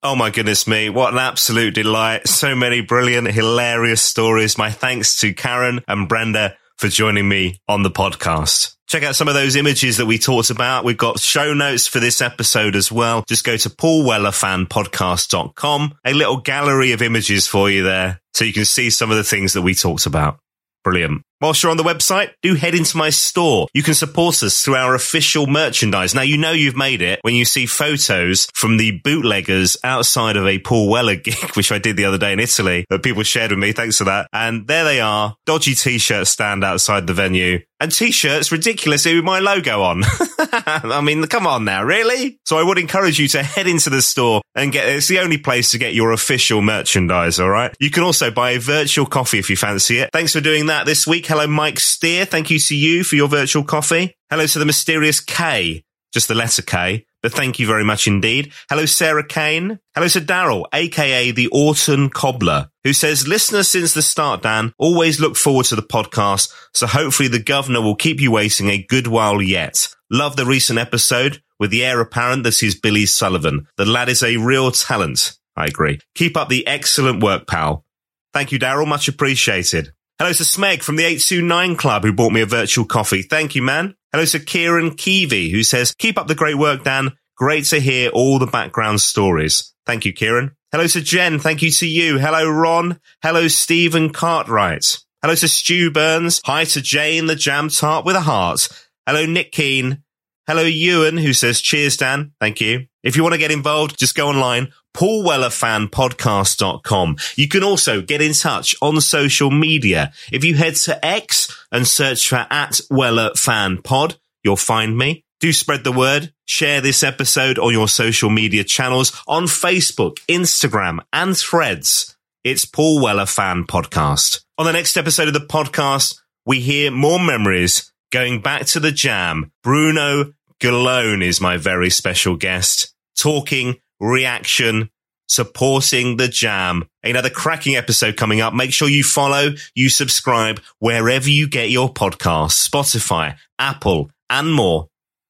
Oh 0.01 0.15
my 0.15 0.29
goodness 0.29 0.65
me. 0.65 0.89
What 0.89 1.11
an 1.13 1.19
absolute 1.19 1.75
delight. 1.75 2.25
So 2.27 2.55
many 2.55 2.79
brilliant, 2.81 3.29
hilarious 3.31 4.01
stories. 4.01 4.57
My 4.57 4.71
thanks 4.71 5.19
to 5.19 5.33
Karen 5.33 5.81
and 5.89 6.07
Brenda 6.07 6.55
for 6.77 6.87
joining 6.87 7.27
me 7.27 7.59
on 7.67 7.83
the 7.83 7.91
podcast. 7.91 8.75
Check 8.87 9.03
out 9.03 9.15
some 9.15 9.27
of 9.27 9.33
those 9.33 9.57
images 9.57 9.97
that 9.97 10.05
we 10.05 10.17
talked 10.17 10.49
about. 10.49 10.85
We've 10.85 10.97
got 10.97 11.19
show 11.19 11.53
notes 11.53 11.85
for 11.85 11.99
this 11.99 12.21
episode 12.21 12.77
as 12.77 12.89
well. 12.91 13.23
Just 13.27 13.43
go 13.43 13.57
to 13.57 13.69
paulwellerfanpodcast.com. 13.69 15.95
A 16.05 16.13
little 16.13 16.37
gallery 16.37 16.93
of 16.93 17.01
images 17.01 17.45
for 17.45 17.69
you 17.69 17.83
there 17.83 18.21
so 18.33 18.45
you 18.45 18.53
can 18.53 18.65
see 18.65 18.89
some 18.89 19.11
of 19.11 19.17
the 19.17 19.23
things 19.23 19.53
that 19.53 19.61
we 19.61 19.75
talked 19.75 20.05
about. 20.05 20.39
Brilliant. 20.83 21.21
Whilst 21.41 21.63
you're 21.63 21.71
on 21.71 21.77
the 21.77 21.83
website, 21.83 22.31
do 22.41 22.55
head 22.55 22.75
into 22.75 22.97
my 22.97 23.09
store. 23.09 23.67
You 23.73 23.81
can 23.81 23.93
support 23.93 24.43
us 24.43 24.61
through 24.61 24.75
our 24.75 24.93
official 24.93 25.47
merchandise. 25.47 26.13
Now, 26.13 26.21
you 26.21 26.37
know 26.37 26.51
you've 26.51 26.75
made 26.75 27.01
it 27.01 27.19
when 27.21 27.33
you 27.33 27.45
see 27.45 27.65
photos 27.65 28.47
from 28.53 28.75
the 28.77 28.99
bootleggers 29.03 29.77
outside 29.83 30.35
of 30.35 30.45
a 30.45 30.59
Paul 30.59 30.89
Weller 30.89 31.15
gig, 31.29 31.55
which 31.55 31.71
I 31.71 31.77
did 31.77 31.95
the 31.95 32.05
other 32.05 32.17
day 32.17 32.33
in 32.33 32.39
Italy 32.39 32.85
that 32.89 33.03
people 33.03 33.23
shared 33.23 33.51
with 33.51 33.59
me. 33.59 33.71
Thanks 33.71 33.97
for 33.97 34.03
that. 34.05 34.27
And 34.33 34.67
there 34.67 34.83
they 34.83 34.99
are. 34.99 35.35
Dodgy 35.45 35.75
t-shirt 35.75 36.27
stand 36.27 36.63
outside 36.63 37.07
the 37.07 37.13
venue 37.13 37.59
and 37.79 37.91
t-shirts 37.91 38.51
ridiculously 38.51 39.15
with 39.15 39.23
my 39.23 39.39
logo 39.39 39.81
on. 39.81 40.03
I 40.39 41.01
mean, 41.01 41.25
come 41.27 41.47
on 41.47 41.65
now, 41.65 41.83
really? 41.83 42.39
So 42.45 42.57
I 42.57 42.63
would 42.63 42.77
encourage 42.77 43.19
you 43.19 43.27
to 43.29 43.43
head 43.43 43.67
into 43.67 43.89
the 43.89 44.01
store 44.01 44.41
and 44.55 44.71
get, 44.71 44.87
it's 44.89 45.07
the 45.07 45.19
only 45.19 45.37
place 45.37 45.71
to 45.71 45.77
get 45.77 45.93
your 45.93 46.11
official 46.11 46.61
merchandise. 46.61 47.39
All 47.39 47.49
right. 47.49 47.73
You 47.79 47.89
can 47.89 48.03
also 48.03 48.31
buy 48.31 48.51
a 48.51 48.59
virtual 48.59 49.05
coffee 49.05 49.39
if 49.39 49.49
you 49.49 49.55
fancy 49.55 49.99
it. 49.99 50.09
Thanks 50.11 50.33
for 50.33 50.41
doing 50.41 50.65
that 50.65 50.85
this 50.85 51.07
week. 51.07 51.28
Hello, 51.29 51.45
Mike 51.45 51.79
Steer. 51.79 52.25
Thank 52.25 52.49
you 52.49 52.57
to 52.57 52.75
you 52.75 53.03
for 53.03 53.15
your 53.15 53.27
virtual 53.27 53.63
coffee. 53.63 54.17
Hello 54.31 54.47
to 54.47 54.57
the 54.57 54.65
mysterious 54.65 55.19
K, 55.19 55.83
just 56.11 56.27
the 56.27 56.33
letter 56.33 56.63
K, 56.63 57.05
but 57.21 57.31
thank 57.31 57.59
you 57.59 57.67
very 57.67 57.83
much 57.83 58.07
indeed. 58.07 58.51
Hello, 58.67 58.87
Sarah 58.87 59.23
Kane. 59.23 59.77
Hello 59.93 60.07
to 60.07 60.21
Daryl, 60.21 60.65
aka 60.73 61.29
the 61.29 61.47
Autumn 61.49 62.09
Cobbler, 62.09 62.71
who 62.83 62.93
says, 62.93 63.27
listener 63.27 63.61
since 63.61 63.93
the 63.93 64.01
start, 64.01 64.41
Dan, 64.41 64.73
always 64.79 65.19
look 65.19 65.35
forward 65.35 65.67
to 65.67 65.75
the 65.75 65.83
podcast. 65.83 66.51
So 66.73 66.87
hopefully 66.87 67.29
the 67.29 67.37
governor 67.37 67.81
will 67.81 67.93
keep 67.95 68.19
you 68.19 68.31
waiting 68.31 68.69
a 68.69 68.81
good 68.81 69.05
while 69.05 69.39
yet. 69.39 69.87
Love 70.09 70.35
the 70.35 70.47
recent 70.47 70.79
episode 70.79 71.43
with 71.59 71.69
the 71.69 71.85
heir 71.85 72.01
apparent 72.01 72.41
that 72.41 72.63
is 72.63 72.73
Billy 72.73 73.05
Sullivan. 73.05 73.67
The 73.77 73.85
lad 73.85 74.09
is 74.09 74.23
a 74.23 74.37
real 74.37 74.71
talent. 74.71 75.37
I 75.55 75.67
agree. 75.67 75.99
Keep 76.15 76.35
up 76.35 76.49
the 76.49 76.65
excellent 76.65 77.21
work, 77.21 77.45
pal. 77.45 77.85
Thank 78.33 78.51
you, 78.51 78.57
Daryl. 78.57 78.87
Much 78.87 79.07
appreciated. 79.07 79.93
Hello 80.21 80.33
to 80.33 80.43
Smeg 80.43 80.83
from 80.83 80.97
the 80.97 81.05
829 81.05 81.77
Club 81.77 82.03
who 82.03 82.11
bought 82.11 82.33
me 82.33 82.41
a 82.41 82.45
virtual 82.45 82.83
coffee. 82.83 83.21
Thank 83.21 83.55
you, 83.55 83.61
man. 83.61 83.95
Hello 84.11 84.25
to 84.25 84.39
Kieran 84.39 84.91
Keevy 84.91 85.49
who 85.49 85.63
says, 85.63 85.95
keep 85.97 86.17
up 86.17 86.27
the 86.27 86.35
great 86.35 86.57
work, 86.57 86.83
Dan. 86.83 87.13
Great 87.37 87.63
to 87.67 87.79
hear 87.79 88.09
all 88.09 88.37
the 88.37 88.45
background 88.45 88.99
stories. 88.99 89.73
Thank 89.85 90.03
you, 90.03 90.11
Kieran. 90.11 90.57
Hello 90.73 90.87
to 90.87 90.99
Jen. 90.99 91.39
Thank 91.39 91.61
you 91.61 91.71
to 91.71 91.87
you. 91.87 92.17
Hello, 92.17 92.49
Ron. 92.49 92.99
Hello, 93.23 93.47
Stephen 93.47 94.09
Cartwright. 94.09 94.97
Hello 95.21 95.35
to 95.35 95.47
Stu 95.47 95.89
Burns. 95.89 96.41
Hi 96.43 96.65
to 96.65 96.81
Jane, 96.81 97.27
the 97.27 97.35
jam 97.35 97.69
tart 97.69 98.03
with 98.03 98.17
a 98.17 98.21
heart. 98.21 98.67
Hello, 99.07 99.25
Nick 99.25 99.53
Keane. 99.53 100.03
Hello, 100.49 100.63
Ewan, 100.63 101.17
who 101.17 101.31
says, 101.31 101.61
cheers, 101.61 101.95
Dan. 101.95 102.31
Thank 102.39 102.59
you. 102.59 102.87
If 103.03 103.15
you 103.15 103.21
want 103.21 103.33
to 103.33 103.39
get 103.39 103.51
involved, 103.51 103.99
just 103.99 104.15
go 104.15 104.29
online, 104.29 104.73
paulwellerfanpodcast.com. 104.97 107.17
You 107.35 107.47
can 107.47 107.63
also 107.63 108.01
get 108.01 108.19
in 108.19 108.33
touch 108.33 108.75
on 108.81 108.99
social 108.99 109.51
media. 109.51 110.11
If 110.31 110.43
you 110.43 110.55
head 110.55 110.73
to 110.77 111.05
X 111.05 111.55
and 111.71 111.87
search 111.87 112.27
for 112.27 112.47
at 112.49 112.79
Weller 112.89 113.29
Fan 113.35 113.83
Pod, 113.83 114.15
you'll 114.43 114.55
find 114.55 114.97
me. 114.97 115.23
Do 115.39 115.53
spread 115.53 115.83
the 115.83 115.91
word. 115.91 116.33
Share 116.47 116.81
this 116.81 117.03
episode 117.03 117.59
on 117.59 117.71
your 117.71 117.87
social 117.87 118.31
media 118.31 118.63
channels 118.63 119.15
on 119.27 119.43
Facebook, 119.43 120.17
Instagram, 120.27 120.97
and 121.13 121.37
threads. 121.37 122.17
It's 122.43 122.65
Paul 122.65 123.03
Weller 123.03 123.27
Fan 123.27 123.65
Podcast. 123.65 124.43
On 124.57 124.65
the 124.65 124.73
next 124.73 124.97
episode 124.97 125.27
of 125.27 125.35
the 125.35 125.41
podcast, 125.41 126.19
we 126.47 126.59
hear 126.59 126.89
more 126.89 127.19
memories 127.19 127.93
going 128.11 128.41
back 128.41 128.65
to 128.65 128.79
the 128.79 128.91
jam. 128.91 129.51
Bruno 129.61 130.33
Galone 130.59 131.23
is 131.23 131.39
my 131.39 131.55
very 131.55 131.89
special 131.89 132.35
guest, 132.35 132.93
talking 133.17 133.77
reaction, 133.99 134.89
supporting 135.29 136.17
the 136.17 136.27
jam. 136.27 136.83
Another 137.01 137.29
cracking 137.29 137.77
episode 137.77 138.17
coming 138.17 138.41
up. 138.41 138.53
Make 138.53 138.73
sure 138.73 138.89
you 138.89 139.03
follow, 139.03 139.51
you 139.73 139.87
subscribe 139.87 140.59
wherever 140.79 141.29
you 141.29 141.47
get 141.47 141.69
your 141.69 141.93
podcasts, 141.93 142.67
Spotify, 142.67 143.37
Apple, 143.57 144.11
and 144.29 144.53
more. 144.53 144.89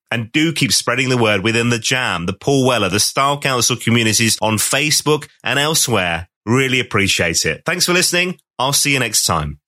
And 0.10 0.32
do 0.32 0.52
keep 0.52 0.74
spreading 0.74 1.10
the 1.10 1.18
word 1.18 1.44
within 1.44 1.70
the 1.70 1.78
jam, 1.78 2.26
the 2.26 2.34
Paul 2.34 2.66
Weller, 2.66 2.90
the 2.90 3.00
Style 3.00 3.40
Council 3.40 3.76
communities 3.76 4.36
on 4.42 4.56
Facebook 4.56 5.30
and 5.44 5.60
elsewhere. 5.60 6.28
Really 6.48 6.80
appreciate 6.80 7.46
it. 7.46 7.62
Thanks 7.68 7.86
for 7.86 7.94
listening. 7.94 8.40
I'll 8.58 8.74
see 8.74 8.94
you 8.94 9.00
next 9.00 9.26
time. 9.26 9.60